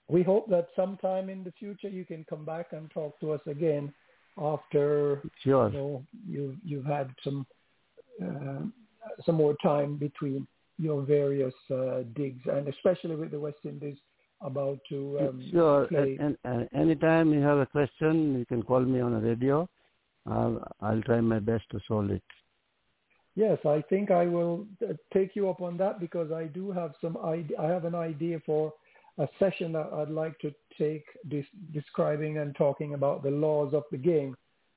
We, 0.08 0.18
we 0.18 0.22
hope 0.22 0.48
that 0.50 0.68
sometime 0.76 1.30
in 1.30 1.42
the 1.42 1.52
future 1.52 1.88
you 1.88 2.04
can 2.04 2.24
come 2.28 2.44
back 2.44 2.68
and 2.72 2.90
talk 2.90 3.18
to 3.20 3.32
us 3.32 3.40
again 3.46 3.92
after 4.36 5.22
Sure. 5.42 5.68
you 5.70 5.78
know 5.78 6.04
you 6.26 6.56
you've 6.64 6.86
had 6.86 7.10
some 7.24 7.46
uh, 8.22 8.60
some 9.24 9.36
more 9.36 9.54
time 9.62 9.96
between 9.96 10.46
your 10.78 11.02
various 11.02 11.54
uh, 11.70 12.02
digs, 12.14 12.42
and 12.46 12.68
especially 12.68 13.16
with 13.16 13.30
the 13.30 13.40
West 13.40 13.58
Indies 13.64 13.96
about 14.40 14.78
to 14.88 15.18
um, 15.20 15.48
Sure. 15.50 15.86
play. 15.86 16.16
And, 16.20 16.36
and 16.44 16.68
anytime 16.72 17.32
you 17.32 17.40
have 17.40 17.58
a 17.58 17.66
question, 17.66 18.38
you 18.38 18.46
can 18.46 18.62
call 18.62 18.80
me 18.80 19.00
on 19.00 19.12
the 19.12 19.20
radio. 19.20 19.68
I'll, 20.26 20.62
I'll 20.80 21.02
try 21.02 21.20
my 21.20 21.40
best 21.40 21.64
to 21.70 21.80
solve 21.88 22.10
it. 22.10 22.22
Yes, 23.34 23.58
I 23.64 23.82
think 23.88 24.10
I 24.10 24.26
will 24.26 24.66
uh, 24.82 24.94
take 25.12 25.36
you 25.36 25.48
up 25.48 25.60
on 25.60 25.76
that 25.78 26.00
because 26.00 26.32
I 26.32 26.44
do 26.44 26.70
have 26.72 26.94
some 27.00 27.16
idea. 27.18 27.56
I 27.58 27.66
have 27.66 27.84
an 27.84 27.94
idea 27.94 28.40
for 28.44 28.72
a 29.18 29.28
session 29.38 29.72
that 29.72 29.90
I'd 29.92 30.10
like 30.10 30.38
to 30.40 30.52
take 30.76 31.04
dis- 31.28 31.44
describing 31.72 32.38
and 32.38 32.54
talking 32.56 32.94
about 32.94 33.22
the 33.22 33.30
laws 33.30 33.74
of 33.74 33.84
the 33.90 33.96
game. 33.96 34.36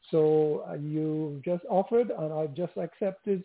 So 0.10 0.64
uh, 0.70 0.76
you 0.76 1.42
just 1.46 1.64
offered, 1.70 2.12
and 2.12 2.34
I've 2.34 2.56
just 2.56 2.74
accepted 2.78 3.44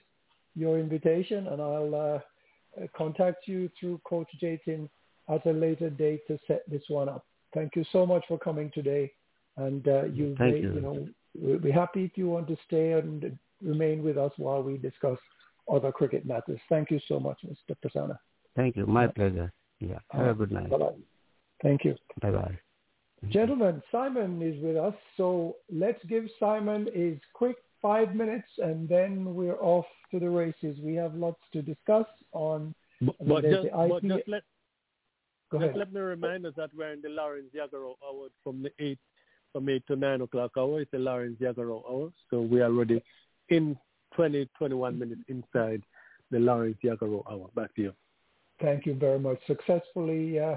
your 0.57 0.78
invitation, 0.78 1.47
and 1.49 1.60
I'll 1.60 1.94
uh, 1.94 2.86
contact 2.97 3.47
you 3.47 3.70
through 3.78 4.01
Coach 4.05 4.28
Jatin 4.43 4.89
at 5.28 5.44
a 5.47 5.52
later 5.52 5.91
date 5.91 6.26
to 6.28 6.39
set 6.47 6.68
this 6.70 6.83
one 6.89 7.09
up. 7.09 7.25
Thank 7.55 7.76
you 7.76 7.85
so 7.93 8.07
much 8.07 8.25
for 8.26 8.39
coming 8.39 8.70
today, 8.75 9.12
and 9.57 9.86
uh, 9.86 10.05
you, 10.05 10.35
Thank 10.39 10.55
may- 10.55 10.60
you. 10.60 10.75
you 10.75 10.81
know, 10.81 11.09
we'll 11.39 11.59
be 11.59 11.70
happy 11.70 12.05
if 12.05 12.12
you 12.17 12.28
want 12.28 12.49
to 12.49 12.57
stay 12.67 12.93
and 12.93 13.39
remain 13.62 14.02
with 14.02 14.18
us 14.18 14.33
while 14.36 14.62
we 14.62 14.76
discuss 14.78 15.18
other 15.73 15.93
cricket 15.93 16.26
matters. 16.26 16.60
Thank 16.68 16.91
you 16.91 17.01
so 17.09 17.18
much, 17.20 17.39
Mr. 17.47 17.76
Prasanna. 17.85 18.18
Thank 18.55 18.76
you. 18.76 18.86
My 18.86 19.07
pleasure. 19.07 19.52
Yeah. 19.81 19.99
Have 20.10 20.28
a 20.28 20.35
good 20.35 20.52
night. 20.52 20.70
Bye-bye. 20.70 20.94
Thank 21.62 21.85
you. 21.85 21.97
Bye-bye. 22.23 22.59
Gentlemen, 23.31 23.83
Simon 23.91 24.41
is 24.43 24.62
with 24.62 24.76
us, 24.76 24.94
so 25.17 25.57
let's 25.73 26.02
give 26.05 26.25
Simon 26.39 26.89
his 26.94 27.18
quick 27.33 27.57
five 27.83 28.15
minutes 28.15 28.49
and 28.59 28.89
then 28.89 29.35
we're 29.35 29.61
off 29.61 29.87
to 30.11 30.19
the 30.19 30.29
races. 30.29 30.79
We 30.83 30.95
have 30.95 31.15
lots 31.15 31.41
to 31.53 31.63
discuss 31.63 32.07
on 32.33 32.75
But, 33.01 33.17
but 33.27 33.43
just, 33.45 33.69
but 33.73 34.03
just 34.03 34.29
let 34.29 34.43
Go 35.51 35.59
just 35.59 35.69
ahead. 35.71 35.77
let 35.79 35.93
me 35.93 36.01
remind 36.01 36.45
us 36.47 36.55
that 36.57 36.71
we're 36.77 36.93
in 36.93 37.03
the 37.03 37.09
Lawrence 37.09 37.51
Yagaro 37.55 37.95
hour 38.05 38.29
from 38.43 38.63
the 38.63 38.71
eight 38.81 38.99
from 39.53 39.69
eight 39.69 39.87
to 39.87 39.95
nine 39.97 40.21
o'clock 40.21 40.53
hour. 40.59 40.81
It's 40.81 40.91
the 40.91 40.99
Lawrence 40.99 41.39
Yagaro 41.41 41.83
hour, 41.89 42.11
so 42.31 42.41
we 42.41 42.61
are 42.61 42.65
already 42.65 43.03
in 43.49 43.77
20, 44.15 44.49
21 44.59 44.99
minutes 44.99 45.21
inside 45.29 45.83
the 46.31 46.39
Lawrence 46.41 46.79
Yagaro 46.85 47.23
hour. 47.31 47.49
Back 47.55 47.75
to 47.77 47.83
you. 47.83 47.93
thank 48.61 48.87
you 48.87 48.95
very 48.95 49.19
much. 49.21 49.39
Successfully 49.47 50.41
uh, 50.41 50.57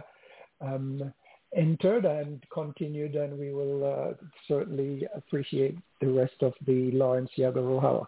um, 0.62 1.14
entered 1.56 2.06
and 2.06 2.44
continued, 2.54 3.16
and 3.16 3.38
we 3.38 3.52
will 3.52 3.84
uh, 3.84 4.14
certainly 4.48 5.08
appreciate 5.16 5.78
the 6.02 6.08
rest 6.08 6.42
of 6.42 6.54
the 6.66 6.92
Lawrence 6.92 7.32
Yagarohawa. 7.38 8.06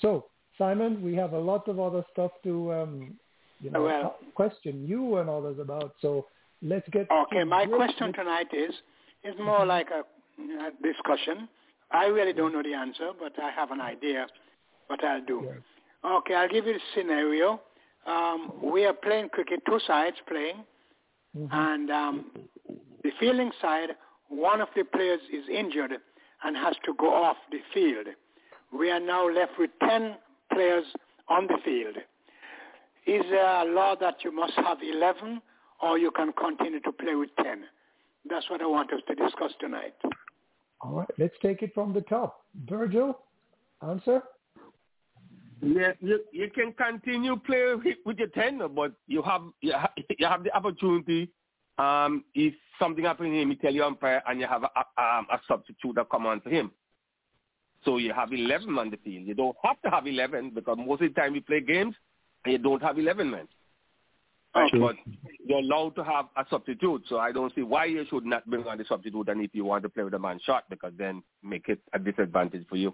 So, 0.00 0.26
Simon, 0.56 1.02
we 1.02 1.14
have 1.14 1.32
a 1.32 1.38
lot 1.38 1.68
of 1.68 1.78
other 1.78 2.04
stuff 2.12 2.32
to 2.44 2.72
um, 2.72 3.18
you 3.60 3.70
know, 3.70 3.82
Well- 3.82 4.18
question 4.34 4.86
you 4.86 5.18
and 5.18 5.28
others 5.28 5.58
about. 5.58 5.94
So 6.00 6.26
let's 6.62 6.88
get. 6.90 7.10
Okay, 7.10 7.44
my 7.44 7.66
question 7.66 8.08
with- 8.08 8.16
tonight 8.16 8.52
is 8.52 8.74
is 9.22 9.38
more 9.38 9.66
like 9.66 9.90
a, 9.90 10.02
a 10.66 10.70
discussion. 10.82 11.48
I 11.90 12.06
really 12.06 12.32
don't 12.32 12.52
know 12.52 12.62
the 12.62 12.74
answer, 12.74 13.12
but 13.18 13.38
I 13.38 13.50
have 13.50 13.70
an 13.70 13.80
idea 13.80 14.26
what 14.86 15.04
I'll 15.04 15.24
do. 15.24 15.52
Okay, 16.04 16.34
I'll 16.34 16.48
give 16.48 16.66
you 16.66 16.74
the 16.74 16.80
scenario. 16.94 17.60
Um, 18.06 18.52
we 18.62 18.86
are 18.86 18.94
playing 18.94 19.28
cricket, 19.28 19.60
two 19.66 19.78
sides 19.86 20.16
playing, 20.26 20.64
and 21.34 21.90
um, 21.90 22.26
the 23.02 23.10
fielding 23.18 23.52
side, 23.60 23.90
one 24.28 24.60
of 24.60 24.68
the 24.76 24.84
players 24.84 25.20
is 25.32 25.44
injured 25.48 25.92
and 26.44 26.56
has 26.56 26.74
to 26.84 26.94
go 26.98 27.12
off 27.12 27.36
the 27.50 27.60
field. 27.72 28.06
We 28.72 28.90
are 28.90 29.00
now 29.00 29.28
left 29.28 29.52
with 29.58 29.70
10 29.82 30.16
players 30.52 30.84
on 31.28 31.46
the 31.46 31.58
field. 31.64 31.96
Is 33.06 33.24
there 33.30 33.62
a 33.62 33.64
law 33.64 33.96
that 34.00 34.16
you 34.24 34.32
must 34.32 34.54
have 34.54 34.78
11 34.82 35.40
or 35.82 35.98
you 35.98 36.10
can 36.10 36.32
continue 36.32 36.80
to 36.80 36.92
play 36.92 37.14
with 37.14 37.30
10? 37.42 37.64
That's 38.28 38.48
what 38.50 38.60
I 38.60 38.66
want 38.66 38.92
us 38.92 39.00
to 39.08 39.14
discuss 39.14 39.52
tonight. 39.60 39.94
All 40.82 40.92
right, 40.92 41.08
let's 41.18 41.34
take 41.42 41.62
it 41.62 41.72
from 41.74 41.92
the 41.92 42.02
top. 42.02 42.44
Virgil, 42.68 43.18
answer. 43.86 44.22
Yeah, 45.62 45.92
you 46.00 46.20
you 46.32 46.50
can 46.50 46.72
continue 46.72 47.36
play 47.36 47.74
with, 48.06 48.18
your 48.18 48.28
ten, 48.28 48.60
but 48.74 48.92
you 49.06 49.22
have 49.22 49.42
you 49.60 49.72
have, 49.72 49.90
you 50.18 50.26
have 50.26 50.42
the 50.44 50.54
opportunity. 50.54 51.30
Um, 51.78 52.24
if 52.34 52.54
something 52.78 53.04
happens 53.04 53.30
to 53.30 53.40
him, 53.40 53.50
you 53.50 53.56
tell 53.56 53.72
your 53.72 53.84
umpire, 53.84 54.22
and 54.26 54.40
you 54.40 54.46
have 54.46 54.62
a, 54.62 54.70
a, 54.74 55.02
um, 55.02 55.26
a 55.30 55.38
substitute 55.46 55.94
that 55.96 56.10
come 56.10 56.26
on 56.26 56.40
for 56.40 56.50
him. 56.50 56.70
So 57.84 57.98
you 57.98 58.12
have 58.12 58.32
eleven 58.32 58.78
on 58.78 58.90
the 58.90 58.96
field. 58.98 59.26
You 59.26 59.34
don't 59.34 59.56
have 59.62 59.80
to 59.82 59.90
have 59.90 60.06
eleven 60.06 60.50
because 60.54 60.78
most 60.78 61.02
of 61.02 61.14
the 61.14 61.20
time 61.20 61.34
you 61.34 61.42
play 61.42 61.60
games, 61.60 61.94
and 62.44 62.52
you 62.52 62.58
don't 62.58 62.82
have 62.82 62.98
eleven 62.98 63.30
men. 63.30 63.48
Right, 64.54 64.72
but 64.80 64.96
you're 65.46 65.60
allowed 65.60 65.94
to 65.94 66.02
have 66.02 66.26
a 66.36 66.44
substitute, 66.50 67.04
so 67.08 67.18
I 67.18 67.30
don't 67.30 67.54
see 67.54 67.62
why 67.62 67.84
you 67.84 68.04
should 68.10 68.26
not 68.26 68.44
bring 68.50 68.66
on 68.66 68.78
the 68.78 68.84
substitute. 68.88 69.28
And 69.28 69.40
if 69.42 69.50
you 69.54 69.64
want 69.64 69.84
to 69.84 69.88
play 69.88 70.02
with 70.02 70.14
a 70.14 70.18
man 70.18 70.40
shot, 70.44 70.64
because 70.68 70.92
then 70.98 71.22
make 71.42 71.68
it 71.68 71.78
a 71.92 71.98
disadvantage 72.00 72.66
for 72.68 72.76
you. 72.76 72.92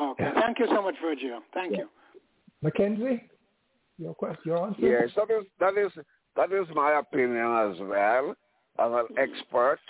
Okay, 0.00 0.30
thank 0.34 0.58
you 0.58 0.66
so 0.68 0.82
much, 0.82 0.94
Virgil. 1.02 1.40
Thank 1.52 1.76
you. 1.76 1.88
Mackenzie, 2.62 3.22
your 3.98 4.14
question, 4.14 4.42
your 4.44 4.66
answer. 4.66 4.80
Yes, 4.80 5.10
that 5.16 5.30
is 5.30 5.44
that 5.60 5.76
is 5.76 5.92
that 6.36 6.52
is 6.52 6.66
my 6.74 6.98
opinion 6.98 7.70
as 7.70 7.78
well. 7.80 8.34
As 8.78 8.90
an 8.90 9.18
expert, 9.18 9.80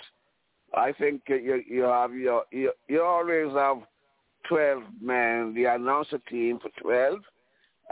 I 0.75 0.91
think 0.91 1.21
you 1.27 1.63
you 1.67 1.83
have 1.83 2.13
your 2.13 2.43
you, 2.51 2.71
you 2.89 3.01
always 3.01 3.53
have 3.53 3.77
twelve 4.47 4.83
men. 5.01 5.53
They 5.55 5.65
announce 5.65 6.09
a 6.11 6.19
team 6.29 6.59
for 6.59 6.69
twelve, 6.81 7.19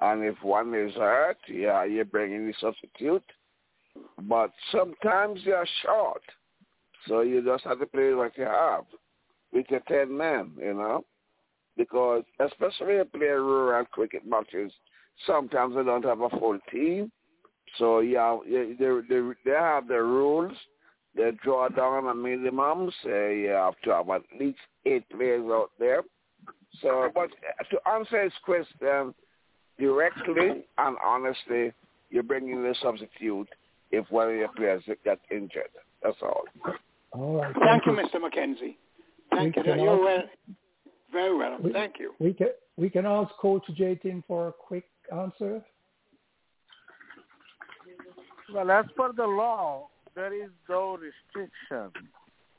and 0.01 0.23
if 0.23 0.35
one 0.41 0.73
is 0.73 0.93
hurt, 0.95 1.37
yeah, 1.47 1.85
you 1.85 2.03
bring 2.03 2.33
in 2.33 2.47
the 2.47 2.53
substitute. 2.59 3.23
But 4.23 4.51
sometimes 4.71 5.41
you 5.43 5.53
are 5.53 5.67
short, 5.83 6.23
so 7.07 7.21
you 7.21 7.41
just 7.43 7.63
have 7.63 7.79
to 7.79 7.85
play 7.85 8.13
what 8.13 8.37
you 8.37 8.45
have 8.45 8.83
with 9.53 9.67
your 9.69 9.81
ten 9.87 10.17
men. 10.17 10.51
You 10.59 10.73
know 10.73 11.05
because 11.81 12.23
especially 12.39 12.95
if 12.95 13.07
you 13.13 13.19
play 13.19 13.27
rural 13.27 13.85
cricket 13.85 14.21
matches, 14.27 14.71
sometimes 15.25 15.75
they 15.75 15.83
don't 15.83 16.05
have 16.05 16.21
a 16.21 16.29
full 16.29 16.59
team. 16.71 17.11
So 17.77 17.99
yeah, 17.99 18.37
yeah, 18.47 18.65
they 18.77 18.99
they 19.09 19.21
they 19.45 19.51
have 19.51 19.87
the 19.87 20.01
rules. 20.01 20.53
They 21.15 21.31
draw 21.43 21.69
down 21.69 22.07
a 22.07 22.13
minimum. 22.13 22.91
Say 23.03 23.41
you 23.41 23.49
have 23.49 23.79
to 23.83 23.93
have 23.93 24.09
at 24.09 24.21
least 24.39 24.59
eight 24.85 25.09
players 25.09 25.45
out 25.45 25.71
there. 25.79 26.03
So, 26.81 27.09
but 27.13 27.29
to 27.71 27.89
answer 27.89 28.23
his 28.23 28.33
question 28.45 29.13
directly 29.79 30.63
and 30.77 30.97
honestly, 31.03 31.73
you 32.09 32.23
bring 32.23 32.49
in 32.49 32.63
the 32.63 32.75
substitute 32.81 33.49
if 33.91 34.09
one 34.09 34.29
of 34.29 34.35
your 34.35 34.49
players 34.49 34.83
get 35.03 35.19
injured. 35.29 35.73
That's 36.03 36.17
all. 36.21 36.43
All 37.11 37.41
right. 37.41 37.55
Thank 37.59 37.85
you, 37.85 37.91
Mr. 37.91 38.21
McKenzie. 38.21 38.75
Thank 39.31 39.55
We 39.57 39.63
you. 39.63 39.83
You're 39.83 39.99
well, 39.99 40.23
very 41.11 41.35
well. 41.35 41.57
We- 41.61 41.73
Thank 41.73 41.99
you. 41.99 42.13
We 42.19 42.33
can 42.33 42.49
we 42.77 42.89
can 42.89 43.05
ask 43.05 43.31
Coach 43.39 43.63
Jatin 43.77 44.23
for 44.27 44.49
a 44.49 44.51
quick 44.51 44.85
answer. 45.11 45.63
Well, 48.53 48.71
as 48.71 48.85
per 48.97 49.13
the 49.13 49.25
law, 49.25 49.87
there 50.15 50.33
is 50.33 50.49
no 50.67 50.97
restriction 50.97 51.91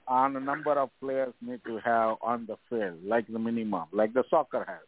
on 0.08 0.32
the 0.34 0.40
number 0.40 0.72
of 0.72 0.90
players 1.00 1.34
need 1.40 1.60
to 1.66 1.78
have 1.78 2.16
on 2.22 2.46
the 2.46 2.56
field, 2.68 2.98
like 3.04 3.26
the 3.30 3.38
minimum, 3.38 3.84
like 3.92 4.12
the 4.14 4.24
soccer 4.30 4.64
has. 4.66 4.86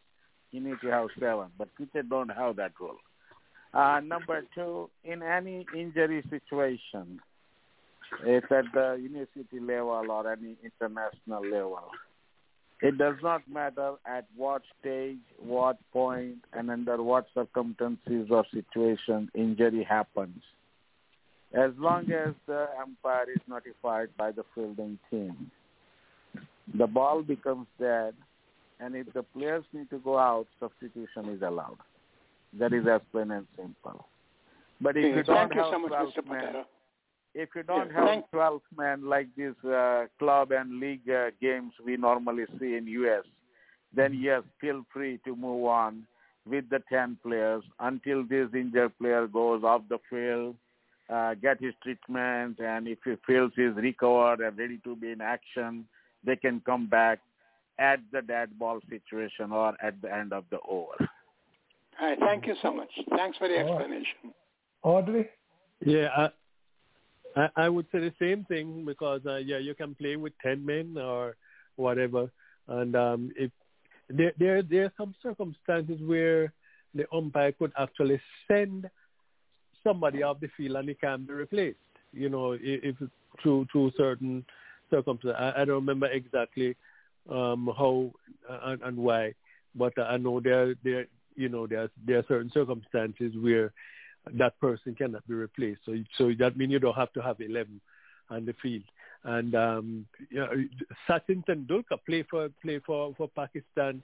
You 0.50 0.60
need 0.60 0.76
to 0.82 0.88
have 0.88 1.08
seven, 1.18 1.48
but 1.58 1.74
cricket 1.74 2.08
don't 2.08 2.28
have 2.30 2.56
that 2.56 2.72
rule. 2.80 2.96
Uh, 3.72 4.00
number 4.00 4.42
two, 4.54 4.88
in 5.04 5.22
any 5.22 5.66
injury 5.76 6.22
situation, 6.30 7.20
it's 8.24 8.46
at 8.50 8.64
the 8.72 8.98
university 9.00 9.58
level 9.60 10.06
or 10.10 10.30
any 10.30 10.56
international 10.62 11.42
level. 11.44 11.90
It 12.82 12.98
does 12.98 13.16
not 13.22 13.42
matter 13.48 13.94
at 14.04 14.26
what 14.36 14.62
stage, 14.80 15.18
what 15.38 15.78
point, 15.92 16.38
and 16.52 16.70
under 16.70 17.02
what 17.02 17.26
circumstances 17.34 18.28
or 18.30 18.44
situation 18.52 19.30
injury 19.34 19.84
happens. 19.84 20.42
As 21.54 21.70
long 21.78 22.10
as 22.10 22.34
the 22.46 22.66
umpire 22.82 23.30
is 23.30 23.40
notified 23.48 24.08
by 24.18 24.32
the 24.32 24.44
fielding 24.54 24.98
team, 25.10 25.50
the 26.76 26.86
ball 26.86 27.22
becomes 27.22 27.68
dead, 27.78 28.14
and 28.80 28.96
if 28.96 29.12
the 29.12 29.22
players 29.22 29.64
need 29.72 29.88
to 29.90 29.98
go 29.98 30.18
out, 30.18 30.46
substitution 30.58 31.28
is 31.28 31.42
allowed. 31.42 31.78
That 32.58 32.72
is 32.72 32.86
as 32.86 33.00
plain 33.12 33.30
and 33.30 33.46
simple. 33.56 34.06
But 34.80 34.96
if 34.96 35.04
Okay, 35.04 35.16
you 35.16 35.22
don't 35.22 35.36
thank 35.36 35.54
you 35.54 35.68
so 35.70 35.78
much, 35.78 35.92
Mr. 35.92 36.26
Patera. 36.26 36.66
If 37.34 37.48
you 37.56 37.64
don't 37.64 37.90
have 37.92 38.30
12 38.30 38.60
men 38.76 39.08
like 39.08 39.26
these 39.36 39.58
uh, 39.68 40.04
club 40.18 40.52
and 40.52 40.78
league 40.78 41.08
uh, 41.10 41.30
games 41.40 41.72
we 41.84 41.96
normally 41.96 42.44
see 42.60 42.76
in 42.76 42.86
U.S., 42.86 43.24
then 43.92 44.14
yes, 44.14 44.42
feel 44.60 44.84
free 44.92 45.18
to 45.24 45.34
move 45.34 45.64
on 45.64 46.06
with 46.46 46.68
the 46.70 46.80
10 46.88 47.18
players 47.22 47.64
until 47.80 48.24
this 48.24 48.48
injured 48.54 48.96
player 48.98 49.26
goes 49.26 49.64
off 49.64 49.82
the 49.88 49.98
field, 50.10 50.54
uh, 51.08 51.34
get 51.34 51.60
his 51.60 51.74
treatment, 51.82 52.58
and 52.60 52.86
if 52.86 52.98
he 53.04 53.14
feels 53.26 53.52
he's 53.56 53.74
recovered 53.76 54.40
and 54.40 54.58
ready 54.58 54.78
to 54.84 54.94
be 54.94 55.10
in 55.10 55.20
action, 55.20 55.86
they 56.24 56.36
can 56.36 56.60
come 56.64 56.86
back 56.86 57.18
at 57.78 58.00
the 58.12 58.22
dead 58.22 58.56
ball 58.58 58.80
situation 58.88 59.50
or 59.50 59.74
at 59.82 60.00
the 60.02 60.12
end 60.12 60.32
of 60.32 60.44
the 60.50 60.58
over. 60.68 61.08
All 62.00 62.08
right, 62.08 62.18
thank 62.18 62.46
you 62.46 62.54
so 62.62 62.72
much. 62.72 62.90
Thanks 63.16 63.38
for 63.38 63.48
the 63.48 63.56
explanation. 63.56 64.34
Audley. 64.82 65.28
Yeah, 65.84 66.08
I, 66.16 66.28
I, 67.36 67.48
I 67.56 67.68
would 67.68 67.86
say 67.92 68.00
the 68.00 68.12
same 68.18 68.44
thing 68.44 68.84
because 68.84 69.22
uh, 69.26 69.36
yeah, 69.36 69.58
you 69.58 69.74
can 69.74 69.94
play 69.94 70.16
with 70.16 70.32
ten 70.42 70.64
men 70.64 70.96
or 70.98 71.36
whatever, 71.76 72.30
and 72.68 72.94
um, 72.96 73.32
if 73.36 73.50
there 74.08 74.32
there 74.38 74.62
there 74.62 74.84
are 74.84 74.92
some 74.96 75.14
circumstances 75.22 76.00
where 76.02 76.52
the 76.94 77.04
umpire 77.12 77.52
could 77.52 77.72
actually 77.78 78.20
send 78.46 78.88
somebody 79.82 80.22
off 80.22 80.40
the 80.40 80.48
field 80.56 80.76
and 80.76 80.88
he 80.88 80.94
can 80.94 81.26
be 81.26 81.32
replaced. 81.32 81.78
You 82.12 82.28
know, 82.28 82.52
if, 82.52 82.60
if 82.62 82.96
through 83.42 83.66
through 83.72 83.92
certain 83.96 84.44
circumstances. 84.90 85.36
I, 85.38 85.62
I 85.62 85.64
don't 85.64 85.86
remember 85.86 86.06
exactly 86.06 86.76
um, 87.30 87.70
how 87.76 88.12
uh, 88.48 88.58
and, 88.64 88.82
and 88.82 88.96
why, 88.96 89.34
but 89.74 89.92
I 89.98 90.16
know 90.16 90.40
there 90.40 90.74
there 90.84 91.06
you 91.34 91.48
know 91.48 91.66
there 91.66 91.88
there 92.06 92.18
are 92.18 92.24
certain 92.28 92.50
circumstances 92.52 93.32
where 93.40 93.72
that 94.32 94.58
person 94.60 94.94
cannot 94.94 95.26
be 95.28 95.34
replaced. 95.34 95.80
So 95.84 95.94
so 96.16 96.32
that 96.38 96.56
means 96.56 96.72
you 96.72 96.78
don't 96.78 96.96
have 96.96 97.12
to 97.14 97.22
have 97.22 97.40
eleven 97.40 97.80
on 98.30 98.46
the 98.46 98.54
field. 98.62 98.82
And 99.24 99.54
um, 99.54 100.06
Sachin 101.08 101.44
Tendulkar 101.46 101.98
played 102.06 102.26
for 102.30 102.48
play 102.62 102.80
for 102.84 103.14
for 103.16 103.28
Pakistan 103.28 104.02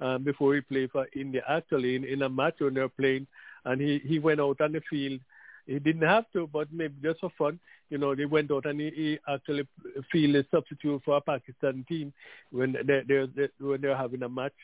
um, 0.00 0.24
before 0.24 0.54
he 0.54 0.60
played 0.60 0.90
for 0.90 1.06
India. 1.14 1.42
Actually, 1.48 1.96
in, 1.96 2.04
in 2.04 2.22
a 2.22 2.28
match 2.28 2.56
when 2.58 2.74
they 2.74 2.80
were 2.80 2.88
playing, 2.88 3.26
and 3.64 3.80
he 3.80 4.00
he 4.04 4.18
went 4.18 4.40
out 4.40 4.60
on 4.60 4.72
the 4.72 4.82
field. 4.88 5.20
He 5.66 5.78
didn't 5.78 6.02
have 6.02 6.24
to, 6.32 6.48
but 6.52 6.72
maybe 6.72 6.94
just 7.00 7.20
for 7.20 7.30
fun, 7.38 7.60
you 7.88 7.96
know, 7.96 8.16
they 8.16 8.24
went 8.24 8.50
out 8.50 8.66
and 8.66 8.80
he, 8.80 8.90
he 8.90 9.18
actually 9.32 9.68
fielded 10.10 10.44
a 10.44 10.48
substitute 10.56 11.00
for 11.04 11.18
a 11.18 11.20
Pakistan 11.20 11.84
team 11.88 12.12
when 12.50 12.72
they 12.72 13.02
they, 13.06 13.26
they 13.36 13.48
when 13.60 13.80
they 13.80 13.88
were 13.88 13.96
having 13.96 14.24
a 14.24 14.28
match 14.28 14.54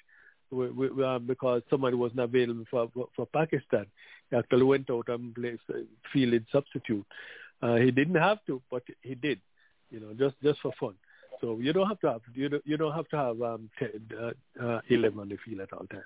with, 0.51 0.73
with, 0.73 0.99
um, 1.01 1.27
because 1.27 1.63
somebody 1.71 1.97
wasn't 1.97 2.21
available 2.21 2.65
for 2.71 2.89
for, 2.95 3.09
for 3.15 3.27
Pakistan. 3.27 3.87
He 4.31 4.37
actually 4.37 4.65
went 4.65 4.91
out 4.91 5.09
and 5.09 5.35
played 5.35 5.59
fielded 6.13 6.47
substitute. 6.53 7.07
Uh, 7.63 7.77
he 7.77 7.91
didn't 7.91 8.17
have 8.17 8.39
to, 8.47 8.63
but 8.71 8.83
he 9.03 9.15
did, 9.15 9.41
you 9.91 10.01
know, 10.01 10.13
just 10.15 10.37
just 10.43 10.61
for 10.61 10.73
fun. 10.79 10.95
So 11.41 11.59
you 11.61 11.73
don't 11.73 11.89
have 11.89 12.01
to 12.01 12.13
have 12.13 12.21
you 12.35 12.49
don't, 12.49 12.67
you 12.67 12.77
don't 12.77 12.95
have 12.95 13.09
to 13.09 13.17
have 13.17 13.43
um, 13.43 13.71
10, 13.79 13.89
uh, 14.21 14.65
uh, 14.65 14.81
eleven 14.89 15.21
on 15.21 15.29
the 15.29 15.39
field 15.45 15.61
at 15.61 15.73
all 15.73 15.87
times. 15.87 16.05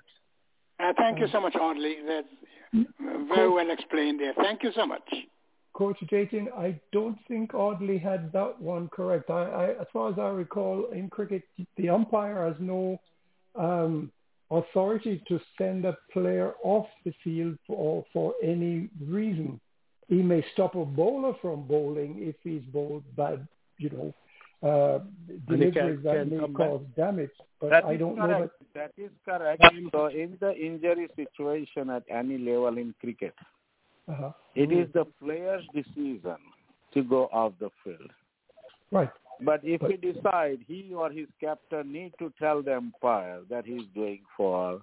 Uh, 0.79 0.93
thank 0.97 1.19
you 1.19 1.27
so 1.31 1.39
much, 1.39 1.55
Audley. 1.55 1.97
That's 2.05 2.87
very 3.35 3.49
well 3.49 3.69
explained 3.71 4.19
there. 4.19 4.33
Thank 4.35 4.63
you 4.63 4.71
so 4.75 4.85
much. 4.85 5.07
Coach 5.73 5.97
Jatin, 6.11 6.51
I 6.55 6.79
don't 6.91 7.17
think 7.27 7.53
Audley 7.53 7.97
had 7.97 8.31
that 8.33 8.61
one 8.61 8.89
correct. 8.89 9.29
I, 9.31 9.43
I, 9.43 9.69
as 9.81 9.87
far 9.91 10.11
as 10.11 10.19
I 10.19 10.27
recall, 10.27 10.85
in 10.93 11.09
cricket, 11.09 11.43
the 11.77 11.89
umpire 11.89 12.45
has 12.45 12.55
no 12.59 12.99
um, 13.55 14.11
authority 14.51 15.23
to 15.27 15.39
send 15.57 15.85
a 15.85 15.97
player 16.11 16.53
off 16.63 16.87
the 17.05 17.13
field 17.23 17.57
for, 17.65 18.05
for 18.13 18.33
any 18.43 18.89
reason. 19.07 19.59
He 20.09 20.21
may 20.21 20.45
stop 20.53 20.75
a 20.75 20.85
bowler 20.85 21.33
from 21.41 21.65
bowling 21.67 22.17
if 22.19 22.35
he's 22.43 22.61
bowled 22.73 23.03
bad, 23.15 23.47
you 23.77 23.89
know, 23.89 24.13
uh, 24.63 24.99
deliveries 25.47 26.03
that 26.03 26.27
may 26.29 26.47
cause 26.53 26.81
damage. 26.95 27.31
But 27.59 27.69
That 27.71 27.85
I 27.85 27.95
don't 27.95 28.17
know 28.17 28.27
that. 28.27 28.51
That 28.75 28.91
is 28.97 29.11
correct. 29.25 29.63
So 29.91 30.07
in 30.07 30.37
the 30.39 30.53
injury 30.55 31.07
situation 31.15 31.89
at 31.89 32.03
any 32.09 32.37
level 32.37 32.77
in 32.77 32.93
cricket, 32.99 33.33
Uh-huh. 34.07 34.31
it 34.55 34.71
is 34.71 34.91
the 34.93 35.05
player's 35.21 35.63
decision 35.73 36.37
to 36.93 37.03
go 37.03 37.27
off 37.31 37.53
the 37.59 37.69
field. 37.83 38.11
Right. 38.91 39.09
But 39.41 39.61
if 39.63 39.81
he 39.81 39.97
decide 39.97 40.59
he 40.67 40.93
or 40.95 41.09
his 41.09 41.27
captain 41.39 41.91
need 41.91 42.13
to 42.19 42.31
tell 42.39 42.61
the 42.61 42.77
umpire 42.77 43.39
that 43.49 43.65
he's 43.65 43.83
going 43.95 44.21
for 44.37 44.81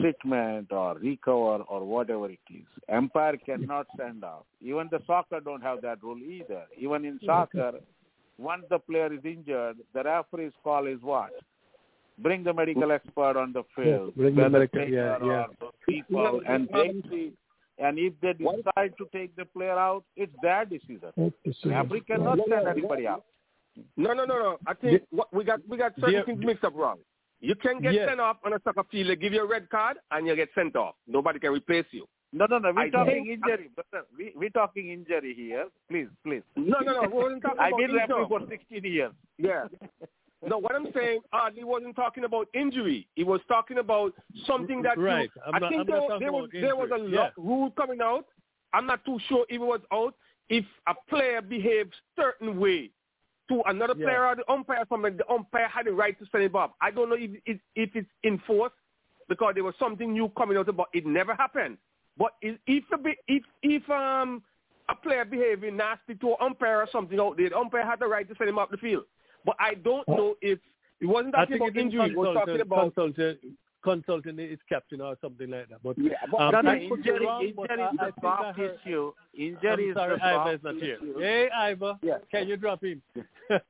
treatment 0.00 0.72
or 0.72 0.96
recover 0.96 1.62
or 1.64 1.84
whatever 1.84 2.30
it 2.30 2.38
is, 2.50 2.66
umpire 2.88 3.36
cannot 3.36 3.86
send 3.98 4.24
off. 4.24 4.44
Even 4.60 4.88
the 4.90 5.00
soccer 5.06 5.40
don't 5.40 5.62
have 5.62 5.82
that 5.82 6.02
rule 6.02 6.18
either. 6.18 6.62
Even 6.78 7.04
in 7.04 7.18
soccer, 7.24 7.72
once 8.38 8.64
the 8.70 8.78
player 8.78 9.12
is 9.12 9.20
injured, 9.24 9.76
the 9.94 10.02
referee's 10.02 10.52
call 10.64 10.86
is 10.86 10.98
what? 11.02 11.30
Bring 12.18 12.44
the 12.44 12.52
medical 12.52 12.92
expert 12.92 13.36
on 13.36 13.52
the 13.52 13.62
field. 13.74 14.14
bring 14.14 14.34
the 14.34 14.48
medical- 14.48 14.80
trainer 14.80 15.18
yeah, 15.20 15.26
yeah. 15.26 15.44
or 15.60 15.72
the 15.86 15.92
people, 15.92 16.42
and 16.46 16.68
they 16.72 16.92
see. 17.10 17.32
And 17.78 17.98
if 17.98 18.12
they 18.20 18.34
decide 18.34 18.92
to 18.98 19.08
take 19.10 19.34
the 19.36 19.46
player 19.46 19.78
out, 19.78 20.04
it's 20.14 20.32
their 20.42 20.66
decision. 20.66 21.12
Referee 21.64 22.02
cannot 22.02 22.38
send 22.46 22.68
anybody 22.68 23.06
out. 23.06 23.24
No, 23.96 24.12
no, 24.12 24.24
no, 24.24 24.38
no. 24.38 24.58
I 24.66 24.74
think 24.74 25.02
what 25.10 25.32
we 25.32 25.44
got 25.44 25.60
we 25.68 25.76
got 25.76 25.92
certain 25.98 26.14
Yeah. 26.14 26.24
things 26.24 26.44
mixed 26.44 26.64
up 26.64 26.74
wrong. 26.74 26.98
You 27.40 27.54
can 27.54 27.80
get 27.80 27.94
Yes. 27.94 28.08
sent 28.08 28.20
off 28.20 28.36
on 28.44 28.52
a 28.52 28.60
soccer 28.64 28.84
field. 28.90 29.08
They 29.08 29.16
give 29.16 29.32
you 29.32 29.42
a 29.42 29.46
red 29.46 29.70
card 29.70 29.96
and 30.10 30.26
you 30.26 30.36
get 30.36 30.50
sent 30.54 30.76
off. 30.76 30.94
Nobody 31.06 31.38
can 31.38 31.52
replace 31.52 31.86
you. 31.90 32.06
No, 32.32 32.46
no, 32.46 32.58
no. 32.58 32.72
We're 32.72 32.82
I 32.82 32.90
talking 32.90 33.24
think- 33.24 33.28
injury. 33.28 33.70
Brother. 33.74 34.04
Uh, 34.04 34.08
we, 34.16 34.32
we're 34.36 34.50
talking 34.50 34.90
injury 34.90 35.34
here. 35.34 35.66
Please, 35.88 36.08
please. 36.24 36.42
No, 36.56 36.78
no, 36.80 37.00
no. 37.02 37.08
We 37.08 37.08
wasn't 37.08 37.42
talking 37.42 37.58
I've 37.60 37.76
been 37.76 37.92
referee 37.94 38.26
for 38.28 38.40
16 38.48 38.84
years. 38.84 39.12
Yeah. 39.38 39.66
No, 40.46 40.58
what 40.58 40.74
I'm 40.74 40.90
saying, 40.94 41.20
Audley 41.32 41.64
wasn't 41.64 41.96
talking 41.96 42.24
about 42.24 42.48
injury. 42.54 43.06
He 43.14 43.24
was 43.24 43.40
talking 43.48 43.78
about 43.78 44.12
something 44.46 44.80
that 44.82 44.96
you- 44.96 45.04
Right. 45.04 45.30
I'm 45.46 45.54
I 45.54 45.68
think 45.68 45.80
I'm 45.80 45.86
there, 45.86 45.96
talking 46.00 46.20
there 46.20 46.32
was 46.32 46.48
there 46.52 46.76
was 46.76 46.90
a 46.90 46.94
injury. 46.96 47.12
Yeah. 47.14 47.30
rule 47.36 47.70
coming 47.72 48.00
out. 48.02 48.26
I'm 48.72 48.86
not 48.86 49.04
too 49.04 49.18
sure 49.28 49.44
if 49.48 49.56
it 49.56 49.58
was 49.64 49.80
out. 49.92 50.14
If 50.48 50.64
a 50.86 50.94
player 51.08 51.40
behaves 51.42 51.96
certain 52.16 52.58
way 52.60 52.90
to 53.50 53.62
another 53.66 53.94
Yeah. 53.96 54.06
player 54.06 54.26
or 54.26 54.36
the 54.36 54.50
umpire, 54.50 54.84
something, 54.88 55.16
the 55.16 55.28
umpire 55.30 55.68
had 55.68 55.86
the 55.86 55.92
right 55.92 56.18
to 56.18 56.26
send 56.26 56.44
him 56.44 56.56
off. 56.56 56.72
I 56.80 56.90
don't 56.90 57.08
know 57.10 57.16
if 57.16 57.30
it, 57.44 57.60
if 57.74 57.94
it's 57.96 58.08
enforced 58.24 58.76
because 59.28 59.54
there 59.54 59.64
was 59.64 59.74
something 59.78 60.12
new 60.12 60.28
coming 60.30 60.56
out 60.56 60.68
about 60.68 60.88
it. 60.92 61.04
Never 61.04 61.34
happened. 61.34 61.76
But 62.16 62.32
if 62.40 62.58
if 62.66 62.84
a 62.92 62.98
if 63.28 63.44
if 63.62 63.90
um 63.90 64.42
a 64.88 64.94
player 64.94 65.24
behaving 65.24 65.76
nasty 65.76 66.14
to 66.16 66.30
an 66.30 66.36
umpire 66.40 66.78
or 66.78 66.88
something 66.90 67.18
out 67.18 67.36
there, 67.36 67.50
the 67.50 67.58
umpire 67.58 67.84
had 67.84 67.98
the 67.98 68.06
right 68.06 68.28
to 68.28 68.34
send 68.36 68.48
him 68.48 68.58
off 68.58 68.70
the 68.70 68.76
field. 68.76 69.04
But 69.44 69.56
I 69.58 69.74
don't 69.74 70.06
know 70.08 70.36
if 70.40 70.58
it 71.00 71.06
wasn't 71.06 71.34
talking 71.34 71.56
about 71.56 71.76
injury. 71.76 72.10
It 72.10 72.16
was 72.16 72.34
talking 72.34 72.60
about 72.60 72.94
consultant, 73.82 74.24
consultant 74.36 74.40
is 74.52 74.58
captain 74.68 75.00
or 75.00 75.16
something 75.20 75.50
like 75.50 75.68
that. 75.68 75.82
But, 75.82 75.98
Yeah, 75.98 76.12
but 76.30 76.40
um, 76.40 76.52
no, 76.52 76.60
no, 76.62 76.70
I 76.70 76.78
could 76.88 77.02
be 77.02 77.10
injury, 77.10 77.26
wrong, 77.26 77.42
injury 77.44 77.66
I- 77.82 77.90
is 77.90 77.98
I 78.00 78.08
a 78.08 78.12
think 78.12 78.24
I 78.24 78.36
soft 78.42 78.58
heard- 78.58 78.78
issue. 78.84 79.12
Injury 79.34 79.70
I'm 79.84 79.90
is 79.90 79.94
sorry, 79.96 80.12
a 80.14 80.24
Ivor 80.24 80.34
soft 80.34 80.54
is 80.54 80.62
not 80.64 80.74
here. 80.76 80.94
issue. 80.96 81.18
Hey, 81.18 81.48
Ivor, 81.50 81.98
can 82.30 82.48
you 82.48 82.56
drop 82.56 82.84
in? 82.84 83.02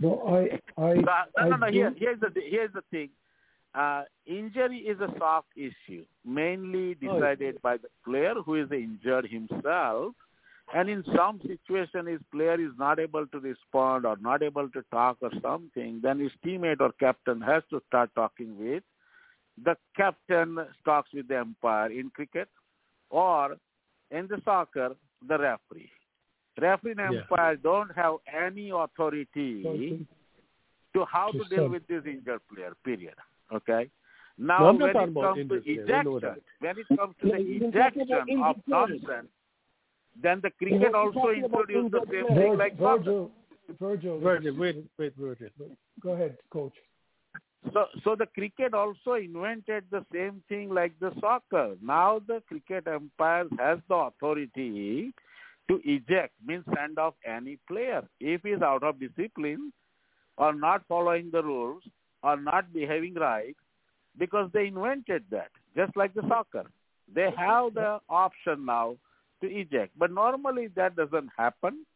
No, 0.00 0.22
I, 0.26 0.82
I, 0.82 0.94
So, 0.94 1.48
no, 1.48 1.56
no, 1.56 1.66
I 1.66 1.70
no. 1.70 1.70
Here, 1.70 1.94
here's 1.96 2.18
the 2.20 2.32
here's 2.34 2.72
the 2.72 2.82
thing. 2.90 3.10
Uh, 3.74 4.02
injury 4.26 4.78
is 4.78 4.98
a 5.00 5.08
soft 5.18 5.48
issue, 5.56 6.04
mainly 6.24 6.96
Oh, 7.08 7.14
decided 7.14 7.60
by 7.62 7.76
the 7.76 7.88
player 8.04 8.34
who 8.44 8.54
is 8.56 8.70
injured 8.72 9.26
himself. 9.28 10.14
And 10.74 10.88
in 10.88 11.04
some 11.14 11.40
situation, 11.46 12.06
his 12.06 12.20
player 12.32 12.54
is 12.58 12.72
not 12.78 12.98
able 12.98 13.26
to 13.26 13.38
respond 13.38 14.06
or 14.06 14.16
not 14.20 14.42
able 14.42 14.68
to 14.70 14.82
talk 14.90 15.18
or 15.20 15.30
something, 15.42 16.00
then 16.02 16.18
his 16.18 16.32
teammate 16.44 16.80
or 16.80 16.90
captain 16.98 17.40
has 17.42 17.62
to 17.70 17.82
start 17.86 18.10
talking 18.14 18.56
with. 18.58 18.82
The 19.62 19.76
captain 19.96 20.58
talks 20.84 21.12
with 21.12 21.28
the 21.28 21.40
umpire 21.40 21.90
in 21.92 22.10
cricket, 22.10 22.48
or 23.10 23.56
in 24.10 24.26
the 24.26 24.40
soccer, 24.44 24.96
the 25.28 25.38
referee. 25.38 25.90
Referee 26.60 26.92
and 26.92 27.00
Yeah. 27.00 27.20
umpire 27.20 27.56
don't 27.56 27.90
have 27.94 28.16
any 28.26 28.70
authority 28.70 29.62
to 30.94 31.04
how 31.04 31.30
to 31.32 31.38
Just 31.38 31.50
deal 31.50 31.68
with 31.68 31.86
this 31.86 32.04
injured 32.06 32.40
player, 32.48 32.72
period. 32.84 33.14
Okay? 33.52 33.90
Now, 34.38 34.66
I'm 34.66 34.78
when 34.78 34.90
it 34.90 35.14
comes 35.14 35.14
to 35.14 35.62
injured 35.64 35.64
player. 35.64 35.86
We 35.86 36.04
know 36.04 36.16
ejection, 36.16 36.42
when 36.60 36.78
it 36.78 36.88
comes 36.88 37.16
to 37.18 37.26
No, 37.26 37.32
the 37.32 37.42
you've 37.42 37.60
been 37.60 37.72
talking 37.72 38.00
ejection 38.02 38.22
of 38.22 38.28
injured 38.28 38.68
nonsense, 38.68 39.28
then 40.16 40.40
the 40.40 40.50
cricket 40.50 40.80
not 40.80 40.94
also 40.94 41.20
talking 41.20 41.44
introduced 41.44 41.92
the 41.92 42.06
same 42.10 42.26
thing 42.28 42.56
like 42.56 42.76
soccer. 42.78 42.98
Virgil, 42.98 43.30
Virgil, 43.80 44.20
Virgil, 44.20 44.56
wait, 44.56 44.84
wait, 44.98 45.16
Virgil. 45.16 45.48
go 46.00 46.10
ahead, 46.10 46.36
coach. 46.50 46.74
So, 47.72 47.86
so 48.02 48.14
the 48.14 48.26
cricket 48.26 48.74
also 48.74 49.14
invented 49.14 49.84
the 49.90 50.04
same 50.12 50.42
thing 50.48 50.68
like 50.68 50.92
the 51.00 51.12
soccer. 51.20 51.76
Now 51.82 52.20
the 52.26 52.42
cricket 52.46 52.86
umpire 52.86 53.46
has 53.58 53.78
the 53.88 53.94
authority 53.94 55.12
to 55.68 55.80
eject, 55.84 56.34
means 56.46 56.64
send 56.76 56.98
off 56.98 57.14
any 57.24 57.58
player 57.66 58.02
if 58.20 58.42
he 58.42 58.50
is 58.50 58.62
out 58.62 58.82
of 58.82 59.00
discipline 59.00 59.72
or 60.36 60.52
not 60.52 60.82
following 60.88 61.30
the 61.32 61.42
rules 61.42 61.82
or 62.22 62.36
not 62.36 62.72
behaving 62.72 63.14
right, 63.14 63.56
because 64.18 64.50
they 64.52 64.66
invented 64.66 65.24
that, 65.30 65.50
just 65.76 65.96
like 65.96 66.12
the 66.14 66.22
soccer. 66.28 66.64
They 67.14 67.30
have 67.36 67.74
the 67.74 68.00
option 68.08 68.64
now 68.66 68.96
to 69.40 69.46
eject, 69.46 69.92
but 69.98 70.10
normally 70.10 70.68
that 70.76 70.96
doesn't 70.96 71.30
happen 71.36 71.86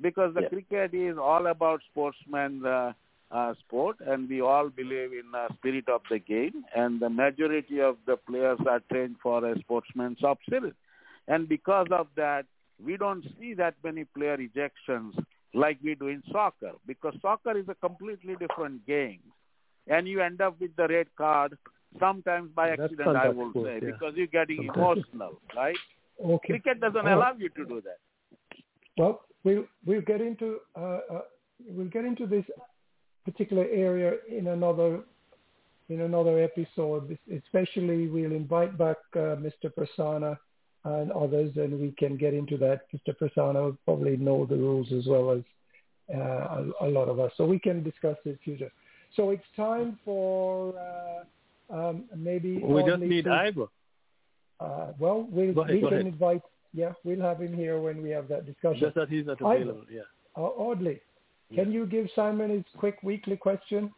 because 0.00 0.34
the 0.34 0.42
cricket 0.48 0.94
is 0.94 1.16
all 1.18 1.46
about 1.46 1.80
sportsman 1.90 2.64
uh, 2.66 2.92
uh, 3.30 3.54
sport, 3.60 3.96
and 4.06 4.28
we 4.28 4.40
all 4.40 4.68
believe 4.68 5.12
in 5.12 5.30
the 5.32 5.48
spirit 5.56 5.88
of 5.88 6.02
the 6.10 6.18
game, 6.18 6.64
and 6.74 7.00
the 7.00 7.10
majority 7.10 7.80
of 7.80 7.96
the 8.06 8.16
players 8.16 8.58
are 8.68 8.80
trained 8.90 9.16
for 9.22 9.44
a 9.44 9.58
sportsman's 9.60 10.18
of 10.22 10.38
spirit. 10.46 10.74
And 11.28 11.48
because 11.48 11.88
of 11.90 12.06
that, 12.16 12.44
we 12.84 12.96
don't 12.96 13.24
see 13.40 13.54
that 13.54 13.74
many 13.82 14.04
player 14.04 14.36
ejections 14.36 15.12
like 15.54 15.78
we 15.82 15.94
do 15.94 16.08
in 16.08 16.22
soccer, 16.30 16.72
because 16.86 17.14
soccer 17.20 17.56
is 17.56 17.68
a 17.68 17.74
completely 17.74 18.36
different 18.36 18.86
game, 18.86 19.20
and 19.88 20.06
you 20.06 20.20
end 20.20 20.40
up 20.40 20.60
with 20.60 20.76
the 20.76 20.86
red 20.86 21.06
card 21.16 21.56
sometimes 21.98 22.50
by 22.54 22.70
accident, 22.70 23.16
I 23.16 23.28
will 23.28 23.50
sport, 23.50 23.66
say, 23.66 23.74
yeah. 23.82 23.92
because 23.92 24.12
you're 24.16 24.26
getting 24.26 24.66
Sometimes. 24.66 24.76
emotional, 24.76 25.40
right? 25.56 25.76
Okay. 26.22 26.48
Cricket 26.48 26.80
doesn't 26.80 27.04
right. 27.04 27.12
allow 27.12 27.32
you 27.36 27.48
to 27.50 27.64
do 27.64 27.82
that. 27.82 27.98
Well, 28.98 29.22
we'll 29.44 29.64
we'll 29.84 30.00
get 30.02 30.20
into 30.20 30.58
uh, 30.78 31.00
uh, 31.10 31.20
we'll 31.68 31.88
get 31.88 32.04
into 32.04 32.26
this 32.26 32.44
particular 33.30 33.66
area 33.88 34.10
in 34.38 34.44
another 34.56 34.90
in 35.88 36.00
another 36.10 36.36
episode. 36.48 37.04
Especially, 37.40 38.00
we'll 38.14 38.32
invite 38.32 38.72
back 38.84 38.96
uh, 39.14 39.36
Mr. 39.46 39.66
Prasanna 39.76 40.32
and 40.84 41.12
others, 41.12 41.50
and 41.56 41.70
we 41.84 41.90
can 42.02 42.16
get 42.24 42.32
into 42.40 42.56
that. 42.64 42.78
Mr. 42.94 43.10
Prasanna 43.20 43.60
will 43.64 43.78
probably 43.84 44.16
know 44.16 44.46
the 44.46 44.56
rules 44.56 44.88
as 44.98 45.04
well 45.12 45.26
as 45.36 45.42
uh, 46.14 46.20
a, 46.80 46.86
a 46.86 46.88
lot 46.98 47.08
of 47.08 47.16
us, 47.24 47.32
so 47.36 47.44
we 47.44 47.58
can 47.58 47.82
discuss 47.90 48.16
it 48.24 48.38
future. 48.44 48.70
So 49.16 49.30
it's 49.30 49.48
time 49.56 49.98
for 50.04 50.74
uh, 50.88 51.74
um, 51.78 52.04
maybe 52.16 52.58
We 52.58 52.82
just 52.84 53.00
need 53.00 53.24
to- 53.24 53.30
Ivor. 53.46 53.66
Uh, 54.58 54.92
well, 54.98 55.18
we'll, 55.30 55.58
ahead, 55.58 55.74
we 55.74 55.80
can 55.80 55.92
ahead. 55.92 56.06
invite. 56.06 56.42
Yeah, 56.72 56.92
we'll 57.04 57.20
have 57.30 57.40
him 57.40 57.54
here 57.54 57.80
when 57.80 58.02
we 58.02 58.10
have 58.10 58.26
that 58.28 58.46
discussion. 58.46 58.80
Just 58.80 58.94
that 58.96 59.08
he's 59.08 59.26
not 59.26 59.40
Ivor. 59.42 59.54
available, 59.62 59.84
yeah. 59.90 60.02
Uh, 60.36 60.40
Audley, 60.68 61.00
can 61.54 61.72
you 61.72 61.86
give 61.86 62.08
Simon 62.14 62.50
his 62.50 62.64
quick 62.76 62.98
weekly 63.02 63.36
question? 63.36 63.92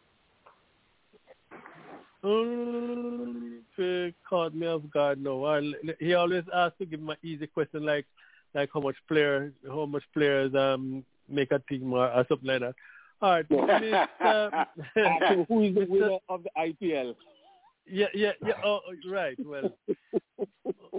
Um, 2.23 3.61
uh, 3.77 4.07
caught 4.29 4.53
me 4.53 4.67
off 4.67 4.81
guard 4.93 5.23
now. 5.23 5.45
I, 5.45 5.71
he 5.99 6.13
always 6.13 6.43
asks 6.53 6.77
to 6.79 6.85
give 6.85 6.99
my 6.99 7.15
easy 7.23 7.47
question 7.47 7.85
like 7.85 8.05
like 8.53 8.69
how 8.73 8.81
much 8.81 8.95
player 9.07 9.53
how 9.67 9.85
much 9.85 10.03
players 10.13 10.53
um 10.53 11.05
make 11.29 11.51
a 11.51 11.59
team 11.69 11.93
or, 11.93 12.07
or 12.07 12.25
something 12.27 12.47
like 12.47 12.59
that. 12.61 12.75
All 13.21 13.31
right, 13.31 13.49
Mr. 13.49 14.65
So 14.95 15.45
who 15.47 15.61
is 15.63 15.75
the 15.75 15.85
winner 15.89 16.17
of 16.27 16.43
the 16.43 16.49
IPL? 16.57 17.15
Yeah, 17.85 18.07
yeah, 18.13 18.31
yeah. 18.45 18.53
Oh, 18.63 18.81
right. 19.09 19.37
Well, 19.43 19.71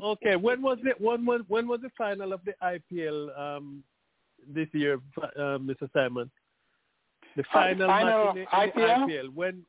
okay. 0.02 0.36
When 0.36 0.60
was 0.60 0.78
it? 0.84 1.00
When 1.00 1.24
was 1.24 1.42
when 1.48 1.68
was 1.68 1.80
the 1.82 1.90
final 1.96 2.32
of 2.32 2.40
the 2.44 2.54
IPL 2.62 3.38
um, 3.38 3.84
this 4.48 4.68
year, 4.72 5.00
uh, 5.22 5.58
Mr. 5.58 5.90
Simon? 5.92 6.30
The 7.36 7.42
uh, 7.42 7.52
final, 7.52 7.88
final 7.88 8.34
match 8.34 8.36
in 8.36 8.44
the, 8.52 8.62
in 8.62 8.76
the 8.76 8.80
IPL? 8.80 9.08
IPL. 9.08 9.34
When? 9.34 9.62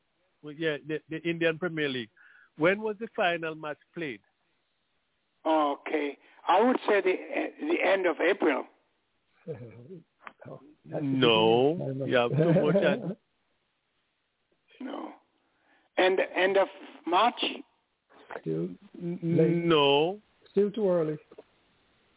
Yeah, 0.58 0.76
the, 0.86 1.00
the 1.08 1.22
Indian 1.28 1.58
Premier 1.58 1.88
League. 1.88 2.10
when 2.58 2.82
was 2.82 2.96
the 2.98 3.08
final 3.14 3.54
match 3.54 3.78
played? 3.94 4.20
Okay. 5.46 6.18
I 6.48 6.60
would 6.60 6.76
say 6.88 7.00
the 7.00 7.16
the 7.68 7.82
end 7.82 8.06
of 8.06 8.16
April. 8.20 8.64
no, 10.86 12.04
you 12.06 12.16
have 12.16 12.30
too 12.30 12.62
much. 12.62 12.76
Ad- 12.84 13.16
No. 14.80 15.10
End 15.98 16.20
end 16.34 16.56
of 16.56 16.68
March. 17.06 17.40
Still, 18.40 18.68
no. 19.00 20.18
still 20.50 20.70
too 20.70 20.88
early. 20.88 21.18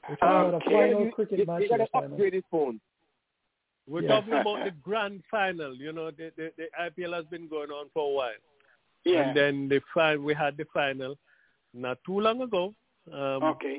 We're 0.10 0.16
talking 0.16 0.50
about 0.50 0.62
a 0.62 0.70
final 0.70 1.12
cricket 1.12 1.40
you, 1.40 1.46
match. 1.46 1.62
you 1.62 1.70
gotta 1.70 1.88
upgrade 1.94 2.34
his 2.34 2.44
phone. 2.50 2.80
We're 3.88 4.02
Yeah. 4.02 4.08
talking 4.10 4.34
about 4.34 4.66
the 4.66 4.72
grand 4.84 5.22
final. 5.30 5.76
You 5.76 5.92
know, 5.94 6.12
the, 6.12 6.32
the 6.38 6.52
the 6.58 6.68
IPL 6.82 7.14
has 7.14 7.26
been 7.26 7.48
going 7.48 7.70
on 7.70 7.88
for 7.94 8.10
a 8.12 8.14
while, 8.14 8.40
Yeah. 9.04 9.28
and 9.30 9.38
then 9.38 9.70
the 9.70 9.82
fi- 9.94 10.18
we 10.18 10.34
had 10.34 10.58
the 10.58 10.66
final 10.74 11.16
not 11.74 11.98
too 12.06 12.20
long 12.20 12.42
ago. 12.42 12.74
Um, 13.12 13.44
okay. 13.54 13.78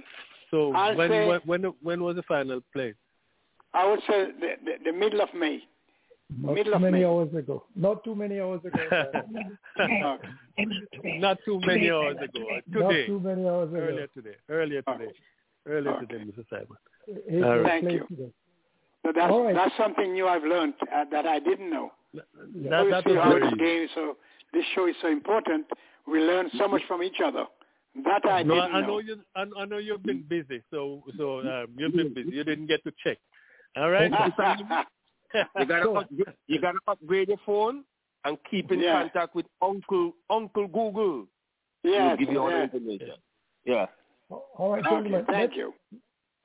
So 0.51 0.73
I'll 0.75 0.95
when, 0.97 1.11
say- 1.11 1.27
when 1.27 1.41
when 1.45 1.63
when 1.83 2.03
was 2.05 2.17
the 2.17 2.23
final 2.23 2.61
played? 2.73 2.95
I 3.75 3.89
would 3.91 4.01
say 4.09 4.27
the, 4.41 4.51
the, 4.65 4.73
the 4.91 4.93
middle 4.93 5.21
of 5.21 5.29
May. 5.35 5.61
Not 6.41 6.55
Middle 6.55 6.73
too 6.73 6.77
of 6.77 6.83
many 6.83 6.99
May. 7.01 7.05
hours 7.05 7.33
ago. 7.35 7.65
Not 7.77 8.03
too 8.03 8.15
many 8.17 8.41
hours 8.41 8.61
ago. 8.65 8.81
Simon. 8.91 9.59
Okay. 10.59 11.19
Not 11.19 11.39
too 11.45 11.61
many 11.65 11.91
hours 11.91 12.17
ago. 12.17 12.41
Not 12.69 12.89
Today, 12.89 13.07
too 13.07 13.21
many 13.21 13.47
hours 13.47 13.69
ago. 13.69 13.79
earlier 13.81 14.07
today, 14.09 14.35
earlier 14.49 14.83
today, 14.83 15.13
earlier 15.69 15.93
Okay. 15.93 16.07
today, 16.07 16.25
Mr. 16.25 16.45
Simon. 16.51 16.67
It 17.07 17.45
All 17.45 17.57
was 17.59 17.65
right. 17.65 17.85
Thank 17.85 17.93
you. 18.01 18.07
today. 18.09 18.33
So 19.07 19.13
that's 19.15 19.31
All 19.33 19.45
right. 19.45 19.55
that's 19.55 19.77
something 19.77 20.13
new 20.13 20.27
I've 20.27 20.43
learned 20.43 20.75
uh, 20.93 21.05
that 21.13 21.27
I 21.27 21.39
didn't 21.39 21.71
know. 21.71 21.93
That, 22.13 22.25
we 22.53 22.91
that 22.91 23.05
see 23.05 23.13
was 23.13 23.23
how 23.23 23.31
very 23.31 23.41
this 23.43 23.55
game 23.55 23.89
so 23.95 24.17
this 24.53 24.65
show 24.75 24.87
is 24.89 24.97
so 25.01 25.09
important. 25.09 25.67
We 26.09 26.19
learn 26.21 26.51
so 26.59 26.67
much 26.67 26.83
from 26.89 27.03
each 27.05 27.21
other. 27.25 27.45
That 28.05 28.25
I 28.29 28.43
No, 28.43 28.55
didn't 28.55 28.75
I 28.75 28.81
know. 28.81 28.87
know 28.89 28.99
you. 28.99 29.17
I, 29.37 29.45
I 29.59 29.65
know 29.65 29.79
you've 29.79 30.03
been 30.03 30.25
busy, 30.29 30.61
so 30.73 31.05
so 31.17 31.39
um, 31.41 31.67
you've 31.77 31.95
been 31.95 32.13
busy. 32.15 32.31
You 32.31 32.43
didn't 32.43 32.67
get 32.67 32.83
to 32.85 32.93
check. 33.05 33.19
All 33.77 33.91
right. 33.91 34.11
You 35.59 35.67
gotta 35.67 35.85
So- 35.85 35.97
up, 35.97 36.09
you 36.49 36.61
gotta 36.61 36.79
upgrade 36.89 37.29
your 37.29 37.37
phone 37.45 37.85
and 38.25 38.39
keep 38.51 38.73
in 38.73 38.81
Yeah. 38.81 39.03
contact 39.03 39.35
with 39.35 39.47
Uncle 39.63 40.13
Uncle 40.31 40.67
Google. 40.67 41.27
yes, 41.85 42.17
He'll 42.19 42.27
give 42.27 42.33
you 42.35 42.41
all 42.41 42.49
the 42.49 42.55
yes. 42.55 42.71
information. 42.73 43.11
Yeah. 43.67 43.87
All 44.31 44.73
right, 44.73 44.81
Okay, 44.81 44.89
gentlemen. 44.89 45.25
thank 45.27 45.51
let's- 45.51 45.57
you. 45.57 45.75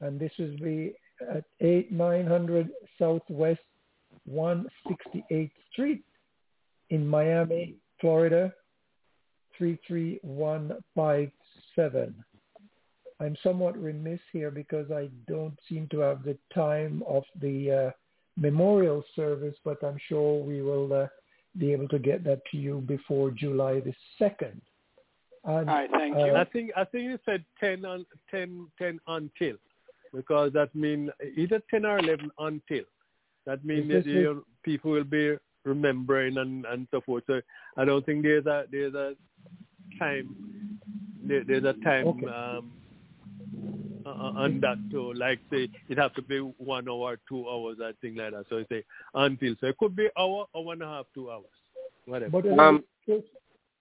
and 0.00 0.20
this 0.20 0.32
will 0.38 0.56
be 0.58 0.94
at 1.28 1.44
8900 1.60 2.70
Southwest 2.98 3.60
168th 4.30 5.50
Street 5.72 6.04
in 6.90 7.06
Miami, 7.06 7.74
Florida 8.00 8.52
33157. 9.58 12.14
I'm 13.20 13.36
somewhat 13.42 13.80
remiss 13.80 14.20
here 14.32 14.50
because 14.50 14.90
I 14.90 15.08
don't 15.28 15.56
seem 15.68 15.86
to 15.92 16.00
have 16.00 16.24
the 16.24 16.36
time 16.52 17.04
of 17.06 17.22
the 17.40 17.70
uh, 17.70 17.92
memorial 18.36 19.04
service, 19.14 19.54
but 19.64 19.82
I'm 19.84 19.98
sure 20.08 20.42
we 20.42 20.62
will 20.62 20.92
uh, 20.92 21.06
be 21.58 21.72
able 21.72 21.88
to 21.88 21.98
get 21.98 22.24
that 22.24 22.42
to 22.50 22.56
you 22.56 22.82
before 22.86 23.30
July 23.30 23.80
the 23.80 23.94
2nd. 24.20 24.60
And, 25.44 25.68
All 25.68 25.76
right, 25.76 25.90
thank 25.90 26.16
uh, 26.16 26.24
you. 26.24 26.34
I 26.34 26.44
think 26.44 26.70
I 26.76 26.84
think 26.84 27.04
you 27.04 27.18
said 27.24 27.44
10 27.60 27.84
on 27.84 28.06
10, 28.30 28.66
10 28.78 29.00
until, 29.06 29.56
because 30.12 30.52
that 30.54 30.74
means 30.74 31.10
either 31.36 31.62
10 31.70 31.84
or 31.84 31.98
11 31.98 32.30
until. 32.38 32.84
That 33.46 33.64
means 33.64 33.88
that 33.88 34.04
this 34.04 34.06
your 34.06 34.42
people 34.62 34.90
will 34.90 35.04
be 35.04 35.36
remembering 35.64 36.38
and, 36.38 36.64
and 36.64 36.88
so 36.90 37.02
forth. 37.02 37.24
So 37.26 37.42
I 37.76 37.84
don't 37.84 38.04
think 38.06 38.22
there's 38.22 38.46
a 38.46 38.64
there's 38.70 38.94
a 38.94 39.14
time 39.98 40.34
there, 41.26 41.42
there's 41.46 41.64
a 41.64 41.72
time 41.84 42.06
Okay. 42.08 42.26
um, 42.26 42.72
uh, 44.06 44.10
on 44.36 44.60
that 44.60 44.76
to 44.90 45.12
like 45.14 45.40
say 45.50 45.68
it 45.88 45.98
has 45.98 46.10
to 46.16 46.22
be 46.22 46.38
one 46.38 46.88
hour, 46.88 47.18
two 47.28 47.48
hours, 47.48 47.78
I 47.82 47.92
think 48.00 48.18
like 48.18 48.32
that. 48.32 48.44
So 48.50 48.58
you 48.58 48.66
say 48.70 48.84
until. 49.14 49.54
So 49.60 49.66
it 49.68 49.78
could 49.78 49.96
be 49.96 50.08
hour, 50.18 50.46
hour 50.54 50.72
and 50.72 50.82
a 50.82 50.86
half, 50.86 51.06
two 51.14 51.30
hours, 51.30 51.44
whatever. 52.06 52.30
But 52.30 52.46
in, 52.46 52.60
Um, 52.60 52.84
any 53.08 53.20
case, 53.20 53.28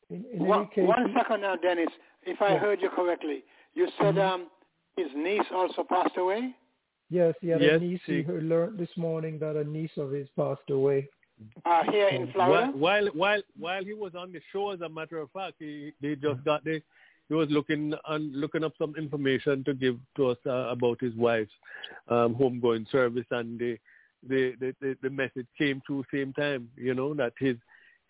in, 0.09 0.25
in 0.33 0.45
One, 0.45 0.59
any 0.61 0.69
case, 0.75 0.87
one 0.87 1.13
second 1.17 1.41
now, 1.41 1.55
Dennis. 1.57 1.89
If 2.25 2.41
I 2.41 2.53
Yeah. 2.53 2.59
heard 2.59 2.81
you 2.81 2.89
correctly, 2.89 3.43
you 3.73 3.87
said 3.97 4.15
Mhm. 4.15 4.33
um, 4.33 4.47
his 4.95 5.07
niece 5.15 5.51
also 5.51 5.83
passed 5.83 6.15
away. 6.17 6.55
yes, 7.09 7.35
he 7.41 7.49
had 7.49 7.61
Yes, 7.61 7.81
a 7.81 7.83
niece. 7.83 8.01
she- 8.05 8.23
He 8.23 8.31
learned 8.31 8.79
this 8.79 8.95
morning 8.97 9.37
that 9.39 9.55
a 9.55 9.63
niece 9.63 9.95
of 9.97 10.11
his 10.11 10.29
passed 10.31 10.69
away. 10.69 11.09
Uh, 11.65 11.83
here 11.91 12.07
in 12.09 12.31
Florida. 12.31 12.71
While, 12.71 12.77
while 12.77 13.07
while 13.13 13.41
while 13.59 13.83
he 13.83 13.93
was 13.93 14.13
on 14.15 14.31
the 14.31 14.41
show, 14.51 14.71
as 14.71 14.81
a 14.81 14.89
matter 14.89 15.17
of 15.17 15.29
fact, 15.31 15.55
he 15.59 15.91
he 16.01 16.15
just 16.15 16.43
got 16.45 16.63
the 16.63 16.81
he 17.29 17.33
was 17.33 17.49
looking 17.49 17.93
on 18.05 18.31
looking 18.33 18.63
up 18.63 18.73
some 18.77 18.95
information 18.97 19.63
to 19.65 19.73
give 19.73 19.97
to 20.17 20.27
us 20.27 20.37
uh, 20.45 20.69
about 20.69 21.01
his 21.01 21.13
wife's 21.15 21.51
um, 22.07 22.35
homegoing 22.35 22.89
service, 22.91 23.25
and 23.31 23.59
the 23.59 23.77
the, 24.27 24.53
the 24.59 24.75
the 24.79 24.97
the 25.01 25.09
message 25.09 25.47
came 25.57 25.81
through 25.85 26.03
same 26.13 26.33
time. 26.33 26.69
You 26.77 26.93
know 26.93 27.13
that 27.15 27.33
his 27.39 27.57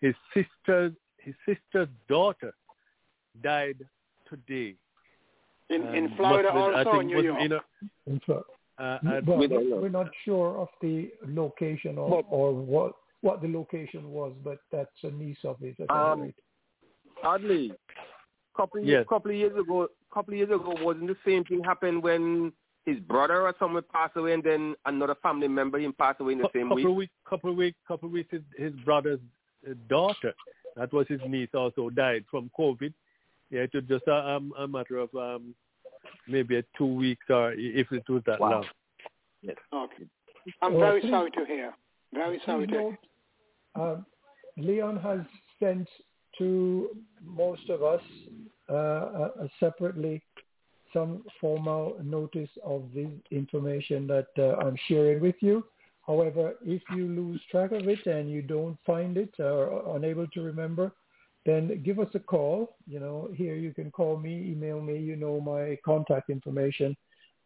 his 0.00 0.14
sister's 0.34 0.92
his 1.18 1.34
sister's 1.46 1.88
daughter 2.08 2.52
died 3.42 3.78
today. 4.28 4.74
in 5.70 5.82
in 5.94 6.04
Um, 6.06 6.14
Florida 6.16 6.52
must 6.52 6.70
be- 6.70 6.74
I 6.74 6.78
also, 6.84 6.90
think 6.92 7.02
in 7.02 7.08
New 7.16 7.22
York. 7.22 7.40
in 7.40 7.52
a- 7.52 7.64
In 8.06 8.20
Florida. 8.20 8.46
uh, 8.78 8.82
uh, 8.82 9.20
But 9.22 9.38
we 9.38 9.46
don't 9.48 9.70
know. 9.70 9.76
we're 9.76 9.88
not 9.88 10.10
sure 10.24 10.58
of 10.58 10.68
the 10.82 11.10
location 11.26 11.96
or, 11.98 12.22
or 12.28 12.52
what 12.52 12.92
what 13.24 13.40
the 13.40 13.48
location 13.48 14.10
was, 14.10 14.32
but 14.44 14.58
that's 14.70 14.90
a 15.02 15.10
niece 15.10 15.38
of 15.44 15.56
it. 15.62 15.74
at 15.80 15.90
any 15.90 15.98
Um, 15.98 16.20
rate. 16.22 16.34
Oddly, 17.22 17.72
couple 18.54 18.80
of 18.80 18.86
Yes. 18.86 18.90
years, 18.98 19.06
couple 19.08 19.30
of 19.30 19.36
years 19.36 19.56
ago, 19.56 19.88
couple 20.12 20.34
of 20.34 20.38
years 20.38 20.50
ago, 20.50 20.74
wasn't 20.80 21.06
the 21.08 21.16
same 21.24 21.42
thing 21.44 21.64
happened 21.64 22.02
when 22.02 22.52
his 22.84 22.98
brother 23.00 23.40
or 23.46 23.54
someone 23.58 23.82
passed 23.90 24.14
away, 24.16 24.34
and 24.34 24.42
then 24.44 24.76
another 24.84 25.14
family 25.16 25.48
member 25.48 25.78
him 25.78 25.92
passed 25.94 26.20
away 26.20 26.32
in 26.32 26.38
the 26.38 26.44
cou- 26.48 26.50
same 26.58 26.68
couple 26.68 26.76
week? 26.76 26.86
of 26.86 26.94
weeks, 26.96 27.12
couple 27.24 27.50
of 27.50 27.56
weeks, 27.56 27.78
couple 27.88 28.06
of 28.08 28.12
weeks. 28.12 28.30
His, 28.30 28.42
his 28.58 28.74
brother's 28.84 29.20
uh, 29.68 29.72
daughter, 29.88 30.34
that 30.76 30.92
was 30.92 31.06
his 31.08 31.20
niece, 31.26 31.48
also 31.54 31.88
died 31.88 32.26
from 32.30 32.50
COVID. 32.58 32.92
Yeah, 33.50 33.62
it 33.62 33.70
was 33.74 33.84
just 33.88 34.06
a, 34.06 34.14
um, 34.28 34.52
a 34.58 34.68
matter 34.68 34.98
of 34.98 35.14
um, 35.14 35.54
maybe 36.28 36.56
a 36.58 36.64
two 36.76 36.86
weeks, 36.86 37.24
or 37.30 37.52
if 37.54 37.90
it 37.90 38.06
was 38.10 38.22
that 38.26 38.38
Wow. 38.38 38.50
long. 38.50 38.64
Okay. 39.72 40.04
I'm 40.60 40.74
Well, 40.74 40.80
very 40.90 41.00
please- 41.00 41.10
sorry 41.10 41.30
to 41.30 41.44
hear. 41.46 41.74
Very 42.12 42.38
sorry 42.46 42.66
to 42.68 42.72
note, 42.72 42.94
um, 43.74 44.06
Leon 44.56 44.98
has 44.98 45.20
sent 45.58 45.88
to 46.38 46.90
most 47.22 47.68
of 47.70 47.82
us 47.82 48.00
uh, 48.68 48.72
uh, 48.72 49.30
uh, 49.40 49.48
separately 49.60 50.22
some 50.92 51.24
formal 51.40 51.96
notice 52.02 52.48
of 52.64 52.84
the 52.94 53.10
information 53.30 54.06
that 54.06 54.28
uh, 54.38 54.56
I'm 54.64 54.76
sharing 54.88 55.20
with 55.20 55.34
you. 55.40 55.64
However, 56.06 56.54
if 56.64 56.82
you 56.94 57.08
lose 57.08 57.40
track 57.50 57.72
of 57.72 57.88
it 57.88 58.06
and 58.06 58.30
you 58.30 58.42
don't 58.42 58.78
find 58.86 59.16
it 59.16 59.34
or 59.38 59.96
unable 59.96 60.26
to 60.28 60.42
remember, 60.42 60.92
then 61.44 61.82
give 61.84 61.98
us 61.98 62.08
a 62.14 62.20
call. 62.20 62.76
You 62.86 63.00
know, 63.00 63.28
here 63.34 63.54
you 63.54 63.74
can 63.74 63.90
call 63.90 64.16
me, 64.16 64.50
email 64.50 64.80
me. 64.80 64.98
You 64.98 65.16
know 65.16 65.40
my 65.40 65.78
contact 65.84 66.30
information, 66.30 66.96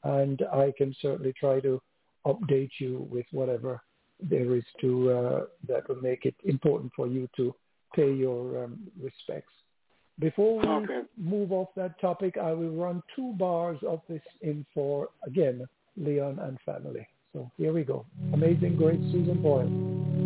and 0.05 0.43
I 0.53 0.73
can 0.77 0.95
certainly 1.01 1.33
try 1.39 1.61
to 1.61 1.81
update 2.27 2.73
you 2.79 3.09
with 3.11 3.27
whatever 3.33 3.81
there 4.21 4.55
is 4.57 4.65
to 4.81 5.11
uh, 5.11 5.45
that 5.69 5.89
will 5.89 6.01
make 6.03 6.25
it 6.25 6.35
important 6.45 6.93
for 6.95 7.07
you 7.07 7.29
to 7.37 7.55
pay 7.95 8.13
your 8.13 8.65
um, 8.65 8.79
respects. 9.01 9.53
Before 10.19 10.59
we 10.59 10.67
Okay. 10.69 11.03
move 11.17 11.53
off 11.53 11.69
that 11.77 12.01
topic, 12.01 12.37
I 12.37 12.53
will 12.53 12.71
run 12.71 13.03
two 13.15 13.33
bars 13.35 13.79
of 13.87 14.01
this 14.09 14.23
in 14.41 14.67
for 14.75 15.09
again 15.25 15.67
Leon 15.97 16.39
and 16.41 16.59
family. 16.67 17.07
So 17.33 17.51
here 17.57 17.73
we 17.73 17.85
go. 17.85 18.07
Amazing 18.33 18.77
Grace 18.77 19.01
Susan 19.13 19.41
Boyle. 19.41 20.18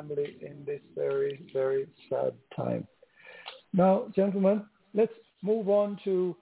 Family 0.00 0.36
in 0.40 0.64
this 0.64 0.80
very, 0.94 1.40
very 1.52 1.86
sad 2.08 2.32
time. 2.54 2.86
Now, 3.72 4.06
gentlemen, 4.14 4.64
let's 4.94 5.12
move 5.42 5.68
on 5.68 5.98
to 6.04 6.36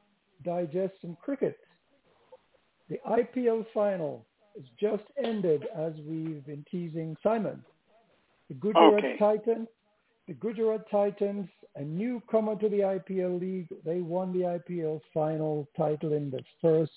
digest 0.45 0.95
some 1.01 1.17
cricket. 1.23 1.59
The 2.89 2.99
IPL 3.07 3.67
final 3.75 4.27
has 4.57 4.65
just 4.81 5.05
ended 5.23 5.65
as 5.77 5.93
we've 6.07 6.45
been 6.47 6.65
teasing 6.71 7.17
Simon. 7.23 7.63
The 8.49 8.55
Gujarat 8.55 9.05
Okay. 9.05 9.17
Titans, 9.19 9.69
the 10.27 10.35
Gujarat 10.35 10.91
Titans, 10.91 11.49
a 11.77 11.83
newcomer 11.83 12.57
to 12.57 12.69
the 12.69 12.81
IPL 12.81 13.41
league, 13.41 13.69
they 13.85 14.01
won 14.01 14.33
the 14.33 14.45
IPL 14.59 15.01
final 15.13 15.69
title 15.77 16.13
in 16.15 16.31
their 16.31 16.41
first 16.61 16.93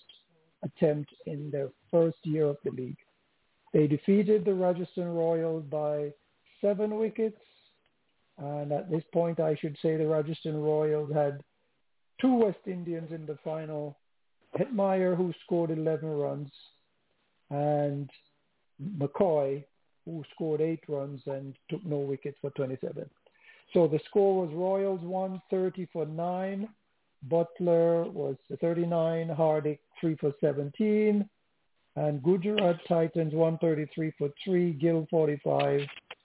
attempt 0.64 1.11
in 1.25 1.49
their 1.51 1.69
first 1.90 2.17
year 2.23 2.45
of 2.45 2.57
the 2.64 2.72
league. 2.72 2.98
They 3.73 3.88
defeated 3.88 4.45
the 4.45 4.53
Rajasthan 4.53 5.14
Royals 5.14 5.65
by 5.65 6.11
seven 6.61 6.98
wickets. 6.98 7.38
And 8.38 8.72
at 8.72 8.90
this 8.90 9.03
point, 9.14 9.40
I 9.40 9.56
should 9.56 9.77
say 9.81 9.98
the 9.98 10.07
Rajasthan 10.07 10.61
Royals 10.61 11.11
had 11.14 11.43
two 12.19 12.33
West 12.35 12.59
Indians 12.65 13.11
in 13.11 13.25
the 13.25 13.38
final. 13.43 13.98
Hetmyer, 14.57 15.15
who 15.15 15.33
scored 15.45 15.72
11 15.72 16.09
runs, 16.09 16.51
and 17.49 18.09
McCoy, 18.98 19.64
who 20.06 20.23
scored 20.33 20.61
eight 20.61 20.83
runs 20.88 21.22
and 21.25 21.56
took 21.69 21.85
no 21.85 21.98
wickets 21.98 22.38
for 22.41 22.49
27. 22.51 23.09
So 23.73 23.88
the 23.88 23.99
score 24.07 24.45
was 24.45 24.53
Royals 24.53 25.01
130 25.01 25.88
for 25.93 26.06
9. 26.06 26.67
Buttler 27.30 28.11
was 28.11 28.35
39. 28.59 29.27
Hardik 29.30 29.80
3 29.99 30.15
for 30.15 30.33
17. 30.41 31.27
And 31.95 32.23
Gujarat 32.23 32.77
Titans 32.88 33.33
133 33.33 34.11
for 34.17 34.30
3. 34.43 34.73
Gill 34.73 35.07
45. 35.09 35.81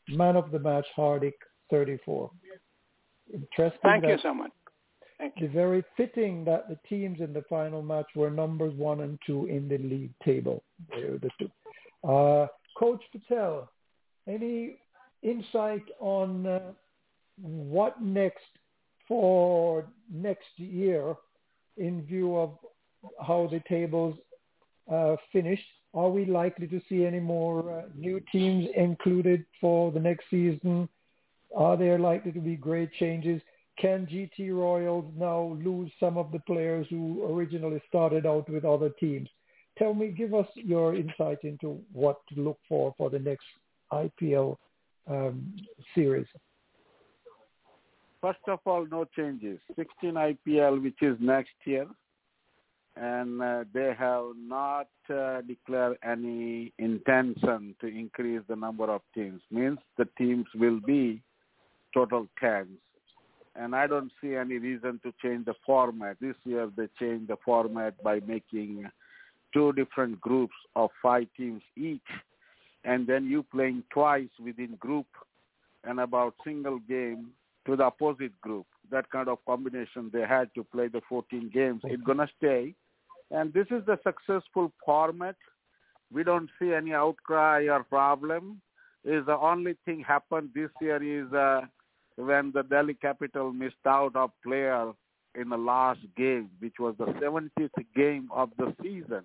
Man 0.08 0.36
of 0.36 0.50
the 0.50 0.58
match 0.58 0.86
Hardik 0.96 1.34
34. 1.70 2.30
Interesting. 3.32 3.80
Thank 3.82 4.04
you 4.04 4.18
so 4.22 4.34
much. 4.34 4.52
Thank 5.18 5.34
the 5.40 5.48
very 5.48 5.82
fitting 5.96 6.44
that 6.44 6.68
the 6.68 6.78
teams 6.88 7.20
in 7.20 7.32
the 7.32 7.42
final 7.48 7.82
match 7.82 8.06
were 8.14 8.30
numbers 8.30 8.74
one 8.74 9.00
and 9.00 9.18
two 9.26 9.46
in 9.46 9.66
the 9.66 9.78
league 9.78 10.12
table. 10.24 10.62
They 10.94 11.04
were 11.04 11.18
the 11.18 11.30
two. 11.38 11.50
Uh, 12.08 12.46
Coach 12.78 13.02
Patel, 13.12 13.70
any 14.28 14.76
insight 15.22 15.84
on 15.98 16.46
uh, 16.46 16.72
what 17.40 18.02
next 18.02 18.44
for 19.08 19.86
next 20.12 20.48
year 20.56 21.14
in 21.76 22.02
view 22.04 22.36
of 22.36 22.58
how 23.26 23.48
the 23.50 23.60
tables 23.68 24.16
uh, 24.92 25.16
finished? 25.32 25.62
Are 25.96 26.10
we 26.10 26.26
likely 26.26 26.66
to 26.66 26.80
see 26.90 27.06
any 27.06 27.20
more 27.20 27.80
uh, 27.80 27.82
new 27.96 28.20
teams 28.30 28.68
included 28.76 29.46
for 29.60 29.90
the 29.90 29.98
next 29.98 30.26
season? 30.30 30.90
Are 31.56 31.78
there 31.78 31.98
likely 31.98 32.32
to 32.32 32.40
be 32.40 32.54
great 32.54 32.92
changes? 33.00 33.40
Can 33.78 34.06
GT 34.06 34.54
Royals 34.54 35.10
now 35.16 35.56
lose 35.64 35.90
some 35.98 36.18
of 36.18 36.32
the 36.32 36.40
players 36.40 36.86
who 36.90 37.26
originally 37.30 37.82
started 37.88 38.26
out 38.26 38.46
with 38.50 38.66
other 38.66 38.90
teams? 38.90 39.28
Tell 39.78 39.94
me, 39.94 40.08
give 40.08 40.34
us 40.34 40.46
your 40.54 40.94
insight 40.94 41.38
into 41.44 41.80
what 41.92 42.18
to 42.28 42.40
look 42.42 42.58
for 42.68 42.94
for 42.98 43.08
the 43.08 43.18
next 43.18 43.46
IPL 43.90 44.56
um, 45.06 45.54
series. 45.94 46.26
First 48.20 48.40
of 48.48 48.58
all, 48.66 48.86
no 48.90 49.06
changes. 49.16 49.58
16 49.76 50.12
IPL, 50.12 50.82
which 50.82 51.00
is 51.00 51.16
next 51.20 51.54
year, 51.64 51.86
and 52.96 53.42
uh, 53.42 53.64
they 53.74 53.94
have 53.98 54.24
not 54.38 54.88
uh, 55.12 55.42
declared 55.42 55.98
any 56.02 56.72
intention 56.78 57.74
to 57.80 57.86
increase 57.86 58.40
the 58.48 58.56
number 58.56 58.90
of 58.90 59.02
teams. 59.14 59.42
Means 59.50 59.78
the 59.98 60.08
teams 60.16 60.46
will 60.54 60.80
be 60.80 61.22
total 61.92 62.26
10s. 62.42 62.66
And 63.54 63.74
I 63.74 63.86
don't 63.86 64.12
see 64.20 64.34
any 64.34 64.58
reason 64.58 65.00
to 65.02 65.12
change 65.22 65.46
the 65.46 65.54
format. 65.64 66.16
This 66.20 66.36
year 66.44 66.70
they 66.76 66.88
changed 66.98 67.28
the 67.28 67.36
format 67.44 68.02
by 68.02 68.20
making 68.26 68.86
two 69.52 69.72
different 69.72 70.20
groups 70.20 70.54
of 70.74 70.90
five 71.02 71.26
teams 71.36 71.62
each, 71.76 72.00
and 72.84 73.06
then 73.06 73.26
you 73.26 73.42
playing 73.42 73.82
twice 73.90 74.28
within 74.42 74.76
group 74.76 75.06
and 75.84 76.00
about 76.00 76.34
single 76.44 76.78
game 76.80 77.28
to 77.66 77.76
the 77.76 77.84
opposite 77.84 78.38
group. 78.40 78.66
That 78.90 79.10
kind 79.10 79.28
of 79.28 79.38
combination 79.46 80.10
they 80.12 80.26
had 80.28 80.50
to 80.54 80.64
play 80.64 80.88
the 80.88 81.00
14 81.08 81.50
games. 81.52 81.80
It's 81.84 82.02
gonna 82.02 82.28
stay, 82.36 82.74
and 83.30 83.52
this 83.52 83.66
is 83.70 83.84
the 83.86 83.98
successful 84.04 84.72
format. 84.84 85.36
We 86.12 86.22
don't 86.22 86.50
see 86.60 86.72
any 86.72 86.92
outcry 86.92 87.66
or 87.68 87.82
problem. 87.84 88.60
Is 89.04 89.24
the 89.26 89.36
only 89.36 89.76
thing 89.84 90.04
happened 90.06 90.50
this 90.54 90.70
year 90.80 91.02
is 91.02 91.32
uh, 91.32 91.62
when 92.16 92.52
the 92.52 92.62
Delhi 92.62 92.94
Capital 92.94 93.52
missed 93.52 93.86
out 93.86 94.16
of 94.16 94.30
player 94.44 94.92
in 95.34 95.48
the 95.48 95.56
last 95.56 96.00
game, 96.16 96.50
which 96.60 96.74
was 96.78 96.94
the 96.98 97.06
70th 97.06 97.84
game 97.94 98.28
of 98.32 98.50
the 98.58 98.74
season. 98.82 99.22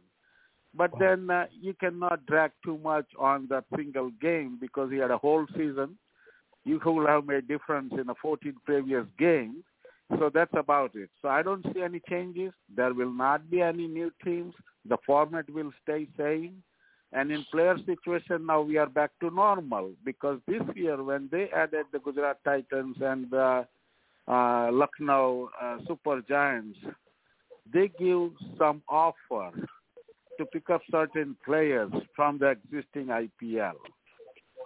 But 0.74 0.92
then 1.00 1.30
uh, 1.30 1.48
you 1.60 1.74
cannot 1.74 2.26
drag 2.26 2.52
too 2.64 2.78
much 2.78 3.08
on 3.20 3.48
that 3.50 3.66
single 3.76 4.12
game 4.22 4.58
because 4.60 4.92
he 4.92 4.98
had 4.98 5.12
a 5.12 5.18
whole 5.18 5.46
season. 5.56 5.98
You 6.64 6.80
could 6.80 7.08
have 7.08 7.26
made 7.26 7.48
difference 7.48 7.94
in 8.00 8.08
the 8.08 8.16
14 8.22 8.56
previous 8.66 9.06
games. 9.18 9.64
So 10.20 10.30
that's 10.34 10.54
about 10.54 10.96
it. 10.96 11.10
So 11.22 11.30
I 11.30 11.42
don't 11.42 11.66
see 11.74 11.82
any 11.82 12.02
changes. 12.10 12.52
There 12.76 12.94
will 12.94 13.12
not 13.12 13.50
be 13.50 13.62
any 13.62 13.88
new 13.88 14.12
teams. 14.24 14.54
The 14.86 14.98
format 15.06 15.50
will 15.50 15.72
stay 15.84 16.08
same. 16.18 16.64
And 17.14 17.32
in 17.32 17.46
player 17.52 17.78
situation 17.86 18.46
now 18.46 18.62
we 18.62 18.78
are 18.78 18.88
back 18.88 19.12
to 19.20 19.30
normal 19.30 19.92
because 20.06 20.40
this 20.48 20.62
year 20.76 21.04
when 21.04 21.28
they 21.32 21.50
added 21.50 21.88
the 21.92 22.00
Gujarat 22.00 22.38
Titans 22.46 22.96
and 23.02 23.30
the 23.30 23.66
uh, 24.28 24.70
Lucknow 24.72 25.50
uh, 25.62 25.78
Super 25.88 26.22
Giants, 26.22 26.80
they 27.74 27.92
give 28.00 28.32
some 28.58 28.82
offer 28.88 29.52
to 30.38 30.46
pick 30.46 30.70
up 30.70 30.82
certain 30.90 31.36
players 31.46 31.92
from 32.16 32.38
the 32.38 32.48
existing 32.48 33.08
IPL. 33.08 33.74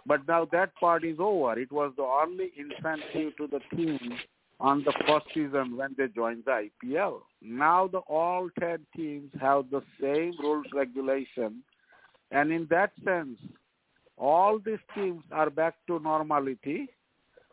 But 0.05 0.27
now 0.27 0.47
that 0.51 0.75
part 0.75 1.03
is 1.03 1.17
over. 1.19 1.57
It 1.59 1.71
was 1.71 1.93
the 1.97 2.03
only 2.03 2.51
incentive 2.55 3.35
to 3.37 3.47
the 3.47 3.59
team 3.75 3.99
on 4.59 4.83
the 4.83 4.93
first 5.07 5.25
season 5.33 5.75
when 5.75 5.95
they 5.97 6.07
joined 6.07 6.43
the 6.45 6.69
IPL. 6.85 7.21
Now 7.41 7.87
the 7.87 7.99
all 7.99 8.49
10 8.59 8.79
teams 8.95 9.31
have 9.39 9.65
the 9.69 9.81
same 10.01 10.33
rules 10.39 10.65
regulation. 10.73 11.61
And 12.31 12.51
in 12.51 12.67
that 12.69 12.91
sense, 13.03 13.37
all 14.17 14.59
these 14.59 14.79
teams 14.93 15.23
are 15.31 15.49
back 15.49 15.75
to 15.87 15.99
normality 15.99 16.89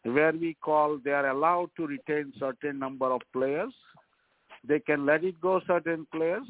where 0.04 0.32
we 0.32 0.54
call 0.54 0.98
they 1.04 1.12
are 1.12 1.28
allowed 1.28 1.70
to 1.76 1.86
retain 1.86 2.32
certain 2.38 2.78
number 2.78 3.06
of 3.06 3.20
players. 3.32 3.72
They 4.66 4.80
can 4.80 5.04
let 5.06 5.24
it 5.24 5.40
go 5.40 5.60
certain 5.66 6.06
players, 6.12 6.46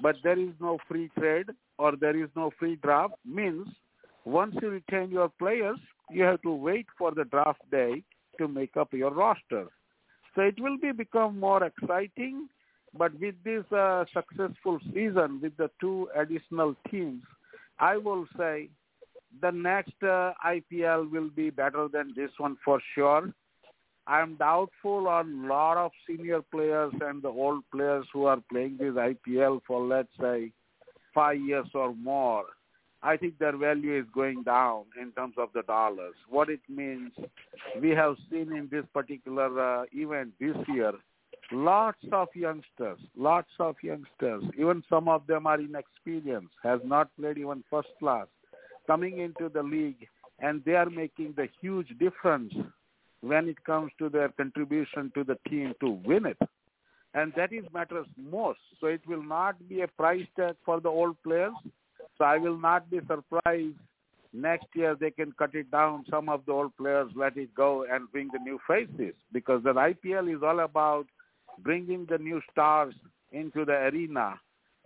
but 0.00 0.16
there 0.22 0.38
is 0.38 0.54
no 0.60 0.78
free 0.88 1.10
trade 1.18 1.46
or 1.78 1.96
there 1.96 2.16
is 2.16 2.30
no 2.36 2.50
free 2.58 2.76
draft 2.76 3.14
means 3.24 3.66
once 4.24 4.54
you 4.62 4.68
retain 4.68 5.10
your 5.10 5.28
players, 5.28 5.78
you 6.10 6.22
have 6.22 6.40
to 6.42 6.52
wait 6.52 6.86
for 6.96 7.10
the 7.12 7.24
draft 7.24 7.60
day 7.70 8.04
to 8.38 8.48
make 8.48 8.76
up 8.76 8.92
your 8.92 9.12
roster. 9.12 9.66
So 10.34 10.42
it 10.42 10.60
will 10.60 10.78
be 10.78 10.92
become 10.92 11.38
more 11.38 11.64
exciting. 11.64 12.48
But 12.96 13.18
with 13.18 13.34
this 13.44 13.64
uh, 13.72 14.04
successful 14.12 14.78
season 14.92 15.40
with 15.42 15.56
the 15.56 15.70
two 15.80 16.08
additional 16.14 16.74
teams, 16.90 17.22
I 17.78 17.96
will 17.96 18.26
say 18.36 18.68
the 19.40 19.50
next 19.50 19.94
uh, 20.02 20.32
IPL 20.44 21.10
will 21.10 21.30
be 21.30 21.48
better 21.48 21.88
than 21.90 22.12
this 22.14 22.30
one 22.38 22.58
for 22.64 22.80
sure. 22.94 23.32
I'm 24.06 24.34
doubtful 24.34 25.08
on 25.08 25.44
a 25.44 25.48
lot 25.48 25.76
of 25.76 25.92
senior 26.06 26.42
players 26.42 26.92
and 27.00 27.22
the 27.22 27.28
old 27.28 27.62
players 27.72 28.04
who 28.12 28.24
are 28.24 28.42
playing 28.50 28.76
this 28.78 28.94
IPL 28.94 29.60
for 29.66 29.86
let's 29.86 30.08
say 30.20 30.52
five 31.14 31.40
years 31.40 31.68
or 31.74 31.94
more. 31.94 32.44
I 33.02 33.16
think 33.16 33.38
their 33.38 33.56
value 33.56 33.98
is 33.98 34.06
going 34.14 34.44
down 34.44 34.84
in 35.00 35.10
terms 35.12 35.34
of 35.36 35.48
the 35.54 35.62
dollars. 35.62 36.14
What 36.28 36.48
it 36.48 36.60
means, 36.68 37.12
we 37.80 37.90
have 37.90 38.16
seen 38.30 38.52
in 38.52 38.68
this 38.70 38.84
particular 38.94 39.80
uh, 39.80 39.84
event 39.92 40.34
this 40.38 40.56
year, 40.68 40.92
lots 41.50 41.98
of 42.12 42.28
youngsters, 42.34 43.00
lots 43.16 43.50
of 43.58 43.74
youngsters, 43.82 44.44
even 44.56 44.84
some 44.88 45.08
of 45.08 45.26
them 45.26 45.46
are 45.46 45.60
inexperienced, 45.60 46.54
has 46.62 46.80
not 46.84 47.10
played 47.18 47.38
even 47.38 47.64
first 47.68 47.88
class, 47.98 48.26
coming 48.86 49.18
into 49.18 49.48
the 49.48 49.62
league, 49.62 50.06
and 50.38 50.62
they 50.64 50.74
are 50.74 50.90
making 50.90 51.34
the 51.36 51.48
huge 51.60 51.88
difference 51.98 52.52
when 53.20 53.48
it 53.48 53.62
comes 53.64 53.90
to 53.98 54.08
their 54.08 54.28
contribution 54.28 55.10
to 55.14 55.24
the 55.24 55.38
team 55.48 55.74
to 55.80 56.00
win 56.04 56.26
it. 56.26 56.38
And 57.14 57.32
that 57.36 57.52
is 57.52 57.64
matters 57.72 58.06
most. 58.16 58.58
So 58.80 58.86
it 58.86 59.02
will 59.06 59.22
not 59.22 59.68
be 59.68 59.82
a 59.82 59.88
price 59.88 60.26
tag 60.36 60.56
for 60.64 60.80
the 60.80 60.88
old 60.88 61.16
players. 61.22 61.52
So 62.18 62.24
I 62.24 62.38
will 62.38 62.58
not 62.58 62.90
be 62.90 63.00
surprised 63.06 63.76
next 64.32 64.66
year 64.74 64.96
they 64.98 65.10
can 65.10 65.32
cut 65.32 65.54
it 65.54 65.70
down. 65.70 66.04
Some 66.10 66.28
of 66.28 66.44
the 66.46 66.52
old 66.52 66.76
players 66.76 67.10
let 67.14 67.36
it 67.36 67.54
go 67.54 67.84
and 67.90 68.10
bring 68.10 68.28
the 68.32 68.38
new 68.38 68.58
faces 68.66 69.14
because 69.32 69.62
the 69.62 69.72
IPL 69.72 70.34
is 70.34 70.42
all 70.42 70.60
about 70.60 71.06
bringing 71.62 72.06
the 72.08 72.18
new 72.18 72.40
stars 72.50 72.94
into 73.32 73.64
the 73.64 73.72
arena. 73.72 74.34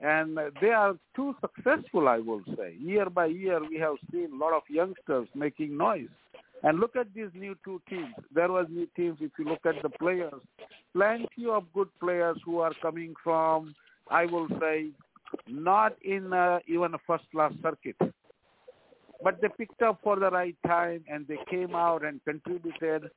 And 0.00 0.38
they 0.60 0.70
are 0.70 0.94
too 1.14 1.34
successful, 1.40 2.08
I 2.08 2.18
will 2.18 2.42
say. 2.56 2.76
Year 2.78 3.08
by 3.08 3.26
year, 3.26 3.60
we 3.66 3.78
have 3.78 3.96
seen 4.12 4.30
a 4.34 4.36
lot 4.36 4.52
of 4.52 4.62
youngsters 4.68 5.28
making 5.34 5.76
noise. 5.76 6.08
And 6.62 6.80
look 6.80 6.96
at 6.96 7.12
these 7.14 7.30
new 7.34 7.56
two 7.64 7.80
teams. 7.88 8.14
There 8.34 8.50
was 8.50 8.66
new 8.68 8.86
teams. 8.96 9.18
If 9.20 9.32
you 9.38 9.46
look 9.46 9.64
at 9.64 9.82
the 9.82 9.88
players, 9.88 10.34
plenty 10.94 11.46
of 11.50 11.64
good 11.72 11.88
players 12.00 12.36
who 12.44 12.58
are 12.58 12.72
coming 12.82 13.14
from, 13.22 13.74
I 14.10 14.26
will 14.26 14.48
say, 14.60 14.88
not 15.48 15.96
in 16.02 16.32
uh, 16.32 16.58
even 16.66 16.94
a 16.94 16.98
first-class 17.06 17.52
circuit. 17.62 17.96
But 19.22 19.40
they 19.40 19.48
picked 19.48 19.82
up 19.82 20.00
for 20.02 20.18
the 20.18 20.30
right 20.30 20.56
time 20.66 21.04
and 21.08 21.26
they 21.26 21.38
came 21.50 21.74
out 21.74 22.04
and 22.04 22.22
contributed. 22.24 23.10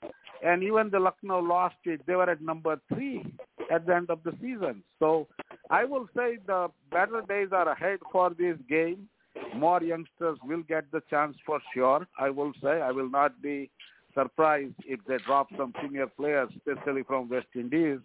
And 0.44 0.64
even 0.64 0.90
the 0.90 1.00
Lucknow 1.00 1.40
lost 1.40 1.76
it. 1.84 2.02
They 2.08 2.16
were 2.16 2.30
at 2.30 2.42
number 2.42 2.80
three 2.94 3.26
at 3.70 3.86
the 3.86 3.96
end 3.96 4.10
of 4.10 4.24
the 4.24 4.32
season. 4.42 4.84
So 5.00 5.28
I 5.70 5.84
will 5.84 6.08
say 6.16 6.38
the 6.48 6.70
better 6.90 7.22
days 7.28 7.50
are 7.52 7.70
ahead 7.70 8.00
for 8.12 8.30
this 8.30 8.58
game. 8.70 9.10
More 9.56 9.82
youngsters 9.82 10.38
will 10.44 10.64
get 10.64 10.90
the 10.92 11.02
chance 11.10 11.36
for 11.46 11.60
sure. 11.74 12.08
I 12.18 12.30
will 12.30 12.54
say 12.64 12.82
I 12.82 12.92
will 12.92 13.10
not 13.10 13.42
be 13.42 13.70
surprised 14.14 14.76
if 14.86 15.00
they 15.08 15.18
drop 15.26 15.48
some 15.58 15.74
senior 15.82 16.08
players, 16.08 16.50
especially 16.58 17.04
from 17.04 17.30
West 17.30 17.48
Indies. 17.56 18.00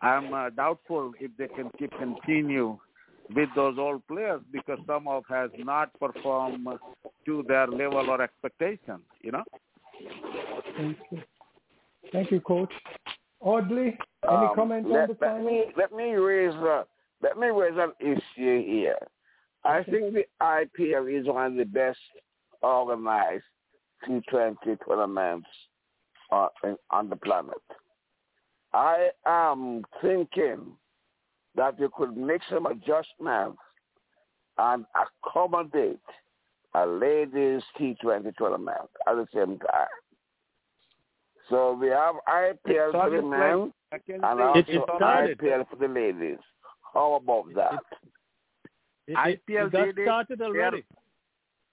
I'm 0.00 0.32
uh, 0.32 0.50
doubtful 0.50 1.12
if 1.20 1.30
they 1.36 1.48
can 1.48 1.70
keep 1.78 1.92
continue 1.98 2.78
with 3.34 3.48
those 3.54 3.78
old 3.78 4.06
players 4.06 4.40
because 4.52 4.78
some 4.86 5.08
of 5.08 5.24
has 5.28 5.50
not 5.58 5.90
performed 5.98 6.66
to 7.26 7.44
their 7.48 7.66
level 7.66 8.10
or 8.10 8.20
expectations, 8.20 9.02
you 9.22 9.32
know. 9.32 9.44
Thank 10.76 10.98
you. 11.10 11.22
Thank 12.12 12.30
you, 12.30 12.40
Coach. 12.40 12.72
Audley, 13.40 13.98
any 14.24 14.46
Um, 14.46 14.54
comments 14.54 14.86
on 14.86 14.92
let, 14.92 15.08
the 15.08 15.26
let 15.26 15.42
me 15.42 15.64
let 15.76 15.92
me 15.92 16.12
raise 16.14 16.54
uh, 16.54 16.84
let 17.22 17.38
me 17.38 17.48
raise 17.48 17.76
an 17.76 17.92
issue 18.00 18.64
here. 18.64 18.98
I 19.64 19.82
think 19.84 20.14
the 20.14 20.26
IPL 20.40 21.20
is 21.20 21.26
one 21.26 21.52
of 21.52 21.54
the 21.56 21.64
best 21.64 21.98
organized 22.62 23.44
T20 24.06 24.78
tournaments 24.86 25.48
uh, 26.30 26.48
in, 26.64 26.76
on 26.90 27.08
the 27.08 27.16
planet. 27.16 27.62
I 28.72 29.10
am 29.26 29.82
thinking 30.00 30.72
that 31.56 31.78
you 31.78 31.90
could 31.96 32.16
make 32.16 32.40
some 32.50 32.66
adjustments 32.66 33.58
and 34.58 34.84
accommodate 34.94 35.98
a 36.74 36.86
ladies 36.86 37.62
T20 37.78 38.34
tournament 38.36 38.88
at 39.06 39.14
the 39.14 39.26
same 39.34 39.58
time. 39.58 39.88
So 41.50 41.74
we 41.74 41.88
have 41.88 42.14
IPL 42.28 42.92
for 42.92 43.10
the 43.10 43.22
men 43.22 43.72
and 44.08 44.40
also 44.40 44.58
It- 44.60 44.68
it. 44.68 45.38
IPL 45.38 45.64
for 45.68 45.76
the 45.76 45.88
ladies. 45.88 46.38
How 46.94 47.14
about 47.14 47.52
that? 47.54 47.84
It, 49.06 49.12
it, 49.12 49.42
IPL 49.46 49.66
it 49.66 49.72
got 49.72 49.88
it. 49.88 49.94
started 50.04 50.40
already. 50.42 50.84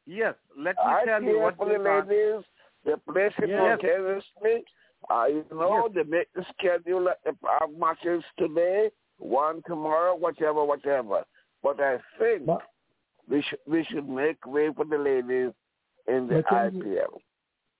Yes, 0.05 0.35
let 0.57 0.75
me 0.75 0.91
tell 1.05 1.21
you 1.21 1.29
IPL 1.35 1.41
what 1.41 1.57
for 1.57 1.65
they 1.67 1.77
the 1.77 1.83
got. 1.83 2.07
ladies, 2.07 2.45
they 2.83 2.93
play 3.11 3.29
Yes. 3.47 3.79
simultaneously. 3.79 4.65
Uh, 5.09 5.25
you 5.29 5.45
know, 5.51 5.87
they 5.93 6.03
make 6.03 6.27
the 6.33 6.43
schedule 6.57 7.01
like 7.03 7.21
they 7.23 7.31
have 7.59 7.69
matches 7.77 8.23
today, 8.37 8.89
one 9.19 9.61
tomorrow, 9.67 10.15
whatever, 10.15 10.63
whatever. 10.65 11.23
But 11.61 11.79
I 11.79 11.99
think 12.17 12.45
But- 12.45 12.65
we 13.27 13.41
should 13.43 13.59
we 13.67 13.83
should 13.83 14.07
make 14.09 14.45
way 14.45 14.71
for 14.73 14.85
the 14.85 14.97
ladies 14.97 15.53
in 16.07 16.27
the 16.27 16.35
Mackenzie- 16.35 16.79
IPL. 16.79 17.21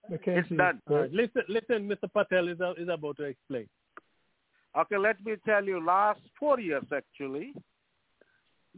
Mackenzie, 0.10 0.40
It's 0.40 0.50
done. 0.58 0.82
All 0.90 0.98
right, 0.98 1.12
listen, 1.12 1.44
listen, 1.48 1.88
Mr. 1.90 2.12
Patel 2.14 2.48
is, 2.50 2.60
uh, 2.62 2.74
is 2.78 2.88
about 2.90 3.18
to 3.18 3.24
explain. 3.24 3.68
Okay, 4.78 4.98
let 4.98 5.24
me 5.26 5.36
tell 5.46 5.64
you, 5.64 5.84
last 5.84 6.20
four 6.40 6.60
years 6.60 6.84
actually, 6.94 7.54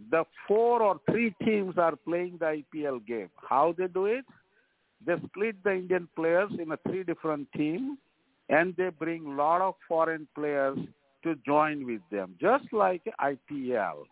the 0.09 0.23
four 0.47 0.81
or 0.81 0.99
three 1.09 1.31
teams 1.43 1.77
are 1.77 1.95
playing 1.95 2.37
the 2.37 2.45
IPL 2.45 2.99
game. 3.05 3.29
How 3.49 3.73
they 3.77 3.87
do 3.87 4.05
it? 4.05 4.25
They 5.05 5.17
split 5.27 5.61
the 5.63 5.73
Indian 5.73 6.07
players 6.15 6.51
in 6.59 6.71
a 6.71 6.77
three 6.77 7.03
different 7.03 7.51
team, 7.53 7.97
and 8.49 8.75
they 8.77 8.89
bring 8.89 9.25
a 9.25 9.35
lot 9.35 9.61
of 9.61 9.75
foreign 9.87 10.27
players 10.35 10.77
to 11.23 11.35
join 11.45 11.85
with 11.85 12.01
them, 12.11 12.35
just 12.39 12.71
like 12.71 13.03
IPL. 13.19 14.03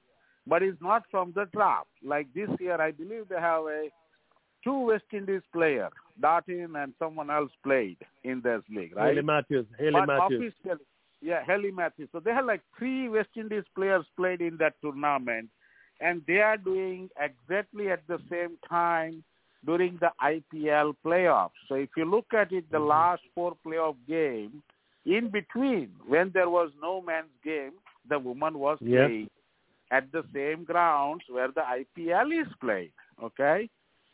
But 0.48 0.64
it's 0.64 0.82
not 0.82 1.04
from 1.12 1.34
the 1.36 1.46
draft. 1.54 1.90
Like 2.04 2.28
this 2.34 2.50
year, 2.60 2.82
I 2.82 2.92
believe 2.92 3.30
they 3.30 3.40
have 3.40 3.64
a 3.64 3.90
two 4.64 4.80
West 4.80 5.06
Indies 5.14 5.42
player, 5.54 5.90
Dottin 6.22 6.82
and 6.82 6.94
someone 7.00 7.30
else 7.30 7.52
played 7.64 7.98
in 8.24 8.42
this 8.42 8.62
league, 8.70 8.96
right? 8.96 9.10
Hayley 9.10 9.22
Matthews. 9.22 9.66
Hayley 9.78 9.92
but 9.92 10.08
Matthews. 10.08 10.54
yeah, 11.22 11.44
Hayley 11.46 11.72
Matthews. 11.72 12.10
So 12.12 12.20
they 12.20 12.32
have 12.32 12.46
like 12.46 12.62
three 12.78 13.10
West 13.10 13.30
Indies 13.36 13.64
players 13.76 14.06
played 14.18 14.42
in 14.42 14.58
that 14.58 14.74
tournament, 14.82 15.50
and 16.02 16.22
they 16.28 16.40
are 16.40 16.58
doing 16.58 17.10
exactly 17.20 17.90
at 17.90 18.02
the 18.08 18.20
same 18.30 18.58
time 18.68 19.24
during 19.66 20.00
the 20.00 20.12
IPL 20.22 20.94
playoffs. 21.06 21.60
So 21.68 21.76
if 21.76 21.90
you 21.98 22.06
look 22.06 22.34
at 22.34 22.52
it, 22.52 22.70
the 22.72 22.78
mm-hmm. 22.78 22.88
last 22.88 23.22
four 23.36 23.56
playoff 23.66 23.96
game, 24.08 24.64
in 25.06 25.30
between 25.30 25.90
when 26.08 26.32
there 26.34 26.50
was 26.50 26.72
no 26.82 27.02
man's 27.02 27.28
game, 27.44 27.74
the 28.08 28.20
woman 28.20 28.60
was 28.60 28.78
playing 28.80 29.30
at 29.92 30.12
the 30.12 30.24
same 30.34 30.64
grounds 30.64 31.24
where 31.30 31.50
the 31.50 31.62
IPL 31.62 32.42
is 32.42 32.48
played. 32.62 32.92
Okay. 33.24 33.70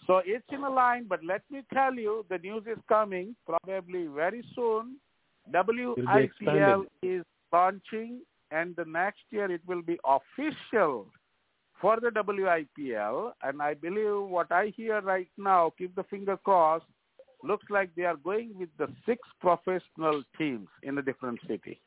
So 0.08 0.22
it's 0.24 0.46
in 0.52 0.64
a 0.64 0.70
line, 0.70 1.06
but 1.10 1.24
let 1.24 1.42
me 1.50 1.64
tell 1.74 1.94
you, 1.94 2.26
the 2.30 2.38
news 2.38 2.64
is 2.68 2.78
coming 2.88 3.36
probably 3.46 4.08
very 4.08 4.44
soon. 4.56 4.98
WIPL 5.52 6.86
is 7.02 7.24
launching, 7.52 8.22
and 8.52 8.76
the 8.76 8.86
next 8.86 9.22
year 9.32 9.52
it 9.52 9.62
will 9.68 9.82
be 9.82 9.98
official 10.06 11.08
for 11.82 12.00
the 12.00 12.10
WIPL. 12.10 13.32
And 13.42 13.62
I 13.62 13.74
believe 13.74 14.30
what 14.30 14.52
I 14.52 14.74
hear 14.76 15.02
right 15.02 15.30
now, 15.38 15.74
keep 15.78 15.96
the 15.96 16.04
finger 16.04 16.38
crossed, 16.38 16.86
looks 17.45 17.65
like 17.69 17.90
they 17.95 18.03
are 18.03 18.15
going 18.15 18.53
with 18.57 18.69
the 18.77 18.88
six 19.06 19.22
professional 19.40 20.24
teams 20.38 20.67
in 20.83 20.98
a 20.98 21.01
different 21.01 21.40
city. 21.48 21.82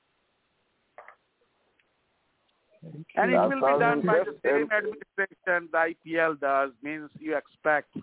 And 3.16 3.32
it 3.32 3.36
will 3.36 3.50
be 3.50 3.78
done 3.78 4.02
by 4.02 4.20
the 4.24 4.36
same 4.44 4.62
interesting. 4.62 4.94
administration 5.16 5.68
the 5.72 5.94
IPL 5.94 6.40
does, 6.40 6.70
means 6.82 7.10
you 7.18 7.36
expect 7.36 7.94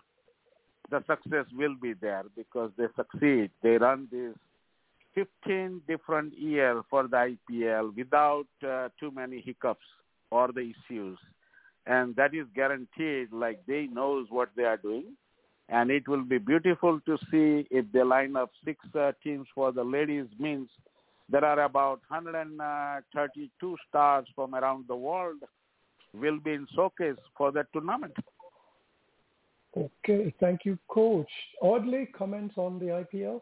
the 0.89 1.03
success 1.07 1.45
will 1.53 1.75
be 1.81 1.93
there 1.93 2.25
because 2.35 2.71
they 2.77 2.85
succeed. 2.95 3.51
They 3.63 3.77
run 3.77 4.07
this 4.11 4.35
15 5.15 5.81
different 5.87 6.37
year 6.37 6.81
for 6.89 7.07
the 7.07 7.37
IPL 7.49 7.95
without 7.95 8.47
uh, 8.67 8.89
too 8.99 9.11
many 9.11 9.41
hiccups 9.41 9.85
or 10.29 10.51
the 10.51 10.73
issues. 10.73 11.17
And 11.87 12.15
that 12.15 12.33
is 12.33 12.45
guaranteed, 12.53 13.31
like 13.31 13.65
they 13.65 13.87
knows 13.87 14.27
what 14.29 14.49
they 14.55 14.63
are 14.63 14.77
doing. 14.77 15.15
And 15.69 15.89
it 15.89 16.07
will 16.07 16.23
be 16.23 16.37
beautiful 16.37 16.99
to 17.07 17.17
see 17.31 17.67
if 17.71 17.91
the 17.91 18.05
line 18.05 18.35
up 18.35 18.51
six 18.63 18.79
uh, 18.93 19.13
teams 19.23 19.47
for 19.55 19.71
the 19.71 19.83
ladies 19.83 20.27
means 20.39 20.69
there 21.27 21.43
are 21.43 21.61
about 21.61 22.01
132 22.07 23.77
stars 23.89 24.25
from 24.35 24.53
around 24.53 24.85
the 24.87 24.95
world 24.95 25.41
will 26.13 26.39
be 26.39 26.51
in 26.51 26.67
showcase 26.75 27.17
for 27.37 27.51
that 27.51 27.65
tournament. 27.73 28.13
Okay, 29.75 30.33
thank 30.39 30.61
you, 30.65 30.77
Coach. 30.87 31.29
Audley, 31.61 32.07
comments 32.17 32.55
on 32.57 32.79
the 32.79 32.85
IPL? 32.85 33.41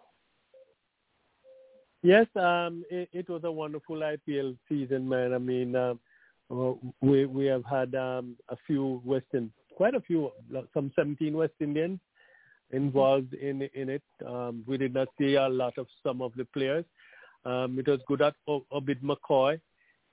Yes, 2.02 2.26
um, 2.36 2.84
it, 2.90 3.08
it 3.14 3.30
was 3.30 3.44
a 3.44 3.52
wonderful 3.52 3.98
IPL 3.98 4.58
season, 4.68 5.08
man. 5.08 5.34
I 5.34 5.38
mean, 5.38 5.76
um, 5.76 6.00
uh, 6.52 6.74
we 7.02 7.26
we 7.26 7.46
have 7.46 7.64
had 7.66 7.96
um, 7.96 8.36
a 8.50 8.58
few 8.66 9.02
Western, 9.06 9.52
quite 9.76 9.94
a 9.96 10.02
few, 10.02 10.32
some 10.74 10.92
17 10.96 11.36
West 11.38 11.54
Indians 11.60 12.00
involved 12.74 13.34
in 13.36 13.62
in 13.74 13.90
it. 13.90 14.04
Um, 14.26 14.64
we 14.68 14.78
did 14.78 14.94
not 14.94 15.08
see 15.18 15.36
a 15.36 15.48
lot 15.48 15.78
of 15.78 15.88
some 16.04 16.22
of 16.22 16.34
the 16.36 16.46
players. 16.46 16.86
Um, 17.46 17.78
it 17.80 17.88
was 17.88 18.00
good 18.08 18.22
at 18.22 18.36
Obed 18.48 19.02
McCoy, 19.02 19.60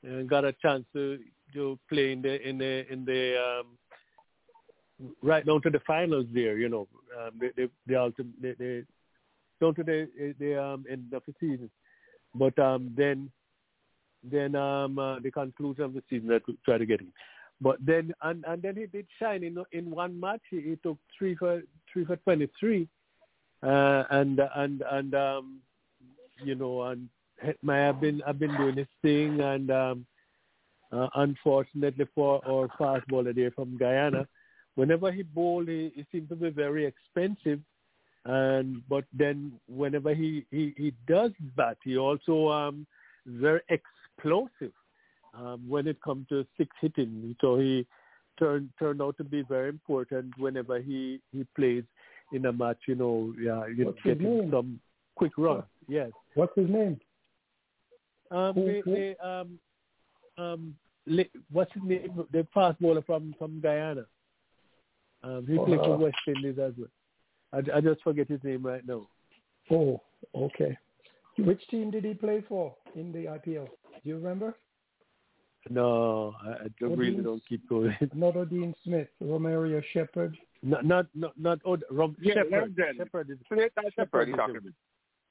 and 0.03 0.29
got 0.29 0.45
a 0.45 0.53
chance 0.53 0.85
to 0.93 1.19
to 1.55 1.79
play 1.89 2.13
in 2.13 2.23
the 2.23 2.49
in 2.49 2.59
the 2.59 2.93
in 2.93 3.05
the 3.05 3.37
um, 3.47 3.67
right 5.23 5.45
down 5.45 5.63
to 5.63 5.71
the 5.71 5.81
finals 5.87 6.27
there. 6.33 6.57
You 6.59 6.69
know, 6.69 6.89
um, 7.19 7.33
they 7.41 7.51
they 7.57 7.69
they, 7.87 7.95
ultim- 7.95 8.87
down 9.61 9.75
to 9.75 9.83
the 9.83 10.35
the 10.39 10.63
um, 10.63 10.85
end 10.91 11.13
of 11.13 11.23
the 11.27 11.35
season. 11.41 11.71
But 12.35 12.59
um, 12.59 12.93
then 12.97 13.31
then 14.23 14.55
um, 14.55 14.99
uh, 14.99 15.19
the 15.21 15.31
conclusion 15.31 15.85
of 15.85 15.95
the 15.95 16.03
season 16.11 16.29
that 16.29 16.43
we 16.47 16.57
try 16.65 16.79
to 16.79 16.87
get 16.87 17.01
him. 17.01 17.13
But 17.61 17.77
then 17.85 18.13
and 18.23 18.45
and 18.49 18.63
then 18.63 18.77
he 18.77 18.87
did 18.87 19.07
shine 19.19 19.45
in 19.45 19.63
in 19.73 19.91
one 19.91 20.19
match. 20.19 20.41
He, 20.51 20.61
he 20.61 20.77
took 20.83 20.97
three 21.17 21.35
for 21.37 21.63
three 21.93 22.05
for 22.07 22.17
twenty 22.17 22.49
three, 22.59 22.89
uh, 23.63 24.05
and 24.11 24.41
and 24.57 24.83
and 24.91 25.15
um, 25.15 25.61
you 26.43 26.55
know 26.55 26.83
and 26.85 27.09
Hetmyer 27.45 27.87
have 27.87 28.01
been 28.01 28.21
have 28.27 28.39
been 28.39 28.57
doing 28.57 28.77
his 28.77 28.87
thing, 29.03 29.41
and 29.41 29.71
um, 29.71 30.07
uh, 30.91 31.09
unfortunately 31.17 32.07
for 32.15 32.41
our 32.49 32.69
fast 32.79 33.07
bowler 33.09 33.35
there 33.35 33.51
from 33.51 33.77
Guyana, 33.77 34.27
whenever 34.75 35.13
he 35.13 35.23
bowled, 35.23 35.69
he, 35.69 35.93
he 35.95 36.07
seemed 36.11 36.31
to 36.31 36.37
be 36.37 36.51
very 36.51 36.87
expensive. 36.87 37.61
And 38.25 38.83
but 38.89 39.05
then 39.13 39.53
whenever 39.69 40.15
he 40.15 40.47
he, 40.51 40.75
he 40.77 40.95
does 41.07 41.33
bat, 41.57 41.77
he 41.85 41.99
also 41.99 42.49
um 42.49 42.87
very 43.27 43.61
explosive 43.69 44.73
um, 45.35 45.63
when 45.69 45.87
it 45.87 46.01
comes 46.03 46.27
to 46.29 46.47
six 46.57 46.71
hitting. 46.81 47.37
So 47.41 47.59
he 47.59 47.87
turned 48.39 48.71
turned 48.79 49.03
out 49.03 49.17
to 49.19 49.25
be 49.25 49.43
very 49.43 49.69
important 49.69 50.37
whenever 50.39 50.81
he 50.81 51.21
he 51.33 51.47
plays 51.57 51.85
in 52.33 52.47
a 52.47 52.53
match. 52.53 52.79
You 52.87 52.95
know, 52.95 53.35
yeah, 53.41 53.67
you 53.67 53.87
What's 53.87 54.03
getting 54.03 54.51
some 54.51 54.81
quick 55.15 55.33
runs. 55.37 55.65
Yes. 55.89 56.11
What's 56.35 56.55
his 56.57 56.69
name? 56.69 57.01
Um, 58.31 58.55
Who- 58.55 58.67
they, 58.67 58.81
who- 58.81 58.95
they, 58.95 59.17
um, 59.17 59.59
um, 60.39 60.77
what's 61.51 61.73
his 61.73 61.83
name? 61.83 62.25
The 62.33 62.47
fast 62.55 62.81
bowler 62.81 63.03
from 63.03 63.35
from 63.39 63.61
Guyana. 63.61 64.07
Um, 65.23 65.47
he 65.47 65.59
played 65.59 65.81
Uh, 65.81 65.85
for 65.85 65.97
West 65.99 66.17
Indies 66.27 66.59
as 66.59 66.73
well. 66.79 66.89
I, 67.53 67.77
I 67.77 67.81
just 67.81 68.03
forget 68.03 68.29
his 68.29 68.43
name 68.43 68.65
right 68.65 68.87
now. 68.87 69.07
Oh, 69.71 70.01
okay. 70.35 70.79
Which 71.39 71.67
team 71.69 71.91
did 71.91 72.05
he 72.05 72.15
play 72.15 72.43
for 72.49 72.75
in 72.95 73.13
the 73.13 73.27
IPL? 73.27 73.67
Do 73.67 74.09
you 74.09 74.17
remember? 74.17 74.55
No, 75.69 76.35
I, 76.43 76.49
I 76.51 76.67
don't, 76.81 76.97
really 76.97 77.23
don't 77.23 77.43
keep 77.49 77.69
going. 77.69 77.95
Not 78.15 78.35
Odean 78.35 78.75
Smith, 78.85 79.09
Romario 79.23 79.83
Shepherd. 79.93 80.37
not 80.63 80.85
not 80.85 81.07
not 81.15 81.33
not 81.39 81.59
Od- 81.67 81.85
Rob 81.91 82.15
Yeah, 82.21 82.35
Shepherd. 82.35 82.53
London. 82.79 82.95
Shepherd 82.97 83.31
is 83.31 83.39
Smith 83.49 83.73
and 83.77 83.93
Shepherd 83.95 84.29
he's 84.29 84.35
is 84.35 84.39
talking 84.39 84.57
about. 84.57 84.73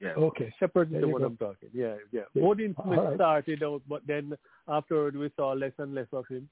Yeah. 0.01 0.09
Okay. 0.11 0.53
Shepherd 0.59 0.93
is 0.93 1.01
the 1.01 1.07
one 1.07 1.21
go. 1.21 1.27
I'm 1.27 1.37
talking. 1.37 1.69
Yeah, 1.73 1.95
yeah. 2.11 2.21
Yeah. 2.33 2.43
Odean 2.43 2.73
All 2.77 2.85
Smith 2.85 2.99
right. 2.99 3.15
started 3.15 3.63
out, 3.63 3.81
but 3.89 4.01
then 4.07 4.37
afterward 4.67 5.15
we 5.15 5.31
saw 5.35 5.51
less 5.53 5.73
and 5.79 5.93
less 5.95 6.07
of 6.13 6.25
him. 6.27 6.47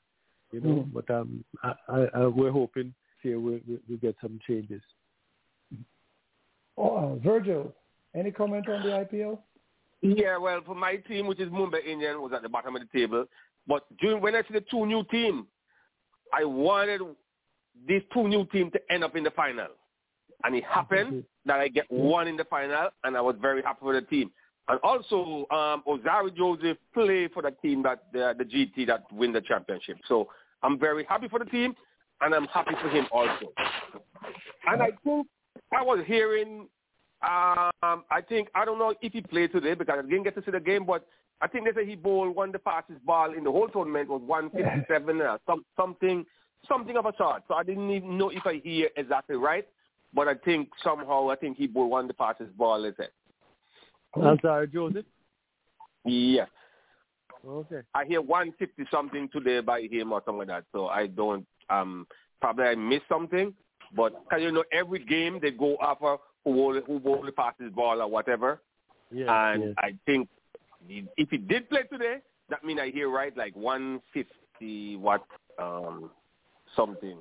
You 0.51 0.61
know, 0.61 0.69
Mm. 0.69 0.93
but 0.93 1.09
um, 1.14 1.43
I, 1.64 1.73
I, 1.89 2.07
I, 2.15 2.25
we're 2.27 2.51
hoping 2.51 2.93
here 3.22 3.39
we, 3.39 3.61
we 3.67 3.80
we 3.89 3.97
get 3.97 4.15
some 4.22 4.39
changes. 4.47 4.81
Oh, 6.77 6.95
uh, 6.97 7.15
Virgil, 7.15 7.73
any 8.15 8.31
comment 8.31 8.67
on 8.69 8.81
the 8.83 8.89
IPL? 8.89 9.39
Yeah, 10.01 10.38
well, 10.38 10.61
for 10.65 10.75
my 10.75 10.97
team, 10.97 11.25
which 11.27 11.39
is 11.39 11.49
Mumbai 11.49 11.85
Indian, 11.85 12.22
was 12.22 12.31
at 12.35 12.43
the 12.43 12.49
bottom 12.49 12.75
of 12.75 12.81
the 12.81 12.97
table. 12.99 13.25
But 13.67 13.85
during 13.99 14.21
when 14.21 14.35
I 14.35 14.41
see 14.41 14.53
the 14.53 14.63
two 14.71 14.85
new 14.85 15.03
team, 15.05 15.47
I 16.33 16.43
wanted 16.45 17.01
these 17.87 18.01
two 18.13 18.27
new 18.27 18.45
team 18.45 18.71
to 18.71 18.79
end 18.89 19.03
up 19.03 19.15
in 19.15 19.23
the 19.23 19.31
final. 19.31 19.67
And 20.43 20.55
it 20.55 20.63
happened 20.63 21.23
that 21.45 21.59
I 21.59 21.67
get 21.67 21.85
one 21.89 22.27
in 22.27 22.37
the 22.37 22.43
final, 22.45 22.89
and 23.03 23.17
I 23.17 23.21
was 23.21 23.35
very 23.41 23.61
happy 23.61 23.85
with 23.85 23.95
the 23.95 24.01
team. 24.07 24.31
And 24.67 24.79
also, 24.83 25.47
um, 25.49 25.83
Alzarri 25.87 26.35
Joseph 26.35 26.77
played 26.93 27.31
for 27.31 27.41
the 27.41 27.51
team 27.61 27.81
that 27.83 28.03
the, 28.11 28.35
the 28.37 28.43
GT 28.43 28.85
that 28.87 29.11
win 29.11 29.31
the 29.31 29.41
championship. 29.41 29.97
So 30.07 30.27
I'm 30.61 30.77
very 30.77 31.05
happy 31.05 31.27
for 31.27 31.39
the 31.39 31.45
team, 31.45 31.73
and 32.21 32.35
I'm 32.35 32.45
happy 32.47 32.73
for 32.81 32.89
him 32.89 33.07
also. 33.11 33.53
And 34.67 34.81
I 34.81 34.89
think 35.03 35.27
I 35.75 35.81
was 35.81 36.03
hearing, 36.05 36.67
um, 37.21 38.03
I 38.11 38.21
think, 38.27 38.49
I 38.53 38.65
don't 38.65 38.77
know 38.77 38.93
if 39.01 39.13
he 39.13 39.21
played 39.21 39.51
today 39.53 39.73
because 39.73 39.99
I 39.99 40.01
didn't 40.01 40.23
get 40.23 40.35
to 40.35 40.43
see 40.43 40.51
the 40.51 40.59
game, 40.59 40.85
but 40.85 41.07
I 41.41 41.48
think 41.48 41.66
they 41.66 41.82
say 41.82 41.88
he 41.88 41.95
bowled 41.95 42.35
one 42.35 42.49
of 42.49 42.53
the 42.53 42.59
fastest 42.59 43.06
ball 43.06 43.33
in 43.33 43.43
the 43.43 43.51
whole 43.51 43.67
tournament 43.67 44.09
was 44.09 44.22
157 44.25 45.22
or 45.22 45.40
some, 45.45 45.64
something, 45.75 46.25
something 46.67 46.98
of 46.98 47.06
a 47.06 47.14
sort. 47.17 47.43
So 47.48 47.53
I 47.53 47.64
didn't 47.64 47.90
even 47.91 48.17
know 48.17 48.30
if 48.30 48.45
I 48.45 48.59
hear 48.64 48.90
exactly 48.98 49.35
right, 49.35 49.67
but 50.14 50.27
I 50.27 50.33
think 50.33 50.69
somehow 50.83 51.30
I 51.30 51.35
think 51.35 51.57
he 51.57 51.67
bowled 51.67 51.91
one 51.91 52.06
of 52.06 52.07
the 52.07 52.16
fastest 52.16 52.57
ball, 52.57 52.85
is 52.85 52.95
it? 52.98 53.14
I'm 54.16 54.40
sorry, 54.41 54.67
Joseph. 54.67 55.06
Yeah. 56.06 56.45
Okay. 57.48 57.82
I 57.93 58.06
hear 58.06 58.22
150 58.22 58.90
something 58.90 59.30
today 59.32 59.59
by 59.59 59.82
him 59.82 60.11
or 60.11 60.24
something 60.25 60.40
like 60.40 60.48
that. 60.48 60.64
So 60.72 60.88
I 60.88 61.07
don't, 61.07 61.45
um, 61.69 62.07
probably 62.41 62.66
I 62.66 62.75
missed 62.75 63.06
something. 63.07 63.53
But 63.95 64.14
cause 64.30 64.41
you 64.41 64.51
know, 64.51 64.64
every 64.72 64.99
game 65.06 65.40
they 65.41 65.51
go 65.51 65.77
after 65.82 66.17
who 66.43 66.51
will, 66.51 66.82
who 66.82 66.98
will 66.98 67.24
the 67.24 67.32
fastest 67.32 67.75
ball 67.75 68.01
or 68.01 68.07
whatever. 68.09 68.61
Yeah. 69.11 69.53
and. 69.53 69.75
I 69.77 69.95
think 70.06 70.30
he- 70.88 71.07
if 71.17 71.30
he 71.30 71.38
did 71.38 71.69
play 71.69 71.83
today, 71.91 72.17
that 72.49 72.64
means 72.64 72.80
I 72.82 72.90
hear 72.90 73.09
right 73.09 73.35
like 73.38 73.56
150 73.56 74.95
what 74.98 75.24
um 75.59 76.09
something. 76.75 77.17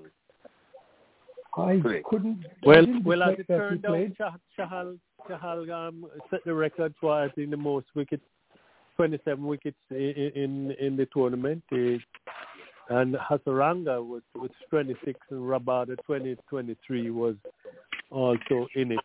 I 1.56 1.80
Correct. 1.82 2.04
couldn't. 2.04 2.44
Well, 2.62 2.84
didn't 2.84 3.04
well, 3.04 3.22
as 3.22 3.38
it 3.38 3.46
turned 3.46 3.84
out, 3.86 3.90
played. 3.92 4.14
Shah- 4.18 4.36
Chahal 4.58 4.98
Chahal 5.28 5.70
um, 5.88 6.06
set 6.30 6.44
the 6.44 6.52
record 6.52 6.94
for 7.00 7.12
I 7.14 7.30
think 7.30 7.50
the 7.50 7.56
most 7.56 7.86
wickets, 7.94 8.22
27 8.96 9.44
wickets 9.44 9.76
in 9.90 9.96
in, 9.96 10.70
in 10.72 10.96
the 10.96 11.06
tournament. 11.14 11.62
Eh, 11.72 11.96
and 12.88 13.14
Hasaranga 13.16 14.06
was 14.06 14.22
with 14.34 14.52
26 14.70 15.18
and 15.30 15.40
Rabada 15.40 15.96
20, 16.04 16.36
23 16.48 17.10
was 17.10 17.34
also 18.10 18.68
in 18.76 18.92
it. 18.92 19.00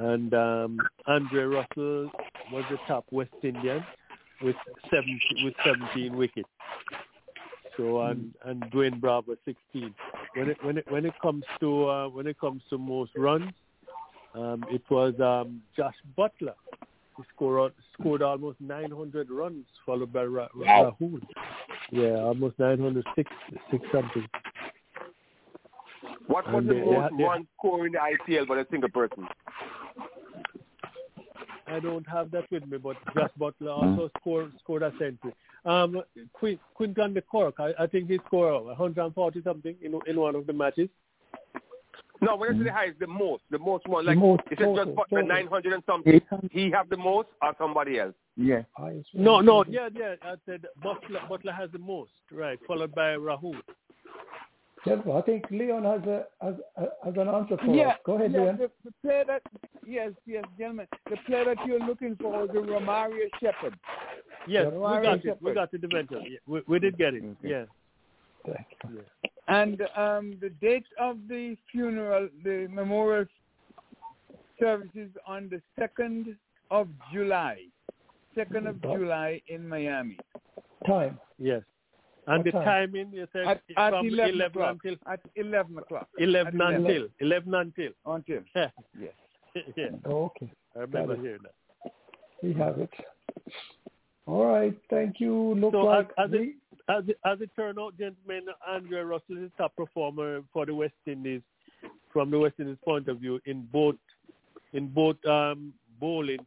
And 0.00 0.32
um, 0.32 0.80
Andre 1.06 1.42
Russell 1.44 2.10
was 2.50 2.64
the 2.70 2.78
top 2.88 3.04
West 3.10 3.30
Indian 3.42 3.84
with 4.42 4.56
17, 4.90 5.18
with 5.44 5.54
17 5.64 6.16
wickets. 6.16 6.48
So 7.76 8.00
and 8.02 8.32
and 8.44 8.62
Dwayne 8.72 9.00
Bravo 9.00 9.36
16. 9.44 9.94
When 10.34 10.48
it 10.48 10.56
when 10.64 10.78
it 10.78 10.90
when 10.90 11.04
it 11.04 11.12
comes 11.20 11.44
to 11.60 11.86
uh, 11.86 12.08
when 12.08 12.26
it 12.26 12.38
comes 12.40 12.62
to 12.70 12.78
most 12.78 13.12
runs, 13.16 13.52
um, 14.34 14.64
it 14.70 14.82
was 14.90 15.12
um, 15.20 15.60
Josh 15.76 15.94
Buttler. 16.16 16.54
He 17.16 17.22
scored 17.34 17.72
scored 17.98 18.22
almost 18.22 18.58
900 18.60 19.30
runs, 19.30 19.66
followed 19.84 20.12
by 20.12 20.24
Ra- 20.24 20.48
Wow. 20.56 20.96
Rahul. 21.00 21.20
Yeah, 21.90 22.20
almost 22.22 22.58
906 22.58 23.30
six 23.70 23.84
something. 23.92 24.26
What 26.26 26.46
was 26.46 26.58
And 26.64 26.68
the 26.68 26.74
they- 26.74 26.80
they 26.80 26.86
most 26.86 27.14
they- 27.18 27.24
run 27.24 27.46
score 27.58 27.86
in 27.86 27.92
the 27.92 27.98
IPL 27.98 28.46
by 28.46 28.58
a 28.60 28.64
single 28.70 28.88
person? 28.90 29.26
I 31.70 31.80
don't 31.80 32.08
have 32.08 32.30
that 32.32 32.50
with 32.50 32.66
me, 32.66 32.78
but 32.78 32.96
Josh 33.14 33.30
Buttler 33.38 33.70
also 33.82 34.10
scored 34.20 34.52
scored 34.60 34.82
a 34.82 34.90
century. 34.98 35.32
Um, 35.64 36.02
Quin- 36.32 36.58
Quinton 36.74 37.14
de 37.14 37.22
Kock, 37.22 37.54
I, 37.58 37.72
I 37.78 37.86
think 37.86 38.08
he 38.08 38.18
scored 38.26 38.64
140 38.64 39.42
something 39.42 39.76
in 39.82 39.98
in 40.06 40.18
one 40.20 40.34
of 40.34 40.46
the 40.46 40.52
matches. 40.52 40.88
No, 42.22 42.36
when 42.36 42.54
I 42.54 42.58
say 42.58 42.64
the 42.64 42.72
highest, 42.72 42.98
the 42.98 43.06
most, 43.06 43.42
the 43.50 43.58
most 43.58 43.86
one. 43.88 44.04
Like 44.04 44.18
most 44.18 44.42
is 44.50 44.58
it 44.60 44.64
total, 44.64 44.84
just 44.84 44.96
Buttler 44.96 45.26
900 45.26 45.72
and 45.72 45.82
something? 45.86 46.20
He 46.52 46.70
have 46.70 46.90
the 46.90 46.96
most 46.96 47.28
or 47.40 47.54
somebody 47.58 47.98
else? 47.98 48.14
Yeah. 48.36 48.62
Highest 48.72 49.08
No, 49.14 49.40
no, 49.40 49.64
yeah, 49.68 49.88
yeah. 49.94 50.16
I 50.22 50.34
said 50.44 50.66
Buttler 50.84 51.26
Buttler 51.30 51.54
has 51.56 51.70
the 51.72 51.78
most, 51.78 52.10
right? 52.30 52.58
Followed 52.66 52.94
by 52.94 53.14
Rahul. 53.16 53.54
Jennifer, 54.86 55.12
I 55.12 55.22
think 55.22 55.44
Leon 55.50 55.84
has 55.84 56.02
a 56.08 56.24
has, 56.40 56.54
has 57.04 57.14
an 57.16 57.28
answer 57.28 57.56
for 57.58 57.74
yeah, 57.74 57.88
us. 57.90 57.96
Go 58.06 58.14
ahead, 58.14 58.32
yeah, 58.32 58.40
Leon. 58.40 58.56
the, 58.56 58.70
the 58.84 58.92
player 59.02 59.24
that 59.26 59.42
yes, 59.86 60.12
yes, 60.26 60.44
gentlemen, 60.58 60.86
the 61.10 61.16
player 61.26 61.44
that 61.44 61.58
you're 61.66 61.80
looking 61.80 62.16
for 62.16 62.44
is 62.44 62.48
the 62.48 62.60
Romario 62.60 63.28
Shepherd. 63.40 63.74
Yes, 64.46 64.64
Yeah, 64.64 64.68
we 64.70 64.76
Rahul 64.76 65.02
got 65.02 65.24
it. 65.24 65.38
We 65.42 65.54
got 65.54 65.74
it 65.74 65.84
eventually. 65.84 66.30
Yeah, 66.30 66.38
we, 66.46 66.62
we 66.66 66.78
did 66.78 66.96
get 66.96 67.14
it. 67.14 67.22
Okay. 67.22 67.36
Yeah. 67.42 67.64
Thank 68.46 68.66
you. 68.88 69.02
And 69.48 69.82
um, 69.96 70.38
the 70.40 70.50
date 70.62 70.86
of 70.98 71.18
the 71.28 71.56
funeral, 71.70 72.28
the 72.42 72.68
memorial 72.70 73.26
services 74.58 75.10
on 75.26 75.50
the 75.50 75.60
second 75.78 76.36
of 76.70 76.88
July, 77.12 77.58
second 78.34 78.66
of 78.66 78.80
July 78.80 79.42
in 79.48 79.68
Miami. 79.68 80.18
Time. 80.86 81.18
Yes. 81.38 81.62
And 82.30 82.38
What 82.38 82.44
the 82.44 82.50
time? 82.52 82.64
timing, 82.64 83.10
you 83.12 83.26
said 83.32 83.46
At, 83.46 83.62
at 83.76 83.90
from 83.90 84.06
11, 84.06 84.34
11 84.34 84.50
o'clock. 84.52 84.76
until 84.84 84.96
At 85.12 85.20
11 85.36 85.78
o'clock. 85.78 86.08
11 86.18 86.60
At 86.60 86.74
until 86.74 87.08
11 87.20 87.54
until. 87.54 87.90
Until. 88.06 88.40
Yeah. 88.54 88.68
Yes. 89.00 89.14
yeah. 89.76 89.86
Okay. 90.06 90.50
I 90.76 90.78
remember 90.80 91.16
Got 91.16 91.24
it. 91.24 91.26
hearing 91.26 91.40
that. 91.42 91.92
We 92.42 92.52
have 92.54 92.78
it. 92.78 92.90
All 94.26 94.46
right. 94.46 94.76
Thank 94.90 95.18
you. 95.18 95.54
Look 95.56 95.72
So 95.72 95.80
like 95.80 96.10
as, 96.18 96.30
as, 96.30 96.30
it, 96.34 96.54
as, 96.88 97.04
it, 97.08 97.18
as 97.24 97.40
it 97.40 97.50
turned 97.56 97.78
out, 97.80 97.98
gentlemen, 97.98 98.46
Andrea 98.68 99.04
Russell 99.04 99.36
is 99.38 99.50
the 99.50 99.52
top 99.58 99.74
performer 99.76 100.40
for 100.52 100.64
the 100.66 100.74
West 100.74 100.94
Indies 101.06 101.42
from 102.12 102.30
the 102.30 102.38
West 102.38 102.54
Indies 102.58 102.76
point 102.84 103.08
of 103.08 103.18
view 103.18 103.40
in 103.46 103.66
both 103.72 103.96
in 104.72 104.86
both 104.88 105.16
um, 105.26 105.72
bowling 105.98 106.38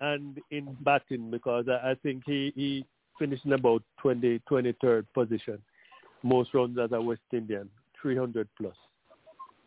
and 0.00 0.38
in 0.50 0.76
batting 0.82 1.30
because 1.30 1.66
I, 1.68 1.90
I 1.90 1.94
think 2.02 2.22
he, 2.26 2.52
he 2.54 2.84
finished 3.18 3.44
in 3.44 3.52
about 3.52 3.82
20, 3.98 4.40
23rd 4.50 5.06
position, 5.14 5.58
most 6.22 6.54
runs 6.54 6.78
as 6.78 6.92
a 6.92 7.00
West 7.00 7.20
Indian, 7.32 7.68
300 8.00 8.48
plus. 8.56 8.74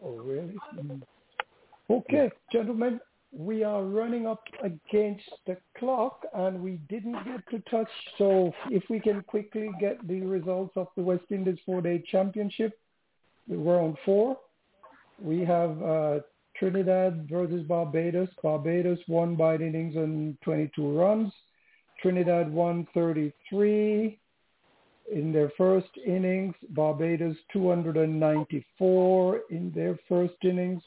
Oh, 0.03 0.15
really? 0.17 0.55
Mm. 0.77 1.01
Okay, 1.89 2.31
gentlemen, 2.51 2.99
we 3.31 3.63
are 3.63 3.83
running 3.83 4.25
up 4.27 4.43
against 4.63 5.29
the 5.45 5.57
clock 5.77 6.25
and 6.33 6.61
we 6.61 6.79
didn't 6.89 7.17
get 7.25 7.47
to 7.51 7.59
touch. 7.69 7.89
So 8.17 8.51
if 8.69 8.83
we 8.89 8.99
can 8.99 9.21
quickly 9.23 9.69
get 9.79 10.05
the 10.07 10.21
results 10.21 10.73
of 10.75 10.87
the 10.95 11.03
West 11.03 11.25
Indies 11.29 11.57
four-day 11.65 12.03
championship, 12.11 12.77
we're 13.47 13.81
on 13.81 13.97
four. 14.05 14.37
We 15.21 15.43
have 15.45 15.81
uh, 15.81 16.19
Trinidad 16.57 17.27
versus 17.29 17.63
Barbados. 17.63 18.29
Barbados 18.41 18.99
won 19.07 19.35
by 19.35 19.57
the 19.57 19.65
innings 19.65 19.95
on 19.95 20.37
22 20.43 20.97
runs. 20.97 21.31
Trinidad 22.01 22.51
won 22.51 22.87
33 22.93 24.19
in 25.11 25.31
their 25.33 25.51
first 25.57 25.89
innings. 26.05 26.55
Barbados 26.69 27.35
294 27.51 29.41
in 29.49 29.71
their 29.75 29.97
first 30.07 30.35
innings. 30.43 30.81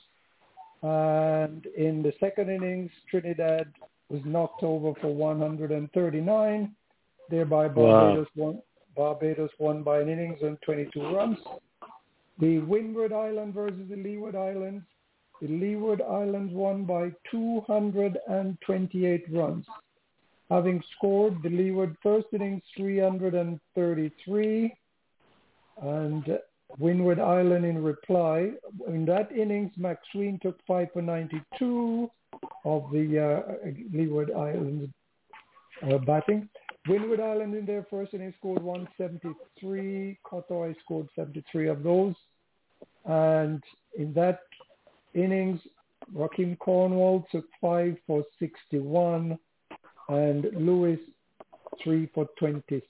And 0.83 1.67
in 1.77 2.03
the 2.03 2.13
second 2.19 2.51
innings, 2.51 2.91
Trinidad 3.11 3.73
was 4.09 4.21
knocked 4.25 4.63
over 4.63 4.95
for 5.01 5.15
139. 5.15 6.75
Thereby, 7.31 7.69
Barbados 7.69 8.29
won. 8.37 8.63
Barbados 8.97 9.51
won 9.59 9.83
by 9.83 10.01
an 10.01 10.09
innings 10.11 10.39
and 10.43 10.61
22 10.63 11.01
runs. 11.15 11.39
The 12.39 12.59
Windward 12.59 13.13
Island 13.13 13.55
versus 13.55 13.89
the 13.89 13.97
Leeward 13.97 14.37
Islands. 14.37 14.85
The 15.41 15.49
Leeward 15.49 16.03
Islands 16.03 16.53
won 16.53 16.85
by 16.85 17.11
228 17.31 19.25
runs. 19.33 19.67
Having 20.53 20.83
scored 20.95 21.43
the 21.43 21.49
Leeward 21.49 21.97
first 22.03 22.27
innings 22.35 22.61
333 22.77 24.75
and 25.81 26.39
Windward 26.79 27.19
Island 27.19 27.65
in 27.65 27.83
reply. 27.83 28.51
In 28.87 29.07
that 29.07 29.33
innings, 29.33 29.73
Max 29.79 30.03
McSween 30.15 30.39
took 30.43 30.59
5 30.67 30.89
for 30.93 31.01
92 31.01 32.11
of 32.67 32.85
the 32.93 33.19
uh, 33.19 33.71
Leeward 33.95 34.31
Island 34.31 34.93
uh, 35.91 35.97
batting. 35.97 36.51
Windward 36.87 37.21
Island 37.21 37.55
in 37.55 37.65
their 37.65 37.87
first 37.89 38.13
innings 38.13 38.35
scored 38.37 38.63
173. 38.63 40.19
Cotoy 40.23 40.75
scored 40.85 41.09
73 41.17 41.69
of 41.69 41.83
those. 41.83 42.15
And 43.07 43.63
in 43.97 44.13
that 44.13 44.41
innings, 45.15 45.61
Rahkeem 46.15 46.59
Cornwall 46.59 47.27
took 47.33 47.47
5 47.63 47.97
for 48.07 48.23
61 48.39 49.39
and 50.13 50.47
Lewis 50.55 50.99
3 51.83 52.09
for 52.15 52.29
26. 52.39 52.83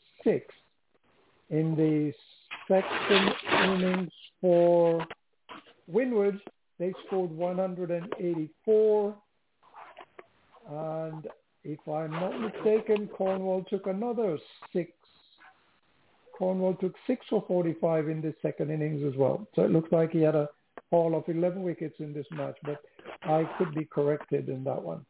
In 1.51 1.76
the 1.76 2.12
second 2.67 3.34
innings 3.65 4.12
for 4.41 5.07
Windward, 5.86 6.41
they 6.78 6.92
scored 7.07 7.31
184. 7.31 9.15
And 10.70 11.28
if 11.65 11.78
I'm 11.89 12.10
not 12.10 12.41
mistaken, 12.41 13.09
Cornwall 13.09 13.65
took 13.68 13.86
another 13.86 14.39
six. 14.73 14.91
Cornwall 16.36 16.75
took 16.75 16.94
six 17.07 17.25
for 17.31 17.44
45 17.47 18.09
in 18.09 18.20
the 18.20 18.34
second 18.42 18.70
innings 18.70 19.05
as 19.07 19.17
well. 19.17 19.47
So 19.55 19.62
it 19.62 19.70
looks 19.70 19.92
like 19.92 20.10
he 20.10 20.23
had 20.23 20.34
a 20.34 20.49
haul 20.91 21.15
of 21.15 21.28
11 21.28 21.62
wickets 21.62 21.94
in 22.01 22.12
this 22.12 22.26
match, 22.33 22.57
but 22.65 22.81
I 23.23 23.49
could 23.59 23.75
be 23.75 23.84
corrected 23.84 24.49
in 24.49 24.65
that 24.65 24.83
one. 24.83 25.05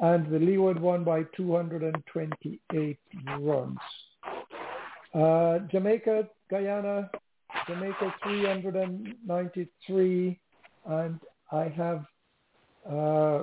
And 0.00 0.26
the 0.30 0.38
Leeward 0.38 0.80
won 0.80 1.04
by 1.04 1.24
228 1.36 2.98
runs. 3.38 3.78
Uh, 5.14 5.58
Jamaica, 5.70 6.26
Guyana, 6.50 7.10
Jamaica 7.68 8.14
393, 8.24 10.40
and 10.86 11.20
I 11.50 11.68
have 11.68 12.06
uh, 12.90 13.42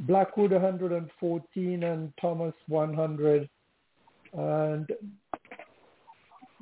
Blackwood 0.00 0.50
114 0.52 1.82
and 1.84 2.12
Thomas 2.20 2.52
100, 2.66 3.48
and 4.34 4.92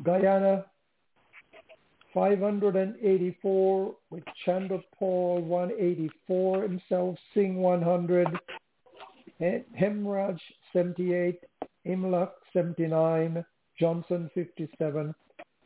Guyana 0.05 0.67
584 2.13 3.95
with 4.11 4.23
Chandra 4.45 4.81
Paul 4.97 5.43
184 5.43 6.63
himself, 6.63 7.19
Singh 7.35 7.57
100, 7.57 8.29
Hemraj 9.79 10.39
78, 10.73 11.39
Imlach 11.87 12.31
79, 12.53 13.45
Johnson 13.79 14.31
57. 14.35 15.15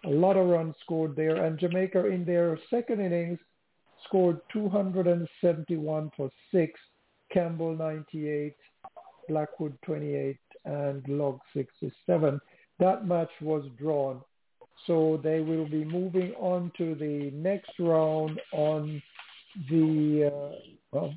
A 0.04 0.08
lot 0.08 0.36
of 0.36 0.48
runs 0.48 0.74
scored 0.82 1.16
there. 1.16 1.44
And 1.44 1.58
Jamaica 1.58 2.06
in 2.06 2.24
their 2.24 2.58
second 2.70 3.00
innings 3.00 3.38
scored 4.06 4.40
271 4.52 6.10
for 6.16 6.30
6, 6.52 6.80
Campbell 7.32 7.76
98, 7.76 8.54
Blackwood 9.28 9.76
28, 9.84 10.38
and 10.64 11.06
Log 11.08 11.40
67. 11.54 12.40
That 12.78 13.06
match 13.06 13.30
was 13.40 13.64
drawn. 13.78 14.20
So 14.86 15.20
they 15.22 15.40
will 15.40 15.68
be 15.68 15.84
moving 15.84 16.32
on 16.34 16.70
to 16.78 16.94
the 16.94 17.30
next 17.34 17.72
round 17.78 18.40
on 18.52 19.02
the, 19.68 20.30
uh, 20.32 20.58
well, 20.92 21.14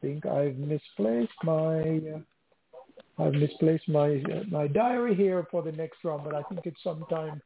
think 0.00 0.26
I've 0.26 0.56
misplaced 0.56 1.32
my, 1.44 1.80
uh, 1.80 3.22
I've 3.22 3.34
misplaced 3.34 3.88
my 3.88 4.16
uh, 4.16 4.42
my 4.50 4.66
diary 4.66 5.14
here 5.14 5.46
for 5.50 5.62
the 5.62 5.72
next 5.72 6.04
round, 6.04 6.24
but 6.24 6.34
I 6.34 6.42
think 6.42 6.60
it's 6.64 6.82
sometime 6.82 7.40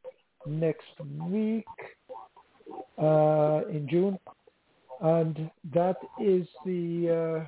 next 0.45 0.99
week 1.29 1.65
uh, 2.97 3.61
in 3.69 3.87
June, 3.89 4.19
and 5.01 5.49
that 5.73 5.97
is 6.19 6.47
the 6.65 7.41
uh, 7.43 7.47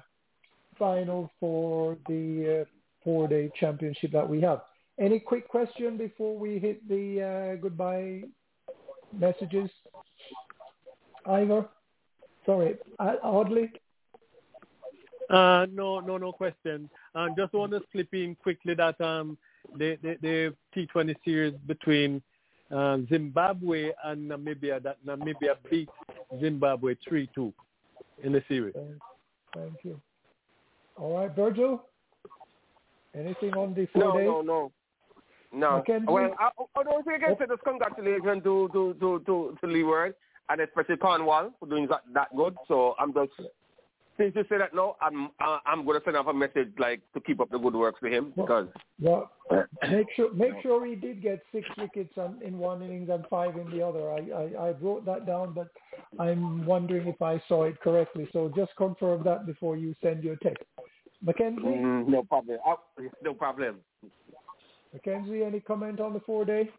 final 0.78 1.30
for 1.40 1.98
the 2.08 2.62
uh, 2.62 2.66
four-day 3.04 3.52
championship 3.60 4.12
that 4.12 4.28
we 4.28 4.42
have. 4.42 4.62
Any 5.00 5.20
quick 5.20 5.48
question 5.48 5.98
before 5.98 6.38
we 6.38 6.60
hit 6.60 6.88
the 6.88 7.22
uh, 7.22 7.62
goodbye 7.62 8.24
messages, 9.12 9.70
Ivor? 11.26 11.68
Sorry, 12.46 12.76
Audley. 13.00 13.72
Uh, 15.34 15.66
no, 15.74 16.00
no, 16.00 16.18
no 16.18 16.32
question. 16.32 16.88
I 17.16 17.26
uh, 17.26 17.30
just 17.36 17.54
want 17.54 17.72
to 17.72 17.82
slip 17.92 18.14
in 18.14 18.36
quickly 18.36 18.76
that 18.76 19.02
um, 19.02 19.36
the, 19.78 19.98
the, 20.04 20.18
the 20.22 20.54
T20 20.76 21.16
series 21.26 21.54
between 21.66 22.22
uh, 22.72 23.00
Zimbabwe 23.10 23.92
and 24.04 24.30
Namibia, 24.30 24.82
that 24.84 25.04
Namibia 25.04 25.56
beat 25.72 25.90
Zimbabwe 26.40 26.96
3-2 27.10 27.52
in 28.22 28.32
the 28.32 28.44
series. 28.48 28.76
Thank 29.56 29.74
you. 29.82 30.00
All 30.98 31.18
right, 31.18 31.36
Virgil? 31.36 31.82
Anything 33.16 33.54
on 33.56 33.74
the 33.74 33.88
four 33.88 34.04
no, 34.04 34.18
days? 34.18 34.28
No, 34.28 34.42
no, 34.42 34.72
no. 35.52 35.78
Mackenzie? 35.78 36.06
Well, 36.08 36.36
I, 36.40 36.50
I 36.80 36.84
don't 36.84 37.04
think 37.06 37.24
I 37.24 37.28
can 37.30 37.38
say 37.40 37.46
this 37.50 37.58
congratulations 37.64 38.44
to, 38.44 38.70
to, 38.72 38.96
to, 39.00 39.24
to, 39.26 39.58
to 39.60 39.68
Leeward 39.68 40.14
and 40.50 40.62
especially 40.62 40.98
Cornwall 40.98 41.52
for 41.60 41.68
doing 41.68 41.88
that, 41.88 42.02
that 42.14 42.36
good. 42.36 42.56
So 42.68 42.94
I'm 43.00 43.14
just 43.14 43.32
since 44.24 44.36
you 44.36 44.46
say 44.50 44.58
that 44.58 44.74
now, 44.74 44.96
I'm 45.02 45.28
uh, 45.44 45.60
I'm 45.66 45.86
going 45.86 46.00
to 46.00 46.06
send 46.06 46.16
off 46.16 46.28
a 46.28 46.34
message 46.34 46.70
like 46.78 47.02
to 47.14 47.20
keep 47.20 47.40
up 47.40 47.50
the 47.50 47.58
good 47.58 47.76
work 47.76 48.00
to 48.00 48.08
him 48.08 48.34
because. 48.36 48.68
Well, 49.00 49.32
make 49.90 50.08
sure 50.16 50.34
make 50.34 50.54
sure 50.62 50.86
he 50.86 50.96
did 50.96 51.22
get 51.22 51.44
six 51.52 51.68
wickets 51.78 52.14
on, 52.18 52.40
in 52.44 52.58
one 52.58 52.82
innings 52.82 53.10
and 53.10 53.26
five 53.30 53.58
in 53.58 53.70
the 53.72 53.86
other. 53.86 54.12
I, 54.12 54.20
I 54.32 54.68
I 54.68 54.72
wrote 54.72 55.06
that 55.06 55.26
down, 55.26 55.54
but 55.54 55.68
I'm 56.20 56.66
wondering 56.66 57.08
if 57.08 57.22
I 57.22 57.42
saw 57.48 57.64
it 57.64 57.80
correctly. 57.82 58.30
So 58.32 58.52
just 58.56 58.72
confirm 58.78 59.24
that 59.24 59.46
before 59.46 59.76
you 59.76 59.94
send 60.02 60.24
your 60.24 60.38
text. 60.38 60.64
Mackenzie. 61.22 61.62
Mm, 61.62 62.08
no 62.08 62.24
problem. 62.24 62.60
Uh, 62.66 62.76
no 63.22 63.34
problem. 63.34 63.78
Mackenzie, 64.94 65.44
any 65.44 65.60
comment 65.60 66.00
on 66.00 66.14
the 66.14 66.20
four 66.22 66.46
day? 66.46 66.70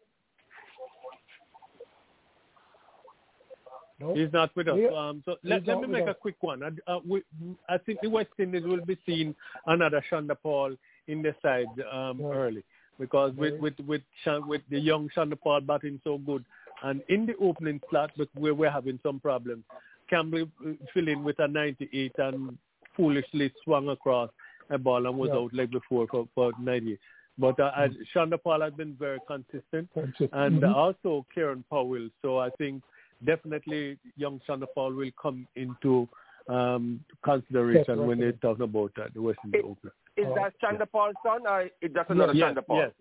Nope. 3.99 4.17
He's 4.17 4.33
not 4.33 4.53
with 4.55 4.67
us. 4.67 4.77
Yeah. 4.77 4.89
Um, 4.89 5.21
so 5.25 5.35
let, 5.43 5.65
let 5.65 5.79
me 5.79 5.87
make 5.87 6.05
a 6.05 6.11
us. 6.11 6.17
quick 6.21 6.35
one. 6.41 6.61
I, 6.63 6.91
uh, 6.91 6.99
we, 7.07 7.23
I 7.69 7.77
think 7.77 7.99
the 8.01 8.09
West 8.09 8.29
Indies 8.37 8.63
will 8.65 8.85
be 8.85 8.97
seeing 9.05 9.33
another 9.67 10.03
Chanderpaul 10.11 10.77
in 11.07 11.21
the 11.21 11.33
side 11.41 11.67
um, 11.91 12.21
Right. 12.21 12.35
early. 12.37 12.63
because 12.99 13.33
with 13.37 13.59
with 13.61 13.73
with 13.87 14.01
Sean, 14.23 14.47
with 14.47 14.61
the 14.69 14.79
young 14.79 15.09
Chanderpaul 15.15 15.65
batting 15.65 15.99
so 16.03 16.17
good, 16.17 16.43
and 16.83 17.01
in 17.07 17.25
the 17.25 17.35
opening 17.41 17.79
slot, 17.89 18.11
but 18.17 18.27
where 18.35 18.53
we're 18.53 18.69
having 18.71 18.99
some 19.01 19.19
problems, 19.19 19.63
Campbell 20.09 20.45
uh, 20.65 20.71
fill 20.93 21.07
in 21.07 21.23
with 21.23 21.39
a 21.39 21.47
98 21.47 22.11
and 22.17 22.57
foolishly 22.97 23.51
swung 23.63 23.89
across 23.89 24.29
a 24.69 24.77
ball 24.77 25.05
and 25.07 25.17
was 25.17 25.29
Yeah. 25.31 25.39
out 25.39 25.53
like 25.53 25.71
before 25.71 26.05
for 26.07 26.27
for 26.35 26.51
98. 26.59 26.99
But 27.37 27.59
uh, 27.59 27.71
uh, 27.75 27.87
Chanderpaul 28.13 28.61
has 28.61 28.73
been 28.73 28.93
very 28.99 29.19
consistent, 29.27 29.89
Consistent. 29.93 30.29
and 30.33 30.61
Mhm. 30.61 30.73
also 30.75 31.25
Kieran 31.33 31.63
Powell. 31.69 32.09
So 32.21 32.39
I 32.39 32.49
think 32.51 32.81
definitely 33.25 33.97
young 34.17 34.39
Chanderpaul 34.47 34.95
will 34.95 35.11
come 35.21 35.47
into 35.55 36.07
um, 36.47 37.03
consideration 37.23 38.05
when 38.07 38.17
Definitely. 38.19 38.31
they 38.31 38.37
talk 38.37 38.59
about 38.59 38.91
uh, 39.01 39.07
the 39.13 39.21
West 39.21 39.39
Indies 39.43 39.61
Open. 39.65 39.91
Is 40.17 40.27
that 40.35 40.53
Chanda 40.61 40.85
Paul's 40.85 41.15
son 41.25 41.41
or 41.47 41.63
is 41.81 41.91
that 41.93 42.09
another 42.09 42.33
yes, 42.33 42.53
Chanderpaul? 42.53 42.77
yes. 42.79 42.91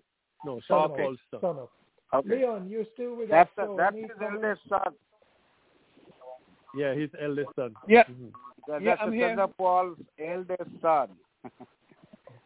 No, 0.45 0.61
Son 0.67 0.79
Shonda 0.79 0.85
of- 0.93 0.97
Paul's 0.99 1.19
son. 1.31 1.41
son 1.41 1.59
of. 1.59 1.69
Okay. 2.13 2.37
Leon, 2.37 2.69
you're 2.69 2.85
still 2.95 3.17
with 3.17 3.29
That's 3.31 3.51
us. 3.59 3.65
so 3.67 3.75
that's 3.79 3.97
his 3.97 4.11
eldest 4.23 4.61
son. 4.69 4.93
Yeah, 6.77 6.95
his 6.95 7.11
eldest 7.21 7.49
son. 7.57 7.75
Yeah. 7.89 8.05
Mhm. 8.05 8.33
That- 8.67 8.83
Yeah, 8.83 8.91
That's 8.91 9.03
I'm 9.03 9.11
the 9.11 9.17
here. 9.17 9.29
Chandra 9.29 9.49
Paul's 9.49 9.99
eldest 10.19 10.71
son. 10.81 11.09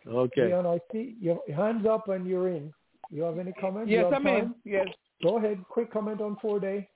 Okay. 0.07 0.47
Leon, 0.47 0.66
I 0.66 0.78
see 0.90 1.16
your 1.20 1.39
hands 1.55 1.84
up 1.86 2.08
and 2.08 2.26
you're 2.26 2.48
in. 2.48 2.73
You 3.10 3.23
have 3.24 3.39
any 3.39 3.52
comments? 3.52 3.90
Yes, 3.90 4.10
I'm 4.15 4.26
in. 4.26 4.55
Yes. 4.65 4.86
Go 5.23 5.36
ahead. 5.36 5.62
Quick 5.68 5.92
comment 5.92 6.23
on 6.23 6.36
four 6.40 6.58
day. 6.60 6.89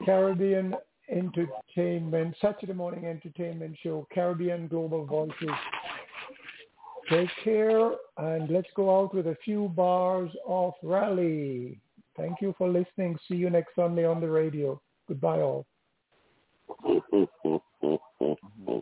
Caribbean 0.06 0.75
Entertainment, 1.09 2.35
Saturday 2.41 2.73
morning 2.73 3.06
entertainment 3.06 3.77
show, 3.83 4.07
Caribbean 4.14 4.67
Global 4.67 5.06
Voices. 5.06 5.49
Take 7.09 7.30
care 7.43 7.91
and 8.17 8.49
let's 8.49 8.69
go 8.75 9.01
out 9.01 9.14
with 9.14 9.27
a 9.27 9.35
few 9.43 9.67
bars 9.75 10.31
of 10.48 10.73
rally. 10.81 11.81
Thank 12.15 12.40
you 12.41 12.56
for 12.57 12.69
listening. 12.69 13.17
See 13.27 13.35
you 13.35 13.49
next 13.49 13.75
Sunday 13.75 14.06
on 14.06 14.22
the 14.22 14.30
radio. 14.30 14.81
Goodbye 15.07 15.41
all. 15.41 15.65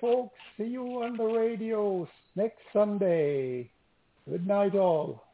Folks. 0.00 0.34
See 0.56 0.64
you 0.64 0.84
on 1.02 1.16
the 1.16 1.24
radio 1.24 2.08
next 2.36 2.58
Sunday. 2.72 3.70
Good 4.28 4.46
night, 4.46 4.74
all. 4.74 5.27